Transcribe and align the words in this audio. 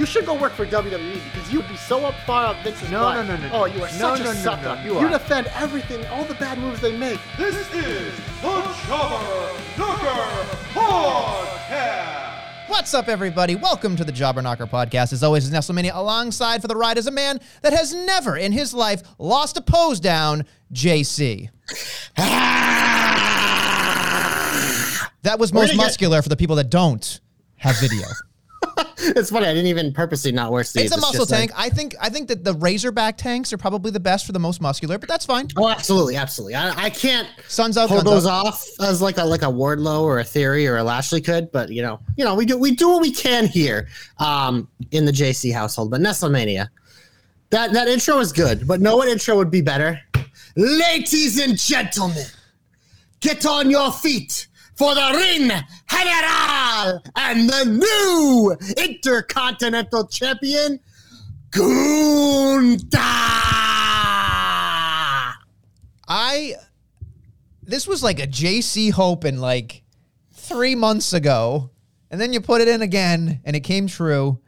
You 0.00 0.06
should 0.06 0.24
go 0.24 0.32
work 0.32 0.54
for 0.54 0.64
WWE 0.64 1.20
because 1.30 1.52
you'd 1.52 1.68
be 1.68 1.76
so 1.76 2.06
up 2.06 2.14
far 2.26 2.46
up 2.46 2.56
Vince's 2.64 2.90
No, 2.90 3.00
butt. 3.02 3.26
no, 3.26 3.36
no, 3.36 3.42
no, 3.42 3.48
oh, 3.48 3.50
no. 3.50 3.62
Oh, 3.64 3.66
you 3.66 3.82
are 3.84 3.88
No, 3.98 4.16
such 4.16 4.20
no, 4.20 4.30
a 4.30 4.34
no, 4.34 4.40
sucker. 4.40 4.76
no, 4.76 4.82
you 4.82 4.96
are. 4.96 5.10
defend 5.10 5.46
everything, 5.48 6.06
all 6.06 6.24
the 6.24 6.32
bad 6.36 6.56
moves 6.56 6.80
they 6.80 6.96
make. 6.96 7.20
This 7.36 7.54
is 7.54 7.68
the 7.68 8.10
Jobber 8.40 9.52
Knocker 9.76 10.56
Podcast. 10.72 12.70
What's 12.70 12.94
up, 12.94 13.08
everybody? 13.08 13.56
Welcome 13.56 13.94
to 13.96 14.04
the 14.04 14.10
Jobber 14.10 14.40
Knocker 14.40 14.66
podcast. 14.66 15.12
As 15.12 15.22
always, 15.22 15.44
is 15.44 15.50
Nestlemania 15.52 15.94
alongside 15.94 16.62
for 16.62 16.68
the 16.68 16.76
ride 16.76 16.96
is 16.96 17.06
a 17.06 17.10
man 17.10 17.38
that 17.60 17.74
has 17.74 17.92
never 17.92 18.38
in 18.38 18.52
his 18.52 18.72
life 18.72 19.02
lost 19.18 19.58
a 19.58 19.60
pose 19.60 20.00
down, 20.00 20.46
JC. 20.72 21.50
that 22.16 22.26
was 25.38 25.52
most 25.52 25.66
gonna 25.66 25.76
get- 25.76 25.76
muscular 25.76 26.22
for 26.22 26.30
the 26.30 26.36
people 26.36 26.56
that 26.56 26.70
don't 26.70 27.20
have 27.56 27.78
video. 27.78 28.06
It's 29.02 29.30
funny. 29.30 29.46
I 29.46 29.54
didn't 29.54 29.66
even 29.68 29.92
purposely 29.92 30.30
not 30.30 30.52
wear 30.52 30.62
sleeves. 30.62 30.92
it's 30.92 30.96
a 30.96 31.00
muscle 31.00 31.20
just 31.24 31.30
like- 31.30 31.50
tank. 31.50 31.52
I 31.56 31.70
think 31.70 31.96
I 32.00 32.10
think 32.10 32.28
that 32.28 32.44
the 32.44 32.52
Razorback 32.54 33.16
tanks 33.16 33.52
are 33.52 33.56
probably 33.58 33.90
the 33.90 33.98
best 34.00 34.26
for 34.26 34.32
the 34.32 34.38
most 34.38 34.60
muscular, 34.60 34.98
but 34.98 35.08
that's 35.08 35.24
fine. 35.24 35.48
oh, 35.56 35.68
absolutely, 35.68 36.16
absolutely. 36.16 36.54
I, 36.54 36.84
I 36.84 36.90
can't 36.90 37.26
Sun's 37.48 37.76
out, 37.78 37.88
pull 37.88 38.02
those 38.02 38.26
up. 38.26 38.44
off 38.46 38.66
as 38.80 39.00
like 39.00 39.16
a 39.18 39.24
like 39.24 39.42
a 39.42 39.46
Wardlow 39.46 40.02
or 40.02 40.18
a 40.20 40.24
Theory 40.24 40.66
or 40.68 40.76
a 40.76 40.84
Lashley 40.84 41.20
could, 41.22 41.50
but 41.50 41.70
you 41.70 41.82
know, 41.82 41.98
you 42.16 42.24
know, 42.24 42.34
we 42.34 42.44
do 42.44 42.58
we 42.58 42.72
do 42.74 42.90
what 42.90 43.00
we 43.00 43.10
can 43.10 43.46
here 43.46 43.88
um, 44.18 44.68
in 44.90 45.06
the 45.06 45.12
JC 45.12 45.52
household. 45.52 45.90
But 45.90 46.00
Nestlemania, 46.02 46.68
that 47.50 47.72
that 47.72 47.88
intro 47.88 48.18
is 48.18 48.32
good, 48.32 48.66
but 48.68 48.80
no 48.80 48.96
one 48.98 49.08
intro 49.08 49.34
would 49.36 49.50
be 49.50 49.62
better? 49.62 49.98
Ladies 50.56 51.38
and 51.40 51.58
gentlemen, 51.58 52.26
get 53.20 53.46
on 53.46 53.70
your 53.70 53.90
feet 53.92 54.46
for 54.80 54.94
the 54.94 55.12
Ring 55.12 55.50
General 55.90 57.02
and 57.14 57.50
the 57.50 57.64
new 57.66 58.56
Intercontinental 58.82 60.06
Champion, 60.06 60.80
Gunther. 61.50 62.96
I 66.08 66.54
this 67.62 67.86
was 67.86 68.02
like 68.02 68.20
a 68.20 68.26
JC 68.26 68.90
Hope 68.90 69.26
in 69.26 69.42
like 69.42 69.82
three 70.32 70.74
months 70.74 71.12
ago, 71.12 71.72
and 72.10 72.18
then 72.18 72.32
you 72.32 72.40
put 72.40 72.62
it 72.62 72.68
in 72.68 72.80
again, 72.80 73.42
and 73.44 73.54
it 73.54 73.60
came 73.60 73.86
true. 73.86 74.40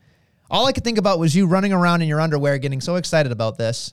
All 0.50 0.66
I 0.66 0.72
could 0.72 0.82
think 0.82 0.96
about 0.96 1.18
was 1.18 1.36
you 1.36 1.46
running 1.46 1.74
around 1.74 2.00
in 2.00 2.08
your 2.08 2.22
underwear, 2.22 2.56
getting 2.56 2.80
so 2.80 2.96
excited 2.96 3.32
about 3.32 3.58
this. 3.58 3.92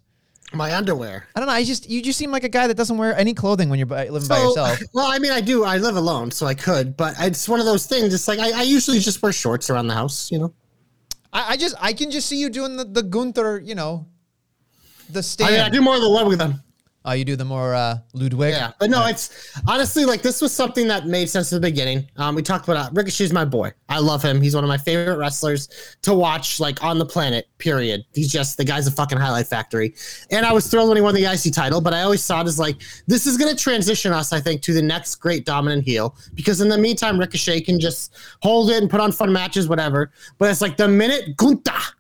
My 0.52 0.76
underwear. 0.76 1.28
I 1.36 1.40
don't 1.40 1.48
know. 1.48 1.54
I 1.54 1.64
just 1.64 1.90
you 1.90 2.02
just 2.02 2.18
seem 2.18 2.32
like 2.32 2.44
a 2.44 2.50
guy 2.50 2.66
that 2.68 2.76
doesn't 2.76 2.98
wear 2.98 3.16
any 3.16 3.34
clothing 3.36 3.70
when 3.70 3.78
you're 3.78 3.86
by, 3.86 4.08
living 4.10 4.28
by 4.28 4.40
yourself. 4.40 4.80
Well, 4.94 5.06
I 5.06 5.20
mean, 5.20 5.32
I 5.32 5.42
do. 5.42 5.64
I 5.64 5.78
live 5.78 5.96
alone, 5.96 6.32
so 6.32 6.48
I 6.48 6.56
could, 6.56 6.98
but 6.98 7.14
it's 7.20 7.48
one 7.48 7.60
of 7.60 7.68
those 7.68 7.86
things. 7.86 8.14
It's 8.14 8.28
like 8.28 8.40
I, 8.40 8.60
I 8.60 8.62
usually 8.64 9.00
just 9.00 9.22
wear 9.22 9.32
shorts 9.32 9.70
around 9.70 9.88
the 9.88 9.94
house, 9.94 10.32
you 10.32 10.40
know. 10.40 10.54
I, 11.32 11.52
I 11.52 11.58
just 11.58 11.76
I 11.80 11.94
can 11.94 12.10
just 12.10 12.28
see 12.28 12.40
you 12.40 12.50
doing 12.50 12.78
the 12.78 12.86
the 12.86 13.04
Gunther, 13.04 13.62
you 13.64 13.76
know, 13.76 14.08
the 15.10 15.20
I, 15.20 15.22
stand. 15.22 15.52
mean, 15.52 15.62
I 15.62 15.70
do 15.70 15.82
more 15.82 15.96
of 15.96 16.02
the 16.02 16.10
love 16.10 16.28
with 16.28 16.40
them. 16.40 16.64
Oh, 17.10 17.14
you 17.14 17.26
do 17.26 17.36
the 17.36 17.46
more 17.46 17.74
uh, 17.74 17.98
Ludwig. 18.14 18.54
Yeah, 18.54 18.72
but 18.80 18.90
no, 18.90 19.06
it's 19.08 19.60
honestly 19.68 20.06
like 20.06 20.22
this 20.22 20.42
was 20.42 20.54
something 20.54 20.88
that 20.88 21.08
made 21.08 21.30
sense 21.30 21.52
at 21.52 21.62
the 21.62 21.68
beginning. 21.68 22.08
Um, 22.18 22.36
we 22.36 22.42
talked 22.42 22.68
about 22.68 22.78
uh, 22.78 22.90
Ricochet's 22.94 23.34
my 23.34 23.46
boy. 23.46 23.72
I 23.90 24.00
love 24.00 24.24
him. 24.24 24.42
He's 24.42 24.56
one 24.56 24.64
of 24.64 24.68
my 24.68 24.78
favorite 24.78 25.18
wrestlers 25.18 25.98
to 26.04 26.14
watch, 26.14 26.60
like 26.60 26.84
on 26.84 27.00
the 27.00 27.06
planet. 27.06 27.48
Period. 27.58 28.06
He's 28.14 28.32
just 28.32 28.58
the 28.58 28.64
guy's 28.64 28.88
a 28.88 28.92
fucking 28.92 29.18
highlight 29.18 29.48
factory. 29.48 29.96
And 30.32 30.46
I 30.46 30.54
was 30.54 30.68
thrilled 30.68 30.90
when 30.90 30.98
he 30.98 31.02
won 31.02 31.16
the 31.16 31.26
IC 31.26 31.54
title, 31.54 31.82
but 31.82 31.94
I 31.94 32.02
always 32.02 32.24
saw 32.24 32.42
it 32.42 32.48
as 32.48 32.60
like 32.60 32.78
this 33.08 33.26
is 33.26 33.38
going 33.38 33.54
to 33.54 33.62
transition 33.62 34.14
us, 34.14 34.32
I 34.32 34.40
think, 34.40 34.62
to 34.64 34.74
the 34.74 34.82
next 34.82 35.16
great 35.16 35.46
dominant 35.46 35.84
heel. 35.84 36.16
Because 36.36 36.62
in 36.62 36.70
the 36.70 36.78
meantime, 36.78 37.20
Ricochet 37.20 37.62
can 37.62 37.80
just 37.80 38.16
hold 38.42 38.70
it 38.70 38.82
and 38.82 38.90
put 38.90 39.00
on 39.00 39.12
fun 39.12 39.34
matches, 39.34 39.68
whatever. 39.68 40.12
But 40.38 40.52
it's 40.52 40.62
like 40.62 40.78
the 40.78 40.88
minute 40.88 41.36
Gunther 41.38 41.96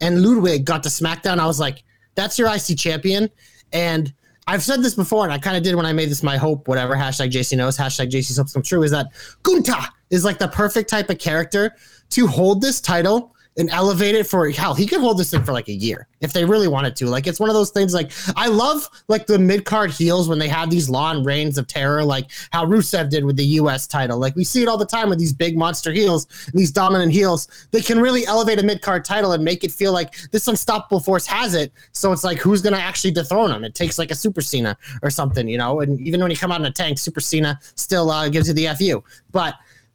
and 0.00 0.22
Ludwig 0.22 0.64
got 0.64 0.82
to 0.82 0.88
SmackDown, 0.88 1.38
I 1.38 1.46
was 1.46 1.60
like, 1.60 1.82
that's 2.14 2.38
your 2.38 2.48
IC 2.48 2.76
champion. 2.76 3.30
And 3.72 4.12
I've 4.46 4.62
said 4.62 4.82
this 4.82 4.94
before, 4.94 5.24
and 5.24 5.32
I 5.32 5.38
kind 5.38 5.56
of 5.56 5.62
did 5.62 5.74
when 5.74 5.86
I 5.86 5.92
made 5.92 6.10
this 6.10 6.22
my 6.22 6.36
hope, 6.36 6.66
whatever, 6.66 6.94
hashtag 6.96 7.30
JC 7.30 7.56
knows, 7.56 7.76
hashtag 7.76 8.10
JC's 8.10 8.36
hopes 8.36 8.52
come 8.52 8.62
true, 8.62 8.82
is 8.82 8.90
that 8.90 9.08
Gunta 9.42 9.88
is 10.10 10.24
like 10.24 10.38
the 10.38 10.48
perfect 10.48 10.90
type 10.90 11.10
of 11.10 11.18
character 11.18 11.76
to 12.10 12.26
hold 12.26 12.60
this 12.60 12.80
title 12.80 13.34
and 13.56 13.68
elevate 13.70 14.14
it 14.14 14.26
for 14.26 14.48
hell. 14.50 14.74
He 14.74 14.86
could 14.86 15.00
hold 15.00 15.18
this 15.18 15.30
thing 15.30 15.44
for 15.44 15.52
like 15.52 15.68
a 15.68 15.72
year 15.72 16.08
if 16.20 16.32
they 16.32 16.44
really 16.44 16.68
wanted 16.68 16.96
to. 16.96 17.06
Like 17.06 17.26
it's 17.26 17.38
one 17.38 17.50
of 17.50 17.54
those 17.54 17.70
things. 17.70 17.92
Like 17.92 18.12
I 18.36 18.48
love 18.48 18.88
like 19.08 19.26
the 19.26 19.38
mid 19.38 19.64
card 19.64 19.90
heels 19.90 20.28
when 20.28 20.38
they 20.38 20.48
have 20.48 20.70
these 20.70 20.88
long 20.88 21.22
reigns 21.24 21.58
of 21.58 21.66
terror, 21.66 22.04
like 22.04 22.30
how 22.50 22.64
Rusev 22.64 23.10
did 23.10 23.24
with 23.24 23.36
the 23.36 23.44
U.S. 23.44 23.86
title. 23.86 24.18
Like 24.18 24.34
we 24.36 24.44
see 24.44 24.62
it 24.62 24.68
all 24.68 24.78
the 24.78 24.86
time 24.86 25.10
with 25.10 25.18
these 25.18 25.32
big 25.32 25.56
monster 25.56 25.92
heels, 25.92 26.26
these 26.54 26.70
dominant 26.70 27.12
heels. 27.12 27.48
They 27.70 27.82
can 27.82 28.00
really 28.00 28.26
elevate 28.26 28.58
a 28.58 28.62
mid 28.62 28.80
card 28.80 29.04
title 29.04 29.32
and 29.32 29.44
make 29.44 29.64
it 29.64 29.72
feel 29.72 29.92
like 29.92 30.14
this 30.30 30.48
unstoppable 30.48 31.00
force 31.00 31.26
has 31.26 31.54
it. 31.54 31.72
So 31.92 32.12
it's 32.12 32.24
like 32.24 32.38
who's 32.38 32.62
gonna 32.62 32.78
actually 32.78 33.10
dethrone 33.10 33.50
him? 33.50 33.64
It 33.64 33.74
takes 33.74 33.98
like 33.98 34.10
a 34.10 34.14
Super 34.14 34.40
Cena 34.40 34.76
or 35.02 35.10
something, 35.10 35.46
you 35.46 35.58
know. 35.58 35.80
And 35.80 36.00
even 36.00 36.20
when 36.20 36.30
you 36.30 36.36
come 36.36 36.52
out 36.52 36.60
in 36.60 36.66
a 36.66 36.70
tank, 36.70 36.98
Super 36.98 37.20
Cena 37.20 37.60
still 37.74 38.10
uh, 38.10 38.28
gives 38.28 38.48
you 38.48 38.54
the 38.54 38.74
fu. 38.74 39.04
But 39.30 39.54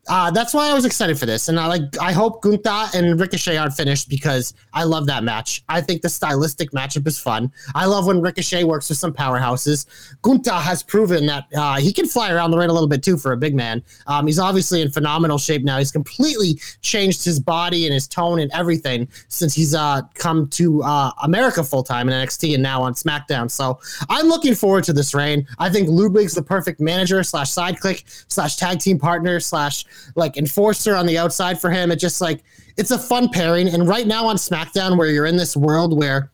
uh, 0.10 0.32
that's 0.32 0.54
why 0.54 0.70
I 0.70 0.74
was 0.74 0.86
excited 0.86 1.20
for 1.20 1.26
this, 1.26 1.50
and 1.50 1.60
I 1.60 1.68
like. 1.68 1.84
I 2.00 2.12
hope 2.12 2.42
Gunther 2.42 2.98
and 2.98 3.20
Ricochet 3.20 3.58
aren't 3.58 3.74
finished 3.74 4.10
because 4.10 4.54
I 4.74 4.84
love 4.84 5.06
that 5.08 5.24
match. 5.24 5.64
I 5.70 5.82
think 5.82 6.02
the 6.02 6.10
stylistic 6.10 6.72
matchup 6.72 7.08
is 7.08 7.20
fun. 7.20 7.52
I 7.76 7.86
love 7.86 8.08
when 8.08 8.22
Ricochet 8.22 8.64
works 8.64 8.90
with 8.90 8.98
some 8.98 9.14
powerhouses. 9.14 9.86
Gunther 10.22 10.52
has 10.52 10.84
proven 10.84 11.26
that 11.26 11.46
uh, 11.56 11.78
he 11.78 11.92
can 11.92 12.08
fly 12.08 12.32
around 12.32 12.52
the 12.52 12.58
ring 12.58 12.70
a 12.70 12.74
little 12.74 12.88
bit 12.88 13.04
too 13.04 13.18
for 13.18 13.34
a 13.34 13.38
big 13.38 13.56
man. 13.56 13.84
Um, 14.08 14.28
he's 14.28 14.40
obviously 14.40 14.82
in 14.82 14.92
phenomenal 14.92 15.38
shape 15.38 15.64
now. 15.64 15.78
He's 15.78 15.92
completely 15.92 16.60
changed 16.82 17.26
his 17.26 17.40
body 17.40 17.86
and 17.86 17.94
his 17.94 18.08
tone 18.08 18.40
and 18.40 18.52
everything 18.54 19.08
since 19.28 19.54
he's 19.54 19.76
uh, 19.76 20.02
come 20.14 20.48
to 20.50 20.84
uh, 20.84 21.12
America 21.24 21.64
full 21.64 21.84
time 21.84 22.10
in 22.10 22.16
NXT 22.16 22.54
and 22.54 22.64
now 22.64 22.82
on 22.82 22.94
SmackDown. 22.94 23.52
So 23.52 23.80
I'm 24.10 24.28
looking 24.28 24.56
forward 24.56 24.84
to 24.86 24.94
this 24.94 25.14
reign. 25.14 25.48
I 25.60 25.70
think 25.70 25.90
Ludwig's 25.90 26.34
the 26.34 26.42
perfect 26.42 26.80
manager 26.80 27.24
slash 27.24 27.52
sidekick 27.52 28.26
slash 28.30 28.56
tag 28.56 28.80
team 28.80 29.00
partner 29.00 29.40
slash 29.40 29.86
like 30.16 30.38
enforcer 30.38 30.96
on 30.96 31.06
the 31.06 31.18
outside 31.18 31.60
for 31.60 31.70
him. 31.70 31.92
It 31.92 31.98
just 31.98 32.22
like 32.22 32.44
it's 32.78 32.92
a 32.92 33.00
fun 33.00 33.30
pairing. 33.30 33.70
And 33.70 33.88
right 33.88 34.08
now 34.08 34.26
on 34.28 34.36
SmackDown, 34.36 34.98
where 34.98 35.10
you're 35.10 35.26
in 35.26 35.38
this 35.38 35.56
world 35.56 35.98
where 35.98 36.32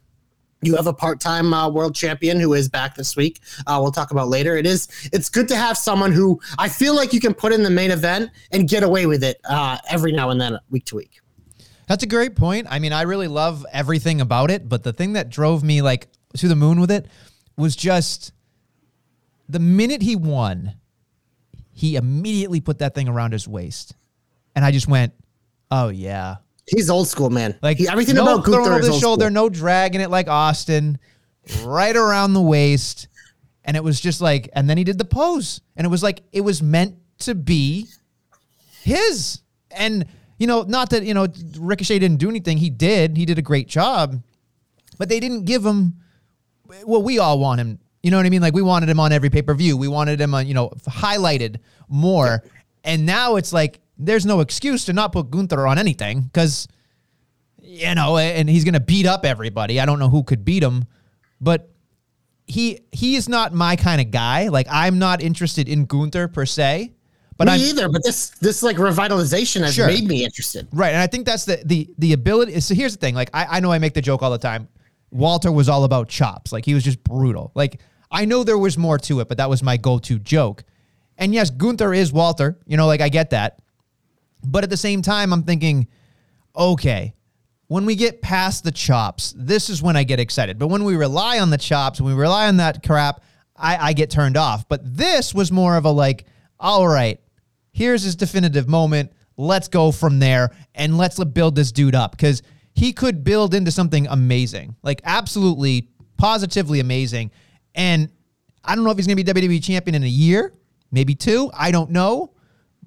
you 0.62 0.75
have 0.75 0.88
a 0.88 0.94
part-time 0.94 1.53
uh, 1.53 1.69
world 1.69 1.94
champion 1.94 2.40
who 2.40 2.53
is 2.53 2.69
back 2.69 2.96
this 2.96 3.16
week. 3.16 3.41
Uh, 3.68 3.79
we'll 3.81 3.91
talk 3.91 4.12
about 4.12 4.29
later. 4.29 4.56
It 4.56 4.66
is. 4.66 4.88
It's 5.12 5.29
good 5.29 5.47
to 5.50 5.57
have 5.57 5.78
someone 5.78 6.12
who 6.12 6.40
I 6.57 6.69
feel 6.69 6.96
like 6.96 7.12
you 7.12 7.19
can 7.19 7.34
put 7.34 7.51
in 7.51 7.63
the 7.63 7.69
main 7.69 7.91
event 7.91 8.31
and 8.51 8.68
get 8.68 8.84
away 8.84 9.06
with 9.06 9.24
it 9.24 9.41
uh, 9.44 9.78
every 9.90 10.13
now 10.13 10.30
and 10.30 10.40
then, 10.40 10.57
week 10.69 10.85
to 10.85 10.95
week. 10.95 11.19
That's 11.88 12.03
a 12.03 12.07
great 12.07 12.35
point. 12.35 12.68
I 12.69 12.80
mean, 12.80 12.94
I 12.94 13.01
really 13.01 13.28
love 13.28 13.66
everything 13.74 14.22
about 14.22 14.50
it, 14.50 14.69
but 14.69 14.84
the 14.84 14.94
thing 14.94 15.13
that 15.13 15.30
drove 15.30 15.63
me 15.63 15.81
like 15.81 16.07
to 16.38 16.47
the 16.47 16.56
moon 16.56 16.80
with 16.80 16.91
it 16.91 17.07
was 17.57 17.75
just 17.75 18.31
the 19.50 19.60
minute 19.60 20.01
he 20.01 20.15
won, 20.15 20.75
he 21.74 21.96
immediately 21.96 22.62
put 22.62 22.80
that 22.80 22.96
thing 22.96 23.08
around 23.08 23.34
his 23.34 23.48
waist. 23.48 23.96
And 24.56 24.64
I 24.64 24.72
just 24.72 24.88
went, 24.88 25.14
"Oh 25.72 25.90
yeah." 25.90 26.38
He's 26.68 26.90
old 26.90 27.08
school, 27.08 27.30
man. 27.30 27.58
Like 27.62 27.78
he, 27.78 27.90
everything 27.90 28.16
no 28.16 28.24
about 28.24 28.46
Gunther 28.46 28.80
is 28.80 28.86
the 28.86 28.94
old 28.94 29.02
shoulder, 29.02 29.25
school. 29.25 29.34
no 29.34 29.50
dragging 29.50 30.00
it 30.00 30.10
like 30.10 30.30
Austin, 30.30 30.98
right 31.64 31.96
around 31.96 32.34
the 32.34 32.42
waist. 32.42 33.08
And 33.66 33.75
it 33.75 33.84
was 33.84 34.00
just 34.00 34.22
like, 34.22 34.50
and 34.54 34.70
then 34.70 34.78
he 34.78 34.84
did 34.84 34.98
the 34.98 35.06
pose. 35.06 35.62
And 35.75 35.86
it 35.86 35.90
was 35.90 36.04
like 36.04 36.22
it 36.31 36.42
was 36.42 36.62
meant 36.62 36.96
to 37.20 37.36
be 37.36 37.88
his. 38.84 39.42
And 39.72 40.06
you 40.38 40.48
know, 40.48 40.64
not 40.64 40.90
that, 40.92 41.04
you 41.04 41.14
know, 41.14 41.28
Ricochet 41.58 42.00
didn't 42.00 42.18
do 42.18 42.30
anything. 42.30 42.58
He 42.58 42.70
did. 42.70 43.18
He 43.18 43.25
did 43.25 43.38
a 43.40 43.42
great 43.42 43.68
job. 43.68 44.22
But 44.98 45.10
they 45.10 45.20
didn't 45.20 45.46
give 45.46 45.66
him 45.66 45.96
what 46.84 47.04
we 47.04 47.20
all 47.20 47.40
want 47.40 47.60
him. 47.60 47.80
You 48.03 48.11
know 48.11 48.17
what 48.17 48.25
I 48.25 48.29
mean? 48.29 48.41
Like 48.41 48.53
we 48.53 48.61
wanted 48.61 48.89
him 48.89 49.00
on 49.00 49.11
every 49.13 49.29
pay-per-view. 49.29 49.77
We 49.77 49.88
wanted 49.88 50.19
him 50.19 50.33
on, 50.35 50.45
you 50.45 50.53
know, 50.53 50.69
highlighted 50.88 51.57
more. 51.88 52.44
And 52.83 53.05
now 53.05 53.38
it's 53.38 53.53
like 53.53 53.79
there's 53.97 54.25
no 54.25 54.41
excuse 54.41 54.85
to 54.85 54.94
not 54.94 55.13
put 55.13 55.31
Gunther 55.31 55.65
on 55.65 55.77
anything 55.77 56.21
because 56.21 56.67
you 57.61 57.95
know, 57.95 58.17
and 58.17 58.50
he's 58.50 58.63
going 58.65 58.73
to 58.75 58.79
beat 58.79 59.05
up 59.05 59.25
everybody. 59.25 59.79
I 59.79 59.85
don't 59.85 59.97
know 59.97 60.09
who 60.09 60.23
could 60.23 60.45
beat 60.45 60.61
him, 60.61 60.85
but 61.41 61.71
he 62.45 62.81
he 62.91 63.15
is 63.15 63.29
not 63.29 63.53
my 63.53 63.75
kind 63.75 64.01
of 64.01 64.11
guy. 64.11 64.50
Like 64.50 64.67
I'm 64.69 65.00
not 65.00 65.21
interested 65.21 65.67
in 65.69 65.85
Gunther 65.85 66.27
per 66.27 66.45
se. 66.45 66.94
But 67.38 67.47
me 67.47 67.53
I'm, 67.53 67.59
either. 67.61 67.89
But 67.89 68.03
this 68.03 68.29
this 68.41 68.61
like 68.61 68.77
revitalization 68.77 69.61
has 69.61 69.73
Sure. 69.75 69.88
made 69.88 70.05
me 70.05 70.23
interested. 70.23 70.67
Right, 70.71 70.94
and 70.94 71.01
I 71.01 71.07
think 71.07 71.25
that's 71.25 71.45
the 71.45 71.61
the 71.65 71.89
the 71.97 72.13
ability. 72.13 72.59
So 72.59 72.75
here's 72.75 72.94
the 72.94 73.00
thing: 73.00 73.15
like 73.15 73.29
I, 73.33 73.57
I 73.57 73.59
know 73.59 73.71
I 73.71 73.79
make 73.79 73.94
the 73.94 74.01
joke 74.01 74.21
all 74.21 74.31
the 74.31 74.38
time. 74.38 74.67
Walter 75.09 75.51
was 75.51 75.69
all 75.69 75.83
about 75.83 76.09
chops. 76.09 76.51
Like 76.51 76.65
he 76.65 76.73
was 76.73 76.83
just 76.83 77.03
brutal. 77.03 77.51
Like 77.55 77.79
I 78.13 78.25
know 78.25 78.44
there 78.44 78.57
was 78.57 78.77
more 78.77 79.00
to 79.00 79.19
it, 79.19 79.27
but 79.27 79.38
that 79.38 79.50
was 79.50 79.63
my 79.63 79.75
go-to 79.75 80.19
joke. 80.19 80.63
And 81.18 81.33
yes, 81.33 81.50
Gunther 81.50 81.94
is 81.94 82.13
Walter. 82.13 82.57
You 82.65 82.77
know, 82.77 82.88
like 82.88 83.01
I 83.01 83.10
get 83.10 83.31
that. 83.31 83.60
But 84.45 84.63
at 84.63 84.69
the 84.69 84.77
same 84.77 85.01
time, 85.01 85.33
I'm 85.33 85.44
thinking, 85.44 85.88
okay, 86.56 87.13
when 87.68 87.86
we 87.86 87.95
get 87.95 88.21
past 88.21 88.63
the 88.63 88.71
chops, 88.71 89.33
this 89.36 89.69
is 89.69 89.81
when 89.81 89.95
I 89.95 90.04
get 90.04 90.19
excited. 90.19 90.60
But 90.60 90.68
when 90.68 90.83
we 90.83 90.95
rely 90.95 91.39
on 91.39 91.50
the 91.50 91.57
chops, 91.57 92.00
when 92.00 92.13
we 92.13 92.21
rely 92.21 92.48
on 92.48 92.57
that 92.57 92.83
crap, 92.86 93.24
I, 93.56 93.89
I 93.89 93.94
get 93.94 94.12
turned 94.12 94.38
off. 94.38 94.68
But 94.68 94.81
this 94.98 95.33
was 95.33 95.51
more 95.51 95.75
of 95.75 95.86
a 95.86 95.92
like, 95.92 96.25
all 96.60 96.88
right, 96.88 97.19
here's 97.71 98.04
his 98.04 98.15
definitive 98.15 98.68
moment. 98.68 99.12
Let's 99.38 99.68
go 99.68 99.92
from 99.92 100.19
there 100.19 100.51
and 100.75 100.98
let's 100.98 101.24
build 101.24 101.56
this 101.56 101.71
dude 101.71 101.95
up 101.95 102.12
because 102.12 102.44
he 102.75 102.94
could 102.94 103.24
build 103.24 103.54
into 103.54 103.71
something 103.71 104.07
amazing, 104.07 104.75
like 104.83 105.01
absolutely, 105.04 105.89
positively 106.18 106.80
amazing. 106.80 107.31
And 107.75 108.10
I 108.64 108.75
don't 108.75 108.84
know 108.84 108.92
if 108.92 108.98
he's 108.98 109.08
going 109.08 109.18
to 109.18 109.34
be 109.34 109.42
WWE 109.42 109.64
champion 109.64 109.96
in 109.96 110.04
a 110.04 110.08
year, 110.08 110.54
maybe 110.92 111.16
two. 111.16 111.52
I 111.54 111.72
don't 111.72 111.92
know. 111.92 112.31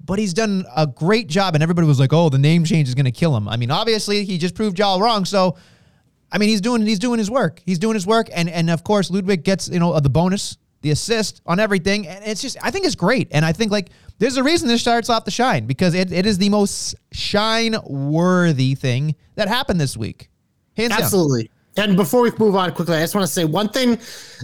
But 0.03 0.19
he's 0.19 0.33
done 0.33 0.65
a 0.75 0.87
great 0.87 1.27
job 1.27 1.55
and 1.55 1.63
everybody 1.63 1.87
was 1.87 1.99
like 1.99 2.13
oh 2.13 2.29
the 2.29 2.37
name 2.37 2.63
change 2.63 2.87
is 2.87 2.95
going 2.95 3.05
to 3.05 3.11
kill 3.11 3.35
him. 3.35 3.49
I 3.49 3.57
mean 3.57 3.71
obviously 3.71 4.23
he 4.23 4.37
just 4.37 4.55
proved 4.55 4.79
y'all 4.79 5.01
wrong 5.01 5.25
so 5.25 5.57
i 6.31 6.37
mean 6.37 6.49
he's 6.49 6.61
doing 6.61 6.85
he's 6.85 6.99
doing 6.99 7.17
his 7.17 7.31
work. 7.31 7.61
He's 7.65 7.79
doing 7.79 7.95
his 7.95 8.05
work 8.05 8.29
and 8.31 8.47
and 8.47 8.69
of 8.69 8.83
course 8.83 9.09
ludwig 9.09 9.43
gets 9.43 9.67
you 9.67 9.79
know 9.79 9.99
the 9.99 10.09
bonus 10.09 10.57
the 10.81 10.91
assist 10.91 11.41
on 11.45 11.59
everything 11.59 12.07
and 12.07 12.23
it's 12.25 12.41
just 12.41 12.57
i 12.61 12.69
think 12.71 12.85
it's 12.85 12.95
great. 12.95 13.27
And 13.31 13.43
i 13.43 13.51
think 13.51 13.71
like 13.71 13.89
there's 14.19 14.37
a 14.37 14.43
reason 14.43 14.67
this 14.67 14.81
starts 14.81 15.09
off 15.09 15.25
the 15.25 15.31
shine 15.31 15.65
because 15.65 15.93
it, 15.93 16.11
it 16.11 16.25
is 16.25 16.37
the 16.37 16.49
most 16.49 16.95
shine 17.11 17.75
worthy 17.83 18.75
thing 18.75 19.15
that 19.35 19.47
happened 19.47 19.81
this 19.81 19.97
week. 19.97 20.29
Hands 20.75 20.89
down. 20.89 21.01
Absolutely. 21.01 21.51
And 21.77 21.95
before 21.95 22.21
we 22.21 22.31
move 22.39 22.55
on 22.55 22.71
quickly, 22.73 22.95
I 22.95 23.01
just 23.01 23.13
want 23.13 23.25
to 23.25 23.31
say 23.31 23.45
one 23.45 23.69
thing 23.69 23.99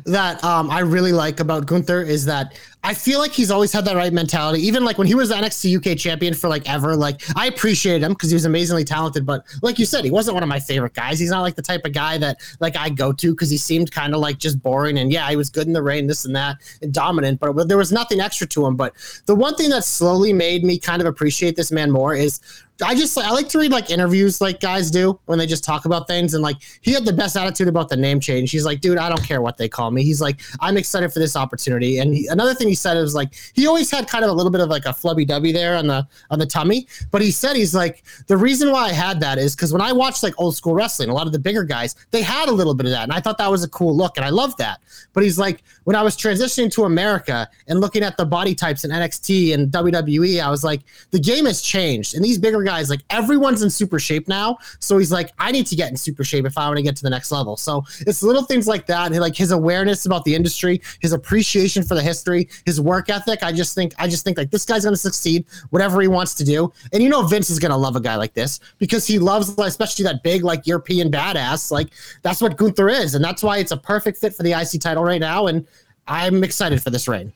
that 0.06 0.44
um, 0.44 0.69
I 0.69 0.80
really 0.80 1.12
like 1.12 1.39
about 1.39 1.65
Gunther 1.65 2.03
is 2.03 2.25
that 2.25 2.57
I 2.85 2.94
feel 2.94 3.19
like 3.19 3.31
he's 3.31 3.50
always 3.50 3.71
had 3.71 3.85
that 3.85 3.95
right 3.95 4.12
mentality. 4.12 4.62
Even 4.62 4.83
like 4.83 4.97
when 4.97 5.07
he 5.07 5.15
was 5.15 5.30
the 5.30 5.35
NXT 5.35 5.77
UK 5.77 5.97
champion 5.97 6.33
for 6.33 6.50
like 6.50 6.69
ever, 6.69 6.95
like 6.97 7.21
I 7.38 7.47
appreciated 7.47 8.03
him 8.03 8.12
because 8.12 8.30
he 8.30 8.35
was 8.35 8.44
amazingly 8.44 8.83
talented. 8.83 9.25
But 9.25 9.45
like 9.62 9.80
you 9.80 9.85
said, 9.85 10.03
he 10.03 10.12
wasn't 10.12 10.33
one 10.33 10.44
of 10.44 10.50
my 10.50 10.59
favorite 10.59 10.94
guys. 10.94 11.18
He's 11.18 11.30
not 11.30 11.41
like 11.41 11.56
the 11.56 11.62
type 11.62 11.85
of 11.85 11.94
guy 11.94 12.18
that 12.18 12.41
like 12.59 12.75
I 12.75 12.89
go 12.89 13.13
to 13.13 13.31
because 13.31 13.50
he 13.50 13.57
seemed 13.57 13.91
kind 13.91 14.13
of 14.13 14.19
like 14.19 14.38
just 14.38 14.62
boring. 14.62 14.97
And 14.97 15.13
yeah, 15.13 15.30
he 15.30 15.38
was 15.38 15.50
good 15.50 15.65
in 15.65 15.71
the 15.71 15.81
ring, 15.81 16.07
this 16.07 16.25
and 16.25 16.35
that, 16.35 16.57
and 16.81 16.94
dominant, 16.94 17.39
but 17.39 17.68
there 17.69 17.77
was 17.77 17.94
nothing 17.94 18.19
extra 18.19 18.45
to 18.47 18.65
him. 18.65 18.75
But 18.75 18.94
the 19.27 19.35
one 19.35 19.56
thing 19.56 19.69
that 19.69 19.85
slowly 19.85 20.33
made 20.33 20.65
me 20.65 20.77
kind 20.77 21.01
of 21.01 21.07
appreciate 21.07 21.56
this 21.56 21.71
man 21.71 21.89
more 21.89 22.13
is 22.13 22.41
I 22.81 22.95
just 22.95 23.15
I 23.17 23.29
like 23.29 23.49
to 23.49 23.59
read 23.59 23.71
like 23.71 23.91
interviews 23.91 24.41
like 24.41 24.59
guys 24.59 24.89
do 24.89 25.19
when 25.25 25.37
they 25.37 25.45
just 25.45 25.63
talk 25.63 25.85
about 25.85 26.07
things 26.07 26.33
and 26.33 26.41
like 26.41 26.57
he 26.81 26.91
had 26.91 27.05
the 27.05 27.13
best 27.13 27.37
attitude 27.37 27.67
about 27.67 27.87
the 27.87 27.95
name 27.95 28.19
change. 28.19 28.49
He's 28.49 28.65
like, 28.65 28.81
dude, 28.81 28.97
I 28.97 29.09
don't 29.09 29.23
care 29.23 29.41
what 29.41 29.57
they 29.57 29.69
call 29.69 29.91
me. 29.91 30.03
He's 30.03 30.19
like, 30.19 30.41
I'm 30.59 30.75
excited 30.75 31.13
for 31.13 31.19
this 31.19 31.35
opportunity. 31.35 31.99
And 31.99 32.15
he, 32.15 32.27
another 32.27 32.55
thing 32.55 32.67
he 32.67 32.75
said 32.75 32.95
was 32.95 33.13
like 33.13 33.35
he 33.53 33.67
always 33.67 33.91
had 33.91 34.07
kind 34.07 34.25
of 34.25 34.31
a 34.31 34.33
little 34.33 34.51
bit 34.51 34.59
of 34.59 34.69
like 34.69 34.85
a 34.85 34.89
flubby 34.89 35.27
W 35.27 35.53
there 35.53 35.75
on 35.75 35.85
the 35.85 36.07
on 36.31 36.39
the 36.39 36.47
tummy, 36.47 36.87
but 37.11 37.21
he 37.21 37.29
said 37.29 37.55
he's 37.55 37.75
like 37.75 38.03
the 38.25 38.37
reason 38.37 38.71
why 38.71 38.85
I 38.85 38.91
had 38.91 39.19
that 39.19 39.37
is 39.37 39.55
because 39.55 39.71
when 39.71 39.81
I 39.81 39.91
watched 39.91 40.23
like 40.23 40.33
old 40.39 40.55
school 40.55 40.73
wrestling, 40.73 41.09
a 41.09 41.13
lot 41.13 41.27
of 41.27 41.33
the 41.33 41.39
bigger 41.39 41.63
guys 41.63 41.95
they 42.09 42.23
had 42.23 42.49
a 42.49 42.53
little 42.53 42.73
bit 42.73 42.87
of 42.87 42.91
that, 42.91 43.03
and 43.03 43.13
I 43.13 43.19
thought 43.19 43.37
that 43.37 43.51
was 43.51 43.63
a 43.63 43.69
cool 43.69 43.95
look, 43.95 44.17
and 44.17 44.25
I 44.25 44.29
loved 44.29 44.57
that. 44.57 44.81
But 45.13 45.23
he's 45.23 45.37
like 45.37 45.63
when 45.83 45.95
I 45.95 46.01
was 46.01 46.15
transitioning 46.15 46.71
to 46.74 46.85
America 46.85 47.50
and 47.68 47.80
looking 47.80 48.03
at 48.03 48.18
the 48.18 48.25
body 48.25 48.56
types 48.56 48.83
in 48.83 48.91
NXT 48.91 49.53
and 49.53 49.71
WWE, 49.71 50.41
I 50.41 50.50
was 50.50 50.63
like 50.63 50.81
the 51.12 51.19
game 51.19 51.45
has 51.45 51.62
changed, 51.62 52.15
and 52.15 52.24
these 52.24 52.38
bigger 52.38 52.63
guys 52.63 52.89
like 52.89 53.01
everyone's 53.09 53.62
in 53.62 53.69
super 53.69 54.00
shape 54.00 54.27
now. 54.27 54.57
So 54.80 54.97
he's 54.97 55.12
like, 55.12 55.31
I 55.39 55.51
need 55.51 55.68
to 55.68 55.75
get 55.75 55.89
in 55.89 55.97
super 55.97 56.24
shape 56.24 56.45
if 56.45 56.57
I 56.57 56.68
want 56.68 56.77
to 56.77 56.83
get 56.83 56.95
to 56.97 57.03
the 57.03 57.09
next 57.09 57.31
level. 57.31 57.57
So 57.57 57.83
it's 58.01 58.24
little 58.24 58.44
things 58.44 58.68
like 58.68 58.85
that, 58.88 59.12
and 59.12 59.19
like 59.19 59.35
his 59.35 59.51
awareness 59.51 60.06
about 60.06 60.25
the 60.25 60.35
industry, 60.35 60.81
his 61.01 61.13
appreciation 61.13 61.83
for 61.83 61.95
the 61.95 62.01
history, 62.01 62.50
his 62.65 62.80
work 62.80 63.09
ethic. 63.09 63.44
I 63.44 63.51
just 63.51 63.75
think, 63.75 63.94
I 63.97 64.07
just 64.07 64.24
think 64.24 64.38
like 64.38 64.51
this 64.51 64.65
guy's 64.65 64.83
going 64.83 64.94
to 64.94 65.00
succeed, 65.00 65.45
whatever 65.69 66.01
he 66.01 66.07
wants 66.07 66.33
to 66.35 66.44
do. 66.44 66.71
And 66.91 67.01
you 67.01 67.09
know, 67.09 67.24
Vince 67.24 67.50
is 67.50 67.59
going 67.59 67.71
to 67.71 67.77
love 67.77 67.95
a 67.95 68.01
guy 68.01 68.15
like 68.15 68.33
this 68.33 68.59
because 68.77 69.06
he 69.07 69.19
loves, 69.19 69.57
especially 69.57 70.03
that 70.03 70.24
big 70.24 70.44
like 70.44 70.65
European 70.68 71.12
badass. 71.12 71.71
Like 71.71 71.89
that's 72.21 72.41
what 72.41 72.57
Gunther 72.57 72.89
is, 72.89 73.15
and 73.15 73.24
that's 73.24 73.44
why 73.44 73.57
it's 73.57 73.71
a 73.71 73.77
perfect 73.77 74.18
fit 74.18 74.33
for 74.33 74.44
the 74.44 74.51
IC 74.51 74.81
title 74.81 75.03
right 75.03 75.21
now. 75.21 75.47
And 75.47 75.68
I'm 76.07 76.44
excited 76.44 76.81
for 76.81 76.89
this 76.89 77.07
reign. 77.07 77.31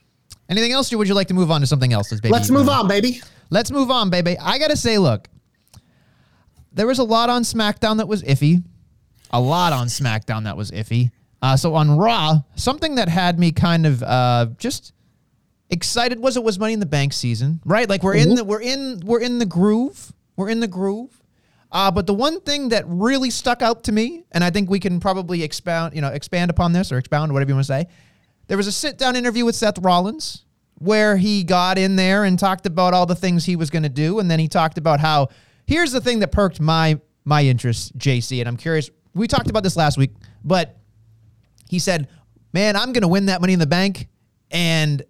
anything 0.50 0.72
else 0.72 0.92
or 0.92 0.98
would 0.98 1.08
you 1.08 1.14
like 1.14 1.28
to 1.28 1.34
move 1.34 1.52
on 1.52 1.62
to 1.62 1.68
something 1.68 1.94
else 1.94 2.10
baby 2.10 2.30
Let's 2.30 2.50
move 2.50 2.70
on, 2.70 2.88
baby. 2.88 3.22
Let's 3.50 3.72
move 3.72 3.92
on, 3.92 4.10
baby. 4.10 4.38
I 4.40 4.58
gotta 4.58 4.76
say, 4.76 4.98
look, 4.98 5.28
there 6.74 6.88
was 6.88 7.00
a 7.00 7.04
lot 7.04 7.30
on 7.30 7.44
SmackDown 7.44 7.98
that 7.98 8.08
was 8.08 8.24
iffy. 8.24 8.64
A 9.32 9.40
lot 9.40 9.74
on 9.74 9.88
SmackDown 9.88 10.44
that 10.46 10.56
was 10.58 10.72
iffy. 10.72 11.12
Uh, 11.42 11.56
so 11.56 11.76
on 11.76 11.98
Raw, 11.98 12.40
something 12.56 12.96
that 12.96 13.10
had 13.10 13.40
me 13.40 13.52
kind 13.52 13.86
of 13.86 14.02
uh, 14.04 14.48
just 14.58 14.94
excited 15.70 16.20
was 16.20 16.36
it 16.38 16.44
was 16.44 16.58
Money 16.60 16.74
in 16.74 16.80
the 16.80 16.86
Bank 16.86 17.14
season, 17.14 17.62
right? 17.66 17.88
Like 17.88 18.04
we're 18.04 18.16
in 18.16 18.36
the 18.36 18.44
we're 18.44 18.62
in 18.62 19.02
we're 19.06 19.22
in 19.22 19.38
the 19.40 19.46
groove. 19.46 20.12
We're 20.36 20.50
in 20.50 20.60
the 20.60 20.68
groove. 20.68 21.22
Uh, 21.72 21.92
but 21.92 22.08
the 22.08 22.14
one 22.14 22.40
thing 22.42 22.70
that 22.70 22.86
really 22.88 23.30
stuck 23.30 23.62
out 23.62 23.84
to 23.84 23.92
me, 23.92 24.24
and 24.32 24.44
I 24.44 24.50
think 24.50 24.70
we 24.70 24.80
can 24.80 25.00
probably 25.02 25.44
expound, 25.44 25.94
you 25.94 26.02
know, 26.02 26.08
expand 26.08 26.50
upon 26.50 26.72
this 26.72 26.92
or 26.92 26.98
expound, 26.98 27.34
whatever 27.34 27.50
you 27.50 27.56
want 27.56 27.66
to 27.66 27.74
say. 27.74 27.88
There 28.48 28.58
was 28.58 28.68
a 28.68 28.72
sit 28.72 28.98
down 28.98 29.16
interview 29.16 29.46
with 29.46 29.56
Seth 29.56 29.78
Rollins 29.80 30.46
where 30.80 31.18
he 31.18 31.44
got 31.44 31.78
in 31.78 31.96
there 31.96 32.24
and 32.24 32.38
talked 32.38 32.66
about 32.66 32.94
all 32.94 33.06
the 33.06 33.16
things 33.16 33.46
he 33.46 33.56
was 33.56 33.70
going 33.70 33.84
to 33.84 33.90
do, 33.90 34.20
and 34.20 34.30
then 34.30 34.40
he 34.40 34.48
talked 34.48 34.78
about 34.78 35.00
how 35.00 35.30
here's 35.66 35.92
the 35.92 36.02
thing 36.02 36.20
that 36.20 36.32
perked 36.32 36.60
my 36.60 37.00
my 37.26 37.44
interest, 37.44 37.98
JC, 37.98 38.40
and 38.40 38.48
I'm 38.48 38.58
curious. 38.58 38.90
We 39.14 39.28
talked 39.28 39.50
about 39.50 39.64
this 39.64 39.76
last 39.76 39.98
week, 39.98 40.12
but 40.44 40.78
he 41.70 41.80
said, 41.80 42.08
"Man, 42.54 42.76
I'm 42.76 42.94
going 42.94 43.02
to 43.02 43.08
win 43.08 43.26
that 43.26 43.42
Money 43.42 43.54
in 43.54 43.60
the 43.60 43.68
Bank," 43.68 44.08
and 44.52 45.02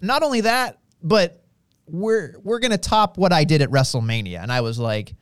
not 0.00 0.22
only 0.22 0.42
that, 0.42 0.78
but 1.02 1.44
we're 1.86 2.34
we're 2.42 2.58
going 2.58 2.72
to 2.72 2.78
top 2.78 3.18
what 3.18 3.32
I 3.32 3.44
did 3.44 3.62
at 3.62 3.70
WrestleMania, 3.70 4.42
and 4.42 4.52
I 4.52 4.60
was 4.60 4.78
like. 4.78 5.14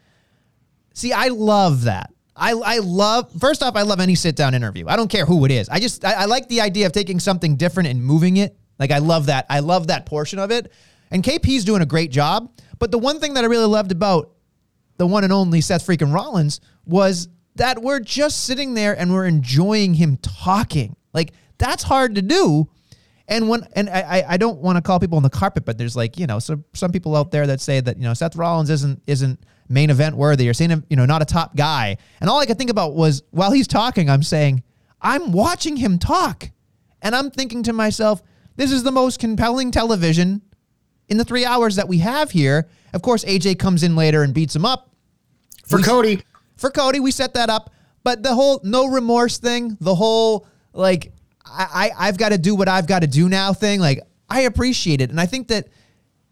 See, 0.95 1.13
I 1.13 1.29
love 1.29 1.85
that. 1.85 2.13
I, 2.39 2.53
I 2.53 2.79
love 2.79 3.33
first 3.41 3.63
off, 3.63 3.77
I 3.77 3.83
love 3.83 4.01
any 4.01 4.15
sit 4.15 4.37
down 4.37 4.55
interview. 4.55 4.87
I 4.89 4.97
don't 4.97 5.11
care 5.11 5.27
who 5.27 5.45
it 5.45 5.51
is. 5.51 5.69
I 5.69 5.81
just 5.81 6.05
I, 6.05 6.13
I 6.15 6.25
like 6.27 6.49
the 6.49 6.61
idea 6.61 6.87
of 6.87 6.93
taking 6.93 7.21
something 7.21 7.57
different 7.57 7.89
and 7.89 8.03
moving 8.03 8.37
it. 8.37 8.57
Like 8.79 8.91
I 8.91 8.99
love 8.99 9.27
that. 9.27 9.47
I 9.51 9.61
love 9.61 9.89
that 9.89 10.07
portion 10.07 10.39
of 10.39 10.51
it. 10.51 10.73
And 11.11 11.23
KP's 11.25 11.65
doing 11.65 11.83
a 11.83 11.87
great 11.87 12.11
job. 12.11 12.53
But 12.79 12.91
the 12.91 12.99
one 12.99 13.19
thing 13.19 13.35
that 13.35 13.45
I 13.45 13.47
really 13.49 13.67
loved 13.67 13.93
about 13.93 14.33
the 14.99 15.07
one 15.07 15.25
and 15.25 15.33
only 15.33 15.61
Seth 15.61 15.87
freaking 15.87 16.13
Rollins 16.15 16.61
was 16.85 17.29
that 17.57 17.83
we're 17.83 18.01
just 18.01 18.45
sitting 18.45 18.75
there 18.75 18.97
and 18.99 19.13
we're 19.13 19.27
enjoying 19.27 19.95
him 19.95 20.17
talking. 20.19 20.97
Like 21.13 21.33
that's 21.59 21.83
hard 21.83 22.15
to 22.15 22.23
do. 22.23 22.69
And 23.27 23.49
when 23.49 23.67
and 23.75 23.91
I 23.91 24.25
I- 24.27 24.37
don't 24.37 24.61
want 24.61 24.77
to 24.77 24.83
call 24.83 25.01
people 25.01 25.17
on 25.17 25.23
the 25.23 25.31
carpet, 25.31 25.65
but 25.65 25.77
there's 25.77 25.97
like 25.97 26.19
you 26.19 26.27
know 26.27 26.39
some 26.39 26.65
some 26.75 26.93
people 26.93 27.15
out 27.17 27.31
there 27.31 27.47
that 27.49 27.61
say 27.61 27.81
that 27.81 27.97
you 27.97 28.05
know 28.05 28.15
Seth 28.15 28.37
Rollins 28.37 28.71
isn't 28.71 29.03
isn't 29.07 29.41
main 29.69 29.91
event 29.91 30.17
worthy 30.17 30.49
or 30.49 30.55
saying 30.55 30.71
him 30.71 30.85
you 30.89 30.97
know 30.97 31.05
not 31.07 31.23
a 31.23 31.25
top 31.25 31.55
guy. 31.57 31.97
And 32.21 32.29
all 32.31 32.39
I 32.39 32.47
could 32.47 32.59
think 32.59 32.71
about 32.71 32.95
was 32.95 33.23
while 33.31 33.53
he's 33.53 33.69
talking, 33.69 34.09
I'm 34.11 34.23
saying 34.23 34.63
I'm 35.01 35.33
watching 35.33 35.77
him 35.77 35.99
talk, 35.99 36.51
and 37.03 37.15
I'm 37.15 37.31
thinking 37.31 37.63
to 37.65 37.73
myself, 37.73 38.23
this 38.57 38.73
is 38.73 38.83
the 38.83 38.91
most 38.93 39.21
compelling 39.21 39.71
television 39.71 40.43
in 41.09 41.17
the 41.17 41.25
three 41.25 41.45
hours 41.45 41.77
that 41.77 41.89
we 41.89 41.99
have 41.99 42.31
here. 42.31 42.69
Of 42.93 43.03
course, 43.03 43.25
AJ 43.25 43.59
comes 43.59 43.83
in 43.83 43.95
later 43.97 44.23
and 44.23 44.35
beats 44.35 44.57
him 44.57 44.65
up 44.65 44.91
For 45.65 45.77
We- 45.77 45.83
Cody, 45.85 46.23
for 46.57 46.71
Cody, 46.71 47.01
we 47.01 47.11
set 47.11 47.35
that 47.35 47.51
up. 47.51 47.71
But 48.05 48.23
the 48.23 48.35
whole 48.35 48.61
no 48.65 48.87
remorse 48.87 49.39
thing, 49.39 49.77
the 49.81 49.95
whole 49.95 50.47
like 50.73 51.13
I, 51.45 51.91
I 51.99 52.09
I've 52.09 52.17
got 52.19 52.31
to 52.31 52.39
do 52.39 52.55
what 52.55 52.69
I've 52.69 52.87
got 52.87 53.01
to 53.01 53.07
do 53.07 53.29
now 53.29 53.53
thing, 53.53 53.81
like 53.81 54.01
I 54.31 54.43
appreciate 54.43 55.01
it. 55.01 55.11
And 55.11 55.21
I 55.21 55.27
think 55.27 55.49
that 55.49 55.69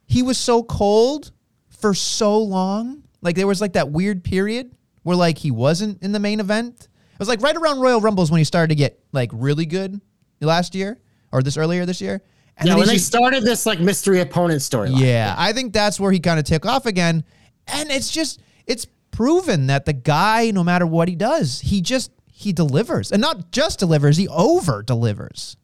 he 0.06 0.22
was 0.22 0.38
so 0.38 0.62
cold 0.62 1.32
for 1.68 1.92
so 1.94 2.38
long. 2.38 3.02
Like 3.26 3.34
there 3.36 3.46
was 3.48 3.60
like 3.60 3.72
that 3.72 3.90
weird 3.90 4.22
period 4.22 4.70
where 5.02 5.16
like 5.16 5.36
he 5.36 5.50
wasn't 5.50 6.00
in 6.02 6.12
the 6.12 6.20
main 6.20 6.38
event. 6.40 6.88
It 7.12 7.18
was 7.18 7.28
like 7.28 7.42
right 7.42 7.56
around 7.56 7.80
Royal 7.80 8.00
Rumbles 8.00 8.30
when 8.30 8.38
he 8.38 8.44
started 8.44 8.68
to 8.68 8.76
get 8.76 9.00
like 9.12 9.30
really 9.32 9.66
good 9.66 10.00
last 10.40 10.74
year 10.76 10.96
or 11.32 11.42
this 11.42 11.56
earlier 11.56 11.84
this 11.84 12.00
year. 12.00 12.22
And 12.56 12.68
yeah, 12.68 12.76
when 12.76 12.86
they 12.86 12.94
just- 12.94 13.06
started 13.08 13.42
this 13.42 13.66
like 13.66 13.80
mystery 13.80 14.20
opponent 14.20 14.60
storyline. 14.60 15.00
yeah, 15.00 15.34
I 15.36 15.52
think 15.52 15.72
that's 15.72 15.98
where 15.98 16.12
he 16.12 16.20
kind 16.20 16.38
of 16.38 16.44
took 16.44 16.64
off 16.64 16.86
again. 16.86 17.24
And 17.66 17.90
it's 17.90 18.10
just 18.10 18.40
it's 18.64 18.86
proven 19.10 19.66
that 19.66 19.86
the 19.86 19.92
guy, 19.92 20.52
no 20.52 20.62
matter 20.62 20.86
what 20.86 21.08
he 21.08 21.16
does, 21.16 21.60
he 21.60 21.80
just 21.80 22.12
he 22.30 22.52
delivers. 22.52 23.10
And 23.10 23.20
not 23.20 23.50
just 23.50 23.80
delivers, 23.80 24.16
he 24.18 24.28
over 24.28 24.82
delivers. 24.82 25.56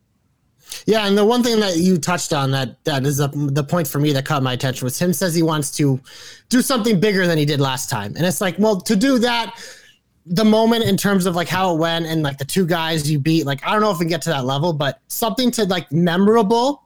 Yeah, 0.87 1.07
and 1.07 1.17
the 1.17 1.25
one 1.25 1.43
thing 1.43 1.61
that 1.61 1.76
you 1.76 1.99
touched 1.99 2.33
on 2.33 2.50
that 2.52 2.83
that 2.85 3.05
is 3.05 3.19
the 3.19 3.29
the 3.29 3.64
point 3.64 3.88
for 3.88 3.99
me 3.99 4.12
that 4.12 4.25
caught 4.25 4.43
my 4.43 4.52
attention 4.52 4.85
was 4.85 4.99
him 4.99 5.12
says 5.12 5.35
he 5.35 5.43
wants 5.43 5.71
to 5.76 6.00
do 6.49 6.62
something 6.62 7.00
bigger 7.00 7.26
than 7.26 7.38
he 7.38 7.45
did 7.45 7.61
last 7.61 7.91
time, 7.91 8.14
and 8.17 8.26
it's 8.26 8.41
like, 8.41 8.59
well, 8.59 8.81
to 8.81 8.97
do 8.97 9.19
that, 9.19 9.59
the 10.26 10.45
moment 10.45 10.85
in 10.85 10.97
terms 10.97 11.26
of 11.26 11.35
like 11.35 11.49
how 11.49 11.75
it 11.75 11.79
went 11.79 12.07
and 12.07 12.23
like 12.23 12.38
the 12.38 12.45
two 12.45 12.67
guys 12.67 13.11
you 13.11 13.19
beat. 13.19 13.47
Like 13.47 13.64
I 13.67 13.73
don't 13.73 13.81
know 13.81 13.91
if 13.91 13.99
we 13.99 14.07
get 14.07 14.23
to 14.23 14.31
that 14.31 14.45
level, 14.45 14.73
but 14.73 15.00
something 15.09 15.50
to 15.52 15.64
like 15.64 15.91
memorable 15.93 16.85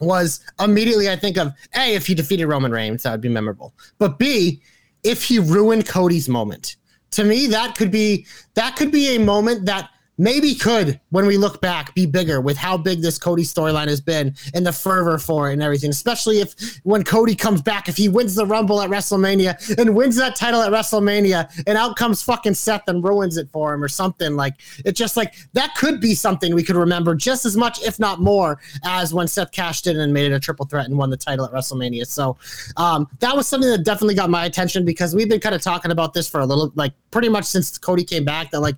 was 0.00 0.40
immediately 0.58 1.10
I 1.10 1.16
think 1.16 1.36
of 1.36 1.52
A, 1.76 1.94
if 1.94 2.06
he 2.06 2.14
defeated 2.14 2.46
Roman 2.46 2.72
Reigns, 2.72 3.02
that 3.02 3.12
would 3.12 3.20
be 3.20 3.28
memorable. 3.28 3.74
But 3.98 4.18
B, 4.18 4.62
if 5.04 5.24
he 5.24 5.38
ruined 5.38 5.86
Cody's 5.86 6.28
moment. 6.28 6.76
To 7.12 7.24
me, 7.24 7.48
that 7.48 7.74
could 7.76 7.90
be 7.90 8.26
that 8.54 8.76
could 8.76 8.92
be 8.92 9.16
a 9.16 9.18
moment 9.18 9.66
that 9.66 9.90
maybe 10.20 10.54
could, 10.54 11.00
when 11.10 11.26
we 11.26 11.36
look 11.36 11.60
back, 11.60 11.94
be 11.94 12.06
bigger 12.06 12.40
with 12.40 12.56
how 12.56 12.76
big 12.76 13.02
this 13.02 13.18
Cody 13.18 13.42
storyline 13.42 13.88
has 13.88 14.00
been 14.00 14.36
and 14.54 14.64
the 14.64 14.72
fervor 14.72 15.18
for 15.18 15.50
it 15.50 15.54
and 15.54 15.62
everything. 15.62 15.90
Especially 15.90 16.40
if 16.40 16.54
when 16.84 17.02
Cody 17.02 17.34
comes 17.34 17.62
back, 17.62 17.88
if 17.88 17.96
he 17.96 18.08
wins 18.08 18.36
the 18.36 18.46
Rumble 18.46 18.80
at 18.80 18.90
WrestleMania 18.90 19.78
and 19.78 19.96
wins 19.96 20.16
that 20.16 20.36
title 20.36 20.62
at 20.62 20.70
WrestleMania, 20.70 21.64
and 21.66 21.76
out 21.76 21.96
comes 21.96 22.22
fucking 22.22 22.54
Seth 22.54 22.86
and 22.86 23.02
ruins 23.02 23.36
it 23.36 23.48
for 23.50 23.74
him 23.74 23.82
or 23.82 23.88
something 23.88 24.36
like 24.36 24.54
it's 24.84 25.00
Just 25.00 25.16
like 25.16 25.34
that 25.54 25.74
could 25.76 25.98
be 25.98 26.14
something 26.14 26.54
we 26.54 26.62
could 26.62 26.76
remember 26.76 27.14
just 27.14 27.46
as 27.46 27.56
much, 27.56 27.82
if 27.82 27.98
not 27.98 28.20
more, 28.20 28.60
as 28.84 29.14
when 29.14 29.26
Seth 29.26 29.50
cashed 29.50 29.86
in 29.86 29.98
and 29.98 30.12
made 30.12 30.30
it 30.30 30.34
a 30.34 30.38
triple 30.38 30.66
threat 30.66 30.84
and 30.84 30.98
won 30.98 31.08
the 31.08 31.16
title 31.16 31.46
at 31.46 31.52
WrestleMania. 31.52 32.06
So 32.06 32.36
um, 32.76 33.08
that 33.20 33.34
was 33.34 33.48
something 33.48 33.70
that 33.70 33.82
definitely 33.82 34.14
got 34.14 34.28
my 34.28 34.44
attention 34.44 34.84
because 34.84 35.14
we've 35.14 35.30
been 35.30 35.40
kind 35.40 35.54
of 35.54 35.62
talking 35.62 35.90
about 35.90 36.12
this 36.12 36.28
for 36.28 36.40
a 36.40 36.44
little, 36.44 36.70
like 36.74 36.92
pretty 37.10 37.30
much 37.30 37.46
since 37.46 37.78
Cody 37.78 38.04
came 38.04 38.26
back. 38.26 38.50
That 38.50 38.60
like 38.60 38.76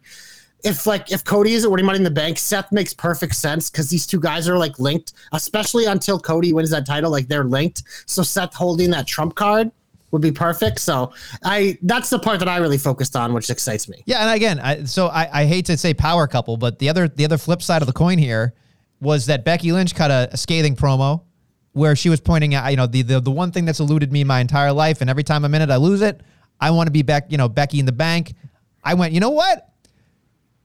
if 0.62 0.87
like 0.87 1.11
if 1.11 1.25
Cody 1.25 1.54
isn't 1.54 1.71
winning 1.71 1.87
money 1.87 1.99
in 1.99 2.04
the 2.04 2.11
bank, 2.11 2.38
Seth 2.38 2.71
makes 2.71 2.95
perfect 2.95 3.35
sense 3.35 3.71
because 3.71 3.88
these 3.88 4.07
two 4.07 4.21
guys 4.21 4.49
are 4.49 4.59
like 4.59 4.78
linked, 4.78 5.12
especially 5.33 5.87
until 5.87 6.19
Cody 6.19 6.52
wins 6.52 6.71
that 6.71 6.87
title, 6.87 7.11
like 7.11 7.28
they're 7.28 7.45
linked. 7.45 7.83
So 8.07 8.23
Seth 8.23 8.54
holding 8.54 8.90
that 8.90 9.07
trump 9.07 9.35
card 9.35 9.73
would 10.12 10.23
be 10.23 10.31
perfect. 10.31 10.78
So 10.78 11.12
I 11.45 11.78
that's 11.83 12.11
the 12.11 12.19
part 12.19 12.38
that 12.38 12.49
I 12.49 12.59
really 12.59 12.78
focused 12.78 13.16
on, 13.16 13.33
which 13.33 13.50
excites 13.50 13.88
me. 13.88 14.02
Yeah, 14.07 14.21
and 14.21 14.31
again, 14.31 14.61
I, 14.61 14.85
so 14.85 15.09
I, 15.09 15.40
I 15.42 15.45
hate 15.47 15.66
to 15.66 15.76
say 15.76 15.95
power 15.95 16.26
couple, 16.26 16.57
but 16.57 16.78
the 16.78 16.88
other 16.88 17.09
the 17.09 17.25
other 17.25 17.38
flip 17.38 17.62
side 17.62 17.83
of 17.83 17.87
the 17.87 17.92
coin 17.92 18.19
here 18.19 18.54
was 19.00 19.26
that 19.26 19.45
Becky 19.45 19.73
Lynch 19.73 19.95
cut 19.95 20.11
a, 20.11 20.28
a 20.33 20.37
scathing 20.37 20.76
promo 20.76 21.23
where 21.73 21.97
she 21.97 22.11
was 22.11 22.21
pointing 22.21 22.54
out, 22.54 22.71
you 22.71 22.76
know, 22.76 22.87
the, 22.87 23.02
the 23.02 23.21
the 23.21 23.31
one 23.31 23.50
thing 23.50 23.64
that's 23.64 23.81
eluded 23.81 24.12
me 24.12 24.23
my 24.23 24.40
entire 24.40 24.73
life, 24.73 25.00
and 25.00 25.11
every 25.11 25.25
time 25.25 25.45
I'm 25.45 25.54
in 25.54 25.62
it, 25.62 25.71
I 25.71 25.76
lose 25.76 26.02
it. 26.02 26.21
I 26.61 26.71
want 26.71 26.87
to 26.87 26.92
be 26.92 27.02
back, 27.02 27.33
you 27.33 27.38
know, 27.38 27.49
Becky 27.49 27.81
in 27.81 27.87
the 27.87 27.92
bank. 27.92 28.35
I 28.85 28.95
went, 28.95 29.12
you 29.12 29.21
know 29.21 29.31
what? 29.31 29.72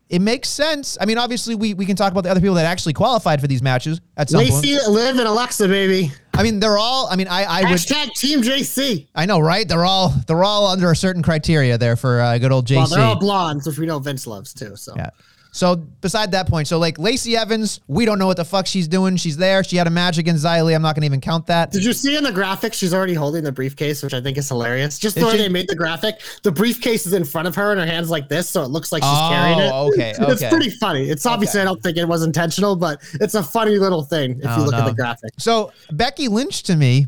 It 0.10 0.22
makes 0.22 0.48
sense. 0.48 0.98
I 1.02 1.06
mean, 1.06 1.18
obviously, 1.18 1.54
we, 1.56 1.74
we 1.74 1.86
can 1.86 1.98
talk 1.98 2.12
about 2.14 2.24
the 2.24 2.32
other 2.32 2.40
people 2.40 2.56
that 2.56 2.66
actually 2.66 2.94
qualified 2.94 3.42
for 3.42 3.48
these 3.48 3.62
matches 3.62 4.00
at 4.16 4.30
some 4.30 4.40
Lacey, 4.40 4.78
point. 4.78 4.90
Liv, 4.90 5.18
and 5.18 5.28
Alexa, 5.28 5.68
baby. 5.68 6.12
I 6.34 6.44
mean, 6.44 6.60
they're 6.60 6.78
all. 6.78 7.08
I 7.10 7.16
mean, 7.16 7.28
I 7.28 7.44
I 7.44 7.62
would. 7.70 7.80
Hashtag 7.80 8.14
Team 8.14 8.42
JC. 8.42 9.08
I 9.16 9.26
know, 9.26 9.40
right? 9.40 9.68
They're 9.68 9.86
all 9.86 10.10
they're 10.28 10.44
all 10.44 10.68
under 10.68 10.92
a 10.92 10.96
certain 10.96 11.24
criteria 11.24 11.78
there 11.78 11.96
for 11.96 12.22
uh, 12.22 12.38
good 12.38 12.52
old 12.52 12.68
JC. 12.68 12.76
Well, 12.76 12.88
they're 12.88 13.02
all 13.02 13.20
blondes, 13.20 13.68
which 13.68 13.80
we 13.80 13.86
know 13.86 14.00
Vince 14.00 14.28
loves 14.28 14.54
too. 14.54 14.76
So 14.76 14.94
Yeah. 14.96 15.10
So 15.52 15.76
beside 15.76 16.32
that 16.34 16.48
point, 16.48 16.68
so 16.68 16.78
like 16.78 17.00
Lacey 17.00 17.36
Evans, 17.36 17.80
we 17.88 18.06
don't 18.06 18.20
know 18.20 18.28
what 18.28 18.38
the 18.38 18.46
fuck 18.46 18.68
she's 18.68 18.88
doing. 18.88 19.16
She's 19.18 19.38
there. 19.38 19.64
She 19.64 19.76
had 19.76 19.88
a 19.88 19.90
match 19.90 20.18
against 20.20 20.44
Li. 20.46 20.74
I'm 20.74 20.82
not 20.84 20.94
going 20.94 21.02
to 21.02 21.06
even 21.08 21.22
count 21.22 21.48
that. 21.48 21.72
Did 21.72 21.84
you 21.84 21.94
see 21.94 22.16
in 22.16 22.24
the 22.24 22.32
graphic 22.32 22.74
she's 22.74 22.94
already 22.94 23.16
holding 23.16 23.44
the 23.44 23.52
briefcase, 23.52 24.04
which 24.04 24.14
I 24.14 24.22
think 24.22 24.38
is 24.38 24.48
hilarious. 24.48 25.00
Just 25.00 25.16
the 25.16 25.26
way 25.26 25.32
she? 25.32 25.38
they 25.40 25.50
made 25.50 25.68
the 25.68 25.76
graphic, 25.76 26.20
the 26.44 26.52
briefcase 26.52 27.08
is 27.08 27.14
in 27.14 27.26
front 27.26 27.48
of 27.48 27.56
her 27.56 27.72
and 27.72 27.80
her 27.80 27.86
hands 27.88 28.10
like 28.10 28.30
this, 28.30 28.48
so 28.50 28.62
it 28.64 28.68
looks 28.70 28.92
like 28.92 29.02
she's 29.02 29.10
Oh, 29.12 29.30
carrying 29.32 29.60
it. 29.60 29.72
Oh 29.74 29.88
okay, 29.94 30.12
It's 30.20 30.42
okay. 30.44 30.50
pretty 30.50 30.70
funny. 30.70 31.10
It's 31.10 31.26
obviously 31.26 31.62
I 31.62 31.64
don't 31.66 31.82
think 31.82 31.98
it 31.98 32.08
was 32.08 32.24
intentional, 32.24 32.76
but 32.76 33.02
it's 33.16 33.34
a 33.34 33.42
funny 33.42 33.78
little 33.80 34.04
thing 34.04 34.40
if 34.40 34.46
Oh, 34.48 34.58
you 34.60 34.64
look 34.66 34.76
at 34.76 34.82
no. 34.82 34.90
the 34.90 34.96
graphic. 34.96 35.32
So 35.40 35.72
Becky 35.92 36.28
Lynch 36.28 36.64
to 36.64 36.76
me 36.76 37.08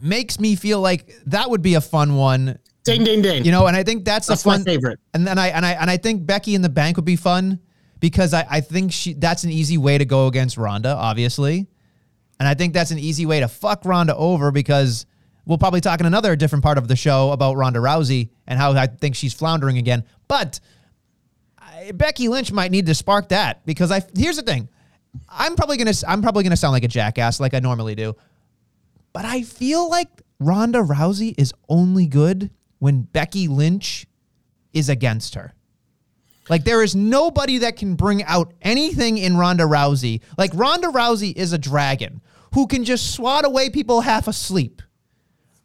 makes 0.00 0.38
me 0.38 0.54
feel 0.54 0.80
like 0.80 1.12
that 1.26 1.50
would 1.50 1.60
be 1.62 1.74
a 1.74 1.80
fun 1.80 2.14
one, 2.16 2.58
Ding 2.84 3.04
ding 3.04 3.20
ding. 3.20 3.44
you 3.44 3.50
know. 3.50 3.66
And 3.66 3.76
I 3.76 3.82
think 3.82 4.04
that's, 4.04 4.26
That's 4.26 4.42
fun 4.42 4.64
favorite. 4.64 4.98
And 5.14 5.26
then 5.26 5.38
I 5.38 5.48
and 5.48 5.64
I 5.66 5.72
and 5.72 5.90
I 5.90 5.96
think 5.96 6.24
Becky 6.24 6.54
in 6.54 6.62
the 6.62 6.68
bank 6.68 6.96
would 6.96 7.04
be 7.04 7.16
fun 7.16 7.60
because 8.00 8.32
I, 8.32 8.46
I 8.48 8.60
think 8.60 8.92
she 8.92 9.12
that's 9.14 9.44
an 9.44 9.50
easy 9.50 9.78
way 9.78 9.98
to 9.98 10.04
go 10.04 10.26
against 10.26 10.56
Ronda, 10.56 10.90
obviously. 10.90 11.68
And 12.38 12.48
I 12.48 12.54
think 12.54 12.72
that's 12.72 12.90
an 12.90 12.98
easy 12.98 13.26
way 13.26 13.40
to 13.40 13.48
fuck 13.48 13.84
Ronda 13.84 14.14
over 14.14 14.50
because 14.52 15.06
we'll 15.44 15.58
probably 15.58 15.80
talk 15.80 15.98
in 16.00 16.06
another 16.06 16.36
different 16.36 16.62
part 16.62 16.78
of 16.78 16.86
the 16.86 16.94
show 16.94 17.32
about 17.32 17.56
Ronda 17.56 17.80
Rousey 17.80 18.30
and 18.46 18.58
how 18.58 18.72
I 18.72 18.86
think 18.86 19.16
she's 19.16 19.34
floundering 19.34 19.78
again. 19.78 20.04
But 20.28 20.60
I, 21.58 21.90
Becky 21.92 22.28
Lynch 22.28 22.52
might 22.52 22.70
need 22.70 22.86
to 22.86 22.94
spark 22.94 23.30
that 23.30 23.66
because 23.66 23.90
I 23.90 24.02
here's 24.16 24.36
the 24.36 24.42
thing. 24.42 24.68
I'm 25.28 25.56
probably 25.56 25.76
gonna 25.76 25.92
I'm 26.06 26.22
probably 26.22 26.44
gonna 26.44 26.56
sound 26.56 26.72
like 26.72 26.84
a 26.84 26.88
jackass 26.88 27.40
like 27.40 27.54
I 27.54 27.58
normally 27.58 27.94
do, 27.94 28.14
but 29.12 29.24
I 29.24 29.42
feel 29.42 29.90
like 29.90 30.08
Ronda 30.38 30.78
Rousey 30.78 31.34
is 31.36 31.52
only 31.68 32.06
good 32.06 32.50
when 32.78 33.02
Becky 33.02 33.48
Lynch 33.48 34.06
is 34.72 34.88
against 34.88 35.34
her. 35.34 35.54
Like 36.48 36.64
there 36.64 36.82
is 36.82 36.94
nobody 36.94 37.58
that 37.58 37.76
can 37.76 37.94
bring 37.94 38.22
out 38.24 38.52
anything 38.62 39.18
in 39.18 39.36
Ronda 39.36 39.64
Rousey. 39.64 40.22
Like 40.36 40.50
Ronda 40.54 40.88
Rousey 40.88 41.36
is 41.36 41.52
a 41.52 41.58
dragon 41.58 42.22
who 42.54 42.66
can 42.66 42.84
just 42.84 43.12
swat 43.12 43.44
away 43.44 43.70
people 43.70 44.00
half 44.00 44.28
asleep. 44.28 44.82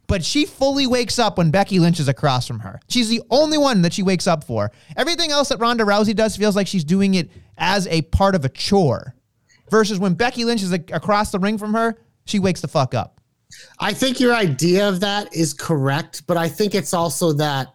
But 0.08 0.24
she 0.24 0.46
fully 0.46 0.86
wakes 0.86 1.18
up 1.18 1.38
when 1.38 1.50
Becky 1.50 1.80
Lynch 1.80 2.00
is 2.00 2.10
across 2.10 2.46
from 2.46 2.60
her. 2.60 2.80
She's 2.90 3.08
the 3.08 3.22
only 3.30 3.58
one 3.58 3.82
that 3.84 3.94
she 3.94 4.04
wakes 4.04 4.28
up 4.28 4.44
for. 4.44 4.72
Everything 4.98 5.32
else 5.32 5.50
that 5.50 5.60
Ronda 5.60 5.86
Rousey 5.86 6.16
does 6.16 6.36
feels 6.36 6.56
like 6.56 6.68
she's 6.68 6.84
doing 6.84 7.16
it 7.16 7.32
as 7.58 7.88
a 7.88 8.02
part 8.04 8.36
of 8.36 8.44
a 8.44 8.50
chore. 8.50 9.16
Versus 9.72 9.98
when 10.00 10.14
Becky 10.14 10.44
Lynch 10.44 10.62
is 10.62 10.74
across 10.74 11.32
the 11.32 11.40
ring 11.40 11.58
from 11.58 11.74
her, 11.74 11.98
she 12.26 12.38
wakes 12.38 12.62
the 12.62 12.68
fuck 12.68 12.94
up. 12.94 13.13
I 13.80 13.94
think 13.94 14.20
your 14.20 14.34
idea 14.34 14.88
of 14.88 15.00
that 15.02 15.34
is 15.36 15.54
correct, 15.54 16.26
but 16.28 16.38
I 16.38 16.48
think 16.48 16.76
it's 16.76 16.94
also 16.94 17.34
that 17.34 17.74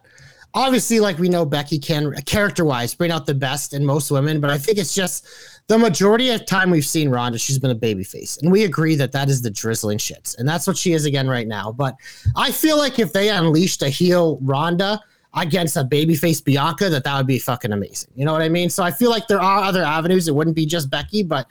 obviously, 0.53 0.99
like 0.99 1.17
we 1.19 1.29
know, 1.29 1.45
Becky 1.45 1.79
can 1.79 2.13
character 2.25 2.65
wise 2.65 2.93
bring 2.95 3.11
out 3.11 3.25
the 3.25 3.33
best 3.33 3.73
in 3.73 3.85
most 3.85 4.11
women, 4.11 4.39
but 4.39 4.49
I 4.49 4.57
think 4.57 4.77
it's 4.77 4.93
just 4.93 5.27
the 5.67 5.77
majority 5.77 6.31
of 6.31 6.45
time 6.45 6.71
we've 6.71 6.85
seen 6.85 7.09
Ronda, 7.09 7.37
she's 7.37 7.59
been 7.59 7.71
a 7.71 7.75
babyface, 7.75 8.41
and 8.41 8.51
we 8.51 8.63
agree 8.63 8.95
that 8.95 9.11
that 9.11 9.29
is 9.29 9.41
the 9.41 9.51
drizzling 9.51 9.99
shits, 9.99 10.37
and 10.37 10.47
that's 10.47 10.65
what 10.65 10.77
she 10.77 10.93
is 10.93 11.05
again 11.05 11.27
right 11.27 11.47
now. 11.47 11.71
But 11.71 11.95
I 12.35 12.51
feel 12.51 12.77
like 12.77 12.97
if 12.97 13.13
they 13.13 13.29
unleashed 13.29 13.83
a 13.83 13.89
heel 13.89 14.39
Ronda 14.41 14.99
against 15.35 15.77
a 15.77 15.83
babyface 15.83 16.43
Bianca, 16.43 16.89
that 16.89 17.03
that 17.03 17.17
would 17.17 17.27
be 17.27 17.37
fucking 17.37 17.71
amazing. 17.71 18.09
You 18.15 18.25
know 18.25 18.33
what 18.33 18.41
I 18.41 18.49
mean? 18.49 18.69
So 18.69 18.83
I 18.83 18.89
feel 18.89 19.11
like 19.11 19.27
there 19.27 19.41
are 19.41 19.63
other 19.63 19.83
avenues. 19.83 20.27
It 20.27 20.33
wouldn't 20.33 20.55
be 20.55 20.65
just 20.65 20.89
Becky, 20.89 21.21
but 21.21 21.45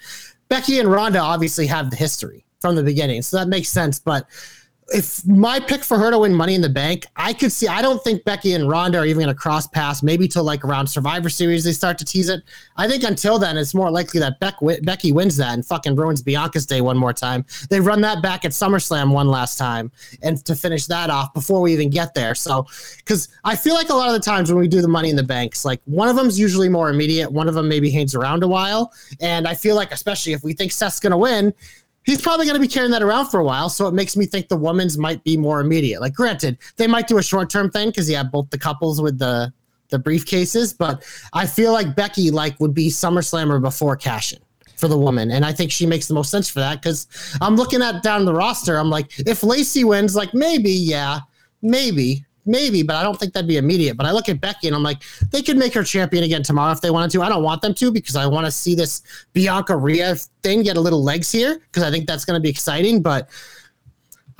Becky 0.48 0.80
and 0.80 0.90
Ronda 0.90 1.20
obviously 1.20 1.66
have 1.68 1.90
the 1.90 1.96
history 1.96 2.44
from 2.60 2.74
the 2.74 2.82
beginning, 2.82 3.22
so 3.22 3.38
that 3.38 3.48
makes 3.48 3.68
sense. 3.68 3.98
But 3.98 4.26
if 4.90 5.26
my 5.26 5.60
pick 5.60 5.84
for 5.84 5.98
her 5.98 6.10
to 6.10 6.18
win 6.20 6.34
Money 6.34 6.54
in 6.54 6.62
the 6.62 6.68
Bank, 6.68 7.06
I 7.14 7.34
could 7.34 7.52
see. 7.52 7.68
I 7.68 7.82
don't 7.82 8.02
think 8.02 8.24
Becky 8.24 8.54
and 8.54 8.70
Ronda 8.70 8.98
are 8.98 9.04
even 9.04 9.22
going 9.22 9.34
to 9.34 9.38
cross 9.38 9.66
paths. 9.66 10.02
Maybe 10.02 10.26
till 10.26 10.44
like 10.44 10.64
around 10.64 10.86
Survivor 10.86 11.28
Series 11.28 11.64
they 11.64 11.72
start 11.72 11.98
to 11.98 12.06
tease 12.06 12.30
it. 12.30 12.42
I 12.76 12.88
think 12.88 13.04
until 13.04 13.38
then, 13.38 13.58
it's 13.58 13.74
more 13.74 13.90
likely 13.90 14.18
that 14.20 14.40
Beck, 14.40 14.54
Becky 14.82 15.12
wins 15.12 15.36
that 15.36 15.52
and 15.52 15.64
fucking 15.64 15.94
ruins 15.94 16.22
Bianca's 16.22 16.64
day 16.64 16.80
one 16.80 16.96
more 16.96 17.12
time. 17.12 17.44
They 17.68 17.80
run 17.80 18.00
that 18.00 18.22
back 18.22 18.46
at 18.46 18.52
SummerSlam 18.52 19.12
one 19.12 19.28
last 19.28 19.58
time 19.58 19.92
and 20.22 20.42
to 20.46 20.54
finish 20.54 20.86
that 20.86 21.10
off 21.10 21.34
before 21.34 21.60
we 21.60 21.72
even 21.74 21.90
get 21.90 22.14
there. 22.14 22.34
So, 22.34 22.66
because 22.96 23.28
I 23.44 23.56
feel 23.56 23.74
like 23.74 23.90
a 23.90 23.94
lot 23.94 24.08
of 24.08 24.14
the 24.14 24.20
times 24.20 24.50
when 24.50 24.58
we 24.58 24.68
do 24.68 24.80
the 24.80 24.88
Money 24.88 25.10
in 25.10 25.16
the 25.16 25.22
Banks, 25.22 25.66
like 25.66 25.82
one 25.84 26.08
of 26.08 26.16
them's 26.16 26.38
usually 26.38 26.70
more 26.70 26.88
immediate, 26.88 27.30
one 27.30 27.48
of 27.48 27.54
them 27.54 27.68
maybe 27.68 27.90
hangs 27.90 28.14
around 28.14 28.42
a 28.42 28.48
while, 28.48 28.92
and 29.20 29.46
I 29.46 29.54
feel 29.54 29.76
like 29.76 29.92
especially 29.92 30.32
if 30.32 30.42
we 30.42 30.54
think 30.54 30.72
Seth's 30.72 30.98
going 30.98 31.10
to 31.10 31.18
win 31.18 31.52
he's 32.08 32.22
probably 32.22 32.46
going 32.46 32.54
to 32.54 32.60
be 32.60 32.66
carrying 32.66 32.90
that 32.90 33.02
around 33.02 33.26
for 33.26 33.38
a 33.38 33.44
while. 33.44 33.68
So 33.68 33.86
it 33.86 33.92
makes 33.92 34.16
me 34.16 34.24
think 34.24 34.48
the 34.48 34.56
women's 34.56 34.96
might 34.96 35.22
be 35.24 35.36
more 35.36 35.60
immediate. 35.60 36.00
Like, 36.00 36.14
granted, 36.14 36.56
they 36.76 36.86
might 36.86 37.06
do 37.06 37.18
a 37.18 37.22
short 37.22 37.50
term 37.50 37.70
thing 37.70 37.90
because 37.90 38.08
you 38.08 38.16
have 38.16 38.32
both 38.32 38.48
the 38.48 38.58
couples 38.58 39.00
with 39.00 39.18
the 39.18 39.52
the 39.90 39.98
briefcases, 39.98 40.76
but 40.76 41.02
I 41.32 41.46
feel 41.46 41.72
like 41.72 41.96
Becky 41.96 42.30
like 42.30 42.60
would 42.60 42.74
be 42.74 42.88
SummerSlam 42.88 43.50
or 43.50 43.58
before 43.58 43.96
cashing 43.96 44.40
for 44.76 44.86
the 44.86 44.98
woman, 44.98 45.30
and 45.30 45.46
I 45.46 45.52
think 45.52 45.72
she 45.72 45.86
makes 45.86 46.06
the 46.06 46.12
most 46.14 46.30
sense 46.30 46.48
for 46.48 46.60
that 46.60 46.82
because 46.82 47.06
I'm 47.40 47.56
looking 47.56 47.82
at 47.82 48.02
down 48.02 48.26
the 48.26 48.34
roster. 48.34 48.76
I'm 48.76 48.90
like, 48.90 49.18
if 49.20 49.42
Lacey 49.42 49.84
wins, 49.84 50.14
like 50.14 50.34
maybe, 50.34 50.70
yeah, 50.70 51.20
maybe. 51.62 52.24
Maybe, 52.48 52.82
but 52.82 52.96
I 52.96 53.02
don't 53.02 53.18
think 53.20 53.34
that'd 53.34 53.46
be 53.46 53.58
immediate. 53.58 53.96
But 53.96 54.06
I 54.06 54.12
look 54.12 54.28
at 54.28 54.40
Becky 54.40 54.68
and 54.68 54.74
I'm 54.74 54.82
like, 54.82 55.02
they 55.30 55.42
could 55.42 55.58
make 55.58 55.74
her 55.74 55.84
champion 55.84 56.24
again 56.24 56.42
tomorrow 56.42 56.72
if 56.72 56.80
they 56.80 56.90
wanted 56.90 57.10
to. 57.12 57.22
I 57.22 57.28
don't 57.28 57.42
want 57.42 57.60
them 57.60 57.74
to 57.74 57.92
because 57.92 58.16
I 58.16 58.26
want 58.26 58.46
to 58.46 58.50
see 58.50 58.74
this 58.74 59.02
Bianca 59.34 59.76
Rhea 59.76 60.16
thing 60.42 60.62
get 60.62 60.76
a 60.76 60.80
little 60.80 61.04
legs 61.04 61.30
here 61.30 61.58
because 61.58 61.82
I 61.82 61.90
think 61.90 62.06
that's 62.06 62.24
going 62.24 62.36
to 62.36 62.42
be 62.42 62.48
exciting. 62.48 63.02
But 63.02 63.28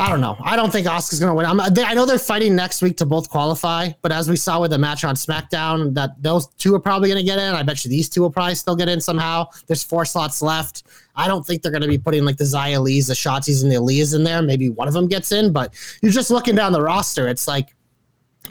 I 0.00 0.08
don't 0.10 0.20
know. 0.20 0.36
I 0.40 0.54
don't 0.54 0.70
think 0.70 0.86
Asuka's 0.86 1.18
going 1.18 1.30
to 1.30 1.34
win. 1.34 1.44
I'm, 1.44 1.74
they, 1.74 1.82
I 1.82 1.92
know 1.92 2.06
they're 2.06 2.20
fighting 2.20 2.54
next 2.54 2.82
week 2.82 2.96
to 2.98 3.06
both 3.06 3.28
qualify, 3.28 3.90
but 4.00 4.12
as 4.12 4.30
we 4.30 4.36
saw 4.36 4.60
with 4.60 4.70
the 4.70 4.78
match 4.78 5.02
on 5.02 5.16
SmackDown, 5.16 5.92
that 5.94 6.10
those 6.22 6.46
two 6.54 6.72
are 6.76 6.78
probably 6.78 7.08
going 7.08 7.18
to 7.18 7.24
get 7.24 7.40
in. 7.40 7.52
I 7.52 7.64
bet 7.64 7.84
you 7.84 7.90
these 7.90 8.08
two 8.08 8.20
will 8.20 8.30
probably 8.30 8.54
still 8.54 8.76
get 8.76 8.88
in 8.88 9.00
somehow. 9.00 9.48
There's 9.66 9.82
four 9.82 10.04
slots 10.04 10.40
left. 10.40 10.84
I 11.16 11.26
don't 11.26 11.44
think 11.44 11.62
they're 11.62 11.72
going 11.72 11.82
to 11.82 11.88
be 11.88 11.98
putting 11.98 12.24
like 12.24 12.36
the 12.36 12.44
Xia 12.44 12.80
Lis, 12.80 13.08
the 13.08 13.14
Shotzi's, 13.14 13.64
and 13.64 13.72
the 13.72 13.76
Aaliyahs 13.76 14.14
in 14.14 14.22
there. 14.22 14.40
Maybe 14.40 14.70
one 14.70 14.86
of 14.86 14.94
them 14.94 15.08
gets 15.08 15.32
in, 15.32 15.52
but 15.52 15.74
you're 16.00 16.12
just 16.12 16.30
looking 16.30 16.54
down 16.54 16.72
the 16.72 16.80
roster. 16.80 17.26
It's 17.26 17.48
like 17.48 17.74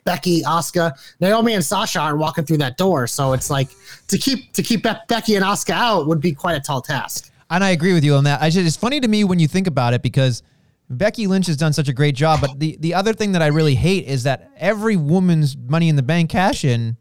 Becky, 0.07 0.41
Asuka, 0.43 0.97
Naomi, 1.19 1.53
and 1.53 1.63
Sasha 1.63 1.99
aren't 1.99 2.17
walking 2.17 2.45
through 2.45 2.59
that 2.59 2.77
door. 2.77 3.07
So 3.07 3.33
it's 3.33 3.49
like 3.49 3.67
to 4.07 4.17
keep 4.17 4.53
to 4.53 4.63
keep 4.63 4.83
Be- 4.83 4.93
Becky 5.09 5.35
and 5.35 5.43
Asuka 5.43 5.73
out 5.73 6.07
would 6.07 6.21
be 6.21 6.31
quite 6.31 6.55
a 6.55 6.61
tall 6.61 6.81
task. 6.81 7.29
And 7.49 7.61
I 7.61 7.71
agree 7.71 7.93
with 7.93 8.05
you 8.05 8.15
on 8.15 8.23
that. 8.23 8.41
I 8.41 8.49
just, 8.49 8.65
it's 8.65 8.77
funny 8.77 9.01
to 9.01 9.07
me 9.07 9.25
when 9.25 9.37
you 9.37 9.49
think 9.49 9.67
about 9.67 9.93
it 9.93 10.01
because 10.01 10.43
Becky 10.89 11.27
Lynch 11.27 11.47
has 11.47 11.57
done 11.57 11.73
such 11.73 11.89
a 11.89 11.93
great 11.93 12.15
job. 12.15 12.39
But 12.39 12.57
the, 12.57 12.77
the 12.79 12.93
other 12.93 13.11
thing 13.11 13.33
that 13.33 13.41
I 13.41 13.47
really 13.47 13.75
hate 13.75 14.05
is 14.05 14.23
that 14.23 14.49
every 14.55 14.95
woman's 14.95 15.57
Money 15.57 15.89
in 15.89 15.97
the 15.97 16.03
Bank 16.03 16.29
cash 16.29 16.63
in 16.63 16.95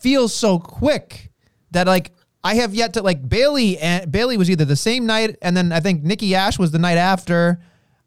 feels 0.00 0.32
so 0.34 0.58
quick 0.58 1.30
that 1.72 1.86
like 1.86 2.12
I 2.42 2.54
have 2.54 2.74
yet 2.74 2.94
to 2.94 3.02
like 3.02 3.28
Bayley 3.28 3.76
and 3.78 4.10
Bayley 4.10 4.38
was 4.38 4.50
either 4.50 4.64
the 4.64 4.76
same 4.76 5.04
night 5.04 5.36
and 5.42 5.54
then 5.54 5.72
I 5.72 5.80
think 5.80 6.02
Nikki 6.04 6.34
Ash 6.34 6.58
was 6.58 6.70
the 6.70 6.78
night 6.78 6.96
after. 6.96 7.60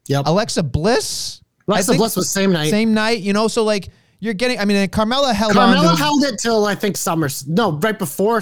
Yep. 0.07 0.23
Alexa 0.25 0.63
Bliss. 0.63 1.40
Alexa 1.71 1.91
think- 1.91 1.99
Bliss 1.99 2.15
was 2.15 2.29
same 2.29 2.51
night. 2.51 2.69
Same 2.69 2.93
night, 2.93 3.21
you 3.21 3.33
know. 3.33 3.47
So 3.47 3.63
like 3.63 3.89
you're 4.19 4.33
getting. 4.35 4.59
I 4.59 4.65
mean, 4.65 4.77
and 4.77 4.91
Carmella 4.91 5.33
held 5.33 5.57
on. 5.57 5.75
Carmella 5.75 5.97
held 5.97 6.23
it 6.23 6.39
till 6.39 6.65
I 6.65 6.75
think 6.75 6.95
Summer. 6.95 7.27
No, 7.47 7.73
right 7.79 7.97
before, 7.97 8.41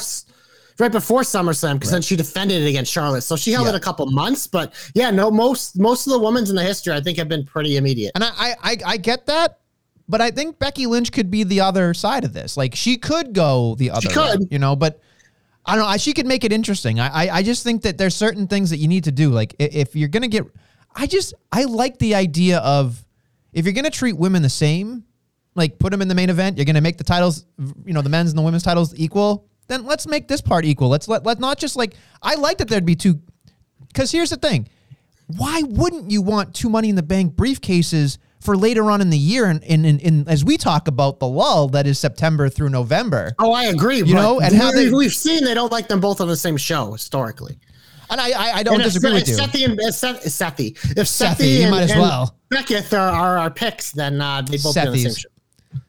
right 0.77 0.91
before 0.91 1.21
SummerSlam, 1.21 1.75
because 1.75 1.91
then 1.91 2.01
she 2.01 2.15
defended 2.15 2.61
it 2.63 2.67
against 2.69 2.91
Charlotte. 2.91 3.21
So 3.21 3.35
she 3.35 3.51
held 3.51 3.67
Yeah. 3.67 3.73
it 3.73 3.77
a 3.77 3.79
couple 3.79 4.05
months. 4.11 4.45
But 4.45 4.73
yeah, 4.93 5.09
no, 5.09 5.31
most 5.31 5.79
most 5.79 6.05
of 6.05 6.11
the 6.11 6.19
women's 6.19 6.49
in 6.49 6.55
the 6.55 6.63
history, 6.63 6.93
I 6.93 7.01
think, 7.01 7.17
have 7.17 7.29
been 7.29 7.45
pretty 7.45 7.77
immediate. 7.77 8.11
And 8.15 8.23
I, 8.23 8.55
I, 8.61 8.77
I, 8.85 8.97
get 8.97 9.25
that, 9.27 9.59
but 10.09 10.19
I 10.19 10.31
think 10.31 10.59
Becky 10.59 10.85
Lynch 10.85 11.11
could 11.11 11.31
be 11.31 11.43
the 11.43 11.61
other 11.61 11.93
side 11.93 12.23
of 12.25 12.33
this. 12.33 12.57
Like 12.57 12.75
she 12.75 12.97
could 12.97 13.33
go 13.33 13.75
the 13.75 13.91
other, 13.91 14.09
way, 14.09 14.13
could. 14.13 14.51
you 14.51 14.59
know. 14.59 14.75
But 14.75 14.99
I 15.65 15.75
don't 15.75 15.85
know. 15.85 15.89
I, 15.89 15.97
she 15.97 16.13
could 16.13 16.25
make 16.25 16.43
it 16.43 16.51
interesting. 16.51 16.99
I, 16.99 17.07
I, 17.27 17.35
I 17.37 17.43
just 17.43 17.63
think 17.63 17.83
that 17.83 17.97
there's 17.97 18.15
certain 18.15 18.47
things 18.47 18.69
that 18.71 18.77
you 18.77 18.87
need 18.89 19.05
to 19.05 19.11
do. 19.11 19.29
Like 19.29 19.55
if 19.59 19.95
you're 19.95 20.09
gonna 20.09 20.27
get, 20.27 20.43
I 20.93 21.07
just 21.07 21.33
I 21.51 21.63
like 21.63 21.99
the 21.99 22.15
idea 22.15 22.57
of 22.59 23.05
if 23.53 23.65
you're 23.65 23.73
gonna 23.73 23.89
treat 23.89 24.17
women 24.17 24.41
the 24.41 24.49
same, 24.49 25.03
like 25.55 25.79
put 25.79 25.91
them 25.91 26.01
in 26.01 26.07
the 26.07 26.15
main 26.15 26.29
event. 26.29 26.57
You're 26.57 26.65
gonna 26.65 26.81
make 26.81 26.97
the 26.97 27.03
titles, 27.03 27.45
you 27.85 27.93
know, 27.93 28.01
the 28.01 28.09
men's 28.09 28.31
and 28.31 28.37
the 28.37 28.43
women's 28.43 28.63
titles 28.63 28.93
equal. 28.97 29.47
Then 29.67 29.85
let's 29.85 30.07
make 30.07 30.27
this 30.27 30.41
part 30.41 30.65
equal. 30.65 30.89
Let's 30.89 31.07
let 31.07 31.25
let 31.25 31.39
not 31.39 31.57
just 31.57 31.75
like 31.75 31.93
I 32.21 32.35
like 32.35 32.57
that 32.59 32.67
there'd 32.69 32.85
be 32.85 32.95
two. 32.95 33.19
Because 33.87 34.11
here's 34.11 34.29
the 34.29 34.37
thing 34.37 34.67
why 35.37 35.61
wouldn't 35.65 36.09
you 36.09 36.21
want 36.21 36.55
two 36.55 36.69
money 36.69 36.89
in 36.89 36.95
the 36.95 37.03
bank 37.03 37.35
briefcases 37.35 38.17
for 38.41 38.55
later 38.57 38.89
on 38.89 39.01
in 39.01 39.09
the 39.09 39.17
year 39.17 39.45
and 39.45 39.61
in, 39.63 39.83
in, 39.85 39.99
in, 39.99 40.27
as 40.29 40.43
we 40.45 40.57
talk 40.57 40.87
about 40.87 41.19
the 41.19 41.27
lull 41.27 41.67
that 41.67 41.85
is 41.85 41.99
September 41.99 42.47
through 42.49 42.69
November 42.69 43.33
Oh, 43.37 43.51
I 43.51 43.65
agree. 43.65 43.97
You 43.97 44.13
know, 44.15 44.39
and 44.39 44.55
how 44.55 44.71
they- 44.71 44.89
we've 44.89 45.13
seen 45.13 45.43
they 45.43 45.53
don't 45.53 45.71
like 45.71 45.87
them 45.87 45.99
both 45.99 46.21
on 46.21 46.27
the 46.29 46.37
same 46.37 46.55
show 46.57 46.93
historically. 46.93 47.59
And 48.09 48.19
I 48.19 48.29
I, 48.31 48.51
I 48.57 48.63
don't 48.63 48.75
And 48.75 48.83
disagree 48.83 49.11
if 49.11 49.15
with 49.15 49.29
you 49.29 49.35
Sethi 49.37 49.65
and 49.65 49.79
if 49.79 49.95
Seth, 49.95 50.23
Sethi, 50.23 50.71
if 50.71 51.07
Sethi, 51.07 51.35
Sethi 51.35 51.61
and, 51.61 51.71
might 51.71 51.83
as 51.83 51.95
well. 51.95 52.35
Beckett 52.49 52.93
are, 52.93 53.09
are 53.09 53.37
our 53.37 53.51
picks, 53.51 53.91
then 53.91 54.21
uh, 54.21 54.41
they 54.41 54.57
both 54.57 54.75
be 54.75 54.81
the 54.81 54.97
same 54.97 55.13
show. 55.13 55.29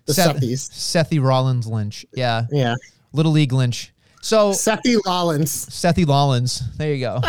The 0.06 0.14
Seth, 0.14 0.36
Sethys. 0.36 0.70
Sethi 0.70 1.22
Rollins 1.22 1.66
Lynch 1.66 2.04
yeah 2.12 2.46
Yeah. 2.50 2.74
Little 3.12 3.32
League 3.32 3.52
Lynch 3.52 3.92
so 4.22 4.50
Sethi 4.50 4.98
Rollins. 5.06 5.66
Sethi 5.66 6.06
Rollins 6.06 6.62
there 6.76 6.92
you 6.92 7.00
go 7.00 7.20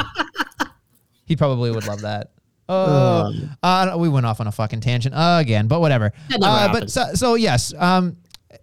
he 1.25 1.35
probably 1.35 1.71
would 1.71 1.87
love 1.87 2.01
that 2.01 2.31
uh, 2.69 3.31
uh, 3.63 3.95
we 3.97 4.07
went 4.09 4.25
off 4.25 4.39
on 4.39 4.47
a 4.47 4.51
fucking 4.51 4.79
tangent 4.79 5.13
again, 5.17 5.67
but 5.67 5.81
whatever. 5.81 6.13
Uh, 6.41 6.71
but 6.71 6.89
so, 6.89 7.13
so 7.13 7.35
yes. 7.35 7.73
Um, 7.77 8.15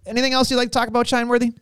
anything 0.05 0.33
else 0.33 0.49
you'd 0.49 0.57
like 0.57 0.69
to 0.69 0.77
talk 0.77 0.87
about, 0.87 1.05
Shineworthy? 1.05 1.53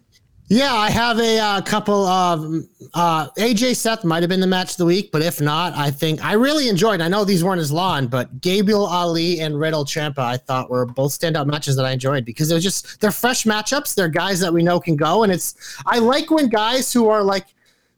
Yeah, 0.50 0.74
I 0.74 0.90
have 0.90 1.20
a 1.20 1.40
uh, 1.40 1.62
couple 1.62 2.06
of 2.06 2.64
uh, 2.94 3.30
AJ 3.32 3.76
Seth 3.76 4.06
might 4.06 4.24
have 4.24 4.30
been 4.30 4.40
the 4.40 4.48
match 4.48 4.72
of 4.72 4.78
the 4.78 4.86
week, 4.86 5.12
but 5.12 5.22
if 5.22 5.42
not, 5.42 5.74
I 5.76 5.92
think 5.92 6.24
I 6.24 6.34
really 6.34 6.70
enjoyed. 6.70 7.02
I 7.02 7.10
know 7.10 7.26
these 7.26 7.44
weren't 7.44 7.60
as 7.60 7.70
long, 7.70 8.08
but 8.08 8.40
Gabriel 8.40 8.86
Ali 8.86 9.42
and 9.42 9.60
Riddle 9.60 9.84
Ciampa 9.84 10.20
I 10.20 10.38
thought 10.38 10.70
were 10.70 10.86
both 10.86 11.12
standout 11.12 11.48
matches 11.48 11.76
that 11.76 11.86
I 11.86 11.92
enjoyed 11.92 12.24
because 12.24 12.48
they're 12.48 12.60
just 12.60 13.02
they're 13.02 13.12
fresh 13.12 13.44
matchups. 13.44 13.94
They're 13.94 14.08
guys 14.08 14.40
that 14.40 14.54
we 14.54 14.64
know 14.64 14.80
can 14.80 14.96
go, 14.96 15.24
and 15.24 15.34
it's 15.34 15.82
I 15.86 16.00
like 16.00 16.32
when 16.32 16.48
guys 16.48 16.94
who 16.94 17.10
are 17.10 17.24
like 17.24 17.48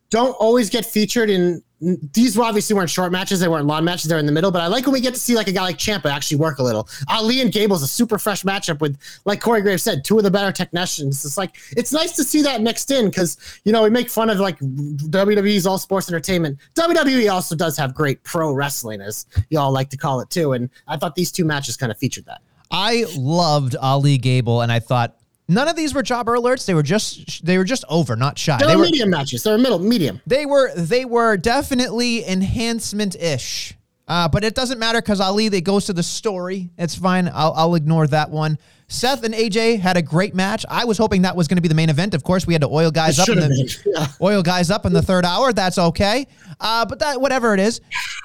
don't 0.10 0.32
always 0.34 0.70
get 0.70 0.86
featured 0.86 1.30
in 1.30 1.64
these 1.82 2.38
obviously 2.38 2.76
weren't 2.76 2.90
short 2.90 3.12
matches, 3.12 3.40
they 3.40 3.48
weren't 3.48 3.66
long 3.66 3.86
matches, 3.86 4.10
they're 4.10 4.20
in 4.20 4.26
the 4.26 4.32
middle, 4.32 4.52
but 4.52 4.62
I 4.62 4.68
like 4.68 4.86
when 4.86 4.94
we 4.94 5.00
get 5.00 5.14
to 5.14 5.20
see 5.20 5.36
like 5.36 5.48
a 5.48 5.52
guy 5.52 5.62
like 5.62 5.78
Ciampa 5.78 6.12
actually 6.12 6.38
work 6.38 6.60
a 6.60 6.64
little. 6.64 6.90
Ali 7.08 7.40
and 7.40 7.54
Gable's 7.54 7.84
a 7.84 7.88
super 7.88 8.20
fresh 8.20 8.44
matchup 8.44 8.82
with, 8.82 8.98
like 9.24 9.40
Corey 9.40 9.62
Graves 9.62 9.84
said, 9.84 10.04
two 10.04 10.18
of 10.18 10.24
the 10.26 10.32
better 10.32 10.52
technicians. 10.52 11.24
It's 11.24 11.38
like 11.38 11.56
it's 11.78 11.94
nice 11.94 12.16
to 12.18 12.24
see 12.26 12.42
that 12.42 12.62
mixed 12.62 12.92
in 12.92 13.06
because 13.06 13.38
you 13.64 13.72
know 13.72 13.84
we 13.84 13.90
make 13.90 14.10
fun 14.10 14.30
of 14.30 14.40
like 14.40 14.60
WWE's 14.60 15.66
all 15.66 15.78
sports 15.78 16.10
entertainment. 16.10 16.60
WWE 16.76 17.32
also 17.32 17.56
does 17.56 17.78
have 17.78 17.94
great 17.94 18.22
pro 18.24 18.52
wrestling, 18.52 19.00
as 19.00 19.26
y'all 19.50 19.72
like 19.72 19.90
to 19.92 19.98
call 19.98 20.20
it 20.20 20.30
too. 20.30 20.54
And 20.54 20.70
I 20.88 20.98
thought 20.98 21.16
these 21.16 21.32
two 21.32 21.46
matches 21.46 21.78
kind 21.78 21.92
of 21.92 21.98
featured 21.98 22.26
that. 22.26 22.42
I 22.72 23.06
loved 23.16 23.78
Ali 23.78 24.18
Gable, 24.18 24.62
and 24.62 24.72
I 24.72 24.80
thought 24.80 25.16
none 25.50 25.68
of 25.68 25.76
these 25.76 25.94
were 25.94 26.02
jobber 26.04 26.38
alerts. 26.38 26.66
They 26.66 26.74
were 26.74 26.84
just 26.84 27.46
they 27.46 27.58
were 27.58 27.66
just 27.66 27.84
over, 27.90 28.16
not 28.16 28.38
shy. 28.38 28.58
They're 28.58 28.70
They 28.70 28.76
were 28.78 28.84
medium 28.84 29.10
matches. 29.10 29.44
They're 29.44 29.58
middle 29.58 29.80
medium. 29.80 30.22
they 30.26 30.46
were 30.46 30.72
they 30.76 31.04
were 31.04 31.36
definitely 31.36 32.26
enhancement 32.26 33.16
ish. 33.16 33.74
Uh, 34.08 34.28
but 34.28 34.44
it 34.44 34.56
doesn't 34.56 34.80
matter 34.80 35.00
because 35.02 35.22
Ali 35.22 35.50
they 35.50 35.62
goes 35.62 35.86
to 35.86 35.94
the 35.94 36.02
story. 36.02 36.72
It's 36.80 36.96
fine. 36.96 37.30
I'll, 37.32 37.54
I'll 37.56 37.76
ignore 37.76 38.08
that 38.08 38.32
one. 38.32 38.58
Seth 38.88 39.24
and 39.24 39.36
AJ 39.36 39.80
had 39.82 39.98
a 39.98 40.02
great 40.02 40.34
match. 40.34 40.66
I 40.68 40.86
was 40.86 40.98
hoping 40.98 41.22
that 41.22 41.36
was 41.36 41.48
going 41.48 41.58
to 41.58 41.62
be 41.62 41.68
the 41.68 41.76
main 41.76 41.90
event. 41.92 42.16
Of 42.16 42.24
course, 42.24 42.48
we 42.48 42.56
had 42.56 42.62
to 42.64 42.68
oil 42.70 42.90
guys 42.90 43.20
It 43.20 43.30
up 43.30 43.30
in 43.30 43.38
the. 43.38 43.78
Yeah. 43.86 44.08
oil 44.20 44.42
guys 44.42 44.72
up 44.72 44.88
in 44.88 44.94
the 44.94 45.04
third 45.04 45.26
hour. 45.26 45.54
That's 45.54 45.78
okay. 45.78 46.26
Uh, 46.60 46.88
but 46.88 46.98
that 47.00 47.22
whatever 47.22 47.54
it 47.54 47.60
is, 47.60 47.82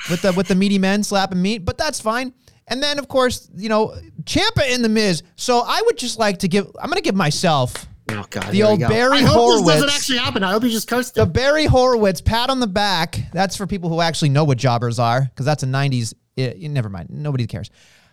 with 0.08 0.22
the 0.22 0.32
with 0.32 0.48
the 0.48 0.54
meaty 0.54 0.78
men 0.78 1.02
slapping 1.02 1.42
meat, 1.42 1.66
but 1.66 1.76
that's 1.76 2.00
fine. 2.00 2.32
And 2.68 2.83
then 2.83 2.98
of 2.98 3.09
course, 3.09 3.50
you 3.55 3.68
know, 3.68 3.94
Ciampa 4.24 4.68
in 4.74 4.83
the 4.83 4.88
Miz. 4.88 5.22
So 5.37 5.62
I 5.66 5.83
would 5.87 5.98
just 5.98 6.18
like 6.18 6.38
to 6.38 6.48
give. 6.48 6.66
I'm 6.81 6.88
going 6.88 6.96
to 6.96 7.03
give 7.03 7.14
myself 7.14 7.87
Oh 8.11 8.24
god, 8.29 8.50
The 8.53 8.62
old 8.62 8.81
go. 8.81 8.88
Barry 8.88 9.18
I 9.18 9.22
hope 9.22 9.64
this 9.64 9.74
doesn't 9.74 9.90
actually 9.90 10.18
happen. 10.18 10.42
I 10.42 10.53
hope 10.53 10.62
you 10.62 10.70
just 10.70 10.88
cursed 10.88 11.14
the. 11.14 11.24
Barry 11.24 11.64
Horowitz 11.64 12.20
pat 12.20 12.50
on 12.50 12.61
the 12.61 12.66
back. 12.66 13.18
That's 13.33 13.57
for 13.57 13.66
people 13.66 13.88
who 13.88 14.00
actually 14.00 14.29
know 14.29 14.44
what 14.44 14.59
jobbers 14.59 14.98
are, 14.98 15.22
because 15.22 15.46
that's 15.46 15.62
a 15.62 15.66
'90s. 15.66 16.12
eh, 16.37 16.68
never 16.68 16.90
mind. 16.90 17.09
Nobody 17.11 17.46
cares. 17.46 17.70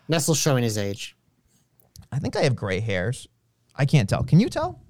Nestle 0.08 0.34
showing 0.34 0.64
his 0.64 0.78
age. 0.78 1.16
I 2.12 2.20
think 2.20 2.36
I 2.36 2.42
have 2.44 2.56
gray 2.56 2.80
hairs. 2.80 3.28
I 3.76 3.86
can't 3.86 4.08
tell. 4.08 4.24
Can 4.24 4.40
you 4.40 4.50
tell? 4.50 4.82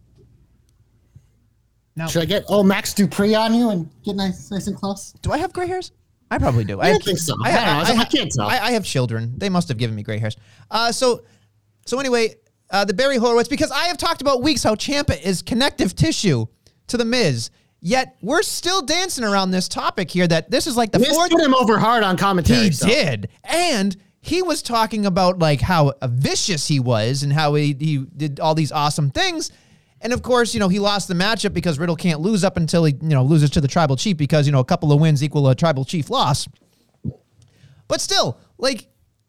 No. 1.96 2.08
Should 2.08 2.22
I 2.22 2.26
get 2.26 2.46
oh 2.48 2.62
Max 2.64 2.94
Dupri 2.94 3.38
on 3.38 3.54
you 3.56 3.70
and 3.72 3.90
get 4.04 4.16
nice, 4.16 4.52
nice 4.52 4.68
and 4.68 4.76
close? 4.78 5.14
Do 5.22 5.32
I 5.32 5.40
have 5.40 5.52
gray 5.52 5.68
hairs? 5.68 5.92
I 6.32 6.38
probably 6.38 6.64
do. 6.64 6.80
I 6.80 6.92
don't 6.92 7.04
think 7.04 7.20
so. 7.20 7.36
I 7.44 7.52
don't 7.52 7.96
know. 7.96 8.02
I 8.02 8.06
can't 8.06 8.32
tell. 8.32 8.48
I, 8.48 8.58
I 8.58 8.72
have 8.72 8.86
children. 8.86 9.34
They 9.38 9.50
must 9.50 9.68
have 9.68 9.78
given 9.78 9.96
me 9.96 10.02
gray 10.02 10.18
hairs. 10.18 10.38
Uh, 10.72 10.92
so, 10.94 11.24
so 11.86 12.00
anyway, 12.00 12.36
uh, 12.70 12.86
the 12.86 12.94
Barry 12.94 13.18
Horowitz, 13.18 13.50
because 13.50 13.70
I 13.70 13.86
have 13.86 13.98
talked 13.98 14.22
about 14.22 14.42
weeks 14.42 14.64
how 14.64 14.76
Ciampa 14.76 15.22
is 15.22 15.42
connective 15.42 15.94
tissue 15.94 16.46
to 16.88 16.98
the 16.98 17.04
Miz. 17.06 17.52
Yet 17.82 18.16
we're 18.22 18.44
still 18.44 18.82
dancing 18.82 19.26
around 19.26 19.52
this 19.52 19.68
topic 19.68 20.10
here 20.10 20.28
that 20.28 20.50
this 20.50 20.68
is 20.68 20.78
like 20.78 20.92
the 20.92 21.00
Miz 21.00 21.10
fourth. 21.10 21.32
put 21.32 21.42
him 21.42 21.56
over 21.56 21.80
hard 21.80 22.04
on 22.04 22.16
commentary. 22.16 22.66
He 22.66 22.72
so. 22.72 22.88
did, 22.88 23.30
and 23.44 23.98
he 24.22 24.42
was 24.44 24.62
talking 24.62 25.06
about 25.06 25.40
like 25.40 25.62
how 25.62 25.94
vicious 26.04 26.68
he 26.68 26.80
was 26.80 27.24
and 27.24 27.34
how 27.34 27.56
he 27.56 27.76
he 27.78 27.98
did 27.98 28.40
all 28.40 28.54
these 28.54 28.72
awesome 28.72 29.10
things. 29.10 29.52
And 30.02 30.14
of 30.14 30.24
course, 30.24 30.54
you 30.54 30.60
know, 30.60 30.68
he 30.68 30.80
lost 30.80 31.08
the 31.08 31.14
matchup 31.14 31.54
because 31.54 31.78
Riddle 31.78 31.96
can't 31.96 32.20
lose 32.20 32.44
up 32.44 32.58
until 32.58 32.84
he, 32.86 32.94
you 33.02 33.10
know, 33.10 33.24
loses 33.24 33.52
to 33.52 33.62
the 33.62 33.68
tribal 33.68 33.96
chief 33.96 34.18
because, 34.18 34.48
you 34.48 34.52
know, 34.52 34.60
a 34.60 34.66
couple 34.66 34.92
of 34.92 35.00
wins 35.00 35.24
equal 35.24 35.48
a 35.48 35.56
tribal 35.56 35.86
chief 35.86 36.10
loss. 36.10 36.48
But 37.88 38.02
still, 38.02 38.40
like, 38.58 38.88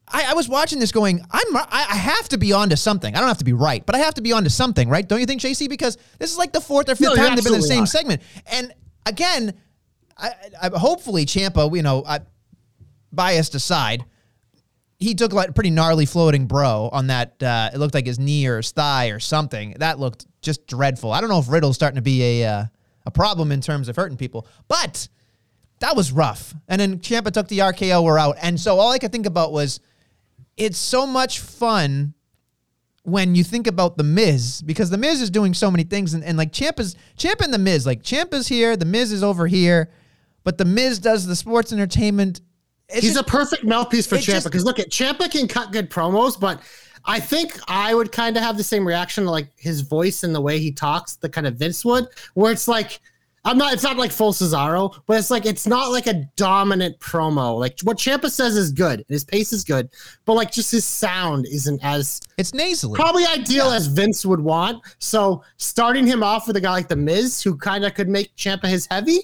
I, 0.08 0.30
I 0.30 0.34
was 0.34 0.48
watching 0.48 0.78
this 0.78 0.92
going, 0.92 1.20
I'm, 1.30 1.56
I, 1.56 1.86
I 1.90 1.96
have 1.96 2.28
to 2.30 2.38
be 2.38 2.52
onto 2.52 2.76
something. 2.76 3.14
I 3.14 3.18
don't 3.18 3.28
have 3.28 3.38
to 3.38 3.44
be 3.44 3.52
right, 3.52 3.84
but 3.84 3.94
I 3.94 3.98
have 3.98 4.14
to 4.14 4.22
be 4.22 4.32
onto 4.32 4.50
something, 4.50 4.88
right? 4.88 5.06
Don't 5.06 5.20
you 5.20 5.26
think, 5.26 5.40
JC? 5.40 5.68
Because 5.68 5.98
this 6.18 6.30
is 6.30 6.38
like 6.38 6.52
the 6.52 6.60
fourth 6.60 6.88
or 6.88 6.94
fifth 6.94 7.08
No, 7.08 7.14
time 7.16 7.34
they've 7.34 7.44
been 7.44 7.54
in 7.54 7.60
the 7.60 7.66
same 7.66 7.80
not. 7.80 7.88
segment. 7.88 8.22
And 8.46 8.72
again, 9.06 9.54
I, 10.16 10.30
I, 10.60 10.70
hopefully 10.78 11.26
Ciampa, 11.26 11.74
you 11.76 11.82
know, 11.82 12.04
I, 12.06 12.20
biased 13.12 13.54
aside, 13.54 14.04
he 14.98 15.14
took 15.14 15.32
like 15.32 15.50
a 15.50 15.52
pretty 15.52 15.70
gnarly 15.70 16.06
floating 16.06 16.46
bro 16.46 16.88
on 16.92 17.08
that. 17.08 17.42
Uh, 17.42 17.70
it 17.74 17.78
looked 17.78 17.94
like 17.94 18.06
his 18.06 18.18
knee 18.18 18.46
or 18.46 18.58
his 18.58 18.70
thigh 18.70 19.08
or 19.08 19.18
something. 19.18 19.74
That 19.78 19.98
looked 19.98 20.26
just 20.42 20.66
dreadful. 20.66 21.12
I 21.12 21.20
don't 21.20 21.30
know 21.30 21.38
if 21.38 21.48
Riddle's 21.48 21.76
starting 21.76 21.96
to 21.96 22.02
be 22.02 22.40
a 22.42 22.46
uh, 22.48 22.64
a 23.06 23.10
problem 23.10 23.50
in 23.50 23.60
terms 23.60 23.88
of 23.88 23.96
hurting 23.96 24.16
people, 24.16 24.46
but 24.68 25.08
that 25.80 25.96
was 25.96 26.12
rough. 26.12 26.54
And 26.68 26.80
then 26.80 26.98
Ciampa 26.98 27.32
took 27.32 27.48
the 27.48 27.58
RKO. 27.58 28.04
We're 28.04 28.18
out. 28.18 28.36
And 28.40 28.60
so 28.60 28.78
all 28.78 28.92
I 28.92 28.98
could 28.98 29.10
think 29.10 29.26
about 29.26 29.52
was, 29.52 29.80
it's 30.56 30.78
so 30.78 31.06
much 31.06 31.40
fun 31.40 32.14
when 33.02 33.34
you 33.34 33.42
think 33.42 33.66
about 33.66 33.96
the 33.96 34.04
Miz 34.04 34.62
because 34.62 34.90
the 34.90 34.96
Miz 34.98 35.20
is 35.20 35.28
doing 35.30 35.54
so 35.54 35.70
many 35.72 35.82
things 35.82 36.14
and, 36.14 36.22
and 36.22 36.38
like 36.38 36.52
Ciampa's 36.52 36.94
Champ 37.16 37.40
and 37.40 37.52
the 37.52 37.58
Miz 37.58 37.84
like 37.84 38.02
Ciampa's 38.02 38.46
here, 38.46 38.76
the 38.76 38.84
Miz 38.84 39.10
is 39.10 39.24
over 39.24 39.48
here, 39.48 39.90
but 40.44 40.56
the 40.56 40.64
Miz 40.64 41.00
does 41.00 41.26
the 41.26 41.34
sports 41.34 41.72
entertainment. 41.72 42.40
It's 42.88 43.02
He's 43.02 43.14
just- 43.14 43.26
a 43.26 43.28
perfect 43.28 43.64
mouthpiece 43.64 44.06
for 44.06 44.16
Ciampa 44.16 44.44
because 44.44 44.64
look 44.64 44.78
at 44.78 44.90
Ciampa 44.90 45.30
can 45.30 45.48
cut 45.48 45.72
good 45.72 45.90
promos, 45.90 46.38
but 46.38 46.60
I 47.04 47.20
think 47.20 47.58
I 47.68 47.94
would 47.94 48.12
kind 48.12 48.36
of 48.36 48.42
have 48.42 48.56
the 48.56 48.64
same 48.64 48.86
reaction 48.86 49.24
like 49.24 49.48
his 49.56 49.80
voice 49.80 50.24
and 50.24 50.34
the 50.34 50.40
way 50.40 50.58
he 50.58 50.72
talks, 50.72 51.16
the 51.16 51.28
kind 51.28 51.46
of 51.46 51.56
Vince 51.56 51.84
would, 51.84 52.06
where 52.34 52.52
it's 52.52 52.68
like 52.68 53.00
I'm 53.44 53.58
not. 53.58 53.72
It's 53.72 53.82
not 53.82 53.96
like 53.96 54.12
full 54.12 54.32
Cesaro, 54.32 54.94
but 55.06 55.18
it's 55.18 55.30
like 55.30 55.46
it's 55.46 55.66
not 55.66 55.90
like 55.90 56.06
a 56.06 56.24
dominant 56.36 57.00
promo. 57.00 57.58
Like 57.58 57.80
what 57.82 57.96
Ciampa 57.98 58.30
says 58.30 58.56
is 58.56 58.70
good, 58.70 59.00
and 59.00 59.08
his 59.08 59.24
pace 59.24 59.52
is 59.52 59.64
good, 59.64 59.88
but 60.24 60.34
like 60.34 60.52
just 60.52 60.70
his 60.70 60.86
sound 60.86 61.46
isn't 61.46 61.82
as 61.82 62.20
it's 62.38 62.54
nasally. 62.54 62.96
probably 62.96 63.26
ideal 63.26 63.70
as 63.70 63.88
Vince 63.88 64.24
would 64.24 64.38
want. 64.38 64.80
So 65.00 65.42
starting 65.56 66.06
him 66.06 66.22
off 66.22 66.46
with 66.46 66.56
a 66.56 66.60
guy 66.60 66.70
like 66.70 66.88
the 66.88 66.96
Miz, 66.96 67.42
who 67.42 67.56
kind 67.56 67.84
of 67.84 67.94
could 67.94 68.08
make 68.08 68.34
Ciampa 68.36 68.66
his 68.66 68.86
heavy, 68.88 69.18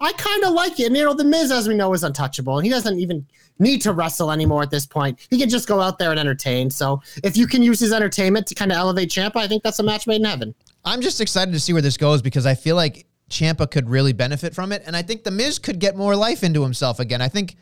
I 0.00 0.12
kind 0.12 0.44
of 0.44 0.52
like 0.52 0.78
it. 0.78 0.86
And 0.86 0.96
you 0.96 1.02
know, 1.02 1.14
the 1.14 1.24
Miz, 1.24 1.50
as 1.50 1.66
we 1.66 1.74
know, 1.74 1.92
is 1.92 2.04
untouchable, 2.04 2.58
and 2.58 2.64
he 2.64 2.70
doesn't 2.70 3.00
even 3.00 3.26
need 3.58 3.82
to 3.82 3.92
wrestle 3.92 4.30
anymore 4.30 4.62
at 4.62 4.70
this 4.70 4.86
point. 4.86 5.26
He 5.30 5.38
can 5.38 5.48
just 5.48 5.68
go 5.68 5.80
out 5.80 5.98
there 5.98 6.10
and 6.10 6.20
entertain. 6.20 6.70
So 6.70 7.02
if 7.22 7.36
you 7.36 7.46
can 7.46 7.62
use 7.62 7.80
his 7.80 7.92
entertainment 7.92 8.46
to 8.48 8.54
kind 8.54 8.70
of 8.70 8.78
elevate 8.78 9.10
Ciampa, 9.10 9.36
I 9.36 9.48
think 9.48 9.62
that's 9.62 9.78
a 9.78 9.82
match 9.82 10.06
made 10.06 10.20
in 10.20 10.24
heaven. 10.24 10.54
I'm 10.84 11.00
just 11.00 11.20
excited 11.20 11.52
to 11.52 11.60
see 11.60 11.72
where 11.72 11.82
this 11.82 11.96
goes 11.96 12.22
because 12.22 12.46
I 12.46 12.54
feel 12.54 12.76
like 12.76 13.06
Ciampa 13.30 13.70
could 13.70 13.88
really 13.90 14.12
benefit 14.12 14.54
from 14.54 14.70
it, 14.70 14.82
and 14.86 14.96
I 14.96 15.02
think 15.02 15.24
the 15.24 15.32
Miz 15.32 15.58
could 15.58 15.80
get 15.80 15.96
more 15.96 16.14
life 16.14 16.44
into 16.44 16.62
himself 16.62 17.00
again. 17.00 17.20
I 17.20 17.26
think, 17.26 17.56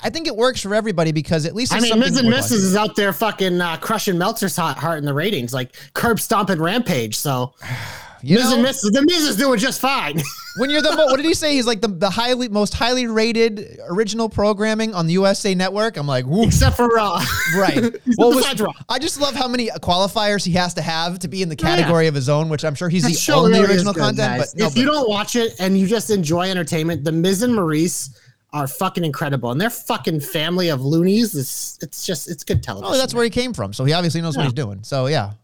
I 0.00 0.10
think 0.10 0.28
it 0.28 0.36
works 0.36 0.62
for 0.62 0.76
everybody 0.76 1.10
because 1.10 1.44
at 1.44 1.56
least 1.56 1.74
I 1.74 1.80
mean, 1.80 1.98
Miz 1.98 2.16
and 2.16 2.28
Mrs. 2.28 2.52
is 2.52 2.76
out 2.76 2.94
there 2.94 3.12
fucking 3.12 3.60
uh, 3.60 3.78
crushing 3.78 4.16
Meltzer's 4.16 4.54
hot 4.54 4.78
heart 4.78 4.98
in 4.98 5.04
the 5.04 5.14
ratings, 5.14 5.52
like 5.52 5.74
curb 5.92 6.20
stomping 6.20 6.60
Rampage. 6.60 7.16
So 7.16 7.54
You 8.22 8.36
Miz 8.36 8.50
know? 8.50 8.56
and 8.56 8.66
Mrs. 8.66 8.92
The 8.92 9.02
Miz 9.02 9.22
is 9.22 9.36
doing 9.36 9.58
just 9.58 9.80
fine. 9.80 10.20
When 10.56 10.70
you're 10.70 10.82
the 10.82 10.90
mo- 10.96 11.06
what 11.06 11.18
did 11.18 11.24
he 11.24 11.34
say? 11.34 11.54
He's 11.54 11.68
like 11.68 11.80
the, 11.80 11.86
the 11.86 12.10
highly 12.10 12.48
most 12.48 12.74
highly 12.74 13.06
rated 13.06 13.78
original 13.88 14.28
programming 14.28 14.92
on 14.92 15.06
the 15.06 15.12
USA 15.12 15.54
Network. 15.54 15.96
I'm 15.96 16.08
like, 16.08 16.26
woo. 16.26 16.42
Except 16.42 16.74
for 16.76 16.88
Raw. 16.88 17.22
Right. 17.56 17.78
Well, 18.18 18.34
was-. 18.34 18.64
I 18.88 18.98
just 18.98 19.20
love 19.20 19.36
how 19.36 19.46
many 19.46 19.68
qualifiers 19.68 20.44
he 20.44 20.52
has 20.54 20.74
to 20.74 20.82
have 20.82 21.20
to 21.20 21.28
be 21.28 21.42
in 21.42 21.48
the 21.48 21.54
oh, 21.54 21.62
category 21.62 22.08
of 22.08 22.14
his 22.16 22.28
own, 22.28 22.48
which 22.48 22.64
I'm 22.64 22.74
sure 22.74 22.88
he's 22.88 23.04
That 23.04 23.12
the 23.12 23.32
only 23.34 23.60
really 23.60 23.74
original 23.74 23.92
good, 23.92 24.00
content. 24.00 24.40
guys. 24.40 24.52
But 24.52 24.60
no, 24.60 24.66
if 24.66 24.76
you 24.76 24.84
don't 24.84 25.08
watch 25.08 25.36
it 25.36 25.54
and 25.60 25.78
you 25.78 25.86
just 25.86 26.10
enjoy 26.10 26.50
entertainment, 26.50 27.04
the 27.04 27.12
Miz 27.12 27.42
and 27.42 27.54
Maryse 27.54 28.18
are 28.52 28.66
fucking 28.66 29.04
incredible, 29.04 29.52
and 29.52 29.60
their 29.60 29.70
fucking 29.70 30.20
family 30.20 30.70
of 30.70 30.80
loonies 30.84 31.36
is 31.36 31.78
it's 31.82 32.04
just 32.04 32.28
it's 32.28 32.42
good 32.42 32.64
television. 32.64 32.92
oh, 32.92 32.98
that's 32.98 33.14
where 33.14 33.22
he 33.22 33.30
came 33.30 33.52
from. 33.52 33.72
So 33.72 33.84
he 33.84 33.92
obviously 33.92 34.22
knows 34.22 34.36
what 34.36 34.44
he's 34.44 34.54
doing. 34.54 34.82
So 34.82 35.06
yeah. 35.06 35.34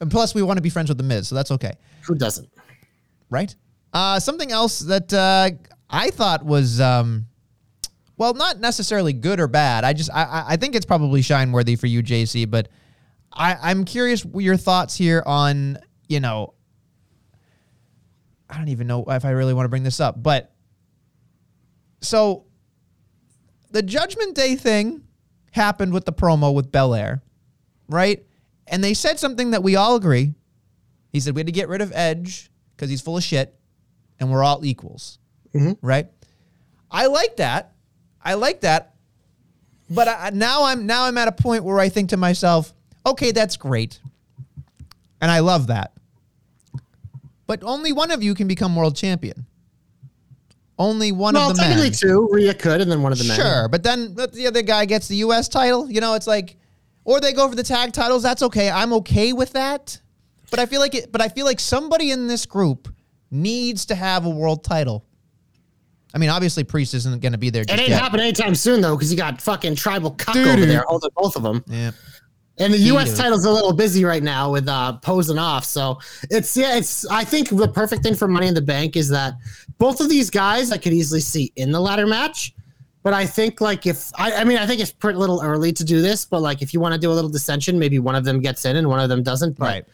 And 0.00 0.10
plus, 0.10 0.34
we 0.34 0.42
want 0.42 0.56
to 0.58 0.62
be 0.62 0.70
friends 0.70 0.88
with 0.88 0.98
the 0.98 1.04
Miz, 1.04 1.28
so 1.28 1.34
that's 1.34 1.50
okay. 1.52 1.74
Who 2.08 2.14
doesn't. 2.14 2.48
right? 3.30 3.54
Uh, 3.92 4.18
something 4.18 4.50
else 4.50 4.80
that 4.80 5.12
uh, 5.12 5.50
I 5.88 6.10
thought 6.10 6.44
was, 6.44 6.80
um, 6.80 7.26
well, 8.16 8.34
not 8.34 8.58
necessarily 8.60 9.12
good 9.12 9.38
or 9.40 9.46
bad. 9.46 9.84
I 9.84 9.92
just, 9.92 10.10
I- 10.12 10.44
I, 10.48 10.56
think 10.56 10.74
it's 10.74 10.86
probably 10.86 11.22
shine 11.22 11.52
worthy 11.52 11.76
for 11.76 11.86
you, 11.86 12.02
JC. 12.02 12.50
But 12.50 12.68
I, 13.32 13.56
I'm 13.62 13.84
curious 13.84 14.26
your 14.34 14.56
thoughts 14.56 14.96
here 14.96 15.22
on, 15.24 15.78
you 16.08 16.20
know, 16.20 16.54
I 18.50 18.56
don't 18.56 18.68
even 18.68 18.86
know 18.86 19.04
if 19.08 19.24
I 19.24 19.30
really 19.30 19.52
want 19.54 19.66
to 19.66 19.68
bring 19.68 19.82
this 19.82 20.00
up, 20.00 20.22
but 20.22 20.52
so 22.00 22.46
the 23.70 23.82
Judgment 23.82 24.34
Day 24.34 24.54
thing 24.56 25.02
happened 25.50 25.92
with 25.92 26.06
the 26.06 26.12
promo 26.12 26.54
with 26.54 26.72
Balor, 26.72 27.22
right? 27.88 28.24
And 28.66 28.82
they 28.82 28.94
said 28.94 29.18
something 29.18 29.50
that 29.50 29.62
we 29.62 29.76
all 29.76 29.96
agree. 29.96 30.34
He 31.12 31.20
said 31.20 31.34
we 31.34 31.40
had 31.40 31.46
to 31.46 31.52
get 31.52 31.68
rid 31.68 31.80
of 31.80 31.92
Edge 31.94 32.50
because 32.76 32.90
he's 32.90 33.00
full 33.00 33.16
of 33.16 33.22
shit, 33.22 33.54
and 34.20 34.30
we're 34.30 34.44
all 34.44 34.64
equals, 34.64 35.18
mm-hmm. 35.54 35.72
right? 35.86 36.06
I 36.90 37.06
like 37.06 37.36
that. 37.36 37.72
I 38.22 38.34
like 38.34 38.60
that. 38.60 38.94
But 39.90 40.08
I, 40.08 40.30
now 40.34 40.64
I'm 40.64 40.86
now 40.86 41.04
I'm 41.04 41.16
at 41.16 41.28
a 41.28 41.32
point 41.32 41.64
where 41.64 41.78
I 41.78 41.88
think 41.88 42.10
to 42.10 42.16
myself, 42.16 42.74
okay, 43.06 43.32
that's 43.32 43.56
great, 43.56 44.00
and 45.20 45.30
I 45.30 45.38
love 45.38 45.68
that. 45.68 45.92
But 47.46 47.62
only 47.62 47.92
one 47.92 48.10
of 48.10 48.22
you 48.22 48.34
can 48.34 48.46
become 48.46 48.76
world 48.76 48.94
champion. 48.94 49.46
Only 50.78 51.10
one 51.10 51.34
Well, 51.34 51.50
of 51.50 51.56
the 51.56 51.62
men. 51.62 51.70
Well, 51.70 51.78
technically 51.78 52.08
two. 52.08 52.28
Rhea 52.30 52.54
could, 52.54 52.80
and 52.82 52.90
then 52.90 53.02
one 53.02 53.10
of 53.10 53.18
the 53.18 53.24
men. 53.24 53.36
Sure, 53.36 53.68
but 53.68 53.82
then 53.82 54.14
the 54.14 54.46
other 54.46 54.62
guy 54.62 54.84
gets 54.84 55.08
the 55.08 55.16
U.S. 55.16 55.48
title. 55.48 55.90
You 55.90 56.00
know, 56.00 56.14
it's 56.14 56.26
like, 56.26 56.56
or 57.04 57.20
they 57.20 57.32
go 57.32 57.48
for 57.48 57.56
the 57.56 57.62
tag 57.62 57.92
titles. 57.92 58.22
That's 58.22 58.42
okay. 58.42 58.70
I'm 58.70 58.92
okay 58.92 59.32
with 59.32 59.54
that. 59.54 60.00
But 60.50 60.60
I 60.60 60.66
feel 60.66 60.80
like 60.80 60.94
it. 60.94 61.12
But 61.12 61.20
I 61.20 61.28
feel 61.28 61.46
like 61.46 61.60
somebody 61.60 62.10
in 62.10 62.26
this 62.26 62.46
group 62.46 62.88
needs 63.30 63.86
to 63.86 63.94
have 63.94 64.24
a 64.26 64.30
world 64.30 64.64
title. 64.64 65.04
I 66.14 66.18
mean, 66.18 66.30
obviously, 66.30 66.64
Priest 66.64 66.94
isn't 66.94 67.20
going 67.20 67.32
to 67.32 67.38
be 67.38 67.50
there. 67.50 67.62
It 67.62 67.68
Just 67.68 67.80
ain't 67.80 67.90
yet. 67.90 68.00
happening 68.00 68.24
anytime 68.24 68.54
soon 68.54 68.80
though, 68.80 68.96
because 68.96 69.10
you 69.10 69.16
got 69.18 69.42
fucking 69.42 69.74
tribal 69.74 70.12
cuck 70.12 70.34
Doo-doo. 70.34 70.50
over 70.50 70.64
there 70.66 70.84
holding 70.88 71.10
both 71.14 71.36
of 71.36 71.42
them. 71.42 71.62
Yeah. 71.66 71.90
And 72.60 72.72
the 72.72 72.78
U.S. 72.78 73.10
Doo-doo. 73.10 73.22
title's 73.22 73.44
a 73.44 73.50
little 73.50 73.72
busy 73.74 74.04
right 74.04 74.22
now 74.22 74.50
with 74.50 74.66
uh, 74.68 74.94
posing 74.94 75.38
off. 75.38 75.64
So 75.64 75.98
it's 76.30 76.56
yeah, 76.56 76.76
it's. 76.76 77.06
I 77.06 77.24
think 77.24 77.50
the 77.50 77.68
perfect 77.68 78.02
thing 78.02 78.14
for 78.14 78.26
Money 78.26 78.48
in 78.48 78.54
the 78.54 78.62
Bank 78.62 78.96
is 78.96 79.08
that 79.10 79.34
both 79.76 80.00
of 80.00 80.08
these 80.08 80.30
guys 80.30 80.72
I 80.72 80.78
could 80.78 80.92
easily 80.94 81.20
see 81.20 81.52
in 81.56 81.70
the 81.70 81.80
ladder 81.80 82.06
match. 82.06 82.54
But 83.04 83.12
I 83.14 83.26
think 83.26 83.60
like 83.60 83.86
if 83.86 84.10
I, 84.16 84.32
I 84.32 84.44
mean 84.44 84.58
I 84.58 84.66
think 84.66 84.80
it's 84.80 84.90
pretty 84.92 85.18
little 85.18 85.40
early 85.42 85.72
to 85.72 85.84
do 85.84 86.02
this, 86.02 86.24
but 86.24 86.40
like 86.40 86.62
if 86.62 86.74
you 86.74 86.80
want 86.80 86.94
to 86.94 87.00
do 87.00 87.12
a 87.12 87.14
little 87.14 87.30
dissension, 87.30 87.78
maybe 87.78 87.98
one 88.00 88.16
of 88.16 88.24
them 88.24 88.40
gets 88.40 88.64
in 88.64 88.76
and 88.76 88.88
one 88.88 88.98
of 88.98 89.08
them 89.08 89.22
doesn't. 89.22 89.56
But 89.56 89.64
Right. 89.66 89.84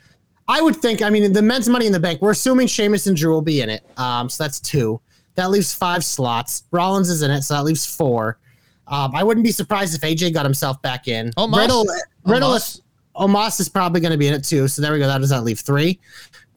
I 0.47 0.61
would 0.61 0.77
think. 0.77 1.03
I 1.03 1.11
mean, 1.11 1.33
the 1.33 1.43
men's 1.43 1.69
Money 1.69 1.87
in 1.87 1.93
the 1.93 2.01
Bank. 2.01 2.21
We're 2.21 2.33
assuming 2.33 2.67
Sheamus 2.67 3.07
and 3.07 3.17
Drew 3.17 3.33
will 3.33 3.43
be 3.43 3.61
in 3.61 3.71
it. 3.71 3.85
Um, 3.97 4.29
so 4.29 4.45
that's 4.45 4.61
two. 4.61 5.01
That 5.37 5.51
leaves 5.51 5.75
five 5.75 6.05
slots. 6.05 6.65
Rollins 6.71 7.11
is 7.11 7.23
in 7.23 7.31
it, 7.31 7.43
so 7.43 7.55
that 7.55 7.65
leaves 7.65 7.85
four. 7.85 8.39
Um, 8.87 9.15
I 9.15 9.23
wouldn't 9.23 9.45
be 9.45 9.53
surprised 9.53 9.95
if 9.95 10.03
AJ 10.03 10.35
got 10.35 10.45
himself 10.45 10.81
back 10.83 11.09
in. 11.09 11.31
Omos? 11.33 11.59
Riddle, 11.59 11.87
Riddle 12.27 12.51
Omos? 12.51 12.57
is 12.57 12.83
Omos 13.17 13.61
is 13.61 13.69
probably 13.69 14.01
going 14.01 14.13
to 14.13 14.19
be 14.19 14.29
in 14.29 14.35
it 14.35 14.45
too. 14.45 14.69
So 14.69 14.83
there 14.83 14.93
we 14.93 14.99
go. 14.99 15.07
That 15.07 15.21
does 15.21 15.31
that 15.31 15.45
leave 15.45 15.61
three, 15.61 15.99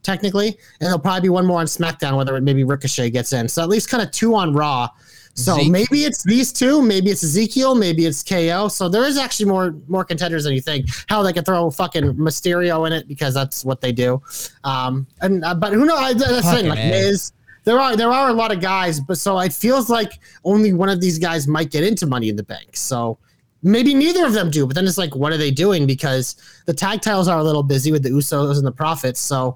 technically, 0.03 0.47
and 0.47 0.57
there'll 0.79 0.99
probably 0.99 1.21
be 1.21 1.29
one 1.29 1.45
more 1.45 1.59
on 1.59 1.65
SmackDown. 1.65 2.17
Whether 2.17 2.35
it 2.35 2.41
maybe 2.41 2.63
Ricochet 2.63 3.11
gets 3.11 3.33
in. 3.33 3.47
So 3.47 3.61
at 3.61 3.69
least 3.69 3.89
kind 3.89 4.03
of 4.03 4.11
two 4.11 4.35
on 4.35 4.53
Raw. 4.53 4.89
So 5.37 5.55
Zeke? 5.55 5.71
maybe 5.71 6.03
it's 6.03 6.23
these 6.23 6.51
two, 6.51 6.81
maybe 6.81 7.11
it's 7.11 7.23
Ezekiel, 7.23 7.75
maybe 7.75 8.05
it's 8.07 8.23
KO. 8.23 8.67
So 8.69 8.89
there 8.89 9.03
is 9.05 9.17
actually 9.17 9.45
more 9.45 9.75
more 9.87 10.03
contenders 10.03 10.43
than 10.43 10.53
you 10.53 10.61
think. 10.61 10.87
How 11.07 11.21
they 11.21 11.31
could 11.31 11.45
throw 11.45 11.69
fucking 11.69 12.15
Mysterio 12.15 12.87
in 12.87 12.93
it 12.93 13.07
because 13.07 13.33
that's 13.35 13.63
what 13.63 13.79
they 13.79 13.91
do. 13.91 14.21
Um, 14.63 15.05
and 15.21 15.45
uh, 15.45 15.53
but 15.53 15.73
who 15.73 15.85
knows? 15.85 15.99
I- 15.99 16.13
That's 16.13 16.43
the 16.45 16.51
thing. 16.51 16.67
Like. 16.69 16.79
Miz, 16.79 17.31
there 17.65 17.79
are 17.79 17.95
there 17.95 18.11
are 18.11 18.29
a 18.29 18.33
lot 18.33 18.51
of 18.51 18.61
guys, 18.61 18.99
but 18.99 19.17
so 19.19 19.37
it 19.39 19.53
feels 19.53 19.89
like 19.89 20.19
only 20.43 20.73
one 20.73 20.89
of 20.89 21.01
these 21.01 21.19
guys 21.19 21.47
might 21.47 21.69
get 21.69 21.83
into 21.83 22.07
Money 22.07 22.29
in 22.29 22.35
the 22.35 22.43
Bank. 22.43 22.75
So 22.75 23.19
maybe 23.61 23.93
neither 23.93 24.25
of 24.25 24.33
them 24.33 24.49
do. 24.49 24.65
But 24.65 24.75
then 24.75 24.85
it's 24.87 24.97
like, 24.97 25.15
what 25.15 25.31
are 25.33 25.37
they 25.37 25.51
doing? 25.51 25.85
Because 25.85 26.35
the 26.65 26.73
tag 26.73 27.01
titles 27.01 27.27
are 27.27 27.37
a 27.37 27.43
little 27.43 27.63
busy 27.63 27.91
with 27.91 28.01
the 28.03 28.09
Usos 28.09 28.57
and 28.57 28.65
the 28.65 28.71
Profits. 28.71 29.19
So 29.19 29.55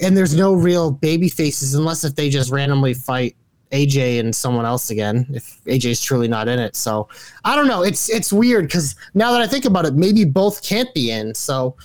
and 0.00 0.16
there's 0.16 0.34
no 0.34 0.54
real 0.54 0.90
baby 0.90 1.28
faces 1.28 1.74
unless 1.74 2.02
if 2.02 2.14
they 2.14 2.30
just 2.30 2.50
randomly 2.50 2.94
fight 2.94 3.36
AJ 3.72 4.20
and 4.20 4.34
someone 4.34 4.64
else 4.64 4.90
again 4.90 5.26
if 5.32 5.62
AJ's 5.64 6.02
truly 6.02 6.28
not 6.28 6.46
in 6.46 6.58
it. 6.58 6.76
So 6.76 7.08
I 7.44 7.56
don't 7.56 7.66
know. 7.66 7.82
It's 7.82 8.08
it's 8.10 8.32
weird 8.32 8.66
because 8.66 8.94
now 9.14 9.32
that 9.32 9.40
I 9.40 9.46
think 9.46 9.64
about 9.64 9.86
it, 9.86 9.94
maybe 9.94 10.24
both 10.24 10.62
can't 10.62 10.92
be 10.94 11.10
in. 11.10 11.34
So 11.34 11.76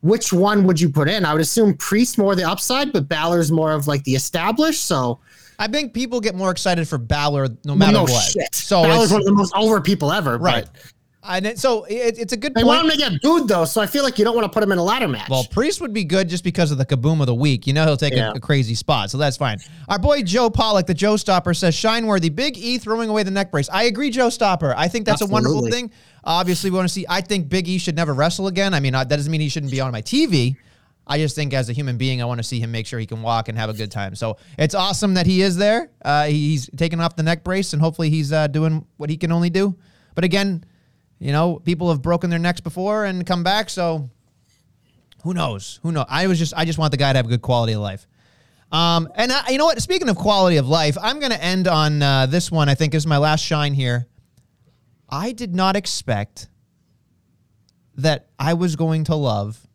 which 0.00 0.32
one 0.32 0.64
would 0.66 0.80
you 0.80 0.88
put 0.88 1.08
in? 1.08 1.24
I 1.24 1.32
would 1.32 1.42
assume 1.42 1.76
Priest 1.76 2.18
more 2.18 2.34
the 2.34 2.48
upside, 2.48 2.92
but 2.92 3.08
Balor's 3.08 3.52
more 3.52 3.72
of 3.72 3.86
like 3.86 4.02
the 4.04 4.14
established. 4.14 4.84
So 4.84 5.18
I 5.58 5.68
think 5.68 5.94
people 5.94 6.20
get 6.20 6.34
more 6.34 6.50
excited 6.50 6.88
for 6.88 6.98
Balor 6.98 7.48
no 7.64 7.74
matter 7.74 7.92
no 7.92 8.02
what. 8.02 8.22
shit. 8.22 8.54
So 8.54 8.82
Balor's 8.82 9.12
one 9.12 9.20
of 9.20 9.26
the 9.26 9.32
most 9.32 9.52
over 9.54 9.80
people 9.80 10.12
ever. 10.12 10.38
right. 10.38 10.64
But 10.72 10.92
And 11.24 11.46
it, 11.46 11.58
so 11.60 11.84
it, 11.84 12.18
it's 12.18 12.32
a 12.32 12.36
good 12.36 12.52
they 12.52 12.62
point. 12.62 12.66
want 12.66 12.84
him 12.84 12.90
to 12.90 12.96
get 12.96 13.22
booed 13.22 13.46
though, 13.46 13.64
so 13.64 13.80
I 13.80 13.86
feel 13.86 14.02
like 14.02 14.18
you 14.18 14.24
don't 14.24 14.34
want 14.34 14.44
to 14.44 14.48
put 14.52 14.60
him 14.62 14.72
in 14.72 14.78
a 14.78 14.82
ladder 14.82 15.06
match. 15.06 15.28
Well, 15.28 15.44
Priest 15.44 15.80
would 15.80 15.92
be 15.92 16.02
good 16.02 16.28
just 16.28 16.42
because 16.42 16.72
of 16.72 16.78
the 16.78 16.84
kaboom 16.86 17.20
of 17.20 17.26
the 17.26 17.34
week. 17.34 17.66
You 17.66 17.72
know 17.74 17.84
he'll 17.84 17.96
take 17.96 18.12
Yeah. 18.12 18.30
a, 18.32 18.34
a 18.34 18.40
crazy 18.40 18.74
spot, 18.74 19.08
so 19.10 19.18
that's 19.18 19.36
fine. 19.36 19.58
Our 19.88 20.00
boy 20.00 20.22
Joe 20.22 20.50
Pollock, 20.50 20.86
the 20.86 20.94
Joe 20.94 21.16
Stopper, 21.16 21.54
says 21.54 21.76
Shineworthy, 21.76 22.34
Big 22.34 22.58
E 22.58 22.76
throwing 22.78 23.08
away 23.08 23.22
the 23.22 23.30
neck 23.30 23.52
brace. 23.52 23.68
I 23.72 23.84
agree, 23.84 24.10
Joe 24.10 24.30
Stopper. 24.30 24.74
I 24.76 24.88
think 24.88 25.06
that's 25.06 25.20
a 25.22 25.26
wonderful 25.26 25.68
thing. 25.68 25.92
Obviously, 26.24 26.70
we 26.70 26.76
want 26.76 26.88
to 26.88 26.92
see. 26.92 27.06
I 27.08 27.20
think 27.20 27.48
Big 27.48 27.68
E 27.68 27.78
should 27.78 27.94
never 27.96 28.14
wrestle 28.14 28.48
again. 28.48 28.74
I 28.74 28.80
mean, 28.80 28.94
uh, 28.94 29.04
that 29.04 29.14
doesn't 29.16 29.30
mean 29.30 29.40
he 29.40 29.48
shouldn't 29.48 29.70
be 29.72 29.80
on 29.80 29.92
my 29.92 30.02
TV. 30.02 30.56
I 31.06 31.18
just 31.18 31.34
think 31.36 31.52
as 31.54 31.68
a 31.68 31.72
human 31.72 31.96
being, 31.98 32.20
I 32.22 32.24
want 32.24 32.38
to 32.38 32.44
see 32.44 32.58
him 32.60 32.70
make 32.72 32.86
sure 32.86 32.98
he 32.98 33.06
can 33.06 33.22
walk 33.22 33.48
and 33.48 33.58
have 33.58 33.68
a 33.70 33.74
good 33.74 33.90
time. 33.90 34.14
So 34.14 34.38
it's 34.58 34.74
awesome 34.74 35.14
that 35.14 35.26
he 35.26 35.42
is 35.42 35.56
there. 35.56 35.90
Uh, 36.04 36.26
he's 36.26 36.68
taking 36.76 37.00
off 37.00 37.16
the 37.16 37.22
neck 37.24 37.42
brace, 37.44 37.72
and 37.72 37.82
hopefully 37.82 38.08
he's 38.10 38.32
uh, 38.32 38.46
doing 38.48 38.86
what 38.98 39.10
he 39.10 39.16
can 39.16 39.30
only 39.32 39.50
do. 39.50 39.76
But 40.14 40.24
again, 40.24 40.64
you 41.22 41.30
know, 41.30 41.60
people 41.60 41.88
have 41.90 42.02
broken 42.02 42.30
their 42.30 42.38
necks 42.40 42.60
before 42.60 43.04
and 43.04 43.24
come 43.24 43.44
back, 43.44 43.70
so 43.70 44.10
who 45.22 45.32
knows? 45.32 45.78
Who 45.84 45.92
knows? 45.92 46.06
I 46.08 46.26
was 46.26 46.36
just 46.36 46.52
I 46.56 46.64
just 46.64 46.80
want 46.80 46.90
the 46.90 46.96
guy 46.96 47.12
to 47.12 47.16
have 47.16 47.26
a 47.26 47.28
good 47.28 47.42
quality 47.42 47.74
of 47.74 47.80
life. 47.80 48.08
Um, 48.72 49.08
and 49.14 49.30
I, 49.30 49.50
you 49.50 49.58
know 49.58 49.66
what? 49.66 49.80
Speaking 49.80 50.08
of 50.08 50.16
quality 50.16 50.56
of 50.56 50.66
life, 50.66 50.98
I'm 51.00 51.20
going 51.20 51.30
to 51.30 51.40
end 51.40 51.68
on 51.68 52.02
uh, 52.02 52.26
this 52.26 52.50
one. 52.50 52.68
I 52.68 52.74
think 52.74 52.92
is 52.92 53.06
my 53.06 53.18
last 53.18 53.44
shine 53.44 53.72
here. 53.72 54.08
I 55.08 55.30
did 55.30 55.54
not 55.54 55.76
expect 55.76 56.48
that 57.94 58.26
I 58.36 58.54
was 58.54 58.74
going 58.74 59.04
to 59.04 59.14
love 59.14 59.68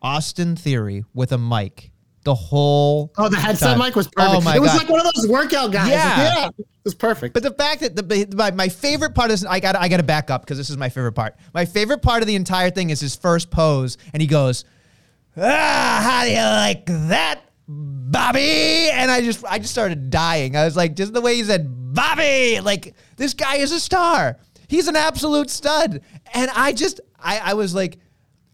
Austin 0.00 0.56
Theory 0.56 1.04
with 1.12 1.30
a 1.30 1.38
mic 1.38 1.90
the 2.24 2.34
whole. 2.34 3.12
oh, 3.16 3.28
the 3.28 3.36
headset 3.36 3.70
time. 3.70 3.78
mic 3.78 3.96
was 3.96 4.08
perfect. 4.08 4.36
Oh 4.36 4.40
my 4.40 4.56
it 4.56 4.60
was 4.60 4.72
God. 4.72 4.78
like 4.78 4.88
one 4.90 5.00
of 5.00 5.12
those 5.14 5.26
workout 5.28 5.72
guys. 5.72 5.88
Yeah. 5.88 6.22
yeah 6.22 6.48
it 6.48 6.66
was 6.84 6.94
perfect. 6.94 7.34
But 7.34 7.42
the 7.42 7.52
fact 7.52 7.80
that 7.80 7.96
the 7.96 8.34
my, 8.34 8.50
my 8.50 8.68
favorite 8.68 9.14
part 9.14 9.30
is 9.30 9.44
I 9.44 9.60
got 9.60 9.76
I 9.76 9.88
got 9.88 9.98
to 9.98 10.02
back 10.02 10.30
up 10.30 10.42
because 10.42 10.58
this 10.58 10.70
is 10.70 10.76
my 10.76 10.88
favorite 10.88 11.12
part. 11.12 11.36
My 11.54 11.64
favorite 11.64 12.02
part 12.02 12.22
of 12.22 12.26
the 12.26 12.34
entire 12.34 12.70
thing 12.70 12.90
is 12.90 13.00
his 13.00 13.16
first 13.16 13.50
pose, 13.50 13.96
and 14.12 14.20
he 14.20 14.26
goes, 14.26 14.64
"Ah, 15.36 16.00
how 16.02 16.24
do 16.24 16.30
you 16.30 16.36
like 16.36 16.86
that, 17.08 17.40
Bobby?" 17.66 18.90
And 18.92 19.10
I 19.10 19.20
just 19.22 19.44
I 19.44 19.58
just 19.58 19.72
started 19.72 20.10
dying. 20.10 20.56
I 20.56 20.64
was 20.64 20.76
like, 20.76 20.94
just 20.96 21.12
the 21.12 21.20
way 21.20 21.36
he 21.36 21.44
said, 21.44 21.94
"Bobby," 21.94 22.60
like 22.60 22.94
this 23.16 23.34
guy 23.34 23.56
is 23.56 23.72
a 23.72 23.80
star. 23.80 24.38
He's 24.68 24.88
an 24.88 24.96
absolute 24.96 25.50
stud, 25.50 26.02
and 26.34 26.50
I 26.54 26.72
just 26.72 27.00
I 27.18 27.38
I 27.38 27.54
was 27.54 27.74
like, 27.74 27.98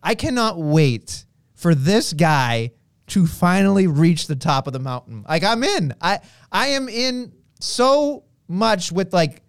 I 0.03 0.15
cannot 0.15 0.59
wait 0.59 1.25
for 1.55 1.75
this 1.75 2.13
guy 2.13 2.73
to 3.09 3.27
finally 3.27 3.87
reach 3.87 4.27
the 4.27 4.37
top 4.37 4.67
of 4.67 4.73
the 4.73 4.79
mountain. 4.79 5.25
Like 5.29 5.45
I'm 5.45 5.63
in. 5.63 5.95
I 6.01 6.21
I 6.51 6.69
am 6.69 6.89
in 6.89 7.33
so 7.61 8.25
much 8.49 8.93
with 8.93 9.13
like 9.13 9.43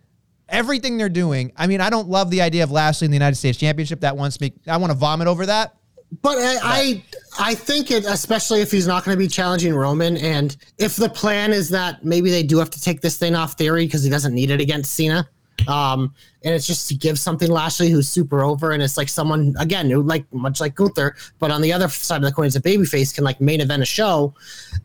everything 0.49 0.97
they're 0.97 1.09
doing. 1.09 1.51
I 1.55 1.67
mean, 1.67 1.81
I 1.81 1.89
don't 1.89 2.07
love 2.07 2.29
the 2.29 2.41
idea 2.41 2.63
of 2.63 2.71
Lashley 2.71 3.05
in 3.05 3.11
the 3.11 3.15
United 3.15 3.35
States 3.35 3.57
Championship. 3.57 4.01
That 4.01 4.15
wants 4.15 4.39
me. 4.39 4.53
I 4.67 4.77
want 4.77 4.91
to 4.91 4.97
vomit 4.97 5.27
over 5.27 5.45
that. 5.45 5.77
But 6.21 6.37
I, 6.37 6.57
I, 6.63 7.03
I 7.37 7.55
think 7.55 7.91
it, 7.91 8.05
especially 8.05 8.61
if 8.61 8.71
he's 8.71 8.87
not 8.87 9.03
going 9.03 9.13
to 9.13 9.19
be 9.19 9.27
challenging 9.27 9.75
Roman, 9.75 10.15
and 10.17 10.55
if 10.77 10.95
the 10.95 11.09
plan 11.09 11.51
is 11.51 11.69
that 11.71 12.05
maybe 12.05 12.31
they 12.31 12.43
do 12.43 12.57
have 12.59 12.69
to 12.69 12.81
take 12.81 13.01
this 13.01 13.17
thing 13.17 13.35
off 13.35 13.53
Theory 13.53 13.85
because 13.85 14.03
he 14.03 14.09
doesn't 14.09 14.33
need 14.33 14.49
it 14.49 14.61
against 14.61 14.93
Cena, 14.93 15.27
um, 15.67 16.13
and 16.43 16.53
it's 16.53 16.67
just 16.67 16.87
to 16.89 16.95
give 16.95 17.19
something 17.19 17.49
Lashley 17.49 17.89
who's 17.89 18.07
super 18.07 18.43
over, 18.43 18.71
and 18.71 18.83
it's 18.83 18.97
like 18.97 19.09
someone 19.09 19.55
again 19.59 19.89
who 19.89 20.01
like 20.01 20.31
much 20.33 20.61
like 20.61 20.75
Gunther, 20.75 21.15
but 21.39 21.51
on 21.51 21.61
the 21.61 21.73
other 21.73 21.87
side 21.89 22.17
of 22.17 22.23
the 22.23 22.31
coin 22.31 22.45
is 22.45 22.55
a 22.55 22.61
babyface 22.61 23.13
can 23.13 23.23
like 23.23 23.41
main 23.41 23.61
event 23.61 23.81
a 23.81 23.85
show. 23.85 24.33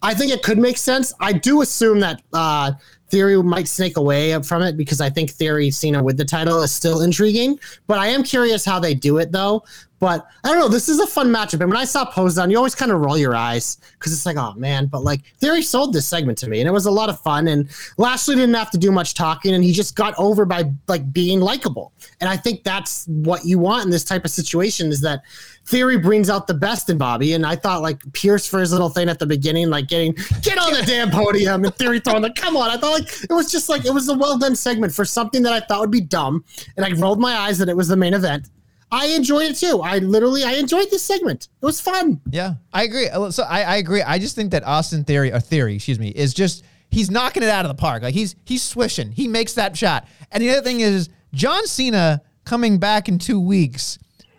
I 0.03 0.15
think 0.15 0.33
it 0.33 0.43
could 0.43 0.59
make 0.59 0.79
sense. 0.79 1.13
I 1.21 1.33
do 1.33 1.63
assume 1.63 2.01
that 2.01 2.23
uh, 2.33 2.73
Theory 3.13 3.41
might 3.43 3.69
snake 3.69 3.99
away 3.99 4.41
from 4.43 4.63
it 4.63 4.75
because 4.75 5.03
I 5.03 5.11
think 5.11 5.33
Theory 5.33 5.71
Cena 5.71 6.03
with 6.03 6.17
the 6.17 6.25
title 6.25 6.63
is 6.63 6.73
still 6.73 7.03
intriguing. 7.03 7.61
But 7.87 7.99
I 7.99 8.07
am 8.07 8.23
curious 8.23 8.65
how 8.65 8.81
they 8.81 8.95
do 8.95 9.19
it 9.19 9.31
though. 9.31 9.65
But 9.99 10.27
I 10.43 10.49
don't 10.49 10.59
know. 10.59 10.69
This 10.69 10.89
is 10.89 10.99
a 10.99 11.07
fun 11.07 11.29
matchup. 11.29 11.61
And 11.61 11.69
when 11.69 11.77
I 11.77 11.85
saw 11.85 12.07
Pose 12.07 12.37
Down, 12.37 12.51
you 12.51 12.57
always 12.57 12.75
kind 12.75 12.91
of 12.91 13.03
roll 13.03 13.19
your 13.19 13.37
eyes 13.37 13.77
because 13.93 14.15
it's 14.15 14.25
like, 14.25 14.39
oh 14.39 14.55
man. 14.55 14.87
But 14.87 15.05
like 15.05 15.21
Theory 15.37 15.61
sold 15.61 15.93
this 15.93 16.09
segment 16.09 16.39
to 16.39 16.49
me, 16.49 16.61
and 16.61 16.67
it 16.67 16.73
was 16.73 16.87
a 16.87 16.91
lot 16.91 17.11
of 17.11 17.21
fun. 17.21 17.49
And 17.49 17.69
Lashley 17.99 18.35
didn't 18.35 18.55
have 18.55 18.71
to 18.71 18.79
do 18.79 18.91
much 18.91 19.13
talking, 19.13 19.55
and 19.55 19.63
he 19.63 19.73
just 19.73 19.95
got 19.95 20.15
over 20.17 20.47
by 20.47 20.73
like 20.89 21.13
being 21.13 21.39
likable. 21.39 21.93
And 22.21 22.31
I 22.31 22.39
think 22.39 22.65
that's 22.65 23.07
what 23.09 23.45
you 23.45 23.59
want 23.59 23.85
in 23.85 23.91
this 23.91 24.05
type 24.05 24.25
of 24.25 24.31
situation 24.31 24.91
is 24.91 25.03
that 25.03 25.23
Theory 25.67 25.97
brings 25.99 26.29
out 26.29 26.47
the 26.47 26.55
best 26.55 26.91
in 26.91 26.99
Bobby. 26.99 27.35
And 27.35 27.47
I 27.47 27.57
thought 27.57 27.83
like 27.83 28.01
Pearce 28.13 28.47
for 28.47 28.61
his 28.61 28.73
little 28.73 28.89
thing 28.89 29.09
at 29.09 29.19
the 29.19 29.27
beginning, 29.27 29.71
like 29.71 29.89
getting 29.89 30.13
get 30.43 30.59
on 30.59 30.73
the 30.73 30.83
damn 30.85 31.11
podium 31.11 31.65
and 31.65 31.75
Theory 31.77 32.01
throwing 32.01 32.23
the 32.23 32.31
come 32.33 32.57
on. 32.57 32.71
I 32.71 32.77
thought 32.77 32.93
like 32.93 33.23
it 33.23 33.33
was 33.33 33.51
just 33.51 33.69
like 33.69 33.85
it 33.85 33.95
was 33.95 34.09
a 34.09 34.15
well 34.15 34.39
done 34.39 34.57
segment 34.57 34.93
for 34.95 35.05
something 35.05 35.43
that 35.45 35.53
I 35.53 35.61
thought 35.61 35.81
would 35.81 35.91
be 35.91 36.01
dumb. 36.01 36.45
And 36.77 36.85
I 36.85 36.93
rolled 36.93 37.21
my 37.21 37.35
eyes 37.37 37.59
that 37.59 37.69
it 37.69 37.77
was 37.77 37.89
the 37.89 37.97
main 37.97 38.13
event. 38.15 38.49
I 38.91 39.07
enjoyed 39.07 39.51
it 39.51 39.57
too. 39.57 39.81
I 39.81 39.99
literally 39.99 40.45
I 40.45 40.53
enjoyed 40.53 40.91
this 40.91 41.03
segment. 41.03 41.49
It 41.63 41.65
was 41.65 41.81
fun. 41.81 42.21
Yeah, 42.31 42.55
I 42.73 42.83
agree. 42.83 43.09
Uh, 43.09 43.31
So 43.31 43.45
I, 43.45 43.63
I 43.63 43.77
agree. 43.77 44.03
I 44.03 44.19
just 44.19 44.35
think 44.37 44.51
that 44.51 44.65
Austin 44.65 45.05
Theory 45.05 45.33
or 45.33 45.41
Theory, 45.41 45.77
excuse 45.77 45.99
me, 45.99 46.09
is 46.09 46.35
just 46.35 46.63
he's 46.91 47.11
knocking 47.11 47.43
it 47.43 47.49
out 47.49 47.65
of 47.65 47.71
the 47.71 47.75
park. 47.81 48.03
Like 48.03 48.15
he's 48.15 48.37
he's 48.45 48.63
swishing. 48.63 49.13
He 49.13 49.29
makes 49.29 49.55
that 49.55 49.77
shot. 49.77 50.07
And 50.31 50.43
the 50.43 50.51
other 50.51 50.61
thing 50.63 50.81
is 50.81 51.09
John 51.33 51.67
Cena 51.67 52.21
coming 52.45 52.79
back 52.79 53.09
in 53.09 53.19
two 53.19 53.41
weeks. 53.41 53.99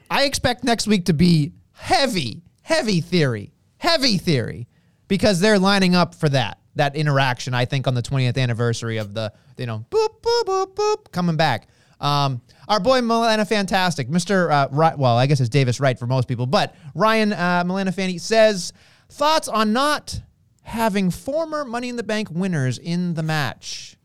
I 0.10 0.26
expect 0.26 0.64
next 0.64 0.88
week 0.88 1.06
to 1.06 1.14
be 1.14 1.54
heavy, 1.74 2.42
heavy 2.62 3.02
theory, 3.02 3.54
heavy 3.78 4.18
theory, 4.18 4.68
because 5.08 5.40
they're 5.40 5.60
lining 5.60 5.96
up 5.96 6.16
for 6.16 6.30
that 6.30 6.60
that 6.76 6.96
interaction. 6.96 7.54
I 7.54 7.66
think 7.66 7.88
on 7.88 7.94
the 7.94 8.02
20th 8.02 8.38
anniversary 8.38 8.98
of 8.98 9.14
the 9.14 9.32
you 9.58 9.66
know 9.66 9.86
boop 9.90 10.22
boop 10.22 10.44
boop 10.44 10.76
boop 10.76 11.12
coming 11.12 11.36
back. 11.36 11.68
Um, 12.00 12.42
our 12.68 12.80
boy 12.80 13.02
Milana 13.02 13.48
Fantastic, 13.48 14.10
Mr. 14.10 14.52
Uh, 14.52 14.68
Ry- 14.72 14.96
well, 14.96 15.16
I 15.18 15.26
guess 15.26 15.40
it's 15.40 15.50
Davis 15.50 15.80
Wright 15.80 15.98
for 15.98 16.08
most 16.08 16.28
people, 16.28 16.46
but 16.46 16.76
Ryan 16.96 17.34
uh, 17.34 17.64
Milana 17.64 17.94
Fanny 17.94 18.18
says 18.18 18.74
thoughts 19.10 19.48
on 19.48 19.74
not 19.74 20.22
having 20.64 21.12
former 21.12 21.64
Money 21.64 21.90
in 21.90 21.96
the 21.96 22.04
Bank 22.04 22.30
winners 22.32 22.78
in 22.78 23.14
the 23.14 23.24
match. 23.24 23.96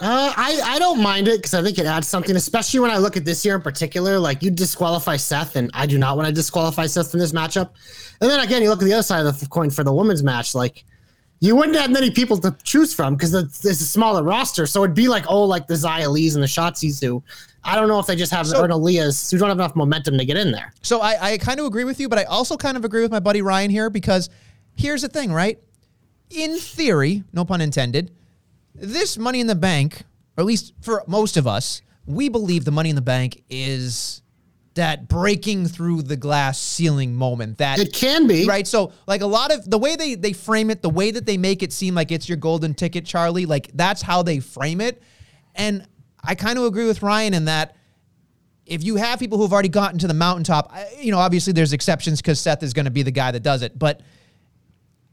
Uh, 0.00 0.32
I, 0.36 0.60
I 0.64 0.78
don't 0.80 1.00
mind 1.00 1.28
it 1.28 1.36
because 1.38 1.54
I 1.54 1.62
think 1.62 1.78
it 1.78 1.86
adds 1.86 2.08
something, 2.08 2.34
especially 2.34 2.80
when 2.80 2.90
I 2.90 2.96
look 2.98 3.16
at 3.16 3.24
this 3.24 3.44
year 3.44 3.54
in 3.54 3.62
particular. 3.62 4.18
Like 4.18 4.42
you 4.42 4.50
disqualify 4.50 5.16
Seth, 5.16 5.54
and 5.54 5.70
I 5.74 5.86
do 5.86 5.96
not 5.98 6.16
want 6.16 6.26
to 6.28 6.34
disqualify 6.34 6.86
Seth 6.86 7.10
from 7.10 7.20
this 7.20 7.32
matchup. 7.32 7.70
And 8.20 8.28
then 8.30 8.40
again, 8.40 8.62
you 8.62 8.68
look 8.68 8.82
at 8.82 8.84
the 8.86 8.94
other 8.94 9.02
side 9.02 9.24
of 9.24 9.38
the 9.38 9.46
coin 9.46 9.70
for 9.70 9.84
the 9.84 9.92
women's 9.92 10.22
match. 10.22 10.54
Like 10.54 10.84
you 11.40 11.54
wouldn't 11.54 11.76
have 11.76 11.90
many 11.90 12.10
people 12.10 12.36
to 12.38 12.56
choose 12.64 12.92
from 12.92 13.14
because 13.14 13.32
it's 13.34 13.64
a 13.64 13.74
smaller 13.74 14.22
roster. 14.24 14.66
So 14.66 14.82
it'd 14.82 14.96
be 14.96 15.08
like 15.08 15.24
oh, 15.28 15.44
like 15.44 15.66
the 15.68 15.74
Xia 15.74 16.10
Lis 16.10 16.34
and 16.34 16.42
the 16.42 16.48
Shotzi's 16.48 16.98
do. 16.98 17.22
I 17.64 17.76
don't 17.76 17.86
know 17.86 18.00
if 18.00 18.06
they 18.06 18.16
just 18.16 18.32
have 18.32 18.46
So- 18.46 18.66
so, 18.66 18.76
Leah's 18.76 19.30
who 19.30 19.38
don't 19.38 19.50
have 19.50 19.58
enough 19.58 19.76
momentum 19.76 20.18
to 20.18 20.24
get 20.24 20.36
in 20.36 20.50
there. 20.50 20.72
So 20.82 21.00
I, 21.00 21.32
I 21.32 21.38
kind 21.38 21.60
of 21.60 21.66
agree 21.66 21.84
with 21.84 22.00
you, 22.00 22.08
but 22.08 22.18
I 22.18 22.24
also 22.24 22.56
kind 22.56 22.76
of 22.76 22.84
agree 22.84 23.02
with 23.02 23.12
my 23.12 23.20
buddy 23.20 23.40
Ryan 23.40 23.70
here 23.70 23.88
because 23.88 24.30
here's 24.74 25.02
the 25.02 25.08
thing, 25.08 25.32
right? 25.32 25.60
In 26.30 26.58
theory, 26.58 27.22
no 27.32 27.44
pun 27.44 27.60
intended, 27.60 28.10
this 28.74 29.18
money 29.18 29.40
in 29.40 29.46
the 29.46 29.54
bank, 29.54 30.02
or 30.36 30.42
at 30.42 30.46
least 30.46 30.72
for 30.80 31.02
most 31.06 31.36
of 31.36 31.46
us, 31.46 31.82
we 32.06 32.28
believe 32.28 32.64
the 32.64 32.70
money 32.70 32.90
in 32.90 32.96
the 32.96 33.02
bank 33.02 33.42
is 33.50 34.22
that 34.74 35.06
breaking 35.06 35.66
through 35.68 36.02
the 36.02 36.16
glass 36.16 36.58
ceiling 36.58 37.14
moment. 37.14 37.58
That 37.58 37.78
It 37.78 37.92
can 37.92 38.26
be 38.26 38.46
right 38.46 38.66
so 38.66 38.92
like 39.06 39.20
a 39.20 39.26
lot 39.26 39.52
of 39.52 39.68
the 39.68 39.76
way 39.78 39.96
they 39.96 40.14
they 40.14 40.32
frame 40.32 40.70
it 40.70 40.80
the 40.80 40.88
way 40.88 41.10
that 41.10 41.26
they 41.26 41.36
make 41.36 41.62
it 41.62 41.72
seem 41.72 41.94
like 41.94 42.10
it's 42.10 42.26
your 42.28 42.38
golden 42.38 42.72
ticket 42.72 43.04
charlie 43.04 43.44
like 43.44 43.70
that's 43.74 44.00
how 44.00 44.22
they 44.22 44.40
frame 44.40 44.80
it 44.80 45.02
and 45.54 45.86
i 46.24 46.34
kind 46.34 46.58
of 46.58 46.64
agree 46.64 46.86
with 46.86 47.02
ryan 47.02 47.34
in 47.34 47.44
that 47.44 47.76
if 48.64 48.82
you 48.82 48.96
have 48.96 49.18
people 49.18 49.36
who've 49.36 49.52
already 49.52 49.68
gotten 49.68 49.98
to 49.98 50.06
the 50.08 50.14
mountaintop 50.14 50.70
I- 50.72 50.88
you 50.98 51.10
know 51.12 51.18
obviously 51.18 51.52
there's 51.52 51.74
exceptions 51.74 52.22
because 52.22 52.40
seth 52.40 52.62
is 52.62 52.72
going 52.72 52.86
to 52.86 52.90
be 52.90 53.02
the 53.02 53.10
guy 53.10 53.30
that 53.30 53.42
does 53.42 53.60
it 53.60 53.78
but 53.78 54.00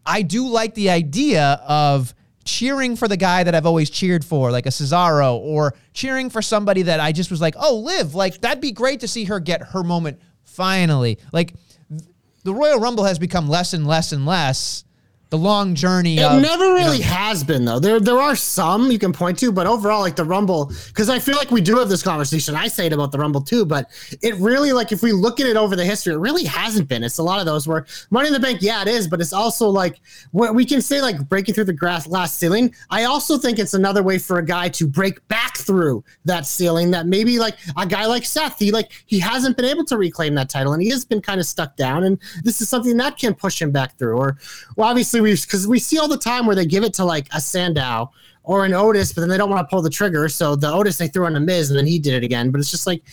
I 0.06 0.22
do 0.22 0.48
like 0.48 0.74
the 0.74 0.90
idea 0.90 1.62
of 1.68 2.16
cheering 2.50 2.96
for 2.96 3.08
the 3.08 3.18
guy 3.18 3.44
that 3.44 3.54
I've 3.54 3.66
always 3.66 3.90
cheered 3.90 4.26
for, 4.26 4.52
like 4.52 4.66
a 4.66 4.70
Cesaro, 4.70 5.38
or 5.38 5.76
cheering 5.94 6.30
for 6.30 6.42
somebody 6.42 6.82
that 6.84 7.00
I 7.00 7.12
just 7.12 7.30
was 7.30 7.40
like, 7.40 7.56
oh, 7.58 7.78
Liv, 7.78 8.16
like 8.16 8.42
that'd 8.42 8.62
be 8.62 8.72
great 8.72 9.02
to 9.02 9.08
see 9.08 9.26
her 9.26 9.40
get 9.40 9.62
her 9.62 9.84
moment 9.84 10.20
finally. 10.44 11.20
Like 11.32 11.54
th- 11.90 12.02
the 12.44 12.54
Royal 12.54 12.80
Rumble 12.80 13.04
has 13.04 13.20
become 13.20 13.48
less 13.48 13.74
and 13.74 13.86
less 13.86 14.12
and 14.12 14.26
less 14.26 14.84
the 15.30 15.38
long 15.38 15.76
journey 15.76 16.18
It 16.18 16.24
of 16.24 16.42
never 16.42 16.74
really 16.74 17.02
has 17.02 17.44
been 17.44 17.64
though. 17.64 17.80
There 17.80 18.00
there 18.00 18.18
are 18.20 18.36
some 18.36 18.92
you 18.92 18.98
can 18.98 19.14
point 19.14 19.38
to, 19.40 19.52
but 19.52 19.68
overall, 19.68 20.02
like 20.02 20.16
the 20.16 20.24
Rumble, 20.24 20.72
because 20.88 21.10
I 21.10 21.20
feel 21.20 21.38
like 21.38 21.52
we 21.52 21.62
do 21.62 21.78
have 21.78 21.88
this 21.88 22.02
conversation. 22.02 22.56
I 22.56 22.68
say 22.68 22.88
it 22.88 22.94
about 22.94 23.12
the 23.12 23.20
Rumble 23.20 23.42
too, 23.42 23.66
but 23.66 23.90
it 24.24 24.36
really 24.36 24.74
like 24.74 24.92
if 24.92 25.04
we 25.04 25.12
look 25.12 25.40
at 25.40 25.46
it 25.46 25.56
over 25.56 25.76
the 25.76 25.86
history, 25.86 26.14
it 26.14 26.18
really 26.18 26.46
hasn't 26.46 26.88
been. 26.88 27.04
It's 27.04 27.20
a 27.20 27.24
lot 27.24 27.40
of 27.40 27.46
those 27.46 27.68
where 27.68 27.86
Money 28.10 28.28
in 28.28 28.34
the 28.34 28.40
Bank, 28.40 28.62
yeah, 28.62 28.82
it 28.82 28.88
is, 28.88 29.08
but 29.08 29.22
it's 29.22 29.34
also 29.34 29.70
like 29.70 30.00
what 30.32 30.56
we 30.56 30.66
can 30.66 30.82
say 30.82 31.00
like 31.00 31.30
breaking 31.30 31.54
through 31.54 31.66
the 31.66 31.74
grass 31.74 32.08
last 32.08 32.40
ceiling. 32.40 32.74
I 32.90 33.04
also 33.04 33.38
think 33.38 33.60
it's 33.60 33.76
another 33.76 34.02
way 34.02 34.18
for 34.18 34.40
a 34.40 34.46
guy 34.46 34.70
to 34.70 34.88
break 34.88 35.26
back 35.28 35.58
through 35.58 36.04
that 36.26 36.48
ceiling. 36.48 36.90
That 36.90 37.06
maybe 37.06 37.38
like 37.38 37.58
a 37.78 37.86
guy 37.86 38.08
like 38.08 38.26
Seth, 38.26 38.58
he 38.58 38.72
like 38.72 38.92
he 39.06 39.20
hasn't 39.20 39.58
been 39.58 39.66
able 39.66 39.86
to 39.86 39.98
reclaim 39.98 40.34
that 40.36 40.50
title, 40.50 40.74
and 40.74 40.82
he 40.82 40.90
has 40.90 41.06
been 41.06 41.22
kind 41.22 41.40
of 41.40 41.46
stuck 41.46 41.76
down. 41.76 42.04
And 42.04 42.18
this 42.44 42.62
is 42.62 42.70
something 42.70 42.98
that 42.98 43.20
can 43.20 43.36
push 43.36 43.62
him 43.62 43.72
back 43.72 43.96
through. 44.00 44.18
Or 44.18 44.38
well, 44.76 44.90
obviously 44.90 45.19
we 45.22 45.32
because 45.34 45.68
we 45.68 45.80
see 45.80 45.98
all 45.98 46.08
the 46.08 46.18
time 46.18 46.46
where 46.46 46.56
they 46.56 46.66
give 46.66 46.84
it 46.84 46.94
to 46.96 47.06
like 47.06 47.28
a 47.34 47.42
Sandow 47.42 48.12
or 48.44 48.66
an 48.66 48.74
Otis, 48.74 49.14
but 49.14 49.22
then 49.22 49.30
they 49.30 49.38
don't 49.38 49.50
want 49.50 49.68
to 49.68 49.70
pull 49.72 49.82
the 49.82 49.90
trigger. 49.90 50.28
So 50.30 50.56
the 50.56 50.72
Otis 50.72 50.98
they 50.98 51.08
threw 51.08 51.26
on 51.26 51.36
a 51.36 51.40
Miz, 51.40 51.70
and 51.70 51.78
then 51.78 51.86
he 51.86 52.00
did 52.00 52.14
it 52.14 52.24
again. 52.24 52.52
But 52.52 52.60
it's 52.60 52.72
just 52.72 52.88
like. 52.88 53.04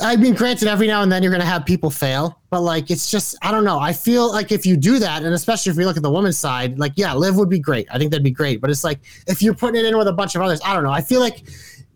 I 0.00 0.16
mean, 0.16 0.34
granted, 0.34 0.66
every 0.66 0.88
now 0.88 1.02
and 1.02 1.12
then 1.12 1.22
you're 1.22 1.30
going 1.30 1.40
to 1.40 1.46
have 1.46 1.64
people 1.64 1.88
fail, 1.88 2.40
but 2.50 2.62
like 2.62 2.90
it's 2.90 3.08
just 3.08 3.36
I 3.42 3.52
don't 3.52 3.62
know. 3.62 3.78
I 3.78 3.92
feel 3.92 4.28
like 4.28 4.50
if 4.50 4.66
you 4.66 4.76
do 4.76 4.98
that, 4.98 5.22
and 5.22 5.32
especially 5.32 5.70
if 5.70 5.76
we 5.76 5.84
look 5.84 5.96
at 5.96 6.02
the 6.02 6.10
women's 6.10 6.36
side, 6.36 6.80
like 6.80 6.94
yeah, 6.96 7.14
Liv 7.14 7.36
would 7.36 7.48
be 7.48 7.60
great. 7.60 7.86
I 7.92 7.98
think 7.98 8.10
that'd 8.10 8.24
be 8.24 8.32
great. 8.32 8.60
But 8.60 8.70
it's 8.70 8.82
like 8.82 8.98
if 9.28 9.40
you're 9.40 9.54
putting 9.54 9.80
it 9.80 9.86
in 9.86 9.96
with 9.96 10.08
a 10.08 10.12
bunch 10.12 10.34
of 10.34 10.42
others, 10.42 10.60
I 10.64 10.74
don't 10.74 10.82
know. 10.82 10.90
I 10.90 11.00
feel 11.00 11.20
like, 11.20 11.44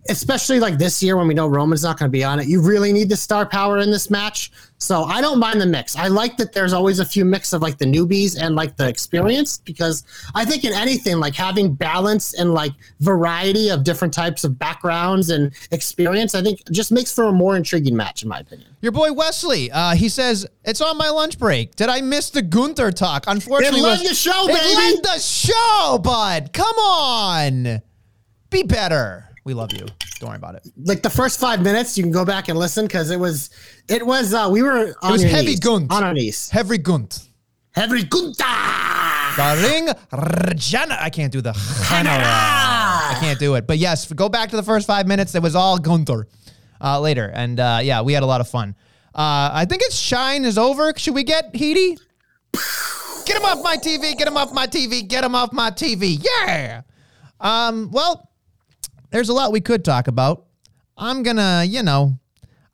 especially 0.09 0.61
like 0.61 0.79
this 0.79 1.03
year 1.03 1.16
when 1.16 1.29
we 1.29 1.35
know 1.35 1.47
Roman's 1.47 1.83
not 1.83 1.99
going 1.99 2.09
to 2.09 2.12
be 2.12 2.25
on 2.25 2.40
it, 2.40 2.47
you 2.49 2.61
really 2.61 2.92
need 2.92 3.09
the 3.09 3.16
star 3.16 3.47
power 3.47 3.79
in 3.79 3.90
this 3.90 4.11
match. 4.11 4.51
So 4.81 5.03
I 5.05 5.21
don't 5.21 5.40
mind 5.40 5.61
the 5.61 5.66
mix. 5.66 5.97
I 5.97 6.07
like 6.07 6.37
that 6.37 6.53
there's 6.53 6.73
always 6.73 7.01
a 7.01 7.05
few 7.05 7.25
mix 7.25 7.53
of 7.53 7.62
like 7.62 7.79
the 7.79 7.85
newbies 7.85 8.40
and 8.40 8.55
like 8.55 8.77
the 8.77 8.87
experienced 8.88 9.64
because 9.64 10.05
I 10.37 10.44
think 10.44 10.64
in 10.64 10.73
anything 10.73 11.18
like 11.18 11.35
having 11.35 11.75
balance 11.75 12.35
and 12.35 12.55
like 12.55 12.73
variety 13.01 13.71
of 13.71 13.83
different 13.83 14.14
types 14.14 14.44
of 14.44 14.57
backgrounds 14.59 15.31
and 15.31 15.53
experience, 15.73 16.35
I 16.37 16.42
think 16.42 16.61
just 16.71 16.92
makes 16.92 17.12
for 17.12 17.25
a 17.25 17.33
more 17.33 17.57
intriguing 17.57 17.97
match 17.97 18.23
in 18.23 18.29
my 18.29 18.38
opinion. 18.38 18.68
Your 18.81 18.92
boy 18.92 19.12
Wesley, 19.12 19.71
uh, 19.73 19.97
he 19.97 20.09
says 20.09 20.47
it's 20.64 20.81
on 20.81 20.97
my 20.97 21.09
lunch 21.11 21.38
break. 21.38 21.75
Did 21.75 21.88
I 21.88 22.01
miss 22.01 22.31
the 22.31 22.42
Gunther 22.42 22.92
talk? 22.92 23.25
Unfortunately, 23.27 23.81
It 23.81 23.83
led 23.83 24.01
the 24.07 24.14
show, 24.14 24.47
It 24.49 24.77
led 24.77 25.03
the 25.03 25.18
show, 25.18 25.99
bud. 25.99 26.53
Come 26.53 26.77
on, 26.77 27.83
be 28.51 28.62
better. 28.62 29.28
We 29.48 29.54
love 29.54 29.72
you. 29.72 29.87
Don't 30.20 30.28
worry 30.28 30.37
about 30.37 30.56
it. 30.56 30.68
Like 30.76 31.00
the 31.00 31.08
first 31.08 31.40
five 31.40 31.62
minutes, 31.62 31.96
you 31.96 32.04
can 32.04 32.12
go 32.12 32.22
back 32.22 32.48
and 32.48 32.58
listen 32.58 32.84
because 32.84 33.11
it 33.11 33.18
was, 33.18 33.48
it 33.88 34.04
was, 34.04 34.34
uh, 34.34 34.46
we 34.52 34.62
were 34.62 34.94
on 35.00 35.12
was 35.12 35.22
heavy 35.22 35.46
knees, 35.46 35.61
gunt. 35.61 35.90
on 35.90 36.04
our 36.04 36.12
knees. 36.12 36.50
Heavy 36.50 36.76
Gunt. 36.76 37.26
Heavy 37.70 38.02
gunta. 38.02 38.44
Starring 39.32 39.88
Regina. 40.12 40.98
I 41.00 41.08
can't 41.08 41.32
do 41.32 41.40
the. 41.40 41.54
I 41.90 43.16
can't 43.20 43.38
do 43.38 43.54
it. 43.54 43.66
But 43.66 43.78
yes, 43.78 44.12
go 44.12 44.28
back 44.28 44.50
to 44.50 44.56
the 44.56 44.62
first 44.62 44.87
five 44.87 45.06
minutes. 45.06 45.34
It 45.34 45.42
was 45.42 45.54
all 45.54 45.78
Gunther 45.78 46.28
uh, 46.82 47.00
later. 47.00 47.32
And 47.32 47.58
uh, 47.58 47.80
yeah, 47.82 48.02
we 48.02 48.12
had 48.12 48.22
a 48.22 48.26
lot 48.26 48.42
of 48.42 48.50
fun. 48.50 48.76
Uh, 49.14 49.48
I 49.54 49.64
think 49.64 49.80
it's 49.80 49.96
Shine 49.96 50.44
is 50.44 50.58
over. 50.58 50.92
Should 50.94 51.14
we 51.14 51.24
get 51.24 51.54
Heaty? 51.54 51.96
Get 53.24 53.34
him 53.34 53.44
off 53.44 53.62
my 53.62 53.78
TV. 53.78 54.14
Get 54.14 54.28
him 54.28 54.37
off 54.37 54.52
my 54.52 54.66
TV. 54.66 55.08
Get 55.08 55.24
him 55.24 55.34
off 55.34 55.54
my 55.54 55.70
TV. 55.70 56.22
Yeah. 56.22 56.82
Um, 57.40 57.90
well, 57.92 58.28
there's 59.11 59.29
a 59.29 59.33
lot 59.33 59.53
we 59.53 59.61
could 59.61 59.85
talk 59.85 60.09
about. 60.09 60.47
I'm 60.97 61.23
gonna, 61.23 61.64
you 61.64 61.83
know, 61.83 62.18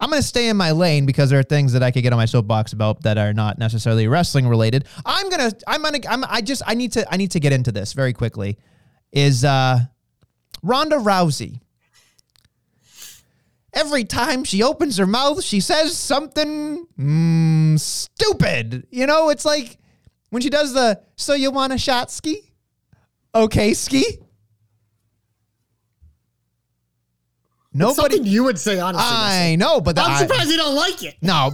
I'm 0.01 0.11
gonna 0.11 0.23
stay 0.23 0.49
in 0.49 0.57
my 0.57 0.73
lane 0.73 1.07
because 1.07 1.31
there 1.31 1.39
are 1.39 1.45
things 1.45 1.73
that 1.73 1.83
I 1.83 1.91
could 1.91 2.03
get 2.03 2.13
on 2.13 2.17
my 2.17 2.25
soapbox 2.25 2.73
about 2.73 3.03
that 3.03 3.19
are 3.19 3.33
not 3.33 3.59
necessarily 3.59 4.09
wrestling 4.09 4.49
related. 4.49 4.87
I'm 5.05 5.29
gonna, 5.31 5.53
I'm 5.67 5.83
gonna, 5.83 5.99
I'm, 6.09 6.25
I 6.29 6.41
just, 6.41 6.63
I 6.67 6.75
need 6.75 6.93
to, 6.93 7.13
I 7.13 7.17
need 7.17 7.33
to 7.33 7.41
get 7.41 7.53
into 7.53 7.73
this 7.73 7.93
very 7.93 8.13
quickly. 8.13 8.59
Is 9.13 9.45
uh, 9.45 9.81
Ronda 10.63 10.97
Rousey 10.97 11.61
every 13.75 14.05
time 14.05 14.45
she 14.45 14.63
opens 14.63 14.97
her 14.97 15.07
mouth, 15.07 15.43
she 15.43 15.61
says 15.61 15.97
something 15.97 16.87
mm, 16.99 17.79
stupid. 17.79 18.87
You 18.91 19.07
know, 19.07 19.29
it's 19.29 19.45
like 19.45 19.79
when 20.31 20.43
she 20.43 20.51
does 20.51 20.73
the 20.73 21.01
"So 21.17 21.35
you 21.35 21.51
want 21.51 21.73
a 21.73 21.79
shot 21.79 22.11
ski?" 22.11 22.53
Okay, 23.35 23.75
ski. 23.75 24.19
Nobody. 27.75 27.95
Something 28.17 28.25
you 28.33 28.45
would 28.45 28.59
say, 28.59 28.79
honestly. 28.79 29.05
I 29.05 29.57
know, 29.57 29.81
but 29.81 29.99
I'm 29.99 30.13
I- 30.13 30.19
surprised 30.19 30.51
you 30.51 30.57
don't 30.57 30.77
like 30.77 31.03
it. 31.03 31.17
no. 31.21 31.53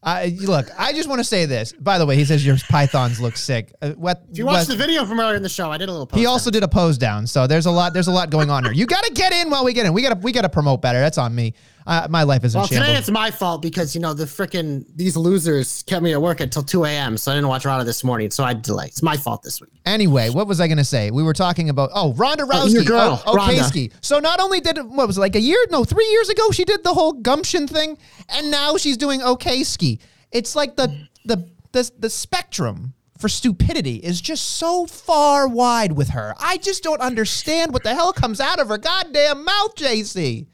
I 0.00 0.36
look. 0.40 0.68
I 0.78 0.92
just 0.92 1.08
want 1.08 1.18
to 1.18 1.24
say 1.24 1.44
this. 1.44 1.72
By 1.72 1.98
the 1.98 2.06
way, 2.06 2.14
he 2.14 2.24
says 2.24 2.46
your 2.46 2.56
pythons 2.70 3.20
look 3.20 3.36
sick. 3.36 3.74
Uh, 3.82 3.90
what, 3.90 4.22
If 4.30 4.38
you 4.38 4.46
watched 4.46 4.68
the 4.68 4.76
video 4.76 5.04
from 5.04 5.18
earlier 5.18 5.34
in 5.36 5.42
the 5.42 5.48
show, 5.48 5.72
I 5.72 5.76
did 5.76 5.88
a 5.88 5.92
little 5.92 6.08
he 6.14 6.24
also 6.24 6.52
did 6.52 6.62
a 6.62 6.68
pose 6.68 6.96
down, 6.96 7.26
so 7.26 7.48
there's 7.48 7.66
a 7.66 7.70
lot. 7.70 7.92
There's 7.94 8.06
a 8.06 8.12
lot 8.12 8.30
going 8.30 8.48
on 8.48 8.62
here. 8.62 8.72
You 8.72 8.86
got 8.86 9.02
to 9.04 9.12
get 9.12 9.32
in 9.32 9.50
while 9.50 9.64
we 9.64 9.72
get 9.72 9.86
in. 9.86 9.92
We 9.92 10.02
got 10.02 10.14
to. 10.14 10.20
We 10.20 10.30
got 10.30 10.42
to 10.42 10.48
promote 10.48 10.80
better. 10.80 11.00
That's 11.00 11.18
on 11.18 11.34
me. 11.34 11.52
Uh, 11.84 12.06
my 12.08 12.22
life 12.22 12.44
is 12.44 12.54
in 12.54 12.60
Well, 12.60 12.68
today 12.68 12.94
it's 12.96 13.10
my 13.10 13.30
fault 13.30 13.60
because 13.60 13.94
you 13.94 14.00
know 14.00 14.14
the 14.14 14.24
freaking 14.24 14.84
these 14.94 15.16
losers 15.16 15.82
kept 15.82 16.02
me 16.02 16.12
at 16.12 16.22
work 16.22 16.40
until 16.40 16.62
2 16.62 16.84
a.m. 16.84 17.16
So 17.16 17.32
I 17.32 17.34
didn't 17.34 17.48
watch 17.48 17.64
Raw 17.64 17.82
this 17.82 18.04
morning, 18.04 18.30
so 18.30 18.44
I 18.44 18.54
delay. 18.54 18.86
It's 18.86 19.02
my 19.02 19.16
fault 19.16 19.42
this 19.42 19.60
week. 19.60 19.77
Anyway, 19.88 20.28
what 20.28 20.46
was 20.46 20.60
I 20.60 20.66
going 20.68 20.78
to 20.78 20.84
say? 20.84 21.10
We 21.10 21.22
were 21.22 21.32
talking 21.32 21.70
about 21.70 21.90
oh 21.94 22.12
Ronda 22.12 22.44
oh, 22.44 22.48
Rousey. 22.48 22.74
your 22.74 22.84
girl, 22.84 23.22
oh, 23.24 23.32
oh 23.32 23.34
Ronda. 23.34 23.54
Okayski. 23.54 23.92
So 24.02 24.18
not 24.18 24.38
only 24.38 24.60
did 24.60 24.76
what 24.78 25.06
was 25.06 25.16
it, 25.16 25.20
like 25.20 25.34
a 25.34 25.40
year? 25.40 25.58
No, 25.70 25.82
three 25.84 26.06
years 26.10 26.28
ago 26.28 26.50
she 26.50 26.64
did 26.64 26.84
the 26.84 26.92
whole 26.92 27.14
gumption 27.14 27.66
thing, 27.66 27.96
and 28.28 28.50
now 28.50 28.76
she's 28.76 28.98
doing 28.98 29.20
Okayski. 29.20 29.98
It's 30.30 30.54
like 30.54 30.76
the 30.76 31.08
the 31.24 31.48
the 31.72 31.90
the 31.98 32.10
spectrum 32.10 32.92
for 33.18 33.28
stupidity 33.28 33.96
is 33.96 34.20
just 34.20 34.44
so 34.44 34.86
far 34.86 35.48
wide 35.48 35.92
with 35.92 36.10
her. 36.10 36.34
I 36.38 36.58
just 36.58 36.82
don't 36.82 37.00
understand 37.00 37.72
what 37.72 37.82
the 37.82 37.94
hell 37.94 38.12
comes 38.12 38.40
out 38.40 38.60
of 38.60 38.68
her 38.68 38.78
goddamn 38.78 39.44
mouth, 39.44 39.74
JC. 39.74 40.46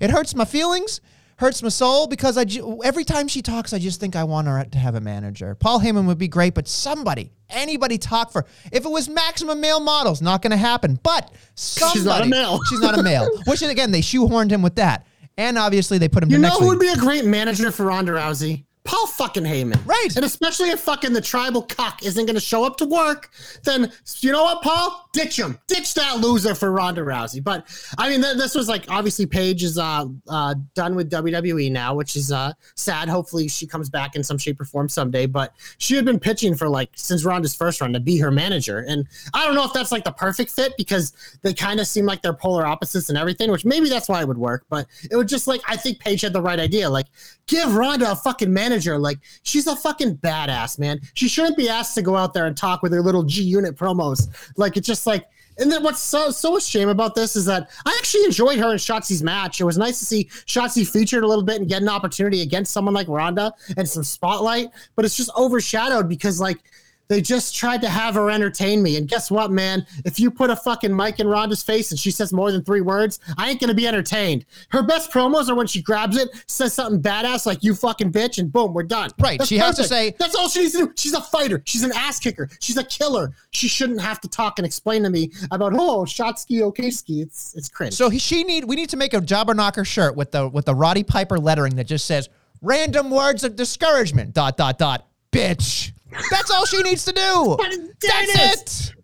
It 0.00 0.10
hurts 0.10 0.34
my 0.34 0.44
feelings, 0.44 1.00
hurts 1.40 1.62
my 1.62 1.70
soul 1.70 2.06
because 2.06 2.36
I 2.36 2.44
ju- 2.44 2.80
every 2.84 3.02
time 3.02 3.26
she 3.26 3.40
talks, 3.40 3.72
I 3.72 3.78
just 3.78 3.98
think 3.98 4.14
I 4.14 4.24
want 4.24 4.46
her 4.46 4.62
to 4.62 4.78
have 4.78 4.94
a 4.94 5.00
manager. 5.00 5.54
Paul 5.54 5.80
Heyman 5.80 6.06
would 6.06 6.18
be 6.18 6.28
great, 6.28 6.54
but 6.54 6.68
somebody, 6.68 7.32
anybody 7.48 7.96
talk 7.96 8.30
for. 8.30 8.44
If 8.70 8.84
it 8.84 8.90
was 8.90 9.08
maximum 9.08 9.58
male 9.60 9.80
models, 9.80 10.20
not 10.20 10.42
going 10.42 10.50
to 10.50 10.58
happen. 10.58 11.00
But 11.02 11.32
somebody, 11.54 11.98
she's 11.98 12.04
not 12.04 12.22
a 12.22 12.26
male. 12.26 12.60
She's 12.68 12.80
not 12.80 12.98
a 12.98 13.02
male. 13.02 13.26
Which 13.46 13.62
again, 13.62 13.90
they 13.90 14.02
shoehorned 14.02 14.50
him 14.50 14.60
with 14.60 14.76
that, 14.76 15.06
and 15.38 15.56
obviously 15.56 15.96
they 15.98 16.08
put 16.08 16.22
him. 16.22 16.30
You 16.30 16.36
know 16.38 16.48
next 16.48 16.58
who 16.58 16.66
week. 16.66 16.78
would 16.78 16.80
be 16.80 16.88
a 16.88 16.96
great 16.96 17.24
manager 17.24 17.72
for 17.72 17.86
Ronda 17.86 18.12
Rousey? 18.12 18.64
Paul 18.84 19.06
fucking 19.06 19.44
Heyman. 19.44 19.84
Right. 19.86 20.08
And 20.16 20.24
especially 20.24 20.70
if 20.70 20.80
fucking 20.80 21.12
the 21.12 21.20
tribal 21.20 21.62
cock 21.62 22.02
isn't 22.02 22.24
going 22.24 22.34
to 22.34 22.40
show 22.40 22.64
up 22.64 22.76
to 22.78 22.86
work, 22.86 23.30
then 23.64 23.92
you 24.20 24.32
know 24.32 24.42
what, 24.42 24.62
Paul? 24.62 25.08
Ditch 25.12 25.38
him. 25.38 25.58
Ditch 25.68 25.94
that 25.94 26.20
loser 26.20 26.54
for 26.54 26.72
Ronda 26.72 27.02
Rousey. 27.02 27.42
But 27.44 27.66
I 27.98 28.08
mean, 28.08 28.22
th- 28.22 28.36
this 28.36 28.54
was 28.54 28.68
like 28.68 28.86
obviously 28.88 29.26
Paige 29.26 29.64
is 29.64 29.78
uh, 29.78 30.06
uh, 30.28 30.54
done 30.74 30.94
with 30.94 31.10
WWE 31.10 31.70
now, 31.70 31.94
which 31.94 32.16
is 32.16 32.32
uh, 32.32 32.52
sad. 32.74 33.08
Hopefully 33.08 33.48
she 33.48 33.66
comes 33.66 33.90
back 33.90 34.16
in 34.16 34.24
some 34.24 34.38
shape 34.38 34.60
or 34.60 34.64
form 34.64 34.88
someday. 34.88 35.26
But 35.26 35.52
she 35.78 35.94
had 35.94 36.04
been 36.04 36.18
pitching 36.18 36.54
for 36.54 36.68
like 36.68 36.90
since 36.94 37.24
Ronda's 37.24 37.54
first 37.54 37.80
run 37.80 37.92
to 37.92 38.00
be 38.00 38.18
her 38.18 38.30
manager. 38.30 38.78
And 38.88 39.06
I 39.34 39.44
don't 39.44 39.54
know 39.54 39.64
if 39.64 39.72
that's 39.72 39.92
like 39.92 40.04
the 40.04 40.12
perfect 40.12 40.50
fit 40.50 40.76
because 40.78 41.12
they 41.42 41.52
kind 41.52 41.80
of 41.80 41.86
seem 41.86 42.06
like 42.06 42.22
they're 42.22 42.32
polar 42.32 42.66
opposites 42.66 43.08
and 43.10 43.18
everything, 43.18 43.50
which 43.50 43.64
maybe 43.64 43.88
that's 43.88 44.08
why 44.08 44.20
it 44.22 44.28
would 44.28 44.38
work. 44.38 44.64
But 44.70 44.86
it 45.10 45.16
would 45.16 45.28
just 45.28 45.46
like, 45.46 45.60
I 45.68 45.76
think 45.76 45.98
Paige 45.98 46.22
had 46.22 46.32
the 46.32 46.42
right 46.42 46.58
idea. 46.58 46.88
Like, 46.88 47.06
give 47.46 47.74
Ronda 47.74 48.10
a 48.10 48.16
fucking 48.16 48.52
manager. 48.52 48.69
Like, 48.98 49.18
she's 49.42 49.66
a 49.66 49.76
fucking 49.76 50.18
badass, 50.18 50.78
man. 50.78 51.00
She 51.14 51.28
shouldn't 51.28 51.56
be 51.56 51.68
asked 51.68 51.94
to 51.96 52.02
go 52.02 52.16
out 52.16 52.34
there 52.34 52.46
and 52.46 52.56
talk 52.56 52.82
with 52.82 52.92
her 52.92 53.02
little 53.02 53.22
G 53.22 53.42
unit 53.42 53.76
promos. 53.76 54.28
Like, 54.56 54.76
it's 54.76 54.86
just 54.86 55.06
like, 55.06 55.26
and 55.58 55.70
then 55.70 55.82
what's 55.82 56.00
so 56.00 56.30
so 56.30 56.56
a 56.56 56.60
shame 56.60 56.88
about 56.88 57.14
this 57.14 57.36
is 57.36 57.44
that 57.44 57.68
I 57.84 57.94
actually 57.98 58.24
enjoyed 58.24 58.58
her 58.58 58.70
and 58.70 58.78
Shotzi's 58.78 59.22
match. 59.22 59.60
It 59.60 59.64
was 59.64 59.76
nice 59.76 59.98
to 59.98 60.06
see 60.06 60.24
Shotzi 60.24 60.88
featured 60.88 61.22
a 61.22 61.26
little 61.26 61.44
bit 61.44 61.60
and 61.60 61.68
get 61.68 61.82
an 61.82 61.88
opportunity 61.88 62.40
against 62.40 62.72
someone 62.72 62.94
like 62.94 63.08
Ronda 63.08 63.52
and 63.76 63.86
some 63.86 64.02
spotlight, 64.02 64.70
but 64.96 65.04
it's 65.04 65.16
just 65.16 65.30
overshadowed 65.36 66.08
because 66.08 66.40
like 66.40 66.58
they 67.10 67.20
just 67.20 67.56
tried 67.56 67.80
to 67.82 67.88
have 67.88 68.14
her 68.14 68.30
entertain 68.30 68.80
me. 68.84 68.96
And 68.96 69.08
guess 69.08 69.32
what, 69.32 69.50
man? 69.50 69.84
If 70.04 70.20
you 70.20 70.30
put 70.30 70.48
a 70.48 70.54
fucking 70.54 70.94
mic 70.94 71.18
in 71.18 71.26
Ronda's 71.26 71.60
face 71.60 71.90
and 71.90 71.98
she 71.98 72.12
says 72.12 72.32
more 72.32 72.52
than 72.52 72.62
three 72.62 72.82
words, 72.82 73.18
I 73.36 73.50
ain't 73.50 73.60
gonna 73.60 73.74
be 73.74 73.88
entertained. 73.88 74.46
Her 74.68 74.84
best 74.84 75.10
promos 75.10 75.48
are 75.48 75.56
when 75.56 75.66
she 75.66 75.82
grabs 75.82 76.16
it, 76.16 76.28
says 76.46 76.72
something 76.72 77.02
badass 77.02 77.46
like 77.46 77.64
"you 77.64 77.74
fucking 77.74 78.12
bitch," 78.12 78.38
and 78.38 78.50
boom, 78.52 78.72
we're 78.72 78.84
done. 78.84 79.10
Right, 79.18 79.44
she 79.44 79.58
has 79.58 79.74
to 79.76 79.84
say- 79.84 80.14
that's 80.20 80.36
all 80.36 80.48
she 80.48 80.60
needs 80.60 80.72
to 80.74 80.86
do. 80.86 80.92
She's 80.96 81.12
a 81.12 81.20
fighter. 81.20 81.62
She's 81.66 81.82
an 81.82 81.90
ass 81.96 82.20
kicker. 82.20 82.48
She's 82.60 82.76
a 82.76 82.84
killer. 82.84 83.32
She 83.50 83.66
shouldn't 83.66 84.00
have 84.00 84.20
to 84.20 84.28
talk 84.28 84.60
and 84.60 84.64
explain 84.66 85.02
to 85.02 85.10
me 85.10 85.32
about 85.50 85.74
oh 85.74 86.04
Shotsky 86.04 86.60
Okayski. 86.60 87.22
It's 87.22 87.56
it's 87.56 87.68
cringe. 87.68 87.94
So 87.94 88.08
he, 88.08 88.20
she 88.20 88.44
need 88.44 88.66
we 88.66 88.76
need 88.76 88.88
to 88.90 88.96
make 88.96 89.14
a 89.14 89.20
jobber 89.20 89.52
knocker 89.52 89.84
shirt 89.84 90.14
with 90.14 90.30
the 90.30 90.46
with 90.46 90.64
the 90.64 90.76
Roddy 90.76 91.02
Piper 91.02 91.40
lettering 91.40 91.74
that 91.74 91.88
just 91.88 92.06
says 92.06 92.28
random 92.62 93.10
words 93.10 93.42
of 93.42 93.56
discouragement 93.56 94.32
dot 94.32 94.56
dot 94.56 94.78
dot 94.78 95.08
bitch. 95.32 95.90
That's 96.30 96.50
all 96.50 96.66
she 96.66 96.82
needs 96.82 97.04
to 97.04 97.12
do. 97.12 97.56
That's 98.00 98.90
it. 98.90 98.94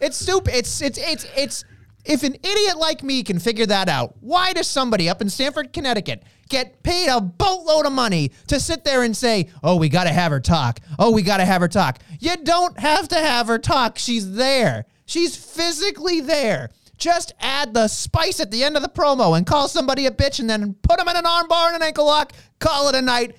It's 0.00 0.16
stupid. 0.16 0.54
It's 0.54 0.80
it's 0.80 0.98
it's 0.98 1.26
it's 1.36 1.64
if 2.04 2.22
an 2.22 2.34
idiot 2.34 2.78
like 2.78 3.02
me 3.02 3.22
can 3.22 3.38
figure 3.38 3.66
that 3.66 3.88
out, 3.88 4.14
why 4.20 4.52
does 4.52 4.66
somebody 4.66 5.08
up 5.08 5.20
in 5.20 5.28
Stamford, 5.28 5.72
Connecticut 5.72 6.22
get 6.48 6.82
paid 6.82 7.08
a 7.08 7.20
boatload 7.20 7.84
of 7.84 7.92
money 7.92 8.32
to 8.46 8.58
sit 8.60 8.84
there 8.84 9.02
and 9.02 9.16
say, 9.16 9.48
"Oh, 9.62 9.76
we 9.76 9.88
got 9.88 10.04
to 10.04 10.10
have 10.10 10.32
her 10.32 10.40
talk. 10.40 10.80
Oh, 10.98 11.10
we 11.10 11.22
got 11.22 11.38
to 11.38 11.44
have 11.44 11.60
her 11.60 11.68
talk." 11.68 11.98
You 12.20 12.36
don't 12.36 12.78
have 12.78 13.08
to 13.08 13.16
have 13.16 13.48
her 13.48 13.58
talk. 13.58 13.98
She's 13.98 14.32
there. 14.32 14.86
She's 15.06 15.36
physically 15.36 16.20
there. 16.20 16.70
Just 16.96 17.32
add 17.40 17.74
the 17.74 17.88
spice 17.88 18.40
at 18.40 18.50
the 18.50 18.64
end 18.64 18.76
of 18.76 18.82
the 18.82 18.88
promo 18.88 19.36
and 19.36 19.46
call 19.46 19.68
somebody 19.68 20.06
a 20.06 20.10
bitch 20.10 20.40
and 20.40 20.50
then 20.50 20.74
put 20.82 20.98
them 20.98 21.08
in 21.08 21.16
an 21.16 21.24
armbar 21.24 21.68
and 21.68 21.76
an 21.76 21.82
ankle 21.82 22.06
lock. 22.06 22.32
Call 22.58 22.88
it 22.88 22.94
a 22.94 23.02
night. 23.02 23.36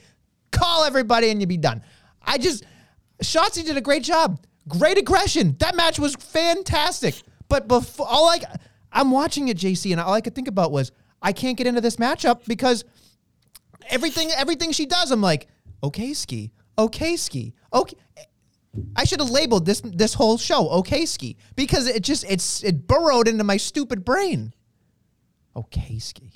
Call 0.51 0.83
everybody 0.83 1.29
and 1.29 1.41
you 1.41 1.47
be 1.47 1.57
done. 1.57 1.83
I 2.23 2.37
just 2.37 2.63
Shotzi 3.23 3.65
did 3.65 3.77
a 3.77 3.81
great 3.81 4.03
job. 4.03 4.39
Great 4.67 4.97
aggression. 4.97 5.55
That 5.59 5.75
match 5.75 5.99
was 5.99 6.15
fantastic. 6.15 7.15
But 7.47 7.67
before 7.67 8.07
all 8.07 8.29
I 8.29 8.39
I'm 8.91 9.11
watching 9.11 9.47
it, 9.47 9.57
JC, 9.57 9.91
and 9.91 9.99
all 9.99 10.13
I 10.13 10.21
could 10.21 10.35
think 10.35 10.47
about 10.47 10.71
was 10.71 10.91
I 11.21 11.33
can't 11.33 11.57
get 11.57 11.67
into 11.67 11.81
this 11.81 11.97
matchup 11.97 12.45
because 12.45 12.85
everything 13.89 14.29
everything 14.31 14.71
she 14.71 14.85
does, 14.85 15.11
I'm 15.11 15.21
like, 15.21 15.47
okay, 15.83 16.13
ski, 16.13 16.51
okay, 16.77 17.15
ski, 17.15 17.53
okay. 17.73 17.97
I 18.95 19.03
should 19.03 19.19
have 19.19 19.31
labeled 19.31 19.65
this 19.65 19.81
this 19.81 20.13
whole 20.13 20.37
show 20.37 20.69
okay 20.69 21.07
ski 21.07 21.37
because 21.55 21.87
it 21.87 22.03
just 22.03 22.23
it's 22.29 22.63
it 22.63 22.87
burrowed 22.87 23.27
into 23.27 23.43
my 23.43 23.57
stupid 23.57 24.05
brain. 24.05 24.53
Okay 25.55 25.97
ski. 25.97 26.31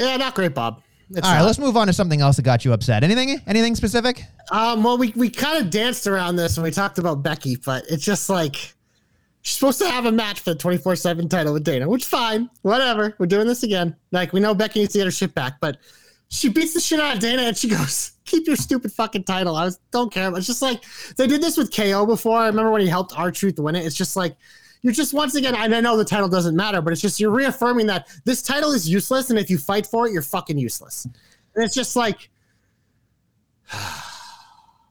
yeah, 0.00 0.16
not 0.16 0.34
great, 0.34 0.54
Bob. 0.54 0.82
It's 1.14 1.26
All 1.26 1.32
right, 1.32 1.40
not. 1.40 1.46
let's 1.46 1.58
move 1.58 1.76
on 1.76 1.86
to 1.88 1.92
something 1.92 2.20
else 2.20 2.36
that 2.36 2.42
got 2.42 2.64
you 2.64 2.72
upset. 2.72 3.04
Anything 3.04 3.40
anything 3.46 3.74
specific? 3.74 4.24
Um, 4.50 4.82
well, 4.82 4.96
we, 4.96 5.12
we 5.14 5.28
kind 5.28 5.62
of 5.62 5.70
danced 5.70 6.06
around 6.06 6.36
this 6.36 6.56
when 6.56 6.64
we 6.64 6.70
talked 6.70 6.98
about 6.98 7.22
Becky, 7.22 7.56
but 7.56 7.84
it's 7.90 8.04
just 8.04 8.30
like 8.30 8.56
she's 9.42 9.58
supposed 9.58 9.78
to 9.80 9.90
have 9.90 10.06
a 10.06 10.12
match 10.12 10.40
for 10.40 10.54
the 10.54 10.58
24 10.58 10.96
7 10.96 11.28
title 11.28 11.52
with 11.52 11.64
Dana, 11.64 11.88
which 11.88 12.06
fine, 12.06 12.48
whatever. 12.62 13.14
We're 13.18 13.26
doing 13.26 13.46
this 13.46 13.62
again. 13.62 13.94
Like, 14.10 14.32
we 14.32 14.40
know 14.40 14.54
Becky 14.54 14.80
needs 14.80 14.92
to 14.92 15.00
get 15.00 15.04
her 15.04 15.10
shit 15.10 15.34
back, 15.34 15.60
but 15.60 15.78
she 16.28 16.48
beats 16.48 16.72
the 16.72 16.80
shit 16.80 16.98
out 16.98 17.16
of 17.16 17.20
Dana 17.20 17.42
and 17.42 17.56
she 17.56 17.68
goes, 17.76 18.12
Keep 18.24 18.46
your 18.46 18.56
stupid 18.56 18.92
fucking 18.92 19.24
title. 19.24 19.56
I 19.56 19.64
was, 19.64 19.78
don't 19.90 20.12
care. 20.12 20.34
It's 20.36 20.46
just 20.46 20.62
like 20.62 20.82
they 21.16 21.26
did 21.26 21.42
this 21.42 21.58
with 21.58 21.74
KO 21.74 22.06
before. 22.06 22.38
I 22.38 22.46
remember 22.46 22.70
when 22.70 22.80
he 22.80 22.88
helped 22.88 23.18
R 23.18 23.30
Truth 23.30 23.58
win 23.58 23.74
it. 23.74 23.84
It's 23.84 23.96
just 23.96 24.16
like, 24.16 24.36
you're 24.82 24.92
just 24.92 25.14
once 25.14 25.34
again, 25.34 25.54
and 25.54 25.74
I 25.74 25.80
know 25.80 25.96
the 25.96 26.04
title 26.04 26.28
doesn't 26.28 26.54
matter, 26.56 26.82
but 26.82 26.92
it's 26.92 27.02
just 27.02 27.18
you're 27.20 27.30
reaffirming 27.30 27.86
that 27.86 28.08
this 28.24 28.42
title 28.42 28.72
is 28.72 28.88
useless, 28.88 29.30
and 29.30 29.38
if 29.38 29.48
you 29.48 29.58
fight 29.58 29.86
for 29.86 30.06
it, 30.06 30.12
you're 30.12 30.22
fucking 30.22 30.58
useless. 30.58 31.06
And 31.54 31.64
it's 31.64 31.74
just 31.74 31.96
like, 31.96 32.28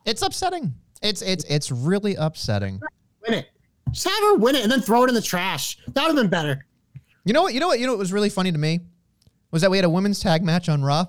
It's 0.04 0.22
upsetting. 0.22 0.74
It's 1.00 1.22
it's 1.22 1.44
it's 1.44 1.70
really 1.70 2.16
upsetting. 2.16 2.80
win 3.22 3.38
it. 3.38 3.50
Just 3.92 4.08
have 4.08 4.18
her 4.20 4.34
win 4.36 4.56
it 4.56 4.62
and 4.62 4.72
then 4.72 4.80
throw 4.80 5.04
it 5.04 5.08
in 5.08 5.14
the 5.14 5.22
trash. 5.22 5.78
That 5.88 6.02
would 6.02 6.16
have 6.16 6.16
been 6.16 6.28
better. 6.30 6.66
You 7.24 7.32
know 7.32 7.42
what? 7.42 7.54
You 7.54 7.60
know 7.60 7.68
what? 7.68 7.78
You 7.78 7.86
know 7.86 7.92
what 7.92 7.98
was 8.00 8.12
really 8.12 8.28
funny 8.30 8.50
to 8.50 8.58
me 8.58 8.80
was 9.52 9.62
that 9.62 9.70
we 9.70 9.76
had 9.78 9.84
a 9.84 9.88
women's 9.90 10.18
tag 10.18 10.42
match 10.42 10.68
on 10.68 10.82
Raw, 10.82 11.06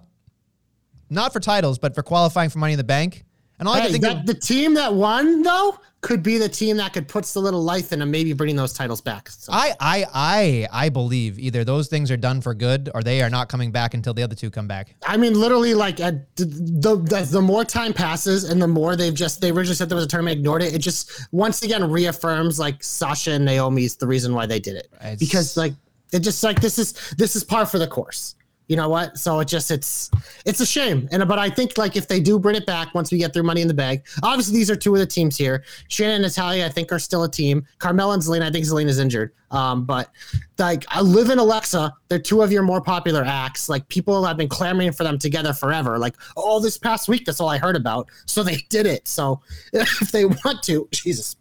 not 1.10 1.34
for 1.34 1.40
titles, 1.40 1.80
but 1.80 1.96
for 1.96 2.04
qualifying 2.04 2.50
for 2.50 2.60
Money 2.60 2.74
in 2.74 2.78
the 2.78 2.84
Bank. 2.84 3.24
And 3.60 3.68
all 3.68 3.76
I 3.76 3.82
Hey, 3.82 3.84
could 3.86 3.92
think 3.94 4.04
that, 4.04 4.18
of, 4.22 4.26
the 4.26 4.34
team 4.34 4.74
that 4.74 4.94
won 4.94 5.42
though 5.44 5.78
could 6.02 6.22
be 6.22 6.38
the 6.38 6.50
team 6.50 6.76
that 6.78 6.92
could 6.92 7.08
put 7.08 7.34
a 7.36 7.40
little 7.40 7.64
life 7.64 7.94
in 7.94 8.02
and 8.02 8.12
maybe 8.12 8.34
bringing 8.34 8.58
those 8.58 8.74
titles 8.74 9.00
back. 9.00 9.30
So, 9.30 9.54
I 9.54 9.74
I 9.80 10.06
I 10.14 10.68
I 10.86 10.90
believe 10.90 11.40
either 11.40 11.64
those 11.64 11.88
things 11.88 12.12
are 12.12 12.18
done 12.18 12.42
for 12.42 12.54
good 12.54 12.90
or 12.94 13.02
they 13.04 13.22
are 13.22 13.30
not 13.30 13.48
coming 13.48 13.72
back 13.72 13.94
until 13.94 14.14
the 14.14 14.22
other 14.24 14.36
two 14.36 14.50
come 14.52 14.68
back. 14.68 14.96
I 15.08 15.16
mean, 15.16 15.34
literally, 15.40 15.74
like 15.74 16.02
uh, 16.02 16.12
the, 16.36 16.46
the 16.46 17.28
the 17.32 17.42
more 17.42 17.64
time 17.64 17.94
passes 17.94 18.44
and 18.50 18.62
the 18.62 18.68
more 18.68 18.96
they've 18.98 19.14
just 19.14 19.40
they 19.40 19.52
originally 19.52 19.76
said 19.76 19.88
there 19.88 19.96
was 19.96 20.06
a 20.06 20.10
tournament, 20.10 20.40
ignored 20.40 20.62
it. 20.64 20.74
It 20.74 20.80
just 20.80 21.10
once 21.32 21.62
again 21.64 21.90
reaffirms 21.90 22.60
like 22.60 22.84
Sasha 22.84 23.32
and 23.32 23.46
Naomi's 23.46 23.96
the 23.96 24.08
reason 24.08 24.34
why 24.34 24.46
they 24.46 24.60
did 24.60 24.76
it 24.76 24.88
It's- 24.96 25.20
because 25.20 25.56
like 25.56 25.74
it 26.12 26.20
just 26.20 26.44
like 26.44 26.60
this 26.60 26.78
is 26.78 26.94
this 27.18 27.36
is 27.38 27.44
par 27.46 27.66
for 27.66 27.80
the 27.80 27.88
course. 27.88 28.36
You 28.68 28.78
know 28.78 28.88
what? 28.88 29.18
So 29.18 29.40
it 29.42 29.48
just 29.48 29.72
it's 29.72 30.10
it's 30.46 30.60
a 30.62 30.66
shame. 30.66 31.10
And 31.12 31.28
but 31.28 31.38
I 31.38 31.50
think 31.50 31.78
like 31.78 31.96
if 31.98 32.08
they 32.08 32.20
do 32.20 32.40
bring 32.40 32.56
it 32.56 32.66
back 32.66 32.96
once 32.96 33.12
we 33.12 33.18
get 33.18 33.34
through 33.34 33.44
Money 33.44 33.62
in 33.62 33.68
the 33.68 33.74
Bag, 33.74 34.06
obviously 34.24 34.56
these 34.58 34.72
are 34.72 34.76
two 34.76 34.94
of 34.94 35.00
the 35.00 35.06
teams 35.06 35.38
here. 35.38 35.64
Shannon 35.90 36.16
and 36.16 36.24
Natalya, 36.24 36.66
I 36.66 36.70
think, 36.70 36.92
are 36.92 37.00
still 37.00 37.24
a 37.24 37.30
team. 37.30 37.66
Carmella 37.80 38.14
and 38.14 38.24
Zelina, 38.24 38.44
I 38.44 38.52
think 38.52 38.66
Zelina's 38.66 39.00
injured. 39.00 39.34
Um, 39.52 39.86
but 39.86 40.10
like 40.58 40.86
I 40.88 41.02
Liv 41.02 41.30
and 41.30 41.40
Alexa, 41.40 41.94
they're 42.08 42.20
two 42.20 42.42
of 42.42 42.52
your 42.52 42.64
more 42.64 42.82
popular 42.82 43.24
acts. 43.26 43.68
Like 43.68 43.88
people 43.90 44.24
have 44.24 44.38
been 44.38 44.50
clamoring 44.50 44.94
for 44.94 45.04
them 45.04 45.20
together 45.20 45.52
forever. 45.54 46.00
Like, 46.00 46.16
oh, 46.38 46.60
this 46.60 46.78
past 46.78 47.10
week, 47.10 47.26
that's 47.26 47.40
all 47.42 47.50
I 47.50 47.58
heard 47.58 47.76
about. 47.76 48.08
So 48.26 48.44
they 48.44 48.56
did 48.70 48.86
it. 48.86 49.08
So 49.08 49.42
if 49.74 50.12
they 50.12 50.26
want 50.26 50.64
to, 50.64 50.88
Jesus. 50.92 51.36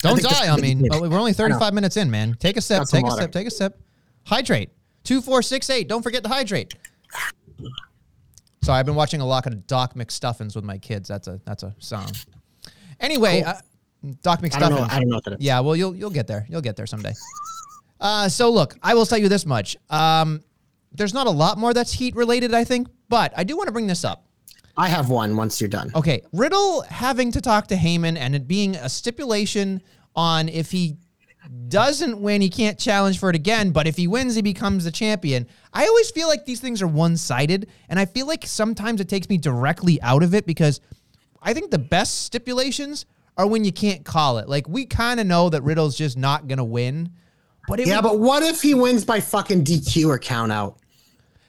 Don't 0.00 0.16
this 0.16 0.26
die 0.26 0.46
I 0.46 0.50
on 0.50 0.56
the 0.60 0.62
me. 0.62 0.74
beginning. 0.74 1.04
Oh, 1.06 1.08
We're 1.08 1.18
only 1.18 1.32
35 1.32 1.74
minutes 1.74 1.96
in, 1.96 2.08
man. 2.10 2.36
Take 2.38 2.56
a 2.56 2.60
sip. 2.60 2.78
Got 2.78 2.88
Take 2.88 3.02
a 3.02 3.08
water. 3.08 3.22
sip. 3.22 3.32
Take 3.32 3.46
a 3.48 3.50
sip. 3.50 3.80
Hydrate. 4.26 4.70
Two, 5.04 5.20
four, 5.20 5.42
six, 5.42 5.70
eight. 5.70 5.88
Don't 5.88 6.02
forget 6.02 6.22
to 6.24 6.28
hydrate. 6.28 6.74
So 8.62 8.72
I've 8.72 8.86
been 8.86 8.94
watching 8.94 9.20
a 9.20 9.26
lot 9.26 9.46
of 9.46 9.66
Doc 9.66 9.94
McStuffins 9.94 10.54
with 10.54 10.64
my 10.64 10.78
kids. 10.78 11.08
That's 11.08 11.28
a 11.28 11.40
that's 11.44 11.62
a 11.62 11.74
song. 11.78 12.10
Anyway, 13.00 13.42
uh, 13.42 13.54
Doc 14.22 14.42
McStuffins. 14.42 14.56
I 14.56 14.60
don't 14.60 14.70
know. 14.72 14.86
I 14.90 14.98
don't 14.98 15.08
know 15.08 15.16
what 15.16 15.24
that 15.24 15.32
is. 15.34 15.40
Yeah, 15.40 15.60
well, 15.60 15.76
you'll 15.76 15.94
you'll 15.94 16.10
get 16.10 16.26
there. 16.26 16.46
You'll 16.48 16.60
get 16.60 16.76
there 16.76 16.86
someday. 16.86 17.14
Uh, 18.00 18.28
so 18.28 18.50
look, 18.50 18.76
I 18.82 18.94
will 18.94 19.06
tell 19.06 19.18
you 19.18 19.28
this 19.28 19.46
much. 19.46 19.76
Um, 19.90 20.42
there's 20.92 21.14
not 21.14 21.26
a 21.26 21.30
lot 21.30 21.58
more 21.58 21.74
that's 21.74 21.92
heat 21.92 22.14
related, 22.14 22.54
I 22.54 22.64
think, 22.64 22.88
but 23.08 23.32
I 23.36 23.44
do 23.44 23.56
want 23.56 23.68
to 23.68 23.72
bring 23.72 23.86
this 23.86 24.04
up. 24.04 24.24
I 24.76 24.88
have 24.88 25.10
one 25.10 25.36
once 25.36 25.60
you're 25.60 25.68
done. 25.68 25.90
Okay, 25.94 26.22
Riddle 26.32 26.82
having 26.82 27.32
to 27.32 27.40
talk 27.40 27.66
to 27.68 27.74
Heyman 27.74 28.16
and 28.16 28.36
it 28.36 28.46
being 28.46 28.76
a 28.76 28.88
stipulation 28.88 29.82
on 30.14 30.48
if 30.48 30.70
he 30.70 30.96
doesn't 31.68 32.20
win, 32.20 32.40
he 32.40 32.50
can't 32.50 32.78
challenge 32.78 33.18
for 33.18 33.30
it 33.30 33.36
again, 33.36 33.70
but 33.70 33.86
if 33.86 33.96
he 33.96 34.06
wins, 34.06 34.34
he 34.34 34.42
becomes 34.42 34.84
the 34.84 34.90
champion. 34.90 35.46
I 35.72 35.86
always 35.86 36.10
feel 36.10 36.28
like 36.28 36.44
these 36.44 36.60
things 36.60 36.82
are 36.82 36.86
one 36.86 37.16
sided, 37.16 37.68
and 37.88 37.98
I 37.98 38.04
feel 38.04 38.26
like 38.26 38.44
sometimes 38.46 39.00
it 39.00 39.08
takes 39.08 39.28
me 39.28 39.38
directly 39.38 40.00
out 40.02 40.22
of 40.22 40.34
it 40.34 40.46
because 40.46 40.80
I 41.42 41.54
think 41.54 41.70
the 41.70 41.78
best 41.78 42.22
stipulations 42.24 43.06
are 43.36 43.46
when 43.46 43.64
you 43.64 43.72
can't 43.72 44.04
call 44.04 44.38
it. 44.38 44.48
Like, 44.48 44.68
we 44.68 44.84
kind 44.86 45.20
of 45.20 45.26
know 45.26 45.48
that 45.50 45.62
Riddle's 45.62 45.96
just 45.96 46.16
not 46.16 46.48
going 46.48 46.58
to 46.58 46.64
win. 46.64 47.10
But 47.68 47.84
Yeah, 47.86 47.96
would- 47.96 48.02
but 48.02 48.18
what 48.20 48.42
if 48.42 48.60
he 48.62 48.74
wins 48.74 49.04
by 49.04 49.20
fucking 49.20 49.64
DQ 49.64 50.08
or 50.08 50.18
count 50.18 50.52
out? 50.52 50.78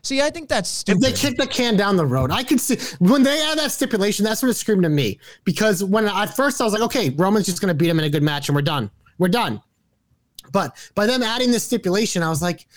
see, 0.01 0.21
I 0.21 0.29
think 0.29 0.47
that's 0.47 0.83
If 0.87 0.99
they 0.99 1.11
kick 1.11 1.35
the 1.37 1.45
can 1.45 1.75
down 1.75 1.97
the 1.97 2.05
road, 2.05 2.31
I 2.31 2.41
could 2.43 2.59
see 2.61 2.77
when 2.99 3.21
they 3.21 3.41
add 3.43 3.57
that 3.59 3.71
stipulation. 3.71 4.23
That's 4.23 4.41
what 4.41 4.49
it 4.49 4.53
screamed 4.55 4.83
to 4.83 4.89
me 4.89 5.19
because 5.43 5.83
when 5.83 6.07
at 6.07 6.35
first 6.35 6.61
I 6.61 6.63
was 6.63 6.71
like, 6.73 6.81
okay, 6.83 7.09
Roman's 7.11 7.45
just 7.45 7.59
going 7.61 7.67
to 7.67 7.73
beat 7.73 7.89
him 7.89 7.99
in 7.99 8.05
a 8.05 8.09
good 8.09 8.23
match 8.23 8.47
and 8.49 8.55
we're 8.55 8.61
done. 8.61 8.89
We're 9.17 9.27
done. 9.27 9.61
But 10.51 10.75
by 10.95 11.05
them 11.05 11.23
adding 11.23 11.51
this 11.51 11.63
stipulation, 11.63 12.23
I 12.23 12.29
was 12.29 12.41
like, 12.41 12.67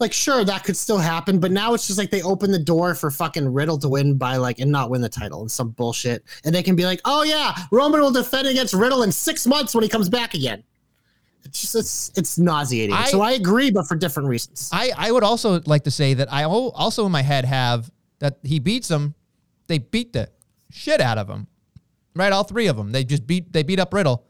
like 0.00 0.12
sure 0.12 0.44
that 0.44 0.64
could 0.64 0.76
still 0.76 0.98
happen, 0.98 1.38
but 1.38 1.52
now 1.52 1.74
it's 1.74 1.86
just 1.86 1.98
like 1.98 2.10
they 2.10 2.22
open 2.22 2.50
the 2.50 2.58
door 2.58 2.94
for 2.94 3.10
fucking 3.10 3.52
Riddle 3.52 3.78
to 3.78 3.88
win 3.88 4.16
by 4.18 4.36
like 4.36 4.58
and 4.58 4.70
not 4.70 4.90
win 4.90 5.00
the 5.00 5.08
title 5.08 5.42
and 5.42 5.50
some 5.50 5.70
bullshit, 5.70 6.24
and 6.44 6.52
they 6.54 6.62
can 6.62 6.74
be 6.74 6.84
like, 6.84 7.00
oh 7.04 7.22
yeah, 7.22 7.54
Roman 7.70 8.00
will 8.00 8.10
defend 8.10 8.48
against 8.48 8.74
Riddle 8.74 9.04
in 9.04 9.12
six 9.12 9.46
months 9.46 9.74
when 9.74 9.82
he 9.84 9.88
comes 9.88 10.08
back 10.08 10.34
again. 10.34 10.64
It's 11.44 11.60
just 11.60 11.74
it's 11.76 12.12
it's 12.16 12.38
nauseating. 12.38 12.94
I- 12.94 13.10
so 13.10 13.20
I 13.20 13.32
agree, 13.32 13.70
but 13.70 13.86
for 13.86 13.94
different 13.96 14.28
reasons. 14.28 14.70
I, 14.72 14.92
I 14.96 15.12
would 15.12 15.22
also 15.24 15.60
like 15.66 15.84
to 15.84 15.90
say 15.90 16.14
that 16.14 16.32
I 16.32 16.44
also 16.44 17.06
in 17.06 17.12
my 17.12 17.22
head 17.22 17.44
have 17.44 17.90
that 18.18 18.38
he 18.42 18.58
beats 18.58 18.88
them. 18.88 19.14
They 19.68 19.78
beat 19.78 20.12
the 20.12 20.30
shit 20.70 21.00
out 21.00 21.18
of 21.18 21.28
him, 21.28 21.46
right? 22.16 22.32
All 22.32 22.44
three 22.44 22.66
of 22.66 22.76
them. 22.76 22.90
They 22.92 23.04
just 23.04 23.26
beat 23.26 23.52
they 23.52 23.62
beat 23.62 23.78
up 23.78 23.92
Riddle, 23.94 24.24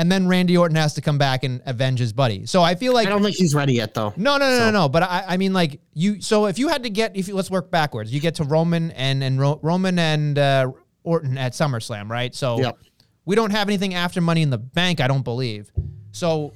and 0.00 0.10
then 0.10 0.26
Randy 0.26 0.56
Orton 0.56 0.76
has 0.76 0.94
to 0.94 1.02
come 1.02 1.18
back 1.18 1.44
and 1.44 1.60
avenge 1.66 1.98
his 1.98 2.14
buddy. 2.14 2.46
So 2.46 2.62
I 2.62 2.74
feel 2.74 2.94
like 2.94 3.06
I 3.06 3.10
don't 3.10 3.22
think 3.22 3.36
he's 3.36 3.54
ready 3.54 3.74
yet, 3.74 3.92
though. 3.92 4.14
no, 4.16 4.38
no, 4.38 4.48
no, 4.48 4.50
no, 4.50 4.58
So- 4.66 4.70
no. 4.70 4.88
But 4.88 5.02
I, 5.02 5.24
I 5.28 5.36
mean, 5.36 5.52
like 5.52 5.80
you. 5.92 6.22
So 6.22 6.46
if 6.46 6.58
you 6.58 6.68
had 6.68 6.84
to 6.84 6.90
get, 6.90 7.14
if 7.16 7.28
you 7.28 7.34
let's 7.36 7.50
work 7.50 7.70
backwards, 7.70 8.10
you 8.12 8.18
get 8.20 8.36
to 8.36 8.44
Roman 8.44 8.92
and 8.92 9.22
and 9.22 9.38
Ro- 9.38 9.60
Roman 9.62 9.98
and 9.98 10.38
uh, 10.38 10.72
Orton 11.04 11.36
at 11.36 11.52
SummerSlam, 11.52 12.08
right? 12.08 12.34
So 12.34 12.58
Yep. 12.60 12.78
we 13.26 13.36
don't 13.36 13.50
have 13.50 13.68
anything 13.68 13.92
after 13.94 14.20
Money 14.22 14.40
in 14.42 14.48
the 14.50 14.58
Bank, 14.58 15.00
I 15.02 15.06
don't 15.06 15.22
believe. 15.24 15.70
So 16.12 16.54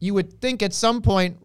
you 0.00 0.12
would 0.14 0.40
think 0.42 0.62
at 0.62 0.74
some 0.74 1.00
point 1.00 1.38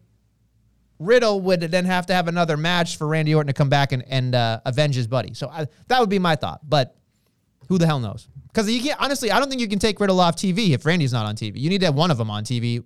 Riddle 0.98 1.40
would 1.40 1.62
then 1.62 1.86
have 1.86 2.04
to 2.06 2.14
have 2.14 2.28
another 2.28 2.58
match 2.58 2.98
for 2.98 3.06
Randy 3.06 3.34
Orton 3.34 3.46
to 3.46 3.54
come 3.54 3.70
back 3.70 3.92
and 3.92 4.04
and 4.08 4.34
uh, 4.34 4.60
avenge 4.66 4.94
his 4.94 5.06
buddy. 5.06 5.32
So 5.32 5.48
I, 5.48 5.66
that 5.88 6.00
would 6.00 6.10
be 6.10 6.18
my 6.18 6.36
thought. 6.36 6.60
But 6.68 6.94
who 7.68 7.78
the 7.78 7.86
hell 7.86 8.00
knows? 8.00 8.28
Because 8.52 8.70
you 8.70 8.82
can't 8.82 9.00
honestly, 9.00 9.30
I 9.30 9.38
don't 9.38 9.48
think 9.48 9.60
you 9.60 9.68
can 9.68 9.78
take 9.78 10.00
Riddle 10.00 10.20
off 10.20 10.36
TV 10.36 10.70
if 10.70 10.84
Randy's 10.84 11.12
not 11.12 11.26
on 11.26 11.36
TV. 11.36 11.56
You 11.56 11.70
need 11.70 11.80
to 11.80 11.86
have 11.86 11.94
one 11.94 12.10
of 12.10 12.18
them 12.18 12.30
on 12.30 12.44
TV. 12.44 12.82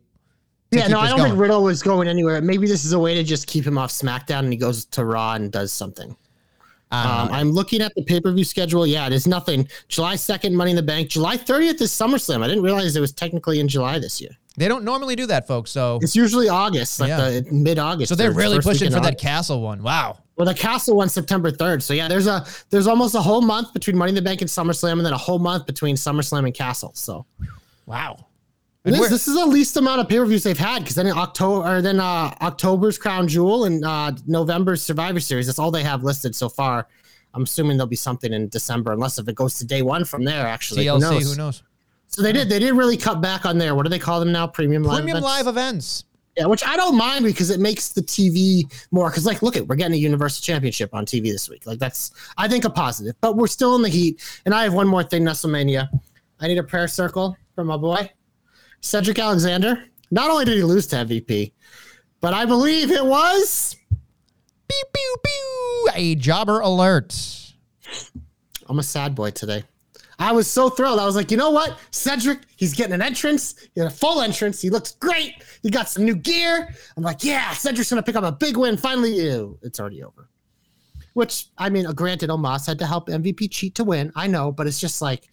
Yeah, 0.71 0.89
no, 0.89 0.99
I 0.99 1.09
don't 1.09 1.19
going. 1.19 1.31
think 1.31 1.41
Riddle 1.41 1.63
was 1.63 1.83
going 1.83 2.09
anywhere. 2.09 2.41
Maybe 2.41 2.67
this 2.67 2.85
is 2.85 2.93
a 2.93 2.99
way 2.99 3.15
to 3.15 3.23
just 3.23 3.47
keep 3.47 3.65
him 3.65 3.79
off 3.79 3.91
SmackDown 3.91 4.41
and 4.41 4.53
he 4.53 4.59
goes 4.59 4.85
to 4.87 5.05
Raw 5.05 5.35
and 5.35 5.53
does 5.53 5.73
something. 5.73 6.17
Um, 6.91 7.29
I'm 7.33 7.51
looking 7.51 7.81
at 7.81 7.93
the 7.97 8.03
pay 8.03 8.21
per 8.21 8.31
view 8.31 8.45
schedule. 8.45 8.87
Yeah, 8.87 9.09
there's 9.09 9.27
nothing. 9.27 9.69
July 9.89 10.15
2nd, 10.15 10.53
Money 10.53 10.71
in 10.71 10.77
the 10.77 10.83
Bank. 10.83 11.09
July 11.09 11.37
30th 11.37 11.81
is 11.81 11.91
SummerSlam. 11.91 12.43
I 12.43 12.47
didn't 12.47 12.63
realize 12.63 12.95
it 12.95 13.01
was 13.01 13.13
technically 13.13 13.59
in 13.59 13.67
July 13.67 13.99
this 13.99 14.21
year. 14.21 14.31
They 14.57 14.69
don't 14.69 14.85
normally 14.85 15.17
do 15.17 15.27
that, 15.27 15.47
folks. 15.49 15.71
So 15.73 15.99
It's 16.01 16.15
usually 16.15 16.49
August, 16.49 17.01
like 17.01 17.09
Yeah. 17.09 17.41
the 17.41 17.47
mid 17.51 17.79
August. 17.79 18.09
so 18.09 18.15
they're 18.15 18.33
really 18.33 18.61
pushing 18.61 18.91
for 18.93 19.01
that 19.01 19.19
castle 19.19 19.61
one. 19.63 19.83
Wow. 19.83 20.19
Well, 20.37 20.47
the 20.47 20.55
Castle 20.55 20.97
one 20.97 21.09
September 21.09 21.51
3rd. 21.53 21.81
So 21.83 21.95
yeah, 21.95 22.09
there's 22.09 22.27
a 22.27 22.45
there's 22.71 22.87
almost 22.89 23.15
a 23.15 23.21
whole 23.21 23.41
month 23.41 23.73
between 23.73 23.97
Money 23.97 24.11
in 24.11 24.15
the 24.17 24.23
Bank 24.23 24.41
and 24.41 24.51
SummerSlam, 24.51 24.93
and 24.93 25.07
then 25.07 25.13
a 25.13 25.17
whole 25.19 25.39
month 25.39 25.65
between 25.67 25.95
SummerSlam 25.97 26.45
and 26.45 26.55
Castle. 26.55 26.93
So 26.95 27.25
Wow. 27.87 28.27
It 28.85 28.89
And 28.89 28.95
is. 28.95 29.01
we're- 29.01 29.11
This 29.11 29.29
is 29.29 29.35
the 29.35 29.47
least 29.47 29.77
amount 29.77 30.01
of 30.01 30.09
pay 30.09 30.19
per 30.19 30.27
views 30.27 30.43
they've 30.43 30.59
had 30.59 30.81
because 30.83 30.95
then 30.97 31.07
in 31.07 31.17
October 31.17 31.67
or 31.79 31.83
then 31.83 32.01
uh, 32.01 32.35
October's 32.43 32.99
Crown 32.99 33.27
Jewel 33.29 33.65
and 33.65 33.85
uh, 33.85 34.13
November's 34.27 34.83
Survivor 34.83 35.21
Series. 35.21 35.47
That's 35.47 35.59
all 35.59 35.71
they 35.71 35.83
have 35.85 36.03
listed 36.05 36.35
so 36.35 36.49
far. 36.49 36.87
I'm 37.33 37.45
assuming 37.45 37.77
there'll 37.77 37.89
be 37.89 37.97
something 37.97 38.33
in 38.33 38.49
December, 38.49 38.93
unless 38.93 39.19
if 39.19 39.27
it 39.29 39.35
goes 39.35 39.55
to 39.59 39.65
day 39.65 39.83
one 39.83 40.05
from 40.05 40.23
there. 40.25 40.47
Actually, 40.47 40.85
TLC, 40.85 40.95
who 40.95 41.01
knows? 41.01 41.31
who 41.31 41.37
knows? 41.37 41.63
So 42.15 42.23
they 42.23 42.33
did. 42.33 42.49
They 42.49 42.61
did 42.61 42.75
really 42.75 42.97
cut 42.97 43.21
back 43.21 43.45
on 43.45 43.59
there. 43.59 43.75
What 43.75 43.83
do 43.83 43.89
they 43.89 43.99
call 43.99 44.21
them 44.21 44.31
now? 44.31 44.47
Premium 44.47 44.85
live. 44.85 44.99
Premium 44.99 45.17
events? 45.17 45.27
live 45.27 45.47
events. 45.49 46.05
Yeah, 46.37 46.47
which 46.47 46.65
I 46.65 46.77
don't 46.77 46.97
mind 46.97 47.25
because 47.25 47.51
it 47.51 47.59
makes 47.59 47.89
the 47.89 48.03
TV 48.03 48.73
more. 48.93 49.11
Because 49.11 49.27
like, 49.27 49.43
look 49.43 49.57
at 49.57 49.67
we're 49.67 49.75
getting 49.75 49.95
a 49.95 49.99
Universal 49.99 50.43
Championship 50.43 50.95
on 50.95 51.07
TV 51.07 51.25
this 51.25 51.49
week. 51.49 51.67
Like 51.67 51.81
that's 51.81 52.13
I 52.37 52.47
think 52.47 52.65
a 52.65 52.71
positive. 52.71 53.17
But 53.21 53.37
we're 53.37 53.49
still 53.49 53.75
in 53.75 53.83
the 53.83 53.89
heat. 53.89 54.23
And 54.45 54.55
I 54.55 54.63
have 54.63 54.75
one 54.75 54.87
more 54.87 55.03
thing, 55.03 55.25
WrestleMania. 55.25 55.89
I 56.39 56.47
need 56.47 56.59
a 56.59 56.63
prayer 56.63 56.87
circle 56.87 57.37
for 57.57 57.65
my 57.65 57.77
boy 57.77 58.09
Cedric 58.81 59.19
Alexander. 59.19 59.83
Not 60.13 60.31
only 60.31 60.45
did 60.45 60.57
he 60.57 60.63
lose 60.63 60.87
to 60.89 60.97
MVP, 60.97 61.51
but 62.21 62.33
I 62.33 62.45
believe 62.45 62.93
it 62.93 63.05
was. 63.05 63.75
Pew, 64.69 64.83
pew, 64.95 65.17
pew. 65.25 65.89
A 65.95 66.15
jobber 66.15 66.61
alert. 66.61 67.13
I'm 68.69 68.79
a 68.79 68.85
sad 68.85 69.17
boy 69.17 69.33
today. 69.33 69.65
I 70.25 70.33
was 70.33 70.51
so 70.51 70.71
thrilled. 70.71 70.99
I 71.01 71.05
was 71.05 71.17
like, 71.17 71.31
you 71.31 71.37
know 71.37 71.51
what? 71.51 71.79
Cedric, 71.91 72.39
he's 72.57 72.73
getting 72.73 72.95
an 72.95 73.03
entrance. 73.03 73.57
He 73.75 73.81
had 73.83 73.89
a 73.89 73.95
full 73.95 74.23
entrance. 74.23 74.59
He 74.59 74.71
looks 74.71 74.93
great. 74.93 75.45
He 75.63 75.69
got 75.69 75.91
some 75.91 76.07
new 76.07 76.15
gear. 76.15 76.75
I'm 76.97 77.03
like, 77.03 77.23
yeah, 77.23 77.53
Cedric's 77.53 77.91
going 77.91 78.03
to 78.03 78.07
pick 78.07 78.17
up 78.17 78.25
a 78.25 78.33
big 78.33 78.57
win. 78.57 78.79
Finally, 78.79 79.17
ew, 79.17 79.59
it's 79.61 79.79
already 79.79 80.03
over. 80.03 80.31
Which, 81.13 81.49
I 81.59 81.69
mean, 81.69 81.85
granted, 81.93 82.31
Omos 82.31 82.67
had 82.67 82.79
to 82.79 82.87
help 82.87 83.09
MVP 83.09 83.51
cheat 83.51 83.75
to 83.75 83.85
win. 83.85 84.13
I 84.17 84.27
know, 84.27 84.51
but 84.51 84.67
it's 84.67 84.81
just 84.81 85.03
like, 85.03 85.29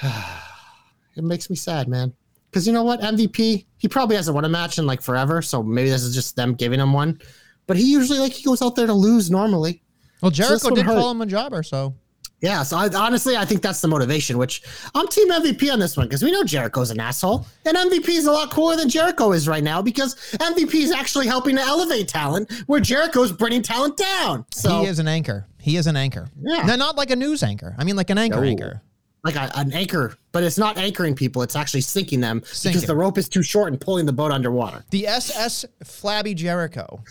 it 0.02 1.24
makes 1.24 1.50
me 1.50 1.56
sad, 1.56 1.88
man. 1.88 2.14
Because 2.48 2.64
you 2.64 2.72
know 2.72 2.84
what? 2.84 3.00
MVP, 3.00 3.66
he 3.76 3.88
probably 3.88 4.14
hasn't 4.14 4.36
won 4.36 4.44
a 4.44 4.48
match 4.48 4.78
in 4.78 4.86
like 4.86 5.02
forever. 5.02 5.42
So 5.42 5.64
maybe 5.64 5.90
this 5.90 6.04
is 6.04 6.14
just 6.14 6.36
them 6.36 6.54
giving 6.54 6.78
him 6.78 6.92
one. 6.92 7.20
But 7.66 7.76
he 7.76 7.90
usually, 7.90 8.20
like, 8.20 8.34
he 8.34 8.44
goes 8.44 8.62
out 8.62 8.76
there 8.76 8.86
to 8.86 8.94
lose 8.94 9.32
normally. 9.32 9.82
Well, 10.20 10.30
Jericho 10.30 10.68
one 10.68 10.74
did 10.74 10.86
hurt. 10.86 10.94
call 10.94 11.10
him 11.10 11.22
a 11.22 11.26
jobber, 11.26 11.64
so 11.64 11.96
Yeah, 12.42 12.64
so 12.64 12.76
I, 12.76 12.88
honestly, 12.88 13.36
I 13.36 13.44
think 13.44 13.62
that's 13.62 13.80
the 13.80 13.86
motivation. 13.86 14.36
Which 14.36 14.62
I'm 14.96 15.06
Team 15.06 15.30
MVP 15.30 15.72
on 15.72 15.78
this 15.78 15.96
one 15.96 16.06
because 16.08 16.22
we 16.24 16.32
know 16.32 16.42
Jericho's 16.42 16.90
an 16.90 16.98
asshole, 16.98 17.46
and 17.64 17.76
MVP 17.76 18.08
is 18.08 18.26
a 18.26 18.32
lot 18.32 18.50
cooler 18.50 18.76
than 18.76 18.88
Jericho 18.88 19.30
is 19.30 19.46
right 19.46 19.62
now 19.62 19.80
because 19.80 20.16
MVP 20.34 20.74
is 20.74 20.90
actually 20.90 21.28
helping 21.28 21.54
to 21.56 21.62
elevate 21.62 22.08
talent 22.08 22.50
where 22.66 22.80
Jericho's 22.80 23.30
bringing 23.30 23.62
talent 23.62 23.96
down. 23.96 24.44
So 24.50 24.80
he 24.80 24.86
is 24.88 24.98
an 24.98 25.06
anchor. 25.06 25.46
He 25.60 25.76
is 25.76 25.86
an 25.86 25.96
anchor. 25.96 26.28
Yeah. 26.42 26.62
No, 26.66 26.74
not 26.74 26.96
like 26.96 27.10
a 27.10 27.16
news 27.16 27.44
anchor. 27.44 27.76
I 27.78 27.84
mean, 27.84 27.94
like 27.94 28.10
an 28.10 28.18
anchor 28.18 28.40
No. 28.40 28.46
anchor. 28.46 28.82
like 29.22 29.36
a, 29.36 29.48
an 29.56 29.72
anchor, 29.72 30.16
but 30.32 30.42
it's 30.42 30.58
not 30.58 30.76
anchoring 30.78 31.14
people; 31.14 31.42
it's 31.42 31.54
actually 31.54 31.82
sinking 31.82 32.20
them 32.20 32.42
Sinking. 32.44 32.72
because 32.80 32.86
the 32.88 32.96
rope 32.96 33.18
is 33.18 33.28
too 33.28 33.44
short 33.44 33.70
and 33.70 33.80
pulling 33.80 34.04
the 34.04 34.12
boat 34.12 34.32
underwater. 34.32 34.84
The 34.90 35.06
SS 35.06 35.64
Flabby 35.84 36.34
Jericho. 36.34 37.04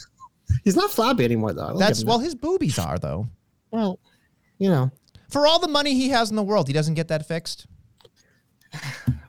He's 0.66 0.76
not 0.76 0.92
flabby 0.92 1.24
anymore, 1.24 1.54
though. 1.54 1.78
That's 1.78 2.04
well, 2.04 2.18
that. 2.18 2.26
his 2.26 2.36
boobies 2.36 2.78
are 2.78 3.00
though. 3.00 3.30
well, 3.72 3.98
you 4.60 4.70
know. 4.70 4.92
For 5.32 5.48
all 5.48 5.60
the 5.60 5.68
money 5.68 5.94
he 5.96 6.10
has 6.10 6.30
in 6.30 6.36
the 6.36 6.44
world, 6.44 6.68
he 6.68 6.74
doesn't 6.74 6.94
get 6.96 7.08
that 7.08 7.26
fixed. 7.28 7.66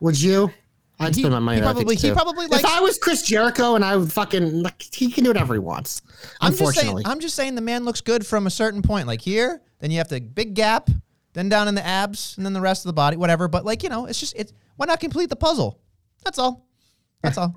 Would 0.00 0.20
you? 0.20 0.52
I'd 1.00 1.14
He- 1.14 1.22
spend 1.22 1.32
my 1.32 1.38
money. 1.40 1.58
he 1.58 1.62
probably- 1.62 1.84
thing, 1.96 2.02
he 2.02 2.08
too. 2.08 2.14
probably 2.14 2.46
If 2.46 2.64
I 2.64 2.80
was 2.80 2.98
Chris 2.98 3.22
Jericho 3.22 3.74
and 3.74 3.84
I 3.84 3.96
would 3.96 4.12
fucking 4.12 4.62
like, 4.62 4.82
he 4.94 5.10
can 5.10 5.24
do 5.24 5.30
whatever 5.30 5.54
he 5.54 5.60
wants. 5.60 6.02
I'm 6.40 6.50
just 6.52 6.58
saying. 6.58 6.68
Unfortunately, 6.68 7.02
I'm 7.06 7.20
just 7.20 7.34
saying 7.34 7.54
the 7.54 7.60
man 7.60 7.84
looks 7.84 8.00
good 8.00 8.26
from 8.26 8.46
a 8.46 8.50
certain 8.50 8.82
point. 8.82 9.06
Like 9.06 9.20
here, 9.20 9.60
then 9.80 9.90
you 9.90 9.98
have 9.98 10.08
the 10.08 10.20
big 10.20 10.54
gap, 10.54 10.90
then 11.32 11.48
down 11.48 11.66
in 11.66 11.74
the 11.74 11.84
abs, 11.84 12.34
and 12.36 12.44
then 12.46 12.52
the 12.52 12.60
rest 12.60 12.84
of 12.84 12.88
the 12.88 12.92
body, 12.92 13.16
whatever. 13.16 13.48
But 13.48 13.64
like 13.64 13.82
you 13.82 13.88
know, 13.88 14.06
it's 14.06 14.20
just 14.20 14.34
it's 14.36 14.52
why 14.76 14.86
not 14.86 15.00
complete 15.00 15.28
the 15.28 15.36
puzzle? 15.36 15.80
That's 16.24 16.38
all. 16.38 16.66
That's 17.22 17.38
all. 17.38 17.56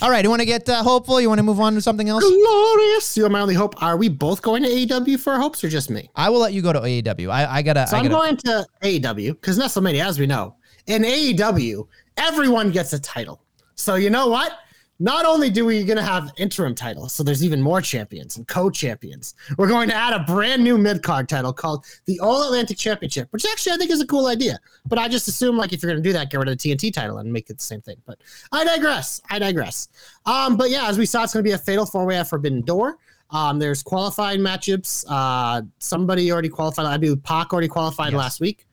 All 0.00 0.10
right, 0.10 0.22
you 0.22 0.30
want 0.30 0.40
to 0.40 0.46
get 0.46 0.68
uh, 0.68 0.82
hopeful? 0.82 1.20
You 1.20 1.28
want 1.28 1.38
to 1.38 1.42
move 1.42 1.60
on 1.60 1.74
to 1.74 1.80
something 1.80 2.08
else? 2.08 2.22
Glorious. 2.22 3.16
You're 3.16 3.28
my 3.28 3.40
only 3.40 3.54
hope. 3.54 3.82
Are 3.82 3.96
we 3.96 4.08
both 4.08 4.42
going 4.42 4.62
to 4.62 4.68
AEW 4.68 5.18
for 5.18 5.32
our 5.32 5.40
hopes 5.40 5.64
or 5.64 5.68
just 5.68 5.90
me? 5.90 6.08
I 6.14 6.30
will 6.30 6.38
let 6.38 6.52
you 6.52 6.62
go 6.62 6.72
to 6.72 6.80
AEW. 6.80 7.30
I, 7.30 7.56
I 7.56 7.62
gotta. 7.62 7.86
So 7.86 7.96
I 7.96 8.00
I'm 8.00 8.08
gotta 8.08 8.14
going 8.14 8.36
to 8.38 8.66
AEW 8.82 9.32
because 9.32 9.58
WrestleMania, 9.58 10.04
as 10.04 10.18
we 10.18 10.26
know, 10.26 10.54
in 10.86 11.02
AEW, 11.02 11.86
everyone 12.16 12.70
gets 12.70 12.92
a 12.92 13.00
title. 13.00 13.42
So 13.74 13.96
you 13.96 14.10
know 14.10 14.28
what? 14.28 14.58
Not 15.00 15.24
only 15.24 15.48
do 15.48 15.64
we 15.64 15.84
going 15.84 15.96
to 15.96 16.02
have 16.02 16.32
interim 16.38 16.74
titles, 16.74 17.12
so 17.12 17.22
there's 17.22 17.44
even 17.44 17.62
more 17.62 17.80
champions 17.80 18.36
and 18.36 18.48
co-champions. 18.48 19.34
We're 19.56 19.68
going 19.68 19.88
to 19.90 19.94
add 19.94 20.12
a 20.12 20.24
brand 20.24 20.64
new 20.64 20.76
mid-card 20.76 21.28
title 21.28 21.52
called 21.52 21.84
the 22.06 22.18
All 22.18 22.42
Atlantic 22.42 22.78
Championship, 22.78 23.28
which 23.30 23.44
actually 23.46 23.72
I 23.72 23.76
think 23.76 23.92
is 23.92 24.00
a 24.00 24.06
cool 24.06 24.26
idea. 24.26 24.58
But 24.86 24.98
I 24.98 25.06
just 25.06 25.28
assume 25.28 25.56
like 25.56 25.72
if 25.72 25.82
you're 25.82 25.92
going 25.92 26.02
to 26.02 26.08
do 26.08 26.12
that, 26.14 26.30
get 26.30 26.38
rid 26.38 26.48
of 26.48 26.58
the 26.58 26.74
TNT 26.74 26.92
title 26.92 27.18
and 27.18 27.32
make 27.32 27.48
it 27.48 27.58
the 27.58 27.62
same 27.62 27.80
thing. 27.80 27.96
But 28.06 28.18
I 28.50 28.64
digress. 28.64 29.22
I 29.30 29.38
digress. 29.38 29.88
Um, 30.26 30.56
but 30.56 30.70
yeah, 30.70 30.88
as 30.88 30.98
we 30.98 31.06
saw, 31.06 31.22
it's 31.22 31.32
going 31.32 31.44
to 31.44 31.48
be 31.48 31.54
a 31.54 31.58
fatal 31.58 31.86
four-way 31.86 32.16
at 32.16 32.28
Forbidden 32.28 32.62
Door. 32.62 32.96
Um, 33.30 33.58
there's 33.60 33.82
qualifying 33.84 34.40
matchups. 34.40 35.04
Uh, 35.08 35.62
somebody 35.78 36.32
already 36.32 36.48
qualified. 36.48 36.86
I 36.86 36.96
do. 36.96 37.14
Pac 37.14 37.52
already 37.52 37.68
qualified 37.68 38.12
Yes. 38.12 38.18
last 38.18 38.40
week. 38.40 38.64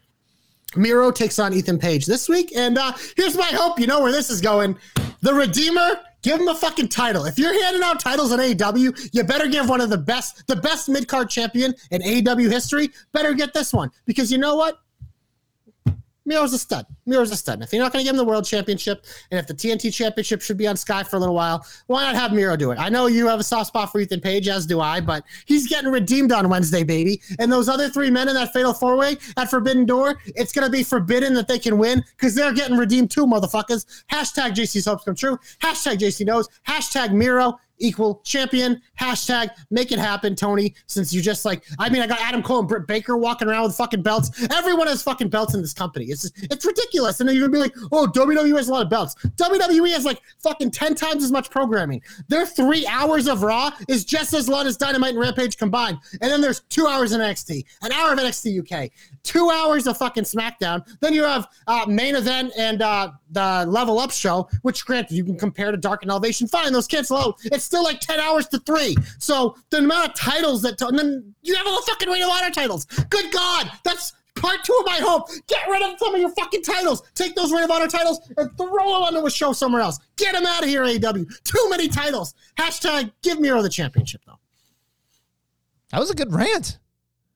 Miro 0.76 1.12
takes 1.12 1.40
on 1.40 1.54
Ethan 1.54 1.78
Page 1.78 2.06
this 2.06 2.28
week, 2.28 2.52
and 2.56 2.78
uh, 2.78 2.94
here's 3.16 3.38
my 3.38 3.46
hope. 3.46 3.80
You 3.80 3.88
know 3.88 4.02
where 4.02 4.12
this 4.12 4.30
is 4.30 4.42
going. 4.42 4.76
The 5.22 5.34
Redeemer, 5.34 6.00
give 6.26 6.42
him 6.42 6.48
a 6.48 6.56
fucking 6.56 6.88
title. 6.88 7.26
If 7.26 7.38
you're 7.38 7.54
handing 7.64 7.84
out 7.84 8.00
titles 8.00 8.32
in 8.32 8.40
AEW, 8.40 9.10
you 9.14 9.24
better 9.24 9.48
give 9.48 9.70
one 9.70 9.80
of 9.80 9.92
the 9.92 9.98
best, 9.98 10.48
the 10.48 10.56
best 10.56 10.90
mid 10.90 11.08
card 11.08 11.30
champion 11.30 11.76
in 11.92 12.02
AEW 12.02 12.52
history. 12.52 12.90
Better 13.12 13.34
get 13.34 13.54
this 13.54 13.72
one 13.72 13.92
because 14.06 14.32
you 14.32 14.40
know 14.40 14.56
what? 14.56 14.80
Miro's 16.26 16.54
a 16.54 16.60
stud. 16.60 16.86
Miro's 17.06 17.32
a 17.32 17.36
stud. 17.36 17.56
And 17.56 17.64
if 17.64 17.72
you're 17.72 17.82
not 17.82 17.94
going 17.94 18.04
to 18.04 18.08
give 18.08 18.14
him 18.14 18.18
the 18.18 18.26
world 18.26 18.46
championship, 18.46 19.06
and 19.32 19.40
if 19.40 19.48
the 19.48 19.54
TNT 19.54 19.94
championship 19.94 20.42
should 20.42 20.58
be 20.58 20.68
on 20.68 20.76
Sky 20.76 21.04
for 21.04 21.18
a 21.18 21.20
little 21.20 21.36
while, 21.36 21.66
why 21.88 22.04
not 22.04 22.16
have 22.16 22.34
Miro 22.34 22.56
do 22.56 22.72
it? 22.72 22.80
I 22.80 22.90
know 22.90 23.08
you 23.08 23.28
have 23.28 23.40
a 23.40 23.44
soft 23.44 23.68
spot 23.68 23.92
for 23.92 24.00
Ethan 24.00 24.22
Page, 24.22 24.48
as 24.48 24.66
do 24.66 24.82
I, 24.82 25.02
but 25.02 25.24
he's 25.46 25.68
getting 25.68 25.92
redeemed 25.92 26.32
on 26.32 26.50
Wednesday, 26.50 26.84
baby. 26.84 27.22
And 27.40 27.52
those 27.52 27.70
other 27.70 27.90
three 27.90 28.10
men 28.10 28.28
in 28.28 28.34
that 28.36 28.54
fatal 28.54 28.74
four 28.74 28.98
way 28.98 29.18
at 29.38 29.50
Forbidden 29.50 29.86
Door, 29.86 30.20
it's 30.26 30.52
going 30.52 30.66
to 30.66 30.72
be 30.72 30.84
forbidden 30.84 31.34
that 31.36 31.48
they 31.48 31.60
can 31.60 31.78
win 31.78 32.04
because 32.18 32.34
they're 32.34 32.54
getting 32.54 32.78
redeemed 32.78 33.12
too, 33.12 33.28
motherfuckers. 33.28 33.86
Hashtag 34.12 34.56
JC's 34.56 34.86
hopes 34.86 35.04
come 35.04 35.16
true. 35.16 35.38
Hashtag 35.62 35.98
JC 35.98 36.26
knows. 36.26 36.50
Hashtag 36.68 37.14
Miro 37.14 37.60
equal 37.80 38.22
champion. 38.24 38.82
Hashtag 39.00 39.50
make 39.70 39.92
it 39.92 40.00
happen, 40.00 40.36
Tony. 40.36 40.76
Since 40.88 41.14
you're 41.14 41.24
just 41.24 41.46
like, 41.46 41.64
I 41.80 41.90
mean, 41.90 42.02
I 42.02 42.08
got 42.08 42.20
Adam 42.22 42.42
Cole 42.42 42.60
and 42.60 42.68
Britt 42.68 42.88
Baker 42.88 43.18
walking 43.18 43.48
around 43.48 43.64
with 43.64 43.76
fucking 43.76 44.02
belts. 44.02 44.32
Everyone 44.52 44.88
has 44.88 45.02
fucking 45.04 45.30
belts 45.30 45.54
in 45.54 45.62
this 45.62 45.74
company. 45.74 46.06
It's 46.06 46.24
just, 46.24 46.52
it's 46.52 46.66
ridiculous. 46.66 47.20
And 47.20 47.30
then 47.30 47.36
you're 47.36 47.48
gonna 47.48 47.54
be 47.54 47.60
like, 47.60 47.76
oh, 47.92 48.08
WWE 48.08 48.56
has 48.56 48.70
a 48.70 48.72
lot 48.72 48.82
of 48.82 48.90
belts. 48.90 49.16
WWE 49.16 49.92
has 49.92 50.06
like 50.06 50.22
fucking 50.42 50.72
ten 50.72 50.96
times 50.96 51.24
as 51.24 51.32
much 51.32 51.50
programming. 51.50 52.02
Their 52.28 52.46
three 52.46 52.86
hours 52.88 53.28
of 53.28 53.44
Raw 53.44 53.72
is 53.88 54.06
just 54.06 54.34
as 54.34 54.48
long 54.48 54.68
as 54.68 54.78
Dynamite 54.78 55.12
and 55.12 55.20
Rampage 55.20 55.58
combined. 55.58 56.00
And 56.22 56.32
then 56.32 56.42
there's 56.42 56.62
two 56.62 56.88
hours 56.88 57.12
in 57.12 57.22
NXT, 57.22 57.66
an 57.82 57.92
hour 57.92 58.14
of 58.14 58.20
NXT 58.20 58.72
UK, 58.72 58.92
two 59.24 59.50
hours 59.50 59.88
of 59.88 59.98
fucking 59.98 60.24
SmackDown. 60.24 60.86
Then 61.02 61.14
you 61.14 61.24
have 61.24 61.48
uh, 61.68 61.86
main 61.88 62.16
event 62.16 62.54
and 62.58 62.82
uh, 62.82 63.12
the 63.36 63.66
Level 63.70 64.00
Up 64.00 64.12
show, 64.12 64.50
which 64.64 64.86
granted 64.86 65.14
you 65.16 65.24
can 65.24 65.38
compare 65.38 65.72
to 65.72 65.78
Dark 65.78 66.02
and 66.02 66.10
Elevation. 66.10 66.48
Fine, 66.48 66.74
those 66.74 66.88
cancel 66.88 67.18
out. 67.18 67.36
It's 67.44 67.64
still 67.64 67.84
like 67.84 68.00
ten 68.00 68.20
hours 68.20 68.48
to 68.48 68.60
three. 68.60 68.96
So 69.20 69.56
the 69.70 69.78
amount 69.78 70.10
of 70.10 70.16
titles 70.16 70.64
that, 70.64 70.82
and 70.82 70.98
then 70.98 71.36
you 71.44 71.54
have 71.56 71.68
all 71.68 71.76
the 71.82 71.86
fucking 71.88 72.10
Ring 72.10 72.24
of 72.24 72.30
Honor 72.30 72.50
titles. 72.50 72.86
Good 72.86 73.32
God, 73.32 73.72
that's 73.84 74.14
part 74.36 74.64
two 74.64 74.76
of 74.80 74.86
my 74.86 74.98
hope. 74.98 75.30
Get 75.48 75.68
rid 75.70 75.84
of 75.84 76.00
some 76.00 76.16
of 76.16 76.22
your 76.22 76.32
fucking 76.32 76.64
titles. 76.64 77.04
Take 77.14 77.36
those 77.36 77.52
Ring 77.52 77.66
of 77.66 77.72
Honor 77.72 77.88
titles 77.88 78.20
and 78.38 78.50
throw 78.58 78.68
them 78.68 79.04
onto 79.04 79.26
a 79.26 79.30
show 79.30 79.54
somewhere 79.54 79.82
else. 79.82 80.00
Get 80.16 80.34
them 80.34 80.46
out 80.46 80.64
of 80.64 80.70
here, 80.70 80.84
AW. 80.84 81.12
Too 81.44 81.70
many 81.70 81.88
titles. 81.88 82.34
Hashtag 82.58 83.12
give 83.22 83.40
Miro 83.40 83.62
the 83.62 83.70
championship 83.70 84.22
though. 84.26 84.40
That 85.92 86.00
was 86.00 86.10
a 86.10 86.16
good 86.16 86.34
rant. 86.34 86.80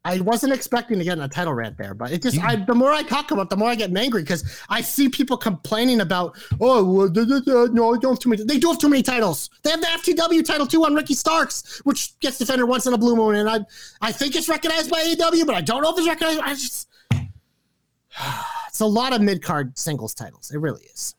I 0.10 0.22
wasn't 0.22 0.54
expecting 0.54 0.98
to 0.98 1.04
get 1.04 1.18
in 1.18 1.24
a 1.24 1.28
title 1.28 1.54
rant 1.54 1.78
there, 1.78 1.94
but 1.94 2.12
it 2.12 2.22
just 2.22 2.40
I 2.40 2.56
the 2.56 2.76
more 2.76 2.92
I 2.92 3.04
talk 3.04 3.32
about, 3.32 3.44
it, 3.44 3.50
the 3.50 3.58
more 3.58 3.70
I 3.70 3.76
get 3.76 3.96
angry 3.96 4.22
because 4.22 4.60
I 4.70 4.82
see 4.82 5.10
people 5.10 5.38
complaining 5.38 6.02
about 6.02 6.38
oh 6.60 6.84
well, 6.84 7.10
da, 7.10 7.26
da, 7.26 7.40
da, 7.40 7.66
no, 7.72 7.94
they 7.94 8.00
don't 8.00 8.14
have 8.14 8.20
too 8.20 8.30
many. 8.30 8.44
They 8.44 8.60
do 8.60 8.70
have 8.70 8.80
too 8.80 8.90
many 8.90 9.04
titles. 9.04 9.50
They 9.64 9.72
have 9.72 9.82
the 9.82 9.88
FTW 9.88 10.44
title 10.44 10.68
too 10.68 10.84
on 10.86 10.94
Ricky 10.96 11.14
Starks, 11.14 11.80
which 11.86 12.18
gets 12.20 12.38
defended 12.38 12.68
once 12.68 12.86
in 12.88 12.94
a 12.94 12.98
blue 12.98 13.16
moon, 13.16 13.36
and 13.36 13.50
I 13.50 13.60
I 14.02 14.12
think 14.12 14.36
it's 14.36 14.50
recognized 14.50 14.90
by 14.90 15.02
AEW, 15.04 15.46
but 15.46 15.56
I 15.56 15.62
don't 15.62 15.82
know 15.82 15.92
if 15.92 15.98
it's 15.98 16.08
recognized. 16.08 16.40
I 16.42 16.50
just 16.54 16.90
it's 18.68 18.80
a 18.80 18.86
lot 18.86 19.14
of 19.14 19.22
mid 19.22 19.42
card 19.42 19.78
singles 19.78 20.14
titles. 20.14 20.52
It 20.52 20.58
really 20.60 20.84
is. 20.84 21.16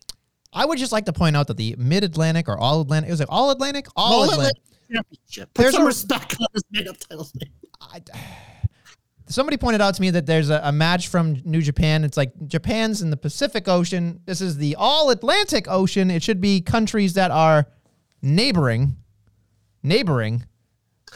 I 0.53 0.65
would 0.67 0.79
just 0.79 0.93
like 0.93 1.05
to 1.05 1.13
point 1.13 1.37
out 1.37 1.47
that 1.47 1.57
the 1.57 1.77
Mid 1.79 2.03
Atlantic 2.03 2.49
or 2.49 2.59
All 2.59 2.81
Atlantic, 2.81 3.09
it 3.09 3.13
was 3.13 3.21
like 3.21 3.29
All 3.31 3.51
Atlantic, 3.51 3.87
All 3.95 4.25
Atlantic. 4.25 4.57
Championship. 4.93 5.55
Put 5.55 5.63
There's 5.63 5.75
some 5.75 5.83
a- 5.83 5.87
respect 5.87 6.37
on 6.41 6.47
this 6.53 6.63
made 6.73 6.89
up 6.89 6.97
titles 6.99 7.33
name. 7.37 7.53
I, 7.81 8.03
somebody 9.31 9.57
pointed 9.57 9.81
out 9.81 9.95
to 9.95 10.03
me 10.03 10.11
that 10.11 10.27
there's 10.27 10.51
a, 10.51 10.61
a 10.65 10.73
match 10.73 11.09
from 11.09 11.41
New 11.45 11.63
Japan. 11.63 12.05
It's 12.05 12.17
like 12.17 12.33
Japan's 12.47 13.01
in 13.01 13.11
the 13.11 13.17
Pacific 13.17 13.69
Ocean. 13.69 14.21
This 14.27 14.41
is 14.41 14.59
the 14.59 14.77
All 14.77 15.11
Atlantic 15.11 15.67
Ocean. 15.69 16.11
It 16.11 16.23
should 16.23 16.41
be 16.41 16.61
countries 16.61 17.15
that 17.15 17.31
are 17.31 17.67
neighboring, 18.21 18.97
neighboring 19.83 20.45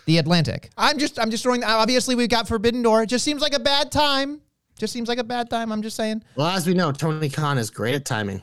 the 0.07 0.19
Atlantic. 0.19 0.71
I'm 0.77 0.99
just, 0.99 1.19
I'm 1.19 1.31
just 1.31 1.43
throwing. 1.43 1.65
Obviously, 1.65 2.15
we've 2.15 2.29
got 2.29 2.49
Forbidden 2.49 2.83
Door. 2.83 3.03
It 3.03 3.09
just 3.09 3.25
seems 3.25 3.43
like 3.43 3.55
a 3.55 3.61
bad 3.61 3.93
time. 3.93 4.41
Just 4.79 4.93
seems 4.93 5.09
like 5.09 5.19
a 5.19 5.25
bad 5.25 5.51
time. 5.51 5.71
I'm 5.71 5.83
just 5.83 5.97
saying. 5.97 6.25
Well, 6.37 6.49
as 6.49 6.67
we 6.67 6.75
know, 6.75 6.91
Tony 6.93 7.29
Khan 7.29 7.59
is 7.59 7.71
great 7.71 7.95
at 7.95 8.05
timing. 8.05 8.43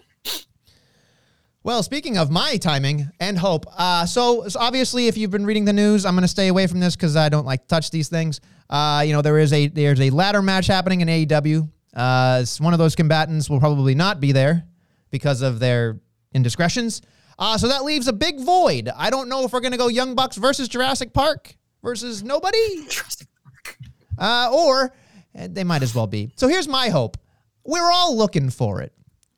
Well, 1.64 1.84
speaking 1.84 2.18
of 2.18 2.32
my 2.32 2.58
timing 2.58 3.12
and 3.20 3.38
hope, 3.38 3.66
uh, 3.78 4.08
so, 4.08 4.48
so 4.48 4.60
obviously, 4.60 5.08
if 5.08 5.16
you've 5.16 5.30
been 5.30 5.46
reading 5.46 5.64
the 5.66 5.74
news, 5.74 6.08
I'm 6.08 6.16
going 6.16 6.24
to 6.24 6.28
stay 6.28 6.48
away 6.48 6.66
from 6.66 6.80
this 6.80 6.96
because 6.96 7.16
I 7.16 7.30
don't 7.30 7.46
like 7.46 7.62
to 7.62 7.68
touch 7.68 7.92
these 7.92 8.10
things. 8.10 8.42
Uh, 8.68 9.04
you 9.06 9.14
know, 9.14 9.22
there 9.22 9.38
is 9.38 9.54
a 9.54 9.68
there's 9.68 10.02
a 10.02 10.10
ladder 10.10 10.42
match 10.42 10.66
happening 10.66 11.02
in 11.02 11.08
AEW. 11.08 11.70
Uh, 11.94 12.44
one 12.58 12.74
of 12.74 12.80
those 12.80 12.96
combatants 12.96 13.48
will 13.48 13.60
probably 13.60 13.94
not 13.94 14.20
be 14.20 14.32
there 14.32 14.64
because 15.12 15.44
of 15.44 15.60
their 15.60 16.02
indiscretions. 16.34 17.04
Uh, 17.38 17.60
so 17.60 17.68
that 17.68 17.84
leaves 17.84 18.08
a 18.08 18.14
big 18.14 18.40
void. 18.40 18.90
I 18.96 19.12
don't 19.12 19.30
know 19.30 19.44
if 19.44 19.54
we're 19.54 19.60
going 19.60 19.74
to 19.74 19.78
go 19.78 19.88
Young 19.88 20.16
Bucks 20.16 20.38
versus 20.38 20.68
Jurassic 20.68 21.14
Park 21.14 21.56
versus 21.84 22.24
nobody, 22.24 22.88
uh, 24.18 24.50
or 24.52 24.96
eh, 25.36 25.48
they 25.48 25.64
might 25.64 25.84
as 25.84 25.94
well 25.94 26.08
be. 26.08 26.32
So 26.38 26.48
here's 26.48 26.68
my 26.68 26.90
hope. 26.90 27.18
We're 27.64 27.92
all 27.92 28.18
looking 28.18 28.50
for 28.50 28.82
it. 28.82 28.94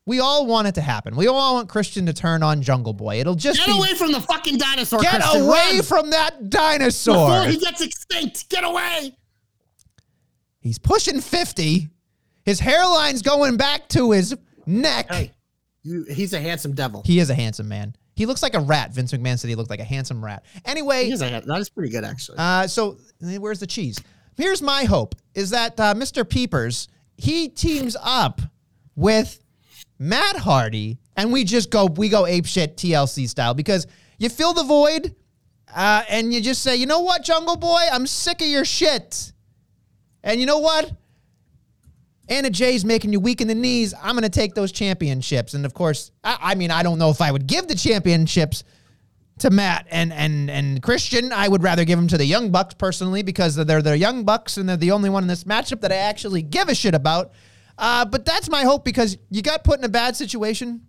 We 0.05 0.19
all 0.19 0.45
want 0.45 0.67
it 0.67 0.75
to 0.75 0.81
happen. 0.81 1.15
We 1.15 1.27
all 1.27 1.55
want 1.55 1.69
Christian 1.69 2.05
to 2.07 2.13
turn 2.13 2.43
on 2.43 2.61
Jungle 2.61 2.93
Boy. 2.93 3.19
It'll 3.21 3.35
just 3.35 3.59
Get 3.59 3.67
be 3.67 3.77
away 3.77 3.93
from 3.95 4.11
the 4.11 4.19
fucking 4.19 4.57
dinosaur. 4.57 4.99
get 5.01 5.21
Christian. 5.21 5.41
away 5.43 5.71
Run 5.75 5.81
from 5.83 6.09
that 6.09 6.49
dinosaur 6.49 7.29
before 7.39 7.51
he 7.51 7.57
gets 7.57 7.81
extinct. 7.81 8.49
Get 8.49 8.63
away. 8.65 9.15
He's 10.59 10.77
pushing 10.77 11.21
50. 11.21 11.89
His 12.45 12.59
hairline's 12.59 13.21
going 13.21 13.57
back 13.57 13.87
to 13.89 14.11
his 14.11 14.35
neck. 14.65 15.07
Hey, 15.11 15.31
you, 15.83 16.03
he's 16.09 16.33
a 16.33 16.39
handsome 16.39 16.73
devil. 16.73 17.01
He 17.05 17.19
is 17.19 17.29
a 17.29 17.35
handsome 17.35 17.67
man. 17.69 17.95
He 18.15 18.25
looks 18.25 18.43
like 18.43 18.53
a 18.53 18.59
rat. 18.59 18.91
Vince 18.93 19.11
McMahon 19.11 19.39
said 19.39 19.49
he 19.49 19.55
looked 19.55 19.69
like 19.69 19.79
a 19.79 19.85
handsome 19.85 20.23
rat. 20.23 20.43
Anyway, 20.65 21.05
He 21.05 21.11
is 21.13 21.21
a, 21.21 21.41
that 21.45 21.59
is 21.59 21.69
pretty 21.69 21.89
good, 21.89 22.03
actually. 22.03 22.37
Uh, 22.37 22.67
so 22.67 22.97
where's 23.39 23.59
the 23.59 23.67
cheese? 23.67 23.99
Here's 24.35 24.61
my 24.61 24.83
hope: 24.83 25.15
is 25.33 25.49
that 25.49 25.79
uh, 25.79 25.93
Mr. 25.95 26.27
Peepers 26.27 26.87
he 27.17 27.49
teams 27.49 27.95
up 28.01 28.41
with 28.95 29.42
Matt 30.03 30.35
Hardy, 30.35 30.97
and 31.15 31.31
we 31.31 31.45
just 31.45 31.69
go 31.69 31.85
we 31.85 32.09
go 32.09 32.27
ape 32.27 32.45
shit 32.45 32.75
TLC 32.75 33.29
style 33.29 33.53
because 33.53 33.87
you 34.17 34.27
fill 34.27 34.53
the 34.53 34.63
void, 34.63 35.15
uh, 35.73 36.03
and 36.09 36.33
you 36.33 36.41
just 36.41 36.61
say, 36.61 36.75
you 36.75 36.85
know 36.85 36.99
what, 36.99 37.23
Jungle 37.23 37.55
Boy, 37.55 37.81
I'm 37.91 38.05
sick 38.05 38.41
of 38.41 38.47
your 38.47 38.65
shit, 38.65 39.31
and 40.23 40.39
you 40.39 40.45
know 40.45 40.59
what. 40.59 40.91
Anna 42.29 42.49
Jay's 42.49 42.85
making 42.85 43.11
you 43.11 43.19
weak 43.19 43.41
in 43.41 43.49
the 43.49 43.55
knees. 43.55 43.93
I'm 44.01 44.13
going 44.13 44.23
to 44.23 44.29
take 44.29 44.55
those 44.55 44.71
championships. 44.71 45.55
And 45.55 45.65
of 45.65 45.73
course, 45.73 46.09
I, 46.23 46.37
I 46.39 46.55
mean, 46.55 46.71
I 46.71 46.81
don't 46.81 46.97
know 46.97 47.09
if 47.09 47.19
I 47.19 47.29
would 47.29 47.47
give 47.47 47.67
the 47.67 47.75
championships 47.75 48.63
to 49.39 49.49
Matt 49.49 49.87
and 49.91 50.13
and 50.13 50.49
and 50.49 50.81
Christian. 50.81 51.33
I 51.33 51.47
would 51.47 51.63
rather 51.63 51.83
give 51.83 51.99
them 51.99 52.07
to 52.07 52.17
the 52.17 52.25
Young 52.25 52.49
Bucks 52.49 52.75
personally 52.75 53.23
because 53.23 53.55
they're 53.55 53.81
the 53.81 53.97
Young 53.97 54.23
Bucks 54.23 54.57
and 54.57 54.67
they're 54.69 54.77
the 54.77 54.91
only 54.91 55.09
one 55.09 55.23
in 55.23 55.27
this 55.27 55.43
matchup 55.43 55.81
that 55.81 55.91
I 55.91 55.97
actually 55.97 56.41
give 56.41 56.69
a 56.69 56.75
shit 56.75 56.95
about. 56.95 57.33
Uh, 57.77 58.05
but 58.05 58.25
that's 58.25 58.49
my 58.49 58.63
hope 58.63 58.85
because 58.85 59.17
you 59.29 59.41
got 59.41 59.63
put 59.63 59.79
in 59.79 59.85
a 59.85 59.89
bad 59.89 60.15
situation. 60.15 60.81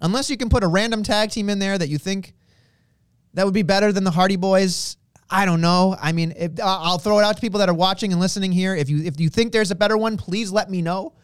Unless 0.00 0.28
you 0.30 0.36
can 0.36 0.48
put 0.48 0.62
a 0.62 0.66
random 0.66 1.02
tag 1.02 1.30
team 1.30 1.48
in 1.48 1.58
there 1.58 1.78
that 1.78 1.88
you 1.88 1.98
think 1.98 2.34
that 3.34 3.44
would 3.44 3.54
be 3.54 3.62
better 3.62 3.92
than 3.92 4.04
the 4.04 4.10
Hardy 4.10 4.36
Boys. 4.36 4.96
I 5.30 5.44
don't 5.44 5.60
know. 5.60 5.96
I 6.00 6.12
mean, 6.12 6.34
if, 6.36 6.60
uh, 6.60 6.64
I'll 6.64 6.98
throw 6.98 7.18
it 7.18 7.24
out 7.24 7.36
to 7.36 7.40
people 7.40 7.58
that 7.60 7.68
are 7.68 7.74
watching 7.74 8.12
and 8.12 8.20
listening 8.20 8.52
here. 8.52 8.74
If 8.74 8.88
you 8.88 9.02
if 9.04 9.18
you 9.18 9.28
think 9.28 9.52
there's 9.52 9.70
a 9.70 9.74
better 9.74 9.96
one, 9.96 10.16
please 10.16 10.52
let 10.52 10.70
me 10.70 10.82
know. 10.82 11.14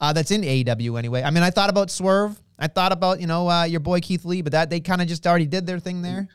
Uh, 0.00 0.12
that's 0.12 0.32
in 0.32 0.42
AEW 0.42 0.98
anyway. 0.98 1.22
I 1.22 1.30
mean, 1.30 1.44
I 1.44 1.50
thought 1.50 1.70
about 1.70 1.90
Swerve. 1.90 2.40
I 2.58 2.66
thought 2.66 2.92
about 2.92 3.20
you 3.20 3.26
know 3.26 3.48
uh, 3.48 3.64
your 3.64 3.80
boy 3.80 4.00
Keith 4.00 4.24
Lee, 4.24 4.42
but 4.42 4.52
that 4.52 4.70
they 4.70 4.80
kind 4.80 5.00
of 5.00 5.08
just 5.08 5.26
already 5.26 5.46
did 5.46 5.66
their 5.66 5.78
thing 5.78 6.02
there. 6.02 6.28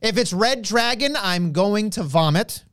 If 0.00 0.16
it's 0.16 0.32
Red 0.32 0.62
Dragon, 0.62 1.16
I'm 1.16 1.52
going 1.52 1.90
to 1.90 2.02
vomit. 2.02 2.64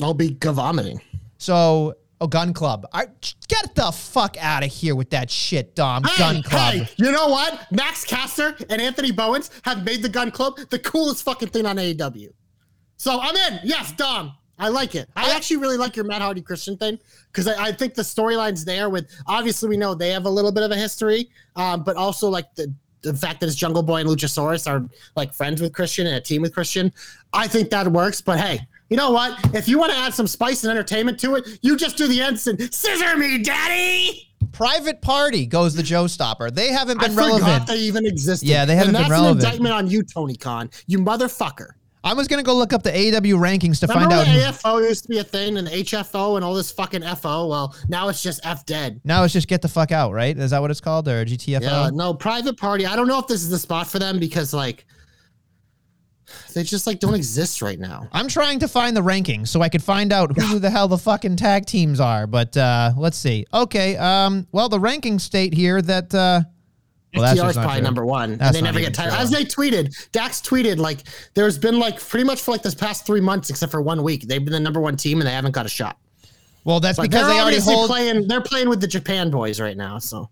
I'll 0.00 0.14
be 0.14 0.36
vomiting. 0.40 1.00
So 1.38 1.94
Oh, 2.22 2.26
Gun 2.26 2.52
Club. 2.52 2.86
I, 2.92 3.06
get 3.48 3.74
the 3.74 3.90
fuck 3.92 4.36
out 4.38 4.62
of 4.62 4.70
here 4.70 4.94
with 4.94 5.10
that 5.10 5.30
shit, 5.30 5.74
Dom. 5.74 6.04
Hey, 6.04 6.18
Gun 6.18 6.42
Club. 6.42 6.74
hey, 6.74 6.88
you 6.98 7.10
know 7.10 7.28
what? 7.28 7.66
Max 7.72 8.04
Caster 8.04 8.54
and 8.68 8.80
Anthony 8.80 9.10
Bowens 9.10 9.50
have 9.64 9.84
made 9.84 10.02
the 10.02 10.08
Gun 10.08 10.30
Club 10.30 10.58
the 10.68 10.78
coolest 10.78 11.24
fucking 11.24 11.48
thing 11.48 11.64
on 11.64 11.76
AEW. 11.76 12.28
So 12.98 13.18
I'm 13.20 13.34
in. 13.34 13.60
Yes, 13.64 13.92
Dom. 13.92 14.34
I 14.58 14.68
like 14.68 14.94
it. 14.94 15.08
I 15.16 15.34
actually 15.34 15.56
really 15.56 15.78
like 15.78 15.96
your 15.96 16.04
Matt 16.04 16.20
Hardy 16.20 16.42
Christian 16.42 16.76
thing 16.76 16.98
because 17.32 17.48
I, 17.48 17.68
I 17.68 17.72
think 17.72 17.94
the 17.94 18.02
storyline's 18.02 18.62
there. 18.66 18.90
With 18.90 19.10
obviously 19.26 19.70
we 19.70 19.78
know 19.78 19.94
they 19.94 20.10
have 20.10 20.26
a 20.26 20.30
little 20.30 20.52
bit 20.52 20.62
of 20.62 20.70
a 20.70 20.76
history, 20.76 21.30
um, 21.56 21.82
but 21.82 21.96
also 21.96 22.28
like 22.28 22.54
the 22.54 22.72
the 23.02 23.14
fact 23.14 23.40
that 23.40 23.46
it's 23.46 23.56
Jungle 23.56 23.82
Boy 23.82 24.00
and 24.00 24.08
Luchasaurus 24.08 24.70
are 24.70 24.86
like 25.16 25.32
friends 25.32 25.62
with 25.62 25.72
Christian 25.72 26.06
and 26.06 26.16
a 26.16 26.20
team 26.20 26.42
with 26.42 26.52
Christian. 26.52 26.92
I 27.32 27.48
think 27.48 27.70
that 27.70 27.88
works. 27.88 28.20
But 28.20 28.38
hey, 28.38 28.60
you 28.90 28.96
know 28.96 29.10
what? 29.12 29.38
If 29.54 29.68
you 29.68 29.78
want 29.78 29.92
to 29.92 29.98
add 29.98 30.12
some 30.12 30.26
spice 30.26 30.64
and 30.64 30.70
entertainment 30.70 31.18
to 31.20 31.36
it, 31.36 31.58
you 31.62 31.76
just 31.76 31.96
do 31.96 32.06
the 32.06 32.20
ensign. 32.20 32.58
Scissor 32.70 33.16
me, 33.16 33.38
daddy. 33.38 34.26
Private 34.52 35.00
Party 35.00 35.46
goes 35.46 35.74
the 35.74 35.82
Joe 35.82 36.06
Stopper. 36.06 36.50
They 36.50 36.68
haven't 36.68 36.98
I 36.98 37.06
been 37.06 37.12
forgot 37.16 37.40
relevant. 37.40 37.66
they 37.68 37.76
even 37.78 38.04
existed. 38.04 38.48
Yeah, 38.48 38.64
they 38.64 38.74
haven't 38.74 38.96
and 38.96 39.04
been 39.04 39.10
that's 39.10 39.22
an 39.22 39.30
indictment 39.36 39.74
on 39.74 39.86
you, 39.88 40.02
Tony 40.02 40.34
Khan. 40.34 40.70
You 40.86 40.98
motherfucker. 40.98 41.68
I 42.02 42.14
was 42.14 42.28
gonna 42.28 42.42
go 42.42 42.54
look 42.56 42.72
up 42.72 42.82
the 42.82 42.90
AW 42.90 43.36
rankings 43.38 43.78
to 43.80 43.86
Remember 43.86 44.16
find 44.16 44.28
out. 44.28 44.54
AFO 44.54 44.80
used 44.88 45.02
to 45.02 45.08
be 45.08 45.18
a 45.18 45.24
thing 45.24 45.58
and 45.58 45.68
HFO 45.68 46.36
and 46.36 46.44
all 46.44 46.54
this 46.54 46.72
fucking 46.72 47.02
FO? 47.02 47.46
Well, 47.46 47.76
now 47.88 48.08
it's 48.08 48.22
just 48.22 48.40
F 48.42 48.64
dead. 48.64 49.00
now 49.04 49.22
it's 49.22 49.34
just 49.34 49.48
get 49.48 49.60
the 49.60 49.68
fuck 49.68 49.92
out, 49.92 50.12
right? 50.14 50.36
Is 50.36 50.50
that 50.52 50.62
what 50.62 50.70
it's 50.70 50.80
called, 50.80 51.06
or 51.08 51.24
GTFO? 51.26 51.60
Yeah, 51.60 51.90
no, 51.92 52.14
private 52.14 52.56
party. 52.56 52.86
I 52.86 52.96
don't 52.96 53.06
know 53.06 53.18
if 53.18 53.26
this 53.26 53.42
is 53.42 53.50
the 53.50 53.58
spot 53.58 53.86
for 53.86 53.98
them 53.98 54.18
because 54.18 54.54
like 54.54 54.86
they 56.54 56.62
just 56.62 56.86
like 56.86 56.98
don't 57.00 57.14
exist 57.14 57.62
right 57.62 57.78
now. 57.78 58.08
I'm 58.12 58.28
trying 58.28 58.58
to 58.60 58.68
find 58.68 58.96
the 58.96 59.02
rankings 59.02 59.48
so 59.48 59.62
I 59.62 59.68
could 59.68 59.82
find 59.82 60.12
out 60.12 60.36
who 60.36 60.58
the 60.58 60.70
hell 60.70 60.88
the 60.88 60.98
fucking 60.98 61.36
tag 61.36 61.66
teams 61.66 62.00
are. 62.00 62.26
But 62.26 62.56
uh, 62.56 62.92
let's 62.96 63.16
see. 63.16 63.46
Okay. 63.52 63.96
Um. 63.96 64.46
Well, 64.52 64.68
the 64.68 64.78
rankings 64.78 65.22
state 65.22 65.54
here 65.54 65.80
that. 65.82 66.14
Uh, 66.14 66.42
well, 67.12 67.22
that's 67.24 67.40
FTR 67.40 67.42
just 67.42 67.50
is 67.50 67.56
probably 67.56 67.74
true. 67.80 67.82
number 67.82 68.06
one, 68.06 68.36
That's 68.36 68.56
and 68.56 68.56
they 68.56 68.62
never 68.62 68.78
get 68.78 68.94
tired. 68.94 69.12
As 69.12 69.30
they 69.32 69.44
tweeted, 69.44 69.92
Dax 70.12 70.40
tweeted 70.40 70.78
like 70.78 71.00
there's 71.34 71.58
been 71.58 71.76
like 71.76 71.98
pretty 72.00 72.24
much 72.24 72.40
for 72.40 72.52
like 72.52 72.62
this 72.62 72.74
past 72.76 73.04
three 73.04 73.20
months, 73.20 73.50
except 73.50 73.72
for 73.72 73.82
one 73.82 74.04
week, 74.04 74.28
they've 74.28 74.44
been 74.44 74.52
the 74.52 74.60
number 74.60 74.80
one 74.80 74.96
team 74.96 75.18
and 75.18 75.26
they 75.26 75.32
haven't 75.32 75.50
got 75.50 75.66
a 75.66 75.68
shot. 75.68 75.98
Well, 76.62 76.78
that's 76.78 76.98
Like 76.98 77.10
because 77.10 77.26
they're 77.26 77.42
already 77.42 77.60
hold. 77.60 77.88
playing. 77.88 78.28
They're 78.28 78.40
playing 78.40 78.68
with 78.68 78.80
the 78.80 78.86
Japan 78.86 79.30
boys 79.30 79.58
right 79.60 79.76
now, 79.76 79.98
so. 79.98 80.30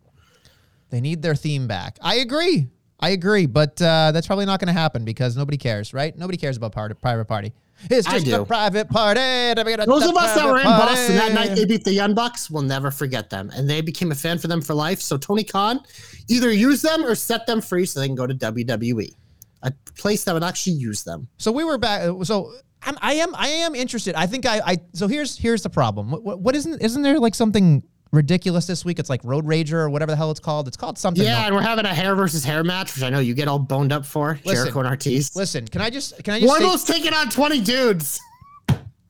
They 0.90 1.00
need 1.00 1.20
their 1.20 1.34
theme 1.34 1.66
back. 1.66 1.98
I 2.00 2.16
agree. 2.16 2.68
I 3.00 3.10
agree, 3.10 3.46
but 3.46 3.80
uh, 3.80 4.10
that's 4.12 4.26
probably 4.26 4.46
not 4.46 4.60
going 4.60 4.74
to 4.74 4.78
happen 4.78 5.04
because 5.04 5.36
nobody 5.36 5.56
cares, 5.56 5.94
right? 5.94 6.16
Nobody 6.16 6.36
cares 6.36 6.56
about 6.56 6.72
part- 6.72 7.00
private 7.00 7.26
party. 7.26 7.52
It's 7.88 8.08
just 8.08 8.26
a 8.26 8.44
private 8.44 8.88
party. 8.90 9.20
Those 9.20 10.06
of 10.08 10.16
us 10.16 10.34
that 10.34 10.44
were 10.44 10.58
in 10.58 10.64
Boston 10.64 11.14
that 11.14 11.32
night 11.32 11.50
they 11.50 11.54
they 11.54 11.64
beat 11.64 11.84
the 11.84 11.92
Young 11.92 12.12
Bucks 12.12 12.50
We'll 12.50 12.64
never 12.64 12.90
forget 12.90 13.30
them, 13.30 13.52
and 13.54 13.70
they 13.70 13.80
became 13.80 14.10
a 14.10 14.16
fan 14.16 14.38
for 14.38 14.48
them 14.48 14.60
for 14.60 14.74
life. 14.74 15.00
So 15.00 15.16
Tony 15.16 15.44
Khan, 15.44 15.80
either 16.28 16.50
use 16.50 16.82
them 16.82 17.04
or 17.04 17.14
set 17.14 17.46
them 17.46 17.60
free 17.60 17.86
so 17.86 18.00
they 18.00 18.06
can 18.06 18.16
go 18.16 18.26
to 18.26 18.34
WWE, 18.34 19.14
a 19.62 19.72
place 19.96 20.24
that 20.24 20.32
would 20.34 20.42
actually 20.42 20.72
use 20.72 21.04
them. 21.04 21.28
So 21.36 21.52
we 21.52 21.62
were 21.62 21.78
back. 21.78 22.10
So 22.24 22.52
I'm, 22.82 22.98
I 23.00 23.14
am. 23.14 23.32
I 23.36 23.48
am 23.48 23.76
interested. 23.76 24.16
I 24.16 24.26
think 24.26 24.44
I. 24.44 24.60
I. 24.66 24.78
So 24.94 25.06
here's 25.06 25.38
here's 25.38 25.62
the 25.62 25.70
problem. 25.70 26.10
What, 26.10 26.24
what, 26.24 26.40
what 26.40 26.56
isn't 26.56 26.82
isn't 26.82 27.02
there 27.02 27.20
like 27.20 27.36
something 27.36 27.84
ridiculous 28.12 28.66
this 28.66 28.84
week? 28.84 28.98
It's 28.98 29.10
like 29.10 29.22
Road 29.24 29.44
Rager 29.44 29.74
or 29.74 29.90
whatever 29.90 30.12
the 30.12 30.16
hell 30.16 30.30
it's 30.30 30.40
called. 30.40 30.68
It's 30.68 30.76
called 30.76 30.98
something. 30.98 31.24
Yeah, 31.24 31.46
and 31.46 31.54
we're 31.54 31.62
having 31.62 31.84
a 31.84 31.94
hair 31.94 32.14
versus 32.14 32.44
hair 32.44 32.64
match, 32.64 32.94
which 32.94 33.02
I 33.02 33.10
know 33.10 33.18
you 33.18 33.34
get 33.34 33.48
all 33.48 33.58
boned 33.58 33.92
up 33.92 34.06
for. 34.06 34.38
Listen, 34.44 34.54
Jericho 34.54 34.80
and 34.80 34.88
Ortiz. 34.88 35.36
Listen, 35.36 35.66
can 35.66 35.80
I 35.80 35.90
just 35.90 36.22
can 36.24 36.34
I 36.34 36.40
just 36.40 36.56
say, 36.56 36.64
Wardlow's 36.64 36.84
taking 36.84 37.12
on 37.12 37.28
twenty 37.30 37.60
dudes. 37.60 38.20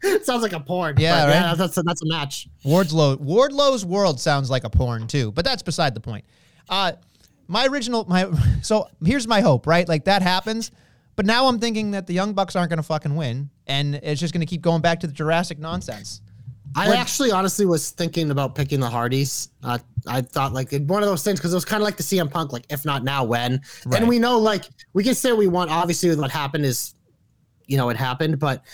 Sounds 0.22 0.42
like 0.42 0.52
a 0.52 0.60
porn. 0.60 0.96
Yeah, 0.98 1.26
right? 1.26 1.56
that's 1.56 1.76
a, 1.76 1.82
that's 1.82 2.02
a 2.02 2.06
match. 2.06 2.48
Wardlow 2.64 3.18
Wardlow's 3.18 3.84
world 3.84 4.20
sounds 4.20 4.48
like 4.48 4.64
a 4.64 4.70
porn 4.70 5.08
too, 5.08 5.32
but 5.32 5.44
that's 5.44 5.62
beside 5.62 5.94
the 5.94 6.00
point. 6.00 6.24
Uh, 6.68 6.92
my 7.48 7.66
original 7.66 8.04
my 8.08 8.30
so 8.62 8.88
here's 9.04 9.26
my 9.26 9.40
hope, 9.40 9.66
right? 9.66 9.88
Like 9.88 10.04
that 10.04 10.22
happens, 10.22 10.70
but 11.16 11.26
now 11.26 11.46
I'm 11.46 11.58
thinking 11.58 11.92
that 11.92 12.06
the 12.06 12.14
Young 12.14 12.32
Bucks 12.32 12.54
aren't 12.54 12.70
going 12.70 12.78
to 12.78 12.84
fucking 12.84 13.16
win, 13.16 13.50
and 13.66 13.96
it's 13.96 14.20
just 14.20 14.32
going 14.32 14.40
to 14.40 14.46
keep 14.46 14.62
going 14.62 14.82
back 14.82 15.00
to 15.00 15.06
the 15.06 15.12
Jurassic 15.12 15.58
nonsense. 15.58 16.20
I 16.76 16.94
actually 16.96 17.30
honestly 17.30 17.66
was 17.66 17.90
thinking 17.90 18.30
about 18.30 18.54
picking 18.54 18.80
the 18.80 18.88
Hardys. 18.88 19.50
Uh, 19.62 19.78
I 20.06 20.20
thought 20.20 20.52
like 20.52 20.70
one 20.72 21.02
of 21.02 21.08
those 21.08 21.22
things 21.22 21.38
because 21.38 21.52
it 21.52 21.56
was 21.56 21.64
kind 21.64 21.82
of 21.82 21.84
like 21.84 21.96
the 21.96 22.02
CM 22.02 22.30
Punk, 22.30 22.52
like 22.52 22.66
if 22.70 22.84
not 22.84 23.04
now, 23.04 23.24
when? 23.24 23.60
Right. 23.86 24.00
And 24.00 24.08
we 24.08 24.18
know 24.18 24.38
like 24.38 24.64
we 24.92 25.02
can 25.02 25.14
say 25.14 25.30
what 25.30 25.38
we 25.38 25.48
want. 25.48 25.70
Obviously, 25.70 26.14
what 26.14 26.30
happened 26.30 26.64
is, 26.64 26.94
you 27.66 27.76
know, 27.76 27.88
it 27.88 27.96
happened. 27.96 28.38
But 28.38 28.64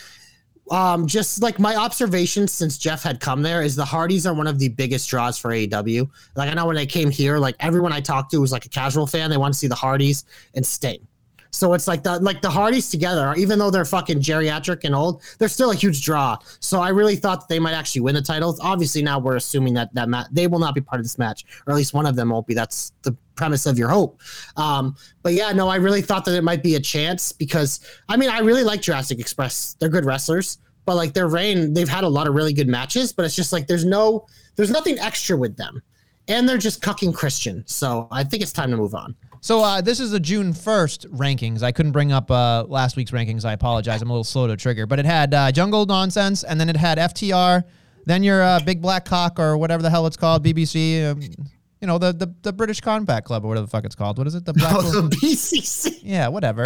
um, 0.70 1.06
just 1.06 1.42
like 1.42 1.58
my 1.58 1.76
observation 1.76 2.48
since 2.48 2.78
Jeff 2.78 3.02
had 3.02 3.20
come 3.20 3.42
there 3.42 3.62
is 3.62 3.76
the 3.76 3.84
Hardys 3.84 4.26
are 4.26 4.34
one 4.34 4.46
of 4.46 4.58
the 4.58 4.68
biggest 4.68 5.08
draws 5.08 5.38
for 5.38 5.50
AEW. 5.50 6.08
Like 6.36 6.50
I 6.50 6.54
know 6.54 6.66
when 6.66 6.76
they 6.76 6.86
came 6.86 7.10
here, 7.10 7.38
like 7.38 7.56
everyone 7.60 7.92
I 7.92 8.00
talked 8.00 8.30
to 8.32 8.40
was 8.40 8.52
like 8.52 8.66
a 8.66 8.70
casual 8.70 9.06
fan. 9.06 9.30
They 9.30 9.36
want 9.36 9.54
to 9.54 9.58
see 9.58 9.66
the 9.66 9.74
Hardys 9.74 10.24
and 10.54 10.64
Sting. 10.64 11.06
So 11.54 11.72
it's 11.72 11.86
like 11.86 12.02
the 12.02 12.18
like 12.18 12.42
the 12.42 12.50
Hardys 12.50 12.90
together, 12.90 13.32
even 13.36 13.60
though 13.60 13.70
they're 13.70 13.84
fucking 13.84 14.18
geriatric 14.18 14.82
and 14.82 14.92
old, 14.92 15.22
they're 15.38 15.48
still 15.48 15.70
a 15.70 15.74
huge 15.74 16.04
draw. 16.04 16.36
So 16.58 16.80
I 16.80 16.88
really 16.88 17.14
thought 17.14 17.40
that 17.40 17.48
they 17.48 17.60
might 17.60 17.74
actually 17.74 18.00
win 18.00 18.16
the 18.16 18.22
titles. 18.22 18.58
Obviously, 18.58 19.02
now 19.02 19.20
we're 19.20 19.36
assuming 19.36 19.72
that 19.74 19.94
that 19.94 20.08
ma- 20.08 20.26
they 20.32 20.48
will 20.48 20.58
not 20.58 20.74
be 20.74 20.80
part 20.80 20.98
of 20.98 21.04
this 21.04 21.16
match, 21.16 21.44
or 21.66 21.72
at 21.72 21.76
least 21.76 21.94
one 21.94 22.06
of 22.06 22.16
them 22.16 22.30
won't 22.30 22.48
be. 22.48 22.54
That's 22.54 22.92
the 23.02 23.16
premise 23.36 23.66
of 23.66 23.78
your 23.78 23.88
hope. 23.88 24.20
Um, 24.56 24.96
but 25.22 25.34
yeah, 25.34 25.52
no, 25.52 25.68
I 25.68 25.76
really 25.76 26.02
thought 26.02 26.24
that 26.24 26.36
it 26.36 26.42
might 26.42 26.62
be 26.62 26.74
a 26.74 26.80
chance 26.80 27.30
because 27.30 27.80
I 28.08 28.16
mean 28.16 28.30
I 28.30 28.40
really 28.40 28.64
like 28.64 28.82
Jurassic 28.82 29.20
Express. 29.20 29.76
They're 29.78 29.88
good 29.88 30.04
wrestlers, 30.04 30.58
but 30.84 30.96
like 30.96 31.14
their 31.14 31.28
reign, 31.28 31.72
they've 31.72 31.88
had 31.88 32.02
a 32.02 32.08
lot 32.08 32.26
of 32.26 32.34
really 32.34 32.52
good 32.52 32.68
matches. 32.68 33.12
But 33.12 33.26
it's 33.26 33.36
just 33.36 33.52
like 33.52 33.68
there's 33.68 33.84
no 33.84 34.26
there's 34.56 34.70
nothing 34.70 34.98
extra 34.98 35.36
with 35.36 35.56
them, 35.56 35.80
and 36.26 36.48
they're 36.48 36.58
just 36.58 36.82
cucking 36.82 37.14
Christian. 37.14 37.62
So 37.68 38.08
I 38.10 38.24
think 38.24 38.42
it's 38.42 38.52
time 38.52 38.72
to 38.72 38.76
move 38.76 38.96
on. 38.96 39.14
So 39.44 39.62
uh, 39.62 39.82
this 39.82 40.00
is 40.00 40.10
the 40.10 40.20
June 40.20 40.54
1st 40.54 41.08
rankings. 41.08 41.62
I 41.62 41.70
couldn't 41.70 41.92
bring 41.92 42.12
up 42.12 42.30
uh, 42.30 42.64
last 42.66 42.96
week's 42.96 43.10
rankings. 43.10 43.44
I 43.44 43.52
apologize. 43.52 44.00
I'm 44.00 44.08
a 44.08 44.12
little 44.14 44.24
slow 44.24 44.46
to 44.46 44.56
trigger. 44.56 44.86
But 44.86 45.00
it 45.00 45.04
had 45.04 45.34
uh, 45.34 45.52
Jungle 45.52 45.84
Nonsense, 45.84 46.44
and 46.44 46.58
then 46.58 46.70
it 46.70 46.78
had 46.78 46.96
FTR, 46.96 47.62
then 48.06 48.22
your 48.22 48.42
uh, 48.42 48.60
Big 48.64 48.80
Black 48.80 49.04
Cock 49.04 49.38
or 49.38 49.58
whatever 49.58 49.82
the 49.82 49.90
hell 49.90 50.06
it's 50.06 50.16
called, 50.16 50.42
BBC. 50.42 51.10
Um, 51.10 51.20
you 51.20 51.86
know, 51.86 51.98
the, 51.98 52.14
the 52.14 52.34
the 52.40 52.54
British 52.54 52.80
Combat 52.80 53.22
Club 53.26 53.44
or 53.44 53.48
whatever 53.48 53.66
the 53.66 53.70
fuck 53.70 53.84
it's 53.84 53.94
called. 53.94 54.16
What 54.16 54.26
is 54.26 54.34
it? 54.34 54.46
The 54.46 54.54
Black 54.54 54.72
Oh, 54.78 54.80
the 55.02 55.14
BCC. 55.14 55.98
Yeah, 56.02 56.28
whatever. 56.28 56.64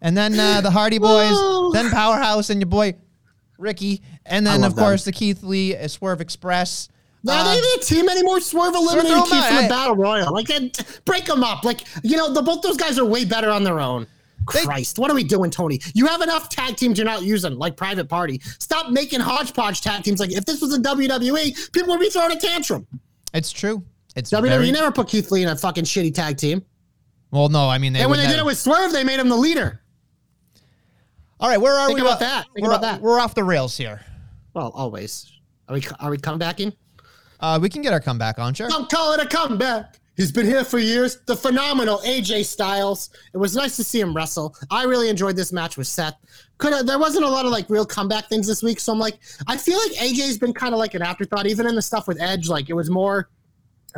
And 0.00 0.16
then 0.16 0.40
uh, 0.40 0.62
the 0.62 0.70
Hardy 0.70 0.96
Boys, 0.98 1.34
Oh. 1.34 1.72
then 1.74 1.90
Powerhouse 1.90 2.48
and 2.48 2.58
your 2.58 2.70
boy 2.70 2.94
Ricky, 3.58 4.00
and 4.24 4.46
then 4.46 4.64
of 4.64 4.74
course 4.74 5.04
them. 5.04 5.12
the 5.12 5.18
Keith 5.18 5.42
Lee 5.42 5.76
uh, 5.76 5.86
Swerve 5.88 6.22
Express. 6.22 6.88
Are 7.26 7.32
Uh, 7.32 7.54
they 7.54 7.60
the 7.60 7.84
team 7.84 8.08
anymore? 8.08 8.40
Swerve 8.40 8.74
eliminated 8.74 9.24
Keith 9.24 9.44
from 9.46 9.62
the 9.62 9.68
Battle 9.68 9.96
Royal. 9.96 10.32
Like, 10.32 10.48
break 11.04 11.24
them 11.24 11.42
up. 11.42 11.64
Like, 11.64 11.80
you 12.04 12.16
know, 12.16 12.32
the 12.32 12.42
both 12.42 12.62
those 12.62 12.76
guys 12.76 12.98
are 12.98 13.04
way 13.04 13.24
better 13.24 13.50
on 13.50 13.64
their 13.64 13.80
own. 13.80 14.06
They- 14.54 14.62
Christ, 14.64 14.98
what 14.98 15.10
are 15.10 15.14
we 15.14 15.24
doing, 15.24 15.50
Tony? 15.50 15.80
You 15.94 16.06
have 16.06 16.22
enough 16.22 16.48
tag 16.48 16.76
teams 16.76 16.96
you're 16.96 17.04
not 17.04 17.22
using, 17.22 17.58
like 17.58 17.76
Private 17.76 18.08
Party. 18.08 18.40
Stop 18.58 18.90
making 18.92 19.20
hodgepodge 19.20 19.80
tag 19.82 20.04
teams. 20.04 20.20
Like, 20.20 20.32
if 20.32 20.44
this 20.46 20.60
was 20.62 20.72
a 20.74 20.78
WWE, 20.80 21.72
people 21.72 21.90
would 21.90 22.00
be 22.00 22.08
throwing 22.08 22.32
a 22.32 22.40
tantrum. 22.40 22.86
it's 23.34 23.50
true. 23.52 23.84
It's 24.16 24.30
WWE 24.30 24.48
very, 24.48 24.70
never 24.70 24.90
put 24.90 25.08
Keith 25.08 25.30
Lee 25.30 25.42
in 25.42 25.48
a 25.48 25.56
fucking 25.56 25.84
shitty 25.84 26.14
tag 26.14 26.38
team. 26.38 26.64
well, 27.30 27.48
no, 27.50 27.68
I 27.68 27.76
mean 27.78 27.92
they 27.92 28.00
and 28.00 28.10
when 28.10 28.18
they 28.20 28.26
did 28.26 28.38
it 28.38 28.44
with 28.44 28.58
Swerve, 28.58 28.90
they 28.92 29.04
made 29.04 29.20
him 29.20 29.28
the 29.28 29.36
leader. 29.36 29.82
All 31.40 31.48
right, 31.48 31.60
where 31.60 31.74
are 31.74 31.86
Think 31.86 31.98
we? 32.00 32.06
about 32.06 32.20
that. 32.20 32.46
Think 32.54 32.66
we're, 32.66 32.72
about 32.72 32.80
that. 32.80 33.00
We're 33.00 33.20
off 33.20 33.34
the 33.34 33.44
rails 33.44 33.76
here. 33.76 34.00
Well, 34.54 34.72
always. 34.74 35.30
Are 35.68 35.74
we? 35.74 35.82
Are 36.00 36.10
we 36.10 36.16
comebacking? 36.18 36.74
Uh, 37.40 37.58
we 37.60 37.68
can 37.68 37.82
get 37.82 37.92
our 37.92 38.00
comeback 38.00 38.38
on, 38.38 38.54
sure. 38.54 38.68
Don't 38.68 38.90
call 38.90 39.12
it 39.12 39.20
a 39.20 39.26
comeback. 39.26 39.98
He's 40.16 40.32
been 40.32 40.46
here 40.46 40.64
for 40.64 40.80
years. 40.80 41.18
The 41.26 41.36
phenomenal 41.36 41.98
AJ 41.98 42.44
Styles. 42.46 43.10
It 43.32 43.36
was 43.36 43.54
nice 43.54 43.76
to 43.76 43.84
see 43.84 44.00
him 44.00 44.14
wrestle. 44.14 44.56
I 44.68 44.82
really 44.82 45.08
enjoyed 45.08 45.36
this 45.36 45.52
match 45.52 45.76
with 45.76 45.86
Seth. 45.86 46.16
Could 46.58 46.72
have, 46.72 46.86
there 46.86 46.98
wasn't 46.98 47.24
a 47.24 47.28
lot 47.28 47.44
of 47.44 47.52
like 47.52 47.70
real 47.70 47.86
comeback 47.86 48.28
things 48.28 48.48
this 48.48 48.60
week, 48.60 48.80
so 48.80 48.92
I'm 48.92 48.98
like, 48.98 49.20
I 49.46 49.56
feel 49.56 49.78
like 49.78 49.92
AJ's 49.92 50.36
been 50.36 50.52
kind 50.52 50.74
of 50.74 50.80
like 50.80 50.94
an 50.94 51.02
afterthought, 51.02 51.46
even 51.46 51.68
in 51.68 51.76
the 51.76 51.82
stuff 51.82 52.08
with 52.08 52.20
Edge. 52.20 52.48
Like 52.48 52.68
it 52.68 52.74
was 52.74 52.90
more 52.90 53.28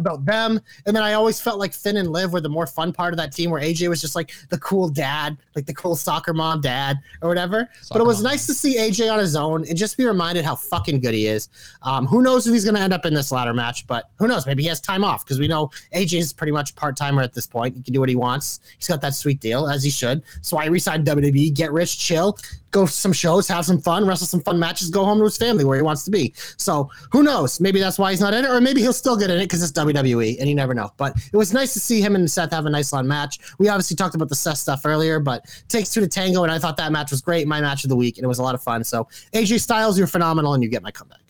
about 0.01 0.25
them, 0.25 0.61
and 0.87 0.97
then 0.97 1.03
I 1.03 1.13
always 1.13 1.41
felt 1.41 1.59
like 1.59 1.73
Finn 1.73 1.97
and 1.97 2.11
Liv 2.11 2.33
were 2.33 2.41
the 2.41 2.49
more 2.49 2.67
fun 2.67 2.93
part 2.93 3.13
of 3.13 3.19
that 3.19 3.33
team, 3.33 3.51
where 3.51 3.63
AJ 3.63 3.89
was 3.89 4.01
just 4.01 4.17
like 4.17 4.33
the 4.49 4.59
cool 4.59 4.89
dad, 4.89 5.37
like 5.55 5.67
the 5.67 5.75
cool 5.75 5.95
soccer 5.95 6.35
mom 6.35 6.61
dad 6.61 6.99
or 7.23 7.29
whatever. 7.29 7.69
but 7.91 8.01
it 8.01 8.05
was 8.05 8.23
mom 8.23 8.33
nice 8.33 8.47
to 8.47 8.55
see 8.55 8.77
AJ 8.79 9.13
on 9.13 9.19
his 9.19 9.37
own 9.37 9.67
and 9.69 9.77
just 9.77 9.97
be 9.97 10.05
reminded 10.05 10.45
how 10.45 10.57
fucking 10.57 11.01
good 11.01 11.15
he 11.15 11.27
is. 11.27 11.49
Um, 11.83 12.07
who 12.07 12.23
knows 12.23 12.47
if 12.47 12.53
he's 12.53 12.65
going 12.65 12.75
to 12.75 12.81
end 12.81 12.93
up 12.93 13.07
in 13.07 13.15
this 13.15 13.31
ladder 13.31 13.55
match, 13.55 13.87
but 13.87 14.11
who 14.19 14.27
knows? 14.27 14.47
Maybe 14.47 14.63
he 14.63 14.69
has 14.69 14.81
time 14.81 15.05
off 15.05 15.25
because 15.25 15.39
we 15.39 15.49
know 15.49 15.71
AJ 15.95 16.19
is 16.19 16.33
pretty 16.33 16.53
much 16.53 16.75
part 16.75 16.97
timer 16.97 17.23
at 17.23 17.33
this 17.33 17.47
point. 17.47 17.77
He 17.77 17.83
can 17.83 17.93
do 17.93 18.01
what 18.01 18.09
he 18.09 18.17
wants. 18.17 18.61
He's 18.77 18.89
got 18.89 19.01
that 19.03 19.15
sweet 19.15 19.41
deal 19.41 19.69
as 19.69 19.83
he 19.85 19.91
should. 19.91 20.23
So 20.43 20.57
I 20.57 20.67
resigned 20.67 21.07
WWE, 21.07 21.55
get 21.55 21.73
rich, 21.73 21.99
chill, 21.99 22.39
go 22.71 22.87
to 22.87 22.93
some 22.93 23.13
shows, 23.13 23.49
have 23.49 23.65
some 23.65 23.81
fun, 23.81 24.07
wrestle 24.07 24.27
some 24.27 24.41
fun 24.43 24.59
matches, 24.59 24.91
go 24.91 25.05
home 25.05 25.19
to 25.19 25.25
his 25.25 25.37
family 25.37 25.65
where 25.65 25.77
he 25.77 25.83
wants 25.83 26.05
to 26.05 26.11
be. 26.11 26.33
So 26.57 26.89
who 27.11 27.23
knows? 27.23 27.61
Maybe 27.61 27.81
that's 27.81 27.99
why 27.99 28.11
he's 28.11 28.21
not 28.21 28.33
in 28.35 28.45
it, 28.45 28.49
or 28.51 28.61
maybe 28.61 28.81
he'll 28.81 28.93
still 28.93 29.17
get 29.17 29.31
in 29.31 29.39
it 29.41 29.45
because 29.45 29.63
it's 29.63 29.73
WWE 29.73 30.39
and 30.39 30.49
you 30.49 30.55
never 30.55 30.73
know. 30.75 30.93
But 30.97 31.17
it 31.33 31.37
was 31.37 31.53
nice 31.53 31.73
to 31.75 31.81
see 31.81 32.01
him 32.01 32.15
and 32.15 32.31
Seth 32.31 32.53
have 32.53 32.67
a 32.67 32.71
nice 32.71 32.93
long 32.93 33.07
match. 33.09 33.39
We 33.59 33.69
obviously 33.69 33.97
talked 33.97 34.15
about 34.15 34.29
the 34.29 34.35
Seth 34.37 34.59
stuff 34.59 34.83
earlier, 34.85 35.21
but 35.21 35.45
takes 35.69 35.91
two 35.91 36.01
to 36.01 36.09
tango, 36.09 36.43
and 36.45 36.53
I 36.53 36.59
thought 36.59 36.77
that 36.77 36.93
match 36.93 37.11
was 37.11 37.21
great, 37.21 37.47
my 37.49 37.61
match 37.61 37.85
of 37.85 37.91
the 37.91 37.97
week, 37.97 38.19
and 38.19 38.25
it 38.25 38.29
was 38.29 38.39
a 38.39 38.43
lot 38.43 38.55
of 38.55 38.63
fun. 38.63 38.85
So 38.85 39.09
AJ 39.33 39.61
Styles, 39.61 39.99
you're 39.99 40.07
phenomenal, 40.07 40.55
and 40.55 40.63
you 40.63 40.69
get 40.69 40.83
my 40.83 40.91
comeback. 40.91 41.21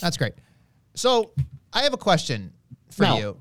That's 0.00 0.16
great. 0.16 0.32
So 0.94 1.32
I 1.72 1.82
have 1.82 1.92
a 1.94 1.98
question 1.98 2.52
for 2.90 3.02
No. 3.02 3.18
you. 3.18 3.36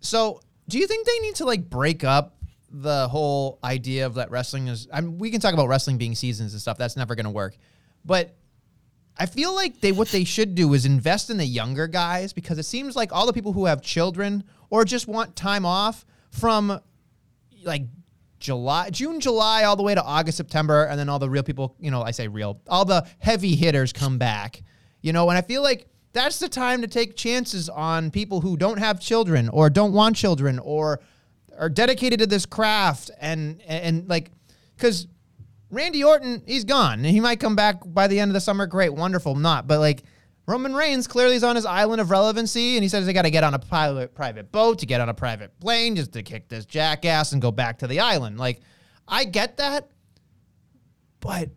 So 0.00 0.40
do 0.68 0.78
you 0.78 0.86
think 0.86 1.06
they 1.06 1.18
need 1.20 1.36
to 1.36 1.44
like 1.44 1.68
break 1.68 2.04
up 2.04 2.35
the 2.82 3.08
whole 3.08 3.58
idea 3.64 4.06
of 4.06 4.14
that 4.14 4.30
wrestling 4.30 4.68
is? 4.68 4.88
I 4.92 5.00
mean, 5.00 5.18
we 5.18 5.30
can 5.30 5.40
talk 5.40 5.54
about 5.54 5.68
wrestling 5.68 5.98
being 5.98 6.14
seasons 6.14 6.52
and 6.52 6.60
stuff. 6.60 6.78
That's 6.78 6.96
never 6.96 7.14
going 7.14 7.24
to 7.24 7.30
work. 7.30 7.56
But 8.04 8.36
I 9.18 9.26
feel 9.26 9.54
like 9.54 9.80
they 9.80 9.92
what 9.92 10.08
they 10.08 10.24
should 10.24 10.54
do 10.54 10.74
is 10.74 10.84
invest 10.84 11.30
in 11.30 11.38
the 11.38 11.46
younger 11.46 11.86
guys 11.86 12.32
because 12.32 12.58
it 12.58 12.64
seems 12.64 12.94
like 12.94 13.12
all 13.12 13.26
the 13.26 13.32
people 13.32 13.52
who 13.52 13.66
have 13.66 13.80
children 13.82 14.44
or 14.68 14.84
just 14.84 15.08
want 15.08 15.36
time 15.36 15.64
off 15.64 16.04
from 16.30 16.80
like 17.64 17.82
July, 18.38 18.90
June, 18.90 19.20
July, 19.20 19.64
all 19.64 19.76
the 19.76 19.82
way 19.82 19.94
to 19.94 20.02
August, 20.02 20.36
September, 20.36 20.84
and 20.84 20.98
then 20.98 21.08
all 21.08 21.18
the 21.18 21.30
real 21.30 21.42
people, 21.42 21.74
you 21.80 21.90
know, 21.90 22.02
I 22.02 22.10
say 22.10 22.28
real, 22.28 22.60
all 22.68 22.84
the 22.84 23.06
heavy 23.18 23.56
hitters 23.56 23.92
come 23.92 24.18
back, 24.18 24.62
you 25.00 25.12
know, 25.12 25.30
and 25.30 25.38
I 25.38 25.40
feel 25.40 25.62
like 25.62 25.88
that's 26.12 26.38
the 26.38 26.48
time 26.48 26.82
to 26.82 26.88
take 26.88 27.16
chances 27.16 27.68
on 27.68 28.10
people 28.10 28.40
who 28.42 28.56
don't 28.56 28.78
have 28.78 29.00
children 29.00 29.48
or 29.48 29.70
don't 29.70 29.92
want 29.92 30.16
children 30.16 30.58
or 30.58 31.00
are 31.58 31.68
dedicated 31.68 32.20
to 32.20 32.26
this 32.26 32.46
craft 32.46 33.10
and, 33.20 33.60
and 33.62 34.08
like, 34.08 34.30
because 34.76 35.06
Randy 35.70 36.04
Orton, 36.04 36.42
he's 36.46 36.64
gone. 36.64 36.98
And 37.00 37.06
he 37.06 37.20
might 37.20 37.40
come 37.40 37.56
back 37.56 37.80
by 37.84 38.06
the 38.06 38.20
end 38.20 38.30
of 38.30 38.34
the 38.34 38.40
summer. 38.40 38.66
Great, 38.66 38.94
wonderful, 38.94 39.34
not. 39.34 39.66
But 39.66 39.80
like 39.80 40.02
Roman 40.46 40.74
Reigns 40.74 41.06
clearly 41.08 41.34
is 41.34 41.42
on 41.44 41.56
his 41.56 41.66
island 41.66 42.00
of 42.00 42.10
relevancy, 42.10 42.76
and 42.76 42.82
he 42.82 42.88
says 42.88 43.04
they 43.04 43.12
got 43.12 43.22
to 43.22 43.30
get 43.30 43.42
on 43.42 43.54
a 43.54 43.58
pilot, 43.58 44.14
private 44.14 44.52
boat 44.52 44.78
to 44.78 44.86
get 44.86 45.00
on 45.00 45.08
a 45.08 45.14
private 45.14 45.58
plane 45.60 45.96
just 45.96 46.12
to 46.12 46.22
kick 46.22 46.48
this 46.48 46.64
jackass 46.66 47.32
and 47.32 47.42
go 47.42 47.50
back 47.50 47.78
to 47.78 47.86
the 47.86 47.98
island. 48.00 48.38
Like, 48.38 48.60
I 49.08 49.24
get 49.24 49.56
that, 49.56 49.90
but 51.20 51.50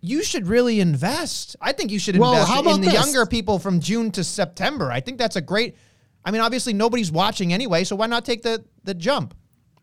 you 0.00 0.24
should 0.24 0.46
really 0.48 0.80
invest. 0.80 1.54
I 1.60 1.72
think 1.72 1.92
you 1.92 1.98
should 1.98 2.16
Well, 2.16 2.32
invest 2.32 2.60
about 2.60 2.74
in 2.74 2.80
the 2.80 2.86
this? 2.86 2.94
younger 2.94 3.26
people 3.26 3.58
from 3.58 3.78
June 3.80 4.10
to 4.12 4.24
September. 4.24 4.90
I 4.90 5.00
think 5.00 5.18
that's 5.18 5.36
a 5.36 5.40
great. 5.40 5.76
I 6.24 6.30
mean, 6.30 6.40
obviously 6.40 6.72
nobody's 6.72 7.10
watching 7.10 7.52
anyway, 7.52 7.84
so 7.84 7.96
why 7.96 8.06
not 8.06 8.24
take 8.24 8.42
the 8.42 8.64
the 8.84 8.94
jump? 8.94 9.34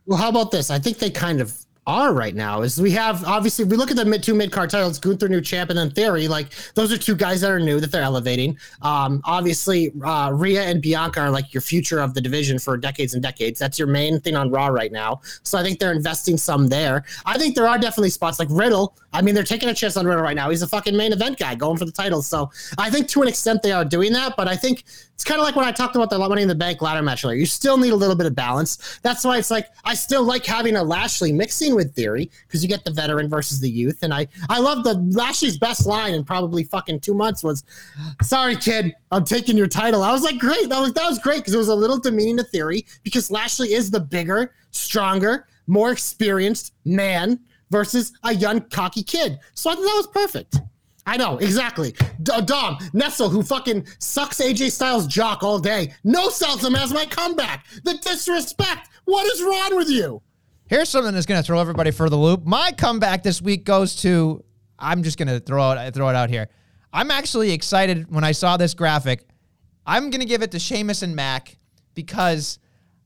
Well, 0.06 0.20
how 0.20 0.30
about 0.30 0.52
this? 0.52 0.70
I 0.70 0.80
think 0.80 1.00
they 1.00 1.10
kind 1.10 1.42
of 1.42 1.66
are 1.88 2.14
right 2.14 2.34
now. 2.34 2.62
Is 2.62 2.82
we 2.82 2.92
have 2.92 3.24
obviously 3.26 3.66
we 3.66 3.78
look 3.78 3.92
at 3.92 3.98
the 3.98 4.06
mid 4.06 4.24
two 4.24 4.34
mid 4.34 4.52
card 4.52 4.70
titles, 4.70 5.00
Gunther 5.00 5.30
new 5.30 5.42
champ, 5.42 5.70
and 5.70 5.78
then 5.78 5.92
Theory. 5.92 6.28
Like 6.28 6.48
those 6.74 6.92
are 6.92 6.98
two 6.98 7.16
guys 7.16 7.42
that 7.42 7.52
are 7.52 7.60
new 7.60 7.80
that 7.80 7.92
they're 7.92 8.02
elevating. 8.02 8.58
Um, 8.82 9.22
obviously, 9.26 9.92
uh, 10.04 10.32
Rhea 10.34 10.64
and 10.64 10.82
Bianca 10.82 11.22
are 11.22 11.30
like 11.30 11.54
your 11.54 11.62
future 11.62 12.00
of 12.00 12.14
the 12.14 12.22
division 12.22 12.60
for 12.60 12.78
decades 12.78 13.14
and 13.14 13.22
decades. 13.22 13.60
That's 13.60 13.78
your 13.78 13.88
main 13.88 14.20
thing 14.20 14.36
on 14.36 14.50
Raw 14.50 14.68
right 14.68 14.92
now. 14.92 15.22
So 15.44 15.58
I 15.58 15.64
think 15.64 15.80
they're 15.80 15.92
investing 15.94 16.38
some 16.38 16.68
there. 16.68 17.04
I 17.26 17.38
think 17.38 17.56
there 17.56 17.68
are 17.68 17.78
definitely 17.78 18.10
spots 18.10 18.40
like 18.40 18.48
Riddle. 18.52 18.98
I 19.14 19.22
mean, 19.22 19.36
they're 19.36 19.44
taking 19.44 19.70
a 19.70 19.74
chance 19.74 19.96
on 19.96 20.06
Riddle 20.06 20.24
right 20.24 20.36
now. 20.36 20.50
He's 20.50 20.62
a 20.62 20.68
fucking 20.68 20.96
main 20.96 21.14
event 21.14 21.38
guy 21.38 21.56
going 21.56 21.78
for 21.78 21.86
the 21.86 21.92
title. 21.92 22.22
So 22.22 22.52
I 22.78 22.90
think 22.90 23.08
to 23.10 23.22
an 23.22 23.28
extent 23.28 23.62
they 23.62 23.72
are 23.72 23.86
doing 23.86 24.12
that. 24.14 24.36
But 24.36 24.48
I 24.48 24.56
think 24.56 24.84
it's 25.16 25.24
kind 25.24 25.40
of 25.40 25.46
like 25.46 25.56
when 25.56 25.66
I 25.66 25.72
talked 25.72 25.96
about 25.96 26.10
the 26.10 26.20
Money 26.20 26.42
in 26.42 26.50
the 26.50 26.56
Bank 26.56 26.82
ladder 26.82 27.02
match 27.02 27.24
earlier. 27.24 27.38
You 27.38 27.46
still 27.46 27.78
need 27.78 27.94
a 27.94 27.96
little 27.96 28.18
bit 28.18 28.28
of 28.28 28.36
balance. 28.36 29.00
That's 29.02 29.24
why 29.24 29.38
it's 29.38 29.50
like 29.50 29.70
I 29.86 29.94
still 29.94 30.24
like 30.24 30.46
having 30.46 30.76
a 30.76 30.84
Lashley 30.84 31.32
mixing 31.32 31.74
with 31.74 31.96
Theory 31.96 32.30
because 32.46 32.62
you 32.62 32.68
get 32.68 32.84
the 32.84 32.92
veteran 32.92 33.30
versus 33.30 33.62
the 33.62 33.70
youth. 33.70 34.04
And 34.04 34.14
I 34.14 34.28
I 34.50 34.60
love 34.60 34.84
the 34.84 34.96
Lashley's 35.18 35.58
best 35.58 35.86
line 35.86 36.14
in 36.14 36.26
probably 36.26 36.66
fucking 36.66 37.00
two 37.00 37.14
months 37.14 37.46
was, 37.46 37.64
"Sorry, 38.24 38.58
kid, 38.58 38.94
I'm 39.10 39.24
taking 39.24 39.56
your 39.56 39.68
title." 39.68 40.04
I 40.04 40.12
was 40.12 40.22
like, 40.22 40.38
great. 40.38 40.68
That 40.68 40.82
was 40.82 40.92
that 40.94 41.08
was 41.08 41.18
great 41.20 41.38
because 41.38 41.54
it 41.54 41.60
was 41.60 41.70
a 41.70 41.76
little 41.76 41.98
demeaning 41.98 42.36
to 42.38 42.44
Theory 42.44 42.86
because 43.04 43.32
Lashley 43.32 43.74
is 43.74 43.90
the 43.90 44.02
bigger, 44.02 44.54
stronger, 44.72 45.48
more 45.68 45.94
experienced 45.94 46.74
man 46.84 47.40
versus 47.72 48.12
a 48.24 48.34
young 48.34 48.60
cocky 48.70 49.02
kid. 49.02 49.40
So 49.54 49.70
I 49.70 49.76
thought 49.76 49.82
that 49.82 49.94
was 49.96 50.08
perfect. 50.08 50.60
I 51.06 51.18
know 51.18 51.38
exactly. 51.38 51.94
D- 52.24 52.42
Dom 52.46 52.78
Nestle, 52.94 53.30
who 53.30 53.44
fucking 53.44 53.86
sucks 54.00 54.40
AJ 54.40 54.72
Styles' 54.72 55.08
jock 55.08 55.44
all 55.44 55.60
day, 55.60 55.94
no 56.04 56.30
sells 56.30 56.64
him 56.64 56.76
as 56.76 56.92
my 56.94 57.06
comeback. 57.06 57.66
The 57.84 57.98
disrespect. 57.98 58.90
What 59.06 59.26
is 59.28 59.42
wrong 59.44 59.76
with 59.76 59.90
you? 59.90 60.22
Here's 60.68 60.90
something 60.90 61.14
that's 61.14 61.28
going 61.28 61.40
to 61.40 61.46
throw 61.46 61.60
everybody 61.60 61.92
for 61.92 62.10
the 62.10 62.18
loop. 62.18 62.44
My 62.44 62.72
comeback 62.72 63.22
this 63.22 63.42
week 63.42 63.66
goes 63.66 63.98
to. 63.98 64.44
I'm 64.80 65.04
just 65.04 65.18
going 65.18 65.28
to 65.28 65.40
throw 65.40 65.72
it 65.72 65.94
throw 65.94 66.10
it 66.10 66.16
out 66.16 66.30
here. 66.30 66.50
I'm 66.92 67.12
actually 67.12 67.52
excited 67.52 68.12
when 68.12 68.24
I 68.24 68.32
saw 68.32 68.58
this 68.58 68.74
graphic. 68.74 69.28
I'm 69.86 70.10
going 70.10 70.22
to 70.22 70.26
give 70.26 70.42
it 70.42 70.52
to 70.52 70.60
Sheamus 70.60 71.04
and 71.04 71.16
Mac 71.16 71.58
because 71.94 72.58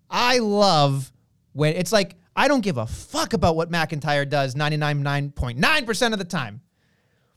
I 0.10 0.38
love 0.40 1.12
when 1.52 1.74
it's 1.74 1.92
like 1.92 2.16
I 2.36 2.48
don't 2.48 2.62
give 2.62 2.78
a 2.78 2.88
fuck 2.88 3.34
about 3.34 3.58
what 3.58 3.70
McIntyre 3.70 4.28
does 4.28 4.56
99.9% 4.56 6.14
of 6.14 6.20
the 6.20 6.26
time. 6.26 6.62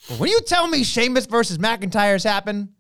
But 0.09 0.19
when 0.19 0.31
you 0.31 0.41
tell 0.41 0.67
me 0.67 0.83
Sheamus 0.85 1.27
versus 1.27 1.59
McIntyre's 1.59 2.25
happen, 2.25 2.75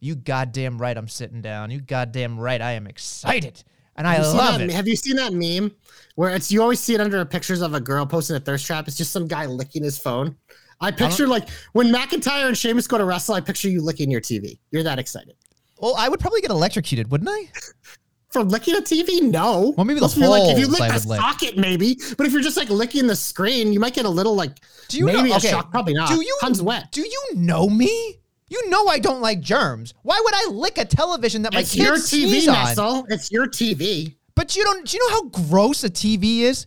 you 0.00 0.14
goddamn 0.14 0.78
right 0.78 0.96
I'm 0.96 1.08
sitting 1.08 1.40
down. 1.40 1.70
You 1.70 1.80
goddamn 1.80 2.38
right 2.38 2.60
I 2.60 2.72
am 2.72 2.86
excited. 2.86 3.62
And 3.96 4.08
I 4.08 4.14
Have 4.14 4.24
you 4.24 4.28
seen 4.28 4.36
love 4.36 4.60
it. 4.60 4.70
Have 4.70 4.88
you 4.88 4.96
seen 4.96 5.16
that 5.16 5.32
meme 5.32 5.72
where 6.16 6.34
it's 6.34 6.50
you 6.50 6.60
always 6.62 6.80
see 6.80 6.94
it 6.94 7.00
under 7.00 7.24
pictures 7.24 7.60
of 7.60 7.74
a 7.74 7.80
girl 7.80 8.04
posting 8.04 8.36
a 8.36 8.40
thirst 8.40 8.66
trap? 8.66 8.88
It's 8.88 8.96
just 8.96 9.12
some 9.12 9.28
guy 9.28 9.46
licking 9.46 9.84
his 9.84 9.98
phone. 9.98 10.36
I 10.80 10.90
picture 10.90 11.28
like 11.28 11.48
when 11.72 11.92
McIntyre 11.92 12.48
and 12.48 12.58
Sheamus 12.58 12.88
go 12.88 12.98
to 12.98 13.04
wrestle, 13.04 13.34
I 13.36 13.40
picture 13.40 13.68
you 13.68 13.80
licking 13.80 14.10
your 14.10 14.20
TV. 14.20 14.58
You're 14.72 14.82
that 14.82 14.98
excited. 14.98 15.36
Well, 15.78 15.94
I 15.96 16.08
would 16.08 16.18
probably 16.18 16.40
get 16.40 16.50
electrocuted, 16.50 17.10
wouldn't 17.10 17.30
I? 17.30 17.50
For 18.34 18.42
licking 18.42 18.74
a 18.74 18.80
TV, 18.80 19.22
no. 19.22 19.72
Well, 19.76 19.84
maybe 19.84 20.00
the 20.00 20.08
be 20.08 20.26
like 20.26 20.50
if 20.52 20.58
you 20.58 20.66
lick 20.66 20.80
I 20.80 20.98
the 20.98 21.08
lick. 21.08 21.20
socket, 21.20 21.56
maybe. 21.56 21.96
But 22.18 22.26
if 22.26 22.32
you're 22.32 22.42
just 22.42 22.56
like 22.56 22.68
licking 22.68 23.06
the 23.06 23.14
screen, 23.14 23.72
you 23.72 23.78
might 23.78 23.94
get 23.94 24.06
a 24.06 24.08
little 24.08 24.34
like 24.34 24.58
Do 24.88 24.98
you 24.98 25.06
maybe 25.06 25.28
know? 25.28 25.36
a 25.36 25.40
shock. 25.40 25.70
Probably 25.70 25.94
not. 25.94 26.08
Do 26.08 26.16
you 26.16 26.36
Tons 26.40 26.60
wet. 26.60 26.90
Do 26.90 27.02
you 27.02 27.22
know 27.36 27.68
me? 27.68 28.18
You 28.48 28.68
know 28.70 28.88
I 28.88 28.98
don't 28.98 29.20
like 29.20 29.40
germs. 29.40 29.94
Why 30.02 30.20
would 30.22 30.34
I 30.34 30.48
lick 30.50 30.78
a 30.78 30.84
television 30.84 31.42
that 31.42 31.52
my 31.54 31.60
it's 31.60 31.72
kids 31.76 31.84
your 31.86 31.94
TV, 31.94 32.28
sneeze 32.28 32.48
on? 32.48 32.54
Nestle. 32.54 33.06
It's 33.08 33.30
your 33.30 33.46
TV. 33.46 34.16
But 34.34 34.56
you 34.56 34.64
don't. 34.64 34.84
Do 34.84 34.96
you 34.96 35.08
know 35.08 35.14
how 35.14 35.28
gross 35.48 35.84
a 35.84 35.88
TV 35.90 36.40
is? 36.40 36.66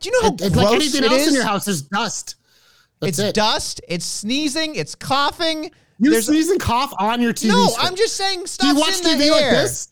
Do 0.00 0.10
you 0.10 0.12
know 0.12 0.28
how 0.28 0.34
It- 0.34 0.42
it's 0.42 0.54
gross 0.54 0.64
like 0.66 0.74
anything 0.74 1.04
it 1.04 1.10
else 1.10 1.22
is? 1.22 1.28
in 1.28 1.34
your 1.34 1.44
house. 1.44 1.66
is 1.68 1.80
dust. 1.82 2.34
That's 3.00 3.18
it's 3.18 3.28
it. 3.30 3.34
dust. 3.34 3.80
It's 3.88 4.04
sneezing. 4.04 4.74
It's 4.74 4.94
coughing. 4.94 5.70
You 5.98 6.10
There's 6.10 6.26
sneeze 6.26 6.50
and 6.50 6.60
cough 6.60 6.92
on 6.98 7.22
your 7.22 7.32
TV. 7.32 7.48
no. 7.48 7.66
screen. 7.68 7.86
I'm 7.86 7.96
just 7.96 8.14
saying. 8.16 8.40
Do 8.40 8.46
Stop 8.46 8.66
you 8.74 8.74
watch 8.78 9.00
TV 9.00 9.30
like 9.30 9.50
this? 9.50 9.88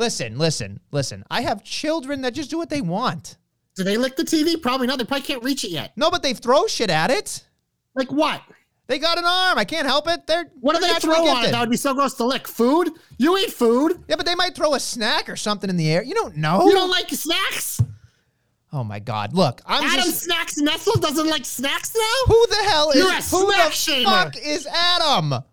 Listen, 0.00 0.38
listen, 0.38 0.80
listen. 0.92 1.24
I 1.30 1.42
have 1.42 1.62
children 1.62 2.22
that 2.22 2.32
just 2.32 2.48
do 2.48 2.56
what 2.56 2.70
they 2.70 2.80
want. 2.80 3.36
Do 3.76 3.84
they 3.84 3.98
lick 3.98 4.16
the 4.16 4.22
TV? 4.22 4.60
Probably 4.60 4.86
not. 4.86 4.98
They 4.98 5.04
probably 5.04 5.26
can't 5.26 5.44
reach 5.44 5.62
it 5.62 5.70
yet. 5.70 5.92
No, 5.94 6.10
but 6.10 6.22
they 6.22 6.32
throw 6.32 6.66
shit 6.66 6.88
at 6.88 7.10
it. 7.10 7.44
Like 7.94 8.10
what? 8.10 8.40
They 8.86 8.98
got 8.98 9.18
an 9.18 9.26
arm. 9.26 9.58
I 9.58 9.66
can't 9.66 9.86
help 9.86 10.08
it. 10.08 10.26
They're 10.26 10.46
What 10.58 10.74
do 10.74 10.80
they 10.80 10.94
throw 10.94 11.26
on 11.28 11.44
it? 11.44 11.50
That 11.50 11.60
would 11.60 11.68
be 11.68 11.76
so 11.76 11.92
gross 11.92 12.14
to 12.14 12.24
lick. 12.24 12.48
Food? 12.48 12.88
You 13.18 13.36
eat 13.36 13.52
food? 13.52 14.02
Yeah, 14.08 14.16
but 14.16 14.24
they 14.24 14.34
might 14.34 14.54
throw 14.54 14.72
a 14.72 14.80
snack 14.80 15.28
or 15.28 15.36
something 15.36 15.68
in 15.68 15.76
the 15.76 15.92
air. 15.92 16.02
You 16.02 16.14
don't 16.14 16.38
know. 16.38 16.64
You 16.64 16.72
don't 16.72 16.90
like 16.90 17.10
snacks? 17.10 17.82
oh 18.72 18.82
my 18.82 19.00
god! 19.00 19.34
Look, 19.34 19.60
I'm 19.66 19.84
Adam 19.84 20.06
just. 20.06 20.22
Snacks 20.22 20.56
Nestle 20.56 20.98
doesn't 20.98 21.28
like 21.28 21.44
snacks 21.44 21.94
now? 21.94 22.34
Who 22.34 22.46
the 22.46 22.70
hell 22.70 22.90
is? 22.92 22.96
You're 22.96 23.10
a 23.10 23.16
who 23.16 23.52
snack 23.52 23.68
the 23.68 23.74
shamer. 23.74 24.04
fuck 24.04 24.36
is 24.38 24.66
Adam? 24.66 25.44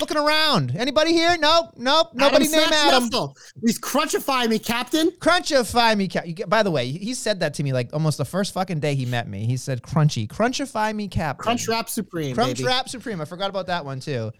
Looking 0.00 0.16
around. 0.16 0.76
Anybody 0.76 1.12
here? 1.12 1.36
Nope. 1.38 1.70
Nope. 1.76 2.08
Nobody 2.12 2.46
Adam 2.46 2.60
named 2.60 2.72
Adam. 2.72 3.04
Nestle. 3.04 3.36
Please 3.60 3.78
crunchify 3.78 4.48
me, 4.48 4.58
Captain. 4.58 5.10
Crunchify 5.12 5.96
me, 5.96 6.08
cap. 6.08 6.26
You 6.26 6.34
get, 6.34 6.48
by 6.48 6.62
the 6.62 6.70
way, 6.70 6.90
he 6.90 7.14
said 7.14 7.40
that 7.40 7.54
to 7.54 7.62
me 7.62 7.72
like 7.72 7.90
almost 7.92 8.18
the 8.18 8.24
first 8.24 8.52
fucking 8.52 8.80
day 8.80 8.94
he 8.94 9.06
met 9.06 9.28
me. 9.28 9.46
He 9.46 9.56
said, 9.56 9.82
"Crunchy, 9.82 10.28
crunchify 10.28 10.94
me, 10.94 11.08
captain." 11.08 11.42
Crunch 11.42 11.68
Wrap 11.68 11.88
Supreme, 11.88 12.34
Crunch 12.34 12.58
baby. 12.58 12.66
Wrap 12.66 12.88
Supreme. 12.88 13.20
I 13.20 13.24
forgot 13.24 13.48
about 13.48 13.66
that 13.68 13.84
one 13.84 14.00
too. 14.00 14.32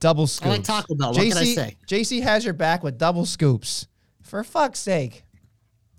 Double 0.00 0.26
scoops. 0.26 0.46
I 0.46 0.50
like 0.50 0.64
Taco 0.64 0.94
Bell. 0.94 1.12
What 1.12 1.20
JC, 1.20 1.28
can 1.28 1.38
I 1.38 1.44
say? 1.44 1.76
JC 1.88 2.22
has 2.22 2.44
your 2.44 2.54
back 2.54 2.82
with 2.84 2.98
double 2.98 3.26
scoops. 3.26 3.88
For 4.22 4.44
fuck's 4.44 4.78
sake. 4.78 5.24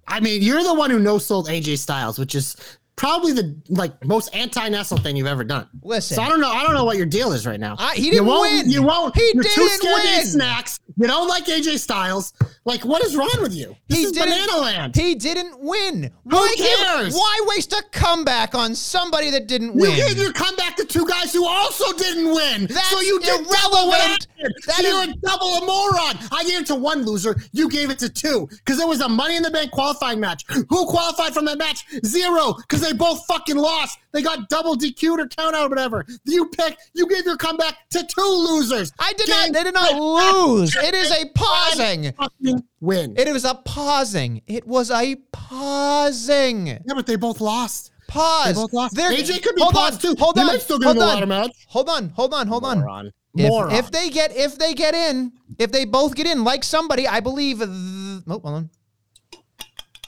I 0.08 0.20
mean, 0.20 0.42
you're 0.42 0.64
the 0.64 0.74
one 0.74 0.90
who 0.90 1.00
no 1.00 1.18
sold 1.18 1.48
AJ 1.48 1.78
Styles, 1.78 2.18
which 2.18 2.34
is 2.34 2.56
probably 3.00 3.32
the 3.32 3.56
like 3.70 4.04
most 4.06 4.28
anti-Nestle 4.36 4.98
thing 4.98 5.16
you've 5.16 5.26
ever 5.26 5.46
done. 5.46 5.68
Listen. 5.84 6.16
So 6.18 6.22
I 6.22 6.28
don't 6.28 6.42
know. 6.42 6.52
I 6.52 6.64
don't 6.64 6.74
know 6.74 6.84
what 6.84 6.98
your 6.98 7.06
deal 7.06 7.32
is 7.32 7.48
right 7.48 7.60
now. 7.60 7.76
I- 7.80 7.96
he 7.96 8.08
you 8.08 8.12
didn't 8.12 8.28
won't, 8.28 8.52
win. 8.52 8.70
You 8.70 8.84
won't. 8.84 9.16
He 9.16 9.32
you're 9.34 9.44
didn't 9.44 9.70
scared 9.70 9.82
to 9.82 9.88
win. 10.10 10.20
eat 10.22 10.26
snacks. 10.28 10.80
You 10.98 11.08
don't 11.08 11.30
like 11.30 11.46
AJ 11.46 11.80
Styles. 11.80 12.34
Like, 12.66 12.84
what 12.84 13.02
is 13.06 13.16
wrong 13.16 13.30
with 13.42 13.54
you? 13.56 13.74
This 13.88 14.00
he 14.00 14.04
is 14.04 14.12
didn't, 14.12 14.32
banana 14.32 14.58
land. 14.58 14.96
He 14.98 15.16
didn't 15.16 15.58
win. 15.62 16.12
Why 16.24 16.54
give- 16.58 16.66
cares? 16.88 17.16
why 17.16 17.40
waste 17.48 17.72
a 17.72 17.82
comeback 17.94 18.54
on 18.54 18.76
somebody 18.76 19.30
that 19.32 19.48
didn't 19.48 19.76
win? 19.76 19.92
You 19.92 20.08
gave 20.08 20.18
your 20.18 20.34
comeback 20.34 20.76
to 20.76 20.86
two 20.86 21.08
guys 21.08 21.32
who 21.32 21.48
also 21.48 21.94
didn't 21.98 22.34
win. 22.34 22.68
That's 22.68 22.90
so 22.90 23.00
you 23.00 23.18
did 23.22 23.46
double 23.48 23.88
what 23.88 24.02
I 24.02 24.18
irrelevant. 24.18 24.28
That 24.68 24.82
you're 24.84 25.04
is- 25.04 25.08
a 25.10 25.14
double 25.26 25.48
a 25.48 25.66
moron. 25.66 26.18
I 26.34 26.44
gave 26.46 26.60
it 26.62 26.66
to 26.68 26.76
one 26.76 27.06
loser. 27.06 27.42
You 27.54 27.70
gave 27.70 27.90
it 27.90 28.00
to 28.00 28.10
two 28.10 28.48
because 28.66 28.82
it 28.82 28.88
was 28.88 29.00
a 29.00 29.08
Money 29.08 29.38
in 29.38 29.44
the 29.44 29.52
Bank 29.52 29.72
qualifying 29.72 30.20
match. 30.20 30.46
Who 30.50 30.86
qualified 30.86 31.34
from 31.34 31.46
that 31.46 31.58
match? 31.58 31.86
Zero 32.06 32.56
because 32.68 32.89
they 32.90 32.98
both 32.98 33.26
fucking 33.28 33.56
lost. 33.58 34.00
They 34.12 34.22
got 34.22 34.50
double 34.50 34.76
DQ'd 34.76 35.20
or 35.20 35.28
count 35.28 35.56
out 35.56 35.66
or 35.68 35.70
whatever. 35.70 36.06
You 36.26 36.48
picked. 36.48 36.90
You 36.94 37.08
gave 37.08 37.26
your 37.26 37.38
comeback 37.38 37.76
to 37.92 38.04
two 38.04 38.22
losers. 38.22 38.92
I 39.00 39.14
did 39.14 39.28
Game 39.28 39.36
not. 39.38 39.54
They 39.54 39.64
did 39.64 39.74
not 39.74 39.96
lose. 39.96 40.76
It 40.76 40.96
is 40.96 41.12
a 41.12 41.26
pausing. 41.36 42.12
Fucking 42.14 42.64
win. 42.80 43.16
It 43.18 43.32
was 43.32 43.46
a 43.46 43.56
pausing. 43.56 44.42
It 44.48 44.66
was 44.68 44.90
a 44.92 45.16
pausing. 45.32 46.68
yeah, 46.68 46.78
but 46.96 47.06
they 47.06 47.16
both 47.16 47.42
lost. 47.42 47.92
Pause. 48.08 48.48
They 48.48 48.54
both 48.54 48.74
lost. 48.74 48.96
There- 48.96 49.12
AJ 49.12 49.44
could 49.44 49.56
be 49.56 49.62
hold 49.62 49.74
paused 49.74 50.04
on, 50.06 50.16
too. 50.16 50.20
Hold 50.20 50.36
They 50.36 50.42
on. 50.42 50.60
still 50.60 50.82
hold 50.82 50.98
on. 50.98 51.28
match. 51.30 51.52
Hold 51.68 51.90
on. 51.90 52.10
Hold 52.10 52.34
on. 52.34 52.48
Hold 52.48 52.66
on. 52.66 52.80
Moron. 52.80 53.12
If, 53.36 53.50
Moron. 53.50 53.76
if 53.76 53.92
they 53.92 54.10
get 54.10 54.36
if 54.36 54.58
they 54.58 54.74
get 54.74 54.96
in, 54.96 55.32
if 55.60 55.72
they 55.72 55.86
both 55.86 56.16
get 56.16 56.26
in, 56.26 56.44
like 56.44 56.64
somebody, 56.64 57.08
I 57.08 57.20
believe. 57.20 57.62
Uh, 57.62 57.66
oh, 57.68 58.22
hold 58.28 58.46
on. 58.46 58.70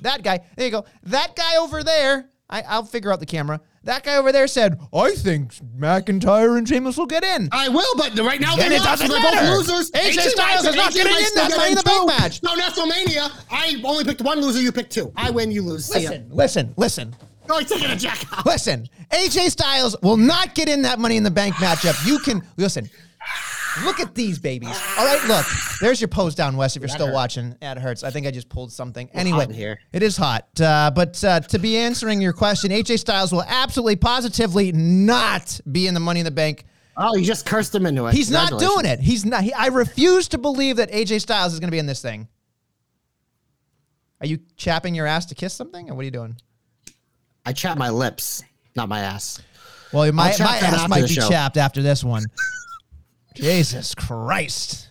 That 0.01 0.23
guy. 0.23 0.39
There 0.55 0.65
you 0.65 0.71
go. 0.71 0.85
That 1.03 1.35
guy 1.35 1.57
over 1.57 1.83
there. 1.83 2.27
I, 2.51 2.61
I'll 2.63 2.83
figure 2.83 3.11
out 3.13 3.19
the 3.19 3.25
camera. 3.25 3.61
That 3.85 4.03
guy 4.03 4.17
over 4.17 4.31
there 4.31 4.47
said, 4.47 4.77
"I 4.93 5.11
think 5.11 5.53
McIntyre 5.79 6.57
and 6.57 6.67
Sheamus 6.67 6.97
will 6.97 7.05
get 7.05 7.23
in." 7.23 7.49
I 7.51 7.69
will, 7.69 7.95
but 7.97 8.17
right 8.19 8.39
now 8.39 8.55
they're 8.55 8.69
not, 8.69 8.99
they're 8.99 9.07
both 9.07 9.57
losers. 9.57 9.89
AJ 9.91 10.15
might- 10.17 10.29
Styles 10.29 10.65
is 10.67 10.75
not 10.75 10.91
AJ 10.91 10.95
getting 10.95 11.13
in 11.13 11.33
that 11.35 11.51
Money 11.57 11.69
in 11.71 11.75
the 11.77 11.83
Bank 11.83 12.07
match. 12.07 12.43
No, 12.43 12.55
WrestleMania. 12.55 13.31
I 13.49 13.81
only 13.83 14.03
picked 14.03 14.21
one 14.21 14.39
loser. 14.41 14.61
You 14.61 14.71
picked 14.71 14.91
two. 14.91 15.11
I 15.15 15.31
win. 15.31 15.51
You 15.51 15.61
lose. 15.63 15.89
Listen, 15.89 16.27
listen, 16.29 16.73
listen. 16.77 17.15
Oh, 17.49 17.57
he's 17.59 17.69
taking 17.69 17.89
a 17.89 17.95
jack 17.95 18.23
out. 18.37 18.45
Listen, 18.45 18.87
AJ 19.11 19.49
Styles 19.49 19.95
will 20.03 20.15
not 20.17 20.53
get 20.53 20.69
in 20.69 20.83
that 20.83 20.99
Money 20.99 21.17
in 21.17 21.23
the 21.23 21.31
Bank 21.31 21.55
matchup. 21.55 22.05
You 22.05 22.19
can 22.19 22.43
listen. 22.57 22.89
Look 23.83 23.99
at 23.99 24.13
these 24.15 24.37
babies. 24.37 24.79
All 24.97 25.05
right, 25.05 25.23
look. 25.27 25.45
There's 25.79 26.01
your 26.01 26.09
pose 26.09 26.35
down 26.35 26.57
west. 26.57 26.75
If 26.75 26.81
you're 26.81 26.89
still 26.89 27.07
hurt. 27.07 27.13
watching, 27.13 27.55
that 27.61 27.77
hurts. 27.77 28.03
I 28.03 28.11
think 28.11 28.27
I 28.27 28.31
just 28.31 28.49
pulled 28.49 28.71
something. 28.71 29.07
hot 29.07 29.15
Anyway, 29.15 29.51
here. 29.53 29.79
it 29.93 30.03
is 30.03 30.17
hot. 30.17 30.47
Uh, 30.59 30.91
but 30.93 31.23
uh, 31.23 31.39
to 31.39 31.59
be 31.59 31.77
answering 31.77 32.21
your 32.21 32.33
question, 32.33 32.71
AJ 32.71 32.99
Styles 32.99 33.31
will 33.31 33.43
absolutely, 33.43 33.95
positively 33.95 34.71
not 34.73 35.59
be 35.71 35.87
in 35.87 35.93
the 35.93 35.99
Money 35.99 36.19
in 36.19 36.25
the 36.25 36.31
Bank. 36.31 36.65
Oh, 36.97 37.15
you 37.15 37.25
just 37.25 37.45
cursed 37.45 37.73
him 37.73 37.85
into 37.85 38.05
it. 38.07 38.13
He's 38.13 38.29
not 38.29 38.59
doing 38.59 38.85
it. 38.85 38.99
He's 38.99 39.25
not. 39.25 39.43
He, 39.43 39.53
I 39.53 39.67
refuse 39.67 40.27
to 40.29 40.37
believe 40.37 40.75
that 40.75 40.91
AJ 40.91 41.21
Styles 41.21 41.53
is 41.53 41.59
going 41.59 41.69
to 41.69 41.71
be 41.71 41.79
in 41.79 41.85
this 41.85 42.01
thing. 42.01 42.27
Are 44.19 44.27
you 44.27 44.39
chapping 44.57 44.93
your 44.93 45.07
ass 45.07 45.25
to 45.27 45.35
kiss 45.35 45.53
something, 45.53 45.89
or 45.89 45.95
what 45.95 46.01
are 46.01 46.05
you 46.05 46.11
doing? 46.11 46.35
I 47.45 47.53
chap 47.53 47.77
my 47.77 47.89
lips, 47.89 48.43
not 48.75 48.87
my 48.89 48.99
ass. 48.99 49.41
Well, 49.93 50.11
my, 50.11 50.33
my 50.39 50.57
ass 50.57 50.87
might 50.87 51.01
be 51.01 51.07
show. 51.07 51.27
chapped 51.27 51.57
after 51.57 51.81
this 51.81 52.03
one. 52.03 52.25
Jesus 53.33 53.95
Christ. 53.95 54.89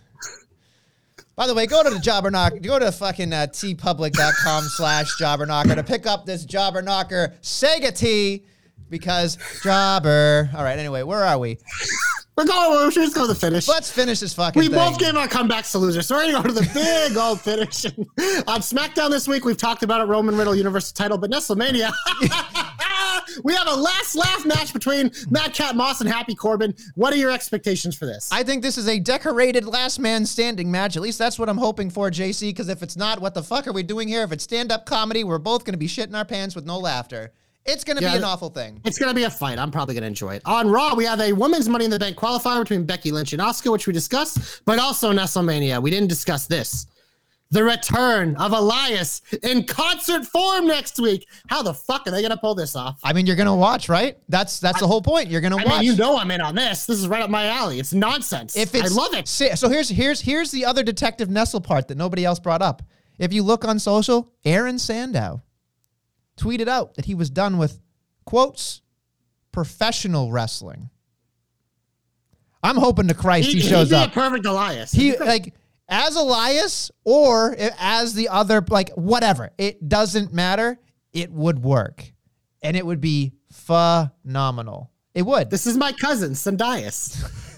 By 1.36 1.47
the 1.47 1.55
way, 1.55 1.66
go 1.66 1.82
to 1.82 1.91
the 1.91 1.97
Jobberknocker, 1.97 2.62
go 2.62 2.78
to 2.78 2.93
fucking 2.93 3.32
uh, 3.32 3.47
teepublic.com 3.51 4.64
slash 4.64 5.16
Jobber 5.16 5.47
Knocker 5.47 5.74
to 5.74 5.82
pick 5.82 6.07
up 6.07 6.26
this 6.26 6.45
Jobber 6.45 6.82
Knocker 6.82 7.34
Sega 7.41 7.97
T 7.97 8.45
because 8.91 9.38
Jobber. 9.62 10.51
All 10.55 10.62
right, 10.62 10.78
anyway, 10.78 11.03
where 11.03 11.24
are 11.24 11.38
we? 11.38 11.59
We're 12.36 12.47
going. 12.47 12.70
We're 12.70 12.91
just 12.91 13.14
go 13.14 13.22
to 13.22 13.28
the 13.28 13.34
finish. 13.34 13.68
Let's 13.68 13.91
finish 13.91 14.20
this 14.20 14.32
fucking 14.34 14.59
we 14.59 14.68
thing. 14.68 14.76
both 14.76 14.99
gave 14.99 15.14
our 15.14 15.28
comebacks 15.28 15.72
to 15.72 15.78
losers. 15.78 16.07
So 16.07 16.16
we're 16.16 16.32
going 16.32 16.43
to 16.43 16.49
go 16.49 16.61
to 16.61 16.66
the 16.66 16.70
big 16.74 17.16
old 17.16 17.41
finish. 17.41 17.84
On 18.47 18.61
SmackDown 18.61 19.11
this 19.11 19.28
week, 19.28 19.45
we've 19.45 19.57
talked 19.59 19.82
about 19.82 20.01
it 20.01 20.05
Roman 20.05 20.36
Riddle 20.36 20.55
Universal 20.55 20.95
title, 20.95 21.18
but 21.18 21.30
WrestleMania, 21.30 21.91
we 23.45 23.55
have 23.55 23.68
a 23.68 23.75
last 23.75 24.14
laugh 24.14 24.45
match 24.47 24.73
between 24.73 25.11
Madcap 25.31 25.75
Moss 25.75 26.01
and 26.01 26.09
Happy 26.09 26.35
Corbin. 26.35 26.75
What 26.95 27.12
are 27.12 27.16
your 27.16 27.31
expectations 27.31 27.97
for 27.97 28.07
this? 28.07 28.31
I 28.33 28.43
think 28.43 28.62
this 28.62 28.79
is 28.79 28.89
a 28.89 28.99
decorated 28.99 29.64
last 29.64 29.99
man 29.99 30.27
standing 30.27 30.71
match. 30.71 30.97
At 30.97 31.03
least 31.03 31.18
that's 31.18 31.39
what 31.39 31.49
I'm 31.49 31.59
hoping 31.59 31.91
for, 31.91 32.11
JC, 32.11 32.51
because 32.51 32.68
if 32.68 32.83
it's 32.83 32.97
not, 32.97 33.21
what 33.21 33.35
the 33.35 33.43
fuck 33.43 33.66
are 33.66 33.73
we 33.73 33.83
doing 33.83 34.09
here? 34.09 34.23
If 34.23 34.33
it's 34.33 34.45
stand 34.45 34.73
up 34.73 34.87
comedy, 34.87 35.25
we're 35.25 35.39
both 35.39 35.64
going 35.64 35.75
to 35.75 35.79
be 35.79 35.89
shitting 35.89 36.14
our 36.16 36.25
pants 36.25 36.55
with 36.55 36.66
no 36.66 36.79
laughter. 36.79 37.33
It's 37.66 37.85
going 37.85 37.99
to 37.99 38.03
Yeah, 38.03 38.12
be 38.12 38.18
an 38.18 38.25
awful 38.25 38.49
thing. 38.49 38.81
It's 38.85 38.99
going 38.99 39.11
to 39.11 39.14
be 39.14 39.25
a 39.25 39.31
fight. 39.31 39.59
I'm 39.59 39.71
probably 39.71 39.95
going 39.95 40.03
to 40.03 40.09
enjoy 40.09 40.35
it. 40.35 40.43
On 40.47 40.68
Raw, 40.71 40.95
we 40.95 41.05
have 41.05 41.21
a 41.21 41.33
women's 41.33 41.68
Money 41.68 41.85
in 41.85 41.91
the 41.91 41.99
Bank 41.99 42.16
qualifier 42.16 42.61
between 42.61 42.85
Becky 42.85 43.12
Lynch 43.12 43.33
and 43.35 43.43
Asuka, 43.43 43.71
which 43.71 43.87
we 43.87 43.93
discussed, 43.93 44.62
but 44.64 44.79
also 44.79 45.12
WrestleMania. 45.12 45.81
We 45.83 45.91
didn't 45.91 46.09
discuss 46.09 46.47
this. 46.47 46.87
The 47.53 47.64
return 47.64 48.36
of 48.36 48.53
Elias 48.53 49.22
in 49.42 49.64
concert 49.64 50.24
form 50.24 50.68
next 50.68 51.01
week. 51.01 51.26
How 51.48 51.62
the 51.62 51.74
fuck 51.74 52.07
are 52.07 52.12
they 52.12 52.20
going 52.20 52.30
to 52.30 52.36
pull 52.36 52.55
this 52.55 52.76
off? 52.76 53.01
I 53.03 53.12
mean, 53.12 53.26
you're 53.26 53.34
going 53.34 53.48
to 53.48 53.55
watch, 53.55 53.88
right? 53.88 54.16
That's 54.28 54.61
that's 54.61 54.78
the 54.78 54.86
whole 54.86 55.03
point. 55.03 55.28
You're 55.30 55.40
going 55.40 55.53
to 55.57 55.59
I 55.59 55.64
watch. 55.64 55.80
mean, 55.80 55.82
you 55.90 55.96
know 55.96 56.16
I'm 56.16 56.30
in 56.30 56.40
on 56.40 56.55
this. 56.55 56.86
This 56.86 56.98
is 57.01 57.09
right 57.09 57.22
up 57.22 57.28
my 57.28 57.46
alley. 57.46 57.80
It's 57.80 57.92
nonsense. 57.92 58.57
if 58.57 58.72
it's, 58.76 58.92
I 58.92 58.94
love 58.94 59.14
it. 59.14 59.26
So 59.26 59.68
here's 59.68 59.88
here's 59.88 60.20
here's 60.20 60.53
the 60.53 60.64
other 60.64 60.84
Detective 60.84 61.28
Nestle 61.28 61.61
part 61.61 61.88
that 61.88 61.98
nobody 61.98 62.24
else 62.24 62.38
brought 62.38 62.62
up. 62.62 62.82
If 63.18 63.32
you 63.32 63.42
look 63.42 63.64
on 63.64 63.80
social, 63.80 64.32
Aaron 64.44 64.78
Sandow 64.78 65.42
tweeted 66.38 66.68
out 66.68 66.94
that 66.94 67.05
he 67.07 67.16
was 67.16 67.30
done 67.30 67.59
with 67.59 67.80
quotes 68.26 68.80
professional 69.51 70.30
wrestling. 70.30 70.88
I'm 72.62 72.76
hoping 72.76 73.09
to 73.09 73.14
Christ 73.14 73.48
he, 73.48 73.61
He, 73.61 73.68
shows 73.68 73.92
up. 73.92 74.12
perfect 74.12 74.46
Elias. 74.46 74.92
he 74.92 75.16
like 75.16 75.55
as 75.91 76.16
Elias 76.16 76.91
or 77.05 77.55
as 77.78 78.14
the 78.14 78.28
other 78.28 78.64
like 78.68 78.91
whatever. 78.91 79.51
It 79.59 79.86
doesn't 79.88 80.32
matter. 80.32 80.78
It 81.12 81.30
would 81.30 81.59
work, 81.59 82.05
and 82.62 82.76
it 82.76 82.86
would 82.86 83.01
be 83.01 83.32
phenomenal. 83.53 84.91
It 85.12 85.22
would. 85.22 85.51
this 85.51 85.66
is 85.66 85.76
my 85.76 85.93
cousin, 85.93 86.32
Sandias. 86.32 87.49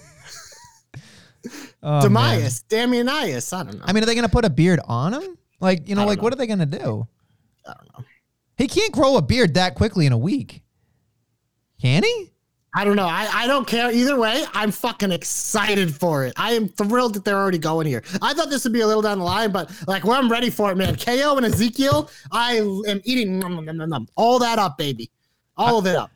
Oh. 1.85 1.99
Damias. 2.01 2.63
Damianias. 2.69 3.51
I 3.51 3.63
don't 3.63 3.77
know. 3.77 3.83
I 3.85 3.91
mean, 3.91 4.03
are 4.03 4.05
they 4.05 4.15
going 4.15 4.25
to 4.25 4.31
put 4.31 4.45
a 4.45 4.49
beard 4.49 4.79
on 4.85 5.13
him? 5.13 5.37
Like, 5.59 5.89
you 5.89 5.95
know, 5.95 6.05
like 6.05 6.19
know. 6.19 6.23
what 6.23 6.33
are 6.33 6.37
they 6.37 6.47
going 6.47 6.59
to 6.59 6.65
do? 6.65 7.05
I 7.67 7.73
don't 7.73 7.99
know. 7.99 8.05
He 8.55 8.67
can't 8.67 8.93
grow 8.93 9.17
a 9.17 9.21
beard 9.21 9.55
that 9.55 9.75
quickly 9.75 10.05
in 10.05 10.13
a 10.13 10.17
week. 10.17 10.63
Can 11.81 12.03
he? 12.03 12.32
I 12.75 12.83
don't 12.85 12.95
know. 12.95 13.05
I, 13.05 13.29
I 13.31 13.47
don't 13.47 13.67
care 13.67 13.91
either 13.91 14.19
way. 14.19 14.45
I'm 14.53 14.71
fucking 14.71 15.11
excited 15.11 15.93
for 15.93 16.25
it. 16.25 16.33
I 16.37 16.53
am 16.53 16.67
thrilled 16.67 17.13
that 17.13 17.23
they're 17.23 17.37
already 17.37 17.59
going 17.59 17.85
here. 17.85 18.03
I 18.21 18.33
thought 18.33 18.49
this 18.49 18.63
would 18.63 18.73
be 18.73 18.81
a 18.81 18.87
little 18.87 19.03
down 19.03 19.19
the 19.19 19.25
line, 19.25 19.51
but 19.51 19.71
like 19.87 20.03
where 20.03 20.17
I'm 20.17 20.31
ready 20.31 20.49
for 20.49 20.71
it, 20.71 20.75
man. 20.75 20.95
KO 20.95 21.37
and 21.37 21.45
Ezekiel, 21.45 22.09
I 22.31 22.55
am 22.87 23.01
eating 23.03 23.37
nom, 23.37 23.63
nom, 23.63 23.77
nom, 23.77 23.89
nom, 23.89 24.07
all 24.15 24.39
that 24.39 24.57
up, 24.57 24.77
baby. 24.77 25.11
All 25.55 25.77
of 25.77 25.85
it 25.85 25.95
up. 25.95 26.09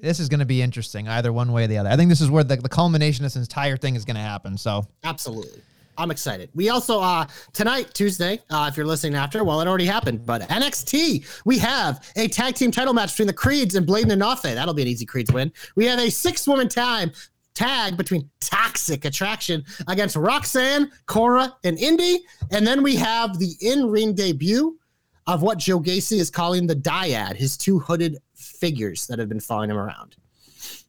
This 0.00 0.20
is 0.20 0.28
going 0.28 0.40
to 0.40 0.46
be 0.46 0.60
interesting, 0.60 1.08
either 1.08 1.32
one 1.32 1.50
way 1.50 1.64
or 1.64 1.66
the 1.66 1.78
other. 1.78 1.88
I 1.88 1.96
think 1.96 2.10
this 2.10 2.20
is 2.20 2.28
where 2.28 2.44
the, 2.44 2.56
the 2.56 2.68
culmination 2.68 3.24
of 3.24 3.32
this 3.32 3.40
entire 3.40 3.78
thing 3.78 3.94
is 3.94 4.04
going 4.04 4.16
to 4.16 4.22
happen. 4.22 4.58
So, 4.58 4.86
Absolutely. 5.02 5.62
I'm 5.96 6.10
excited. 6.10 6.50
We 6.54 6.68
also 6.68 7.00
uh 7.00 7.26
tonight, 7.52 7.92
Tuesday, 7.94 8.40
uh, 8.50 8.68
if 8.70 8.76
you're 8.76 8.86
listening 8.86 9.14
after, 9.14 9.44
well, 9.44 9.60
it 9.60 9.68
already 9.68 9.86
happened, 9.86 10.26
but 10.26 10.42
NXT, 10.42 11.42
we 11.44 11.58
have 11.58 12.04
a 12.16 12.28
tag 12.28 12.54
team 12.54 12.70
title 12.70 12.94
match 12.94 13.12
between 13.12 13.28
the 13.28 13.32
Creeds 13.34 13.74
and 13.74 13.86
Blade 13.86 14.10
and 14.10 14.20
Enofe. 14.20 14.42
That'll 14.54 14.74
be 14.74 14.82
an 14.82 14.88
easy 14.88 15.06
Creeds 15.06 15.32
win. 15.32 15.52
We 15.76 15.86
have 15.86 15.98
a 15.98 16.10
six 16.10 16.46
woman 16.46 16.68
time 16.68 17.12
tag 17.54 17.96
between 17.96 18.28
Toxic 18.40 19.04
Attraction 19.04 19.64
against 19.86 20.16
Roxanne, 20.16 20.90
Cora, 21.06 21.54
and 21.62 21.78
Indy. 21.78 22.24
And 22.50 22.66
then 22.66 22.82
we 22.82 22.96
have 22.96 23.38
the 23.38 23.54
in 23.60 23.86
ring 23.86 24.14
debut 24.14 24.78
of 25.26 25.42
what 25.42 25.58
Joe 25.58 25.80
Gacy 25.80 26.18
is 26.18 26.30
calling 26.30 26.66
the 26.66 26.76
dyad, 26.76 27.36
his 27.36 27.56
two 27.56 27.78
hooded 27.78 28.18
figures 28.34 29.06
that 29.06 29.18
have 29.18 29.28
been 29.28 29.40
following 29.40 29.70
him 29.70 29.78
around. 29.78 30.16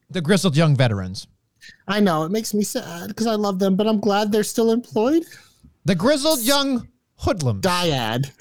the 0.10 0.22
grizzled 0.22 0.58
young 0.58 0.76
veterans. 0.76 1.28
I 1.88 2.00
know 2.00 2.24
it 2.24 2.32
makes 2.32 2.54
me 2.54 2.64
sad 2.64 3.10
because 3.10 3.28
I 3.28 3.36
love 3.36 3.60
them, 3.60 3.76
but 3.76 3.88
I'm 3.88 4.00
glad 4.00 4.32
they're 4.32 4.44
still 4.44 4.72
employed. 4.72 5.24
The 5.86 5.96
grizzled 5.96 6.42
young 6.42 6.88
hoodlums. 7.18 7.62
Dyad. 7.62 8.32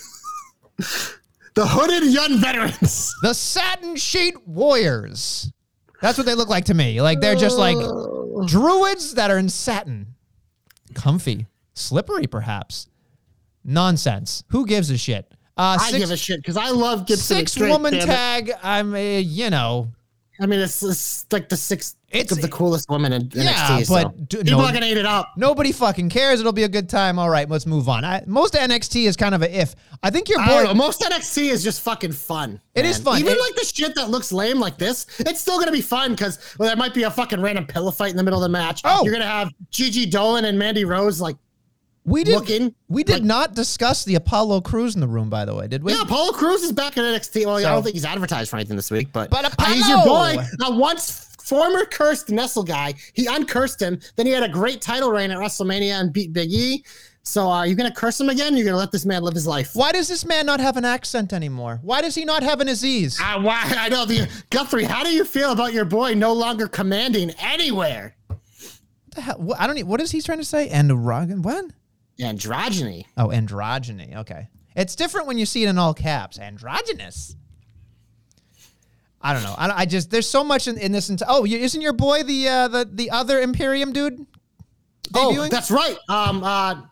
the 1.54 1.66
hooded 1.66 2.04
young 2.10 2.38
veterans. 2.38 3.14
The 3.22 3.34
satin 3.34 3.96
sheet 3.96 4.46
warriors. 4.46 5.52
That's 6.00 6.18
what 6.18 6.26
they 6.26 6.34
look 6.34 6.48
like 6.48 6.66
to 6.66 6.74
me. 6.74 7.00
Like 7.00 7.20
they're 7.20 7.34
just 7.34 7.58
like 7.58 7.76
druids 8.46 9.14
that 9.14 9.30
are 9.30 9.38
in 9.38 9.48
satin. 9.48 10.14
Comfy. 10.94 11.46
Slippery, 11.74 12.26
perhaps. 12.26 12.88
Nonsense. 13.64 14.44
Who 14.48 14.66
gives 14.66 14.90
a 14.90 14.98
shit? 14.98 15.26
Uh, 15.56 15.78
I 15.80 15.92
give 15.92 16.10
a 16.10 16.16
shit 16.16 16.40
because 16.40 16.56
I 16.56 16.70
love 16.70 17.06
Gibson. 17.06 17.36
six 17.38 17.52
straight, 17.52 17.70
woman 17.70 17.94
tag. 17.94 18.52
I'm, 18.62 18.94
a, 18.94 19.20
you 19.20 19.50
know, 19.50 19.92
I 20.40 20.46
mean, 20.46 20.60
it's, 20.60 20.82
it's 20.82 21.26
like 21.30 21.48
the 21.48 21.56
sixth 21.56 21.96
It's- 22.14 22.32
of 22.32 22.40
the 22.40 22.48
coolest 22.48 22.88
woman 22.88 23.12
in 23.12 23.30
Yeah, 23.34 23.42
NXT. 23.78 23.86
so. 23.86 23.94
but 23.94 24.28
do- 24.28 24.38
people 24.44 24.60
no- 24.60 24.66
are 24.66 24.72
gonna 24.72 24.86
eat 24.86 24.96
it 24.96 25.06
up. 25.06 25.32
nobody 25.36 25.72
fucking 25.72 26.08
cares. 26.10 26.40
It'll 26.40 26.52
be 26.52 26.62
a 26.64 26.68
good 26.68 26.88
time. 26.88 27.18
All 27.18 27.28
right, 27.30 27.48
let's 27.48 27.66
move 27.66 27.88
on. 27.88 28.04
I, 28.04 28.22
most 28.26 28.54
NXT 28.54 29.06
is 29.06 29.16
kind 29.16 29.34
of 29.34 29.42
a 29.42 29.60
if. 29.60 29.74
I 30.02 30.10
think 30.10 30.28
you're 30.28 30.38
don't 30.38 30.64
know. 30.64 30.74
Most 30.74 31.00
NXT 31.00 31.50
is 31.50 31.62
just 31.64 31.80
fucking 31.82 32.12
fun. 32.12 32.60
It 32.74 32.84
is 32.84 32.98
fun. 32.98 33.18
Even 33.20 33.32
It- 33.34 33.40
like 33.40 33.54
the 33.56 33.64
shit 33.64 33.94
that 33.96 34.10
looks 34.10 34.32
lame 34.32 34.60
like 34.60 34.78
this, 34.78 35.06
it's 35.18 35.40
still 35.40 35.58
gonna 35.58 35.72
be 35.72 35.80
fun 35.80 36.12
because 36.12 36.38
well, 36.58 36.68
there 36.68 36.76
might 36.76 36.94
be 36.94 37.02
a 37.04 37.10
fucking 37.10 37.40
random 37.40 37.66
pillow 37.66 37.90
fight 37.90 38.10
in 38.10 38.16
the 38.16 38.22
middle 38.22 38.38
of 38.38 38.42
the 38.42 38.48
match. 38.48 38.80
Oh. 38.84 39.02
You're 39.04 39.12
gonna 39.12 39.26
have 39.26 39.50
Gigi 39.70 40.06
Dolan 40.06 40.44
and 40.44 40.58
Mandy 40.58 40.84
Rose 40.84 41.20
like 41.20 41.36
we 42.06 42.22
did. 42.22 42.34
looking 42.34 42.74
we 42.88 43.02
did 43.02 43.14
like- 43.14 43.22
not 43.22 43.54
discuss 43.54 44.04
the 44.04 44.14
Apollo 44.14 44.60
Crews 44.60 44.94
in 44.94 45.00
the 45.00 45.08
room, 45.08 45.30
by 45.30 45.46
the 45.46 45.54
way, 45.54 45.66
did 45.68 45.82
we? 45.82 45.92
Yeah, 45.94 46.02
Apollo 46.02 46.32
Crews 46.32 46.62
is 46.62 46.70
back 46.72 46.96
in 46.98 47.02
NXT. 47.02 47.46
Well, 47.46 47.56
I 47.56 47.62
don't 47.62 47.82
think 47.82 47.94
he's 47.94 48.04
advertised 48.04 48.50
for 48.50 48.56
anything 48.56 48.76
this 48.76 48.90
week, 48.90 49.08
but, 49.12 49.30
But 49.30 49.46
uh, 49.58 49.64
he's 49.72 49.88
your 49.88 50.04
boy. 50.04 50.36
Now, 50.60 50.68
A 50.68 50.76
once 50.76 51.28
former 51.44 51.84
cursed 51.84 52.30
Nestle 52.30 52.64
guy. 52.64 52.94
He 53.12 53.26
uncursed 53.26 53.80
him. 53.80 54.00
Then 54.16 54.26
he 54.26 54.32
had 54.32 54.42
a 54.42 54.48
great 54.48 54.80
title 54.80 55.10
reign 55.10 55.30
at 55.30 55.38
WrestleMania 55.38 56.00
and 56.00 56.12
beat 56.12 56.32
Big 56.32 56.52
E. 56.52 56.84
So 57.26 57.48
uh, 57.50 57.62
you're 57.64 57.76
gonna 57.76 57.94
curse 57.94 58.20
him 58.20 58.28
again? 58.28 58.54
You're 58.56 58.66
gonna 58.66 58.76
let 58.76 58.92
this 58.92 59.06
man 59.06 59.22
live 59.22 59.32
his 59.34 59.46
life? 59.46 59.70
Why 59.74 59.92
does 59.92 60.08
this 60.08 60.26
man 60.26 60.44
not 60.44 60.60
have 60.60 60.76
an 60.76 60.84
accent 60.84 61.32
anymore? 61.32 61.80
Why 61.82 62.02
does 62.02 62.14
he 62.14 62.24
not 62.26 62.42
have 62.42 62.60
an 62.60 62.68
Azeez? 62.68 63.18
Uh, 63.18 63.40
why, 63.40 63.62
I 63.78 63.88
know 63.88 64.04
the 64.04 64.28
Guthrie. 64.50 64.84
How 64.84 65.02
do 65.02 65.10
you 65.10 65.24
feel 65.24 65.52
about 65.52 65.72
your 65.72 65.86
boy 65.86 66.12
no 66.14 66.34
longer 66.34 66.68
commanding 66.68 67.30
anywhere? 67.38 68.14
What 68.26 68.40
the 69.14 69.20
hell? 69.22 69.54
I 69.58 69.66
don't. 69.66 69.78
e- 69.78 69.82
What 69.84 70.02
is 70.02 70.10
he 70.10 70.20
trying 70.20 70.38
to 70.38 70.44
say? 70.44 70.68
Androgyny? 70.68 71.42
What? 71.42 71.64
Androgyny. 72.20 73.04
Oh, 73.16 73.28
androgyny. 73.28 74.16
Okay, 74.16 74.48
it's 74.76 74.94
different 74.94 75.26
when 75.26 75.38
you 75.38 75.46
see 75.46 75.64
it 75.64 75.68
in 75.68 75.78
all 75.78 75.94
caps. 75.94 76.38
Androgynous. 76.38 77.36
I 79.24 79.32
don't 79.32 79.42
know. 79.42 79.54
I, 79.56 79.70
I 79.82 79.86
just 79.86 80.10
there's 80.10 80.28
so 80.28 80.44
much 80.44 80.68
in, 80.68 80.76
in 80.76 80.92
this. 80.92 81.10
Enti- 81.10 81.22
oh, 81.26 81.44
you, 81.44 81.56
isn't 81.56 81.80
your 81.80 81.94
boy 81.94 82.22
the 82.22 82.46
uh, 82.46 82.68
the 82.68 82.88
the 82.92 83.10
other 83.10 83.40
Imperium 83.40 83.92
dude? 83.92 84.26
Oh, 85.14 85.48
that's 85.48 85.70
right. 85.70 85.96
Um, 86.10 86.44
uh, 86.44 86.82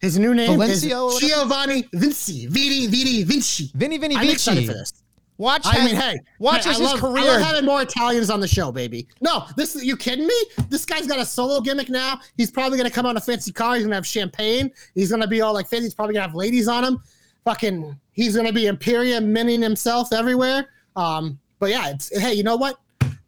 his 0.00 0.18
new 0.18 0.34
name 0.34 0.58
Valencio 0.58 1.10
is? 1.10 1.18
Giovanni 1.20 1.88
Vinci. 1.94 2.46
Vidi, 2.46 2.86
Vidi, 2.86 3.22
Vinci. 3.22 3.70
Vinny 3.74 3.96
Vinny 3.98 4.16
I'm 4.16 4.22
Vici. 4.22 4.32
excited 4.34 4.66
for 4.66 4.74
this. 4.74 4.92
Watch. 5.38 5.64
I 5.66 5.76
his- 5.76 5.84
mean, 5.92 6.00
hey, 6.00 6.18
watch 6.38 6.64
hey, 6.64 6.70
his 6.70 6.80
love, 6.80 7.00
career. 7.00 7.24
I 7.24 7.36
love 7.36 7.40
having 7.42 7.64
more 7.64 7.80
Italians 7.80 8.28
on 8.28 8.40
the 8.40 8.48
show, 8.48 8.70
baby. 8.70 9.08
No, 9.22 9.46
this 9.56 9.82
you 9.82 9.96
kidding 9.96 10.26
me? 10.26 10.34
This 10.68 10.84
guy's 10.84 11.06
got 11.06 11.20
a 11.20 11.24
solo 11.24 11.60
gimmick 11.62 11.88
now. 11.88 12.20
He's 12.36 12.50
probably 12.50 12.76
gonna 12.76 12.90
come 12.90 13.06
on 13.06 13.16
a 13.16 13.20
fancy 13.20 13.50
car. 13.52 13.76
He's 13.76 13.84
gonna 13.84 13.94
have 13.94 14.06
champagne. 14.06 14.70
He's 14.94 15.10
gonna 15.10 15.26
be 15.28 15.40
all 15.40 15.54
like 15.54 15.68
fancy. 15.68 15.84
He's 15.84 15.94
probably 15.94 16.14
gonna 16.14 16.26
have 16.26 16.34
ladies 16.34 16.68
on 16.68 16.84
him. 16.84 17.00
Fucking, 17.44 17.98
he's 18.12 18.36
gonna 18.36 18.52
be 18.52 18.66
Imperium 18.66 19.32
minning 19.32 19.62
himself 19.62 20.12
everywhere. 20.12 20.68
Um, 20.96 21.38
but 21.58 21.70
yeah, 21.70 21.90
it's 21.90 22.16
hey, 22.18 22.32
you 22.34 22.42
know 22.42 22.56
what? 22.56 22.78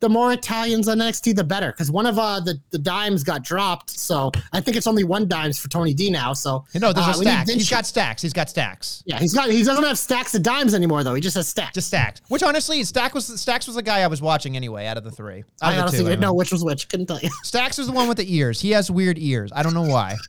The 0.00 0.08
more 0.08 0.32
Italians 0.32 0.88
on 0.88 0.96
NXT, 0.96 1.36
the 1.36 1.44
better. 1.44 1.72
Because 1.72 1.90
one 1.90 2.06
of 2.06 2.18
uh, 2.18 2.40
the 2.40 2.58
the 2.70 2.78
dimes 2.78 3.22
got 3.22 3.42
dropped, 3.44 3.90
so 3.90 4.32
I 4.52 4.60
think 4.62 4.78
it's 4.78 4.86
only 4.86 5.04
one 5.04 5.28
dimes 5.28 5.58
for 5.58 5.68
Tony 5.68 5.92
D 5.92 6.10
now. 6.10 6.32
So 6.32 6.64
You 6.72 6.80
know, 6.80 6.90
there's 6.94 7.06
uh, 7.06 7.10
a 7.10 7.14
stack. 7.14 7.48
He's 7.48 7.68
got 7.68 7.84
stacks. 7.84 8.22
He's 8.22 8.32
got 8.32 8.48
stacks. 8.48 9.02
yeah, 9.04 9.18
he's 9.18 9.34
got 9.34 9.50
he 9.50 9.62
doesn't 9.62 9.84
have 9.84 9.98
stacks 9.98 10.34
of 10.34 10.42
dimes 10.42 10.72
anymore 10.72 11.04
though. 11.04 11.12
He 11.14 11.20
just 11.20 11.36
has 11.36 11.48
stacks. 11.48 11.74
Just 11.74 11.88
stacks. 11.88 12.22
Which 12.28 12.42
honestly, 12.42 12.82
Stack 12.84 13.12
was 13.12 13.26
Stacks 13.38 13.66
was 13.66 13.76
the 13.76 13.82
guy 13.82 14.00
I 14.00 14.06
was 14.06 14.22
watching 14.22 14.56
anyway. 14.56 14.86
Out 14.86 14.96
of 14.96 15.04
the 15.04 15.10
three, 15.10 15.44
out 15.60 15.74
I 15.74 15.78
honestly 15.78 15.98
two, 15.98 16.04
didn't 16.04 16.20
know 16.20 16.32
which 16.32 16.50
was 16.50 16.64
which. 16.64 16.88
Couldn't 16.88 17.06
tell 17.06 17.20
you. 17.20 17.28
Stacks 17.42 17.76
was 17.76 17.86
the 17.86 17.92
one 17.92 18.08
with 18.08 18.16
the 18.16 18.34
ears. 18.34 18.58
He 18.60 18.70
has 18.70 18.90
weird 18.90 19.18
ears. 19.18 19.52
I 19.54 19.62
don't 19.62 19.74
know 19.74 19.82
why. 19.82 20.16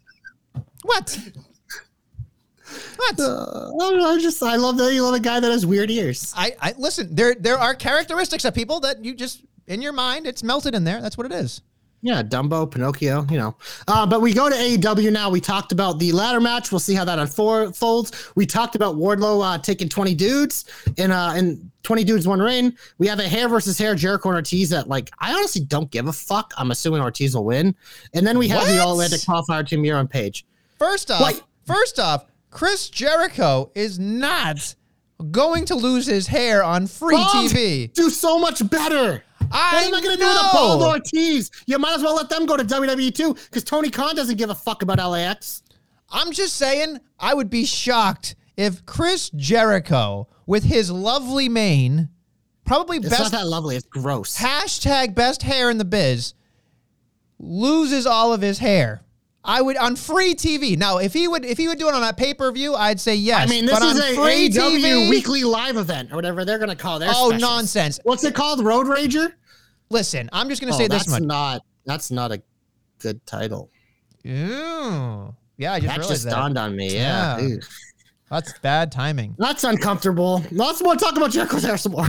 What? 0.84 1.18
What? 2.98 3.20
Uh, 3.20 3.70
I 3.70 3.90
don't 3.90 4.00
know. 4.00 4.12
I 4.12 4.20
just 4.20 4.42
I 4.44 4.56
love 4.56 4.78
that 4.78 4.94
you 4.94 5.04
love 5.04 5.16
a 5.16 5.20
guy 5.20 5.40
that 5.40 5.52
has 5.52 5.66
weird 5.66 5.92
ears. 5.92 6.34
I, 6.36 6.56
I 6.62 6.74
listen. 6.78 7.14
There 7.14 7.36
there 7.36 7.58
are 7.58 7.74
characteristics 7.74 8.46
of 8.46 8.54
people 8.54 8.80
that 8.82 9.04
you 9.04 9.14
just 9.14 9.44
in 9.68 9.82
your 9.82 9.94
mind 9.94 10.28
it's 10.28 10.44
melted 10.44 10.76
in 10.76 10.84
there. 10.84 11.02
That's 11.02 11.18
what 11.18 11.26
it 11.26 11.32
is. 11.34 11.62
Yeah, 12.04 12.24
Dumbo, 12.24 12.70
Pinocchio, 12.70 13.28
you 13.30 13.38
know. 13.38 13.56
Uh, 13.88 14.08
but 14.08 14.22
we 14.22 14.34
go 14.34 14.50
to 14.50 14.56
AEW 14.56 15.12
now. 15.12 15.30
We 15.30 15.40
talked 15.40 15.72
about 15.72 16.00
the 16.00 16.12
ladder 16.12 16.42
match. 16.42 16.72
We'll 16.72 16.80
see 16.80 16.96
how 16.96 17.06
that 17.06 17.20
unfolds. 17.20 18.32
We 18.36 18.48
talked 18.48 18.76
about 18.76 18.96
Wardlow 18.96 19.46
uh, 19.46 19.58
taking 19.60 19.88
20 19.88 20.16
dudes 20.16 20.66
in 20.98 21.12
uh 21.12 21.36
in 21.38 21.72
20 21.84 22.04
dudes 22.04 22.28
one 22.28 22.42
reign. 22.42 22.76
We 22.98 23.08
have 23.08 23.20
a 23.20 23.28
hair 23.28 23.48
versus 23.48 23.78
hair 23.78 23.94
Jericho 23.94 24.30
and 24.30 24.36
Ortiz 24.38 24.72
that 24.72 24.88
like 24.88 25.12
I 25.20 25.34
honestly 25.34 25.62
don't 25.62 25.92
give 25.92 26.08
a 26.08 26.14
fuck. 26.14 26.54
I'm 26.58 26.72
assuming 26.72 27.02
Ortiz 27.02 27.36
will 27.36 27.46
win. 27.46 27.76
And 28.14 28.26
then 28.26 28.40
we 28.40 28.48
have 28.48 28.66
the 28.68 28.74
What? 28.74 28.80
All 28.80 28.92
Atlantic 28.94 29.22
qualifier 29.22 29.68
to 29.68 29.78
Miro 29.78 30.00
and 30.00 30.10
Page. 30.10 30.46
First 30.80 31.12
off, 31.12 31.22
Wait. 31.24 31.44
first 31.68 32.00
off, 32.00 32.26
Chris 32.52 32.90
Jericho 32.90 33.72
is 33.74 33.98
not 33.98 34.76
going 35.32 35.66
to 35.66 35.76
lose 35.76 36.06
his 36.06 36.28
hair 36.28 36.64
on 36.64 36.86
free 36.88 37.16
Oh, 37.18 37.48
TV. 37.50 37.92
Do 37.94 38.10
so 38.10 38.38
much 38.38 38.68
better. 38.70 39.24
I 39.52 39.74
what 39.74 39.84
am 39.86 39.96
I 39.96 40.02
going 40.02 40.16
to 40.18 40.22
do 40.22 40.28
with 40.28 40.38
a 40.38 40.50
bald. 40.54 40.82
Ortiz? 40.84 41.50
You 41.66 41.78
might 41.80 41.96
as 41.96 42.04
well 42.04 42.16
let 42.16 42.30
them 42.30 42.46
go 42.46 42.56
to 42.58 42.64
WWE 42.64 43.14
too, 43.14 43.34
because 43.34 43.64
Tony 43.64 43.90
Khan 43.90 44.16
doesn't 44.16 44.38
give 44.38 44.50
a 44.50 44.56
fuck 44.56 44.82
about 44.84 44.98
LAX. 44.98 45.64
I'm 46.10 46.32
just 46.32 46.56
saying, 46.56 47.00
I 47.20 47.34
would 47.34 47.50
be 47.50 47.66
shocked 47.66 48.36
if 48.58 48.86
Chris 48.86 49.30
Jericho, 49.32 50.28
with 50.46 50.64
his 50.64 50.92
lovely 50.92 51.50
mane, 51.50 52.10
probably 52.66 52.98
It's 52.98 53.10
best 53.10 53.22
not 53.22 53.32
that 53.32 53.48
lovely. 53.48 53.76
It's 53.78 53.86
gross. 53.88 54.38
hashtag 54.38 55.16
best 55.16 55.42
hair 55.44 55.70
in 55.70 55.78
the 55.78 55.86
biz, 55.86 56.34
loses 57.40 58.06
all 58.06 58.34
of 58.34 58.42
his 58.42 58.60
hair. 58.60 59.04
I 59.44 59.62
would 59.62 59.76
on 59.78 59.96
free 59.96 60.36
TV. 60.36 60.78
Now, 60.78 60.98
if 60.98 61.14
he 61.14 61.28
would, 61.28 61.44
if 61.46 61.58
he 61.58 61.68
would 61.68 61.80
do 61.80 61.88
it 61.88 61.96
on 61.96 62.04
a 62.04 62.14
pay 62.14 62.34
per 62.34 62.52
view, 62.52 62.76
I'd 62.76 63.00
say 63.00 63.16
yes. 63.16 63.42
I 63.42 63.46
mean, 63.52 63.66
this 63.66 63.80
but 63.80 63.84
is 63.96 64.00
a 64.00 64.16
free 64.16 64.50
AEW 64.50 64.80
TV, 64.80 65.10
weekly 65.10 65.44
live 65.44 65.78
event 65.78 66.12
or 66.12 66.16
whatever 66.16 66.46
they're 66.46 66.60
going 66.60 66.70
to 66.70 66.76
call 66.76 67.00
their 67.00 67.10
Oh, 67.10 67.30
specials. 67.30 67.42
nonsense! 67.42 68.00
What's 68.04 68.24
it 68.24 68.36
called? 68.36 68.64
Road 68.64 68.86
Rager? 68.88 69.34
Listen, 69.90 70.30
I'm 70.32 70.48
just 70.48 70.62
gonna 70.62 70.74
Oh, 70.74 70.78
say 70.78 70.88
this 70.88 71.00
that's 71.06 71.10
much. 71.10 71.24
not 71.24 71.62
that's 71.86 72.12
not 72.12 72.32
a 72.32 72.42
good 73.00 73.26
title. 73.26 73.70
Ew. 74.24 75.36
Yeah, 75.58 75.74
I 75.74 75.80
just 75.80 75.96
That 75.96 76.08
just 76.08 76.24
that. 76.26 76.30
dawned 76.32 76.58
on 76.58 76.76
me. 76.76 76.94
Yeah. 76.94 77.40
Yeah. 77.40 77.56
That's 78.30 78.58
bad 78.60 78.92
timing. 78.92 79.36
That's 79.38 79.64
uncomfortable. 79.64 80.44
Let's 80.52 80.82
more 80.82 80.96
talk 80.96 81.18
about 81.18 81.32
Jericho 81.32 81.60
hair 81.60 81.78
some 81.78 81.92
more. 81.94 82.08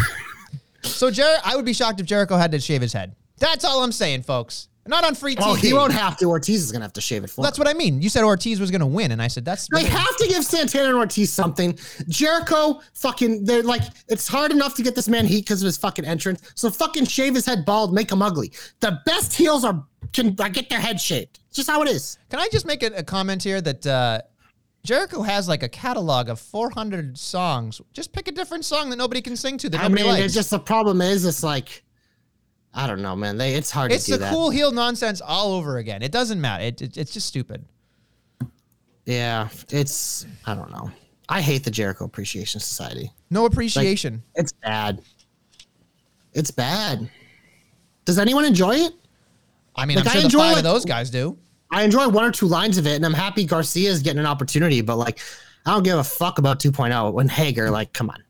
So, 0.84 1.10
Jer- 1.10 1.38
I 1.44 1.56
would 1.56 1.64
be 1.64 1.72
shocked 1.72 2.00
if 2.00 2.06
Jericho 2.06 2.36
had 2.36 2.52
to 2.52 2.60
shave 2.60 2.80
his 2.82 2.92
head. 2.92 3.14
That's 3.38 3.64
all 3.64 3.82
I'm 3.82 3.92
saying, 3.92 4.22
folks. 4.22 4.68
Not 4.86 5.04
on 5.04 5.14
free 5.14 5.36
TV. 5.36 5.42
oh, 5.44 5.54
he 5.54 5.72
won't 5.72 5.92
have 5.92 6.16
to. 6.18 6.24
Ortiz 6.26 6.62
is 6.64 6.72
going 6.72 6.80
to 6.80 6.84
have 6.84 6.92
to 6.94 7.00
shave 7.00 7.22
it 7.22 7.30
for 7.30 7.42
That's 7.42 7.56
him. 7.56 7.62
what 7.64 7.68
I 7.68 7.74
mean. 7.78 8.02
You 8.02 8.08
said 8.08 8.24
Ortiz 8.24 8.58
was 8.58 8.70
going 8.70 8.80
to 8.80 8.86
win, 8.86 9.12
and 9.12 9.22
I 9.22 9.28
said 9.28 9.44
that's. 9.44 9.68
They 9.72 9.84
have 9.84 10.16
to 10.16 10.26
give 10.28 10.44
Santana 10.44 10.88
and 10.88 10.96
Ortiz 10.96 11.32
something. 11.32 11.78
Jericho, 12.08 12.80
fucking, 12.94 13.44
they're 13.44 13.62
like, 13.62 13.82
it's 14.08 14.26
hard 14.26 14.50
enough 14.50 14.74
to 14.76 14.82
get 14.82 14.94
this 14.96 15.08
man 15.08 15.24
heat 15.24 15.44
because 15.44 15.62
of 15.62 15.66
his 15.66 15.76
fucking 15.76 16.04
entrance. 16.04 16.52
So 16.56 16.68
fucking 16.70 17.04
shave 17.04 17.34
his 17.34 17.46
head 17.46 17.64
bald, 17.64 17.94
make 17.94 18.10
him 18.10 18.22
ugly. 18.22 18.52
The 18.80 18.98
best 19.06 19.34
heels 19.34 19.64
are 19.64 19.84
can 20.12 20.34
uh, 20.38 20.48
get 20.48 20.68
their 20.68 20.80
head 20.80 21.00
shaved. 21.00 21.38
It's 21.48 21.56
just 21.56 21.70
how 21.70 21.82
it 21.82 21.88
is. 21.88 22.18
Can 22.28 22.40
I 22.40 22.48
just 22.50 22.66
make 22.66 22.82
a, 22.82 22.86
a 22.88 23.02
comment 23.04 23.42
here 23.42 23.60
that 23.60 23.86
uh, 23.86 24.20
Jericho 24.84 25.22
has 25.22 25.48
like 25.48 25.62
a 25.62 25.68
catalog 25.68 26.28
of 26.28 26.40
400 26.40 27.16
songs. 27.16 27.80
Just 27.92 28.12
pick 28.12 28.26
a 28.26 28.32
different 28.32 28.64
song 28.64 28.90
that 28.90 28.96
nobody 28.96 29.20
can 29.20 29.36
sing 29.36 29.56
to 29.58 29.70
that 29.70 29.80
I 29.80 29.82
nobody 29.84 30.02
mean, 30.02 30.12
likes. 30.12 30.24
it's 30.24 30.34
just 30.34 30.50
the 30.50 30.58
problem 30.58 31.00
is 31.00 31.24
it's 31.24 31.42
like, 31.44 31.84
I 32.74 32.86
don't 32.86 33.02
know, 33.02 33.14
man. 33.14 33.36
They 33.36 33.54
it's 33.54 33.70
hard 33.70 33.92
it's 33.92 34.04
to 34.06 34.12
do 34.12 34.16
the 34.16 34.24
that. 34.24 34.32
cool 34.32 34.50
heel 34.50 34.72
nonsense 34.72 35.20
all 35.20 35.52
over 35.52 35.76
again. 35.78 36.02
It 36.02 36.10
doesn't 36.12 36.40
matter. 36.40 36.64
It, 36.64 36.80
it- 36.82 36.96
it's 36.96 37.12
just 37.12 37.26
stupid. 37.26 37.64
Yeah, 39.04 39.48
it's 39.70 40.26
I 40.46 40.54
don't 40.54 40.70
know. 40.70 40.90
I 41.28 41.40
hate 41.40 41.64
the 41.64 41.70
Jericho 41.70 42.04
Appreciation 42.04 42.60
Society. 42.60 43.10
No 43.30 43.46
appreciation. 43.46 44.22
It's 44.34 44.52
bad. 44.52 45.02
It's 46.34 46.50
bad. 46.50 47.08
Does 48.04 48.18
anyone 48.18 48.44
enjoy 48.44 48.76
it? 48.76 48.92
I 49.76 49.86
mean, 49.86 49.96
like, 49.96 50.06
I'm 50.06 50.10
I 50.10 50.12
sure 50.12 50.20
the 50.20 50.24
enjoy, 50.26 50.38
five 50.38 50.48
like- 50.52 50.56
of 50.58 50.64
those 50.64 50.84
guys 50.84 51.10
do. 51.10 51.38
I 51.70 51.84
enjoy 51.84 52.06
one 52.08 52.24
or 52.24 52.30
two 52.30 52.46
lines 52.46 52.76
of 52.76 52.86
it, 52.86 52.96
and 52.96 53.06
I'm 53.06 53.14
happy 53.14 53.46
Garcia's 53.46 54.02
getting 54.02 54.18
an 54.20 54.26
opportunity. 54.26 54.82
But 54.82 54.96
like, 54.96 55.20
I 55.64 55.72
don't 55.72 55.82
give 55.82 55.98
a 55.98 56.04
fuck 56.04 56.38
about 56.38 56.60
2.0 56.60 57.12
when 57.14 57.28
Hager. 57.28 57.70
Like, 57.70 57.94
come 57.94 58.10
on, 58.10 58.22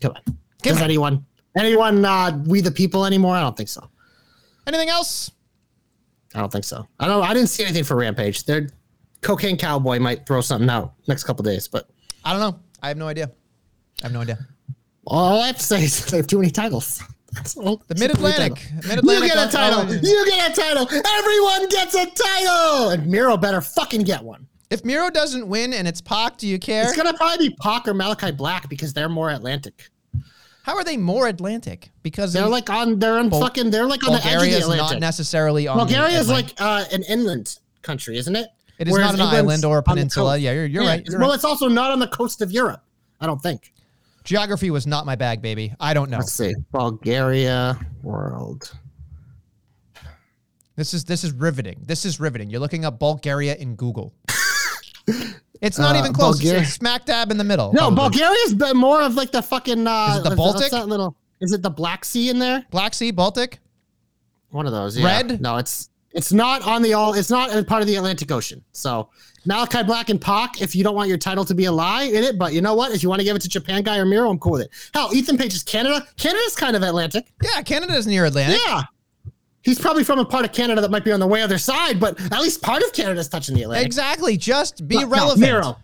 come 0.00 0.12
on. 0.16 0.36
Does 0.62 0.78
on. 0.78 0.82
anyone 0.82 1.24
anyone 1.56 2.04
uh, 2.04 2.42
we 2.46 2.60
the 2.60 2.70
people 2.70 3.04
anymore? 3.04 3.36
I 3.36 3.40
don't 3.40 3.56
think 3.56 3.68
so. 3.68 3.88
Anything 4.66 4.88
else? 4.88 5.30
I 6.34 6.40
don't 6.40 6.50
think 6.50 6.64
so. 6.64 6.86
I 6.98 7.06
don't. 7.06 7.22
I 7.22 7.34
didn't 7.34 7.48
see 7.48 7.64
anything 7.64 7.84
for 7.84 7.96
Rampage. 7.96 8.44
Their 8.44 8.68
cocaine 9.20 9.56
cowboy 9.56 9.98
might 9.98 10.26
throw 10.26 10.40
something 10.40 10.70
out 10.70 10.94
next 11.06 11.24
couple 11.24 11.42
days, 11.42 11.68
but 11.68 11.88
I 12.24 12.32
don't 12.32 12.40
know. 12.40 12.58
I 12.82 12.88
have 12.88 12.96
no 12.96 13.08
idea. 13.08 13.30
I 14.02 14.06
have 14.06 14.12
no 14.12 14.20
idea. 14.20 14.38
all 15.06 15.40
I 15.40 15.48
have 15.48 15.58
to 15.58 15.62
say 15.62 15.84
is 15.84 16.06
they 16.10 16.16
have 16.16 16.26
too 16.26 16.38
many 16.38 16.50
titles. 16.50 17.02
All. 17.56 17.82
The 17.86 17.94
Mid 17.94 18.10
Atlantic. 18.10 18.62
You 18.84 19.20
get 19.22 19.48
a 19.48 19.50
title. 19.50 19.90
You 19.90 20.26
get 20.26 20.50
a 20.50 20.60
title. 20.60 20.82
Everyone 20.82 21.68
gets 21.68 21.94
a 21.94 22.06
title. 22.06 22.90
And 22.90 23.06
Miro 23.06 23.36
better 23.38 23.62
fucking 23.62 24.02
get 24.02 24.22
one. 24.22 24.46
If 24.70 24.84
Miro 24.84 25.10
doesn't 25.10 25.46
win 25.46 25.72
and 25.72 25.86
it's 25.88 26.00
Pac, 26.00 26.38
do 26.38 26.46
you 26.46 26.58
care? 26.58 26.84
It's 26.84 26.96
gonna 26.96 27.14
probably 27.14 27.48
be 27.48 27.56
Pac 27.56 27.88
or 27.88 27.94
Malachi 27.94 28.32
Black 28.32 28.68
because 28.68 28.92
they're 28.92 29.08
more 29.08 29.30
Atlantic. 29.30 29.90
How 30.62 30.76
are 30.76 30.84
they 30.84 30.96
more 30.96 31.26
Atlantic? 31.26 31.90
Because 32.02 32.32
They're 32.32 32.48
like 32.48 32.70
on. 32.70 32.98
They're 32.98 33.18
on 33.18 33.30
fucking. 33.30 33.70
They're 33.70 33.86
like 33.86 34.06
on 34.06 34.12
the 34.12 34.18
edge 34.18 34.24
Bulgaria 34.34 34.56
of 34.56 34.62
is 34.62 34.68
the 34.68 34.76
not 34.76 35.00
necessarily 35.00 35.66
on. 35.66 35.76
the 35.76 35.84
Bulgaria 35.84 36.18
is 36.18 36.28
like 36.28 36.54
uh, 36.58 36.84
an 36.92 37.02
inland 37.04 37.58
country, 37.82 38.16
isn't 38.16 38.36
it? 38.36 38.48
It 38.78 38.88
is 38.88 38.92
Whereas 38.92 39.12
not 39.12 39.14
an 39.14 39.20
England's 39.38 39.64
island 39.64 39.64
or 39.64 39.78
a 39.78 39.82
peninsula. 39.82 40.38
Yeah, 40.38 40.52
you're, 40.52 40.66
you're 40.66 40.82
Yeah, 40.84 40.88
right. 40.88 41.06
You're 41.06 41.18
well, 41.18 41.28
right. 41.30 41.34
it's 41.34 41.44
also 41.44 41.68
not 41.68 41.90
on 41.90 41.98
the 41.98 42.06
coast 42.08 42.42
of 42.42 42.50
Europe. 42.52 42.82
I 43.20 43.26
don't 43.26 43.40
think. 43.42 43.72
Geography 44.24 44.70
was 44.70 44.86
not 44.86 45.04
my 45.04 45.16
bag, 45.16 45.42
baby. 45.42 45.74
I 45.80 45.94
don't 45.94 46.10
know. 46.10 46.18
Let's 46.18 46.32
see. 46.32 46.54
Bulgaria 46.70 47.78
world. 48.02 48.72
This 50.76 50.94
is 50.94 51.04
this 51.04 51.24
is 51.24 51.32
riveting. 51.32 51.82
This 51.86 52.04
is 52.04 52.18
riveting. 52.20 52.50
You're 52.50 52.60
looking 52.60 52.84
up 52.84 52.98
Bulgaria 52.98 53.56
in 53.56 53.74
Google. 53.74 54.14
it's 55.62 55.78
not 55.78 55.96
Uh, 55.96 56.00
even 56.00 56.12
close. 56.12 56.38
Bulgaria- 56.38 56.62
It's 56.62 56.72
smack 56.74 57.06
dab 57.06 57.30
in 57.30 57.38
the 57.38 57.44
middle. 57.44 57.72
No, 57.72 57.90
probably. 57.90 57.96
Bulgaria's 58.18 58.54
been 58.54 58.76
more 58.76 59.00
of 59.00 59.14
like 59.14 59.32
the 59.32 59.40
fucking. 59.42 59.86
Uh, 59.86 60.08
Is 60.10 60.18
it 60.26 60.28
the 60.28 60.36
Baltic? 60.36 60.70
that 60.72 60.88
little? 60.88 61.16
Is 61.40 61.52
it 61.52 61.62
the 61.62 61.70
Black 61.70 62.04
Sea 62.04 62.28
in 62.28 62.38
there? 62.38 62.64
Black 62.70 62.92
Sea, 62.94 63.10
Baltic. 63.10 63.58
One 64.50 64.66
of 64.66 64.72
those. 64.72 64.98
Yeah. 64.98 65.06
Red? 65.06 65.40
No, 65.40 65.56
it's 65.56 65.88
it's 66.12 66.32
not 66.32 66.62
on 66.66 66.82
the 66.82 66.92
all. 66.92 67.14
It's 67.14 67.30
not 67.30 67.54
a 67.56 67.64
part 67.64 67.80
of 67.80 67.88
the 67.88 67.96
Atlantic 67.96 68.30
Ocean. 68.30 68.62
So 68.72 69.08
Malachi 69.46 69.82
Black 69.82 70.10
and 70.10 70.20
Pac. 70.20 70.60
If 70.60 70.76
you 70.76 70.84
don't 70.84 70.94
want 70.94 71.08
your 71.08 71.16
title 71.18 71.44
to 71.46 71.54
be 71.54 71.64
a 71.64 71.72
lie 71.72 72.02
in 72.04 72.22
it, 72.22 72.38
but 72.38 72.52
you 72.52 72.60
know 72.60 72.74
what? 72.74 72.92
If 72.92 73.02
you 73.02 73.08
want 73.08 73.20
to 73.20 73.24
give 73.24 73.34
it 73.34 73.40
to 73.42 73.48
Japan 73.48 73.82
guy 73.82 73.96
or 73.98 74.04
Miro, 74.04 74.28
I'm 74.30 74.38
cool 74.38 74.52
with 74.52 74.62
it. 74.62 74.70
Hell, 74.92 75.10
Ethan 75.14 75.38
Page 75.38 75.54
is 75.54 75.62
Canada. 75.62 76.06
Canada's 76.18 76.54
kind 76.54 76.76
of 76.76 76.82
Atlantic. 76.82 77.32
Yeah, 77.42 77.62
Canada's 77.62 78.06
near 78.06 78.26
Atlantic. 78.26 78.60
Yeah. 78.66 78.82
He's 79.62 79.78
probably 79.78 80.04
from 80.04 80.18
a 80.18 80.24
part 80.24 80.44
of 80.44 80.52
Canada 80.52 80.80
that 80.80 80.90
might 80.90 81.04
be 81.04 81.12
on 81.12 81.20
the 81.20 81.26
way 81.26 81.40
other 81.42 81.58
side, 81.58 82.00
but 82.00 82.20
at 82.32 82.40
least 82.40 82.62
part 82.62 82.82
of 82.82 82.92
Canada's 82.92 83.28
touching 83.28 83.54
the 83.54 83.62
Atlantic. 83.62 83.86
Exactly. 83.86 84.36
Just 84.36 84.86
be 84.88 84.96
No, 84.96 85.02
no, 85.02 85.08
relevant. 85.08 85.40
Miro. 85.40 85.76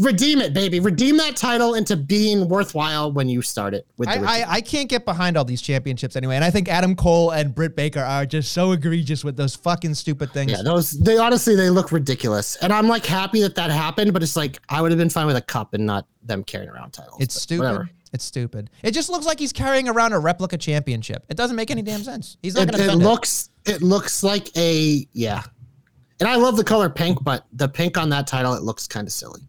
Redeem 0.00 0.40
it, 0.40 0.52
baby. 0.54 0.80
Redeem 0.80 1.16
that 1.18 1.36
title 1.36 1.74
into 1.74 1.96
being 1.96 2.48
worthwhile 2.48 3.12
when 3.12 3.28
you 3.28 3.42
start 3.42 3.74
it. 3.74 3.86
With 3.96 4.08
I. 4.08 4.16
I, 4.42 4.44
I 4.54 4.60
can't 4.60 4.88
get 4.88 5.04
behind 5.04 5.36
all 5.36 5.44
these 5.44 5.62
championships 5.62 6.16
anyway. 6.16 6.36
And 6.36 6.44
I 6.44 6.50
think 6.50 6.68
Adam 6.68 6.94
Cole 6.96 7.30
and 7.30 7.54
Britt 7.54 7.76
Baker 7.76 8.00
are 8.00 8.26
just 8.26 8.52
so 8.52 8.72
egregious 8.72 9.24
with 9.24 9.36
those 9.36 9.54
fucking 9.56 9.94
stupid 9.94 10.32
things. 10.32 10.52
yeah, 10.52 10.62
those 10.62 10.92
they 10.92 11.18
honestly 11.18 11.54
they 11.56 11.70
look 11.70 11.92
ridiculous, 11.92 12.56
and 12.56 12.72
I'm 12.72 12.88
like 12.88 13.04
happy 13.06 13.40
that 13.42 13.54
that 13.56 13.70
happened. 13.70 14.12
But 14.12 14.22
it's 14.22 14.36
like 14.36 14.58
I 14.68 14.80
would 14.82 14.90
have 14.90 14.98
been 14.98 15.10
fine 15.10 15.26
with 15.26 15.36
a 15.36 15.42
cup 15.42 15.74
and 15.74 15.86
not 15.86 16.06
them 16.22 16.44
carrying 16.44 16.70
around 16.70 16.92
titles. 16.92 17.20
It's 17.20 17.40
stupid. 17.40 17.64
whatever. 17.64 17.90
It's 18.12 18.24
stupid. 18.24 18.70
It 18.82 18.92
just 18.92 19.10
looks 19.10 19.26
like 19.26 19.38
he's 19.38 19.52
carrying 19.52 19.88
around 19.88 20.12
a 20.12 20.18
replica 20.18 20.56
championship. 20.56 21.24
It 21.28 21.36
doesn't 21.36 21.56
make 21.56 21.70
any 21.70 21.82
damn 21.82 22.02
sense. 22.02 22.36
He's 22.42 22.54
not 22.54 22.68
It, 22.68 22.76
going 22.76 22.88
to 22.88 22.92
it. 22.94 22.96
looks 22.96 23.50
it 23.64 23.82
looks 23.82 24.22
like 24.22 24.56
a 24.56 25.06
yeah, 25.12 25.42
and 26.20 26.28
I 26.28 26.36
love 26.36 26.56
the 26.56 26.64
color 26.64 26.88
pink, 26.88 27.22
but 27.22 27.46
the 27.52 27.68
pink 27.68 27.98
on 27.98 28.08
that 28.10 28.26
title 28.26 28.54
it 28.54 28.62
looks 28.62 28.86
kind 28.86 29.06
of 29.06 29.12
silly. 29.12 29.40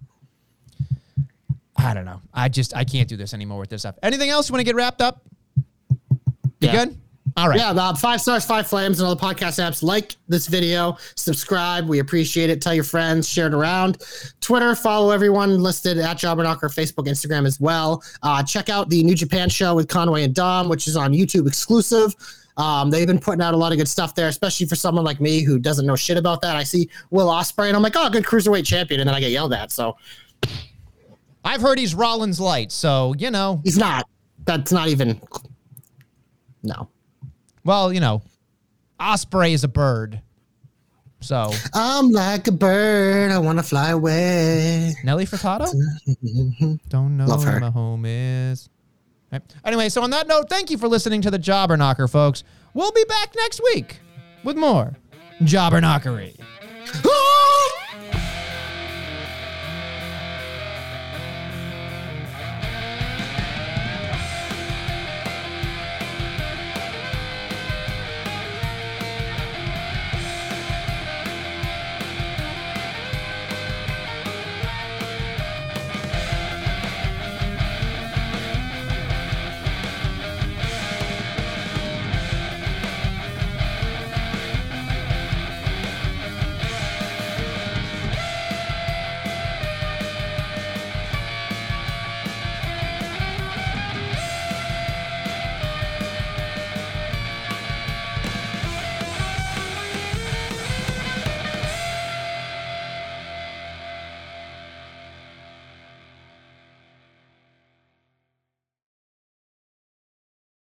I 1.78 1.94
don't 1.94 2.06
know. 2.06 2.22
I 2.34 2.50
just 2.50 2.76
I 2.76 2.84
can't 2.84 3.08
do 3.08 3.18
this 3.18 3.34
anymore 3.34 3.60
with 3.60 3.70
this 3.70 3.82
stuff. 3.82 3.96
Anything 4.02 4.30
else 4.30 4.50
you 4.50 4.54
want 4.54 4.62
to 4.62 4.66
get 4.66 4.76
wrapped 4.76 5.02
up? 5.02 5.22
You 5.90 5.96
Yeah. 6.60 6.86
good? 6.86 6.98
All 7.36 7.48
right. 7.48 7.60
Yeah, 7.60 7.70
uh, 7.70 7.94
five 7.94 8.20
stars, 8.20 8.44
five 8.46 8.66
flames, 8.66 9.00
and 9.00 9.08
all 9.08 9.14
the 9.14 9.22
podcast 9.24 9.60
apps. 9.64 9.84
Like 9.84 10.16
this 10.28 10.48
video, 10.48 10.98
subscribe. 11.14 11.88
We 11.88 12.00
appreciate 12.00 12.50
it. 12.50 12.62
Tell 12.64 12.74
your 12.74 12.84
friends, 12.84 13.30
share 13.30 13.46
it 13.46 13.54
around. 13.54 14.00
Twitter, 14.42 14.74
follow 14.74 15.12
everyone 15.12 15.62
listed 15.62 16.00
at 16.00 16.18
Jobberknocker, 16.18 16.62
Facebook, 16.74 17.08
Instagram 17.08 17.46
as 17.46 17.60
well. 17.60 18.02
Uh, 18.24 18.42
check 18.42 18.70
out 18.70 18.90
the 18.90 19.04
New 19.04 19.14
Japan 19.14 19.50
show 19.50 19.76
with 19.76 19.88
Conway 19.88 20.24
and 20.24 20.34
Dom, 20.34 20.68
which 20.68 20.88
is 20.88 20.96
on 20.98 21.14
YouTube 21.14 21.48
exclusive. 21.48 22.16
Um, 22.58 22.90
they've 22.90 23.06
been 23.06 23.20
putting 23.20 23.44
out 23.44 23.54
a 23.54 23.58
lot 23.58 23.72
of 23.72 23.78
good 23.78 23.88
stuff 23.88 24.16
there, 24.16 24.30
especially 24.30 24.66
for 24.66 24.76
someone 24.76 25.06
like 25.06 25.22
me 25.22 25.42
who 25.42 25.60
doesn't 25.60 25.86
know 25.86 25.96
shit 25.96 26.18
about 26.18 26.42
that. 26.42 26.56
I 26.56 26.64
see 26.64 26.90
Will 27.12 27.28
Ospreay 27.28 27.68
and 27.68 27.76
I'm 27.76 27.84
like, 27.84 27.94
oh, 27.96 28.10
good 28.10 28.24
cruiserweight 28.24 28.66
champion, 28.66 29.00
and 29.00 29.08
then 29.08 29.14
I 29.16 29.20
get 29.20 29.30
yelled 29.30 29.54
at. 29.54 29.72
So 29.72 29.96
I've 31.44 31.62
heard 31.62 31.80
he's 31.80 31.96
Rollins 31.96 32.40
light, 32.40 32.72
so 32.72 33.14
you 33.18 33.32
know. 33.32 33.62
he's 33.64 33.78
not. 33.78 34.08
That's 34.46 34.72
not 34.72 34.88
even. 34.90 35.22
No. 36.64 36.90
Well, 37.64 37.92
you 37.94 38.00
know, 38.00 38.22
Osprey 39.00 39.54
is 39.54 39.64
a 39.64 39.68
bird. 39.68 40.22
So 41.20 41.52
I'm 41.74 42.12
like 42.12 42.48
a 42.48 42.52
bird. 42.52 43.32
I 43.32 43.40
want 43.40 43.58
to 43.60 43.64
fly 43.64 43.90
away. 43.90 44.94
Nelly 45.04 45.26
Furtado? 45.26 45.72
Don't 46.90 47.18
know 47.18 47.26
Love 47.26 47.44
where 47.44 47.54
her. 47.54 47.60
my 47.60 47.70
home 47.70 48.06
is. 48.06 48.70
Right. 49.32 49.42
Anyway, 49.66 49.90
so 49.90 50.04
on 50.04 50.12
that 50.12 50.28
note, 50.28 50.48
thank 50.50 50.70
you 50.70 50.78
for 50.78 50.88
listening 50.88 51.22
to 51.24 51.32
the 51.32 51.40
Jobber 51.40 51.76
Knocker, 51.76 52.08
folks. 52.08 52.44
We'll 52.74 52.92
be 52.92 53.04
back 53.06 53.34
next 53.36 53.62
week 53.74 54.00
with 54.44 54.56
more 54.58 54.96
Jobber 55.44 55.82
Knockery. 55.82 56.40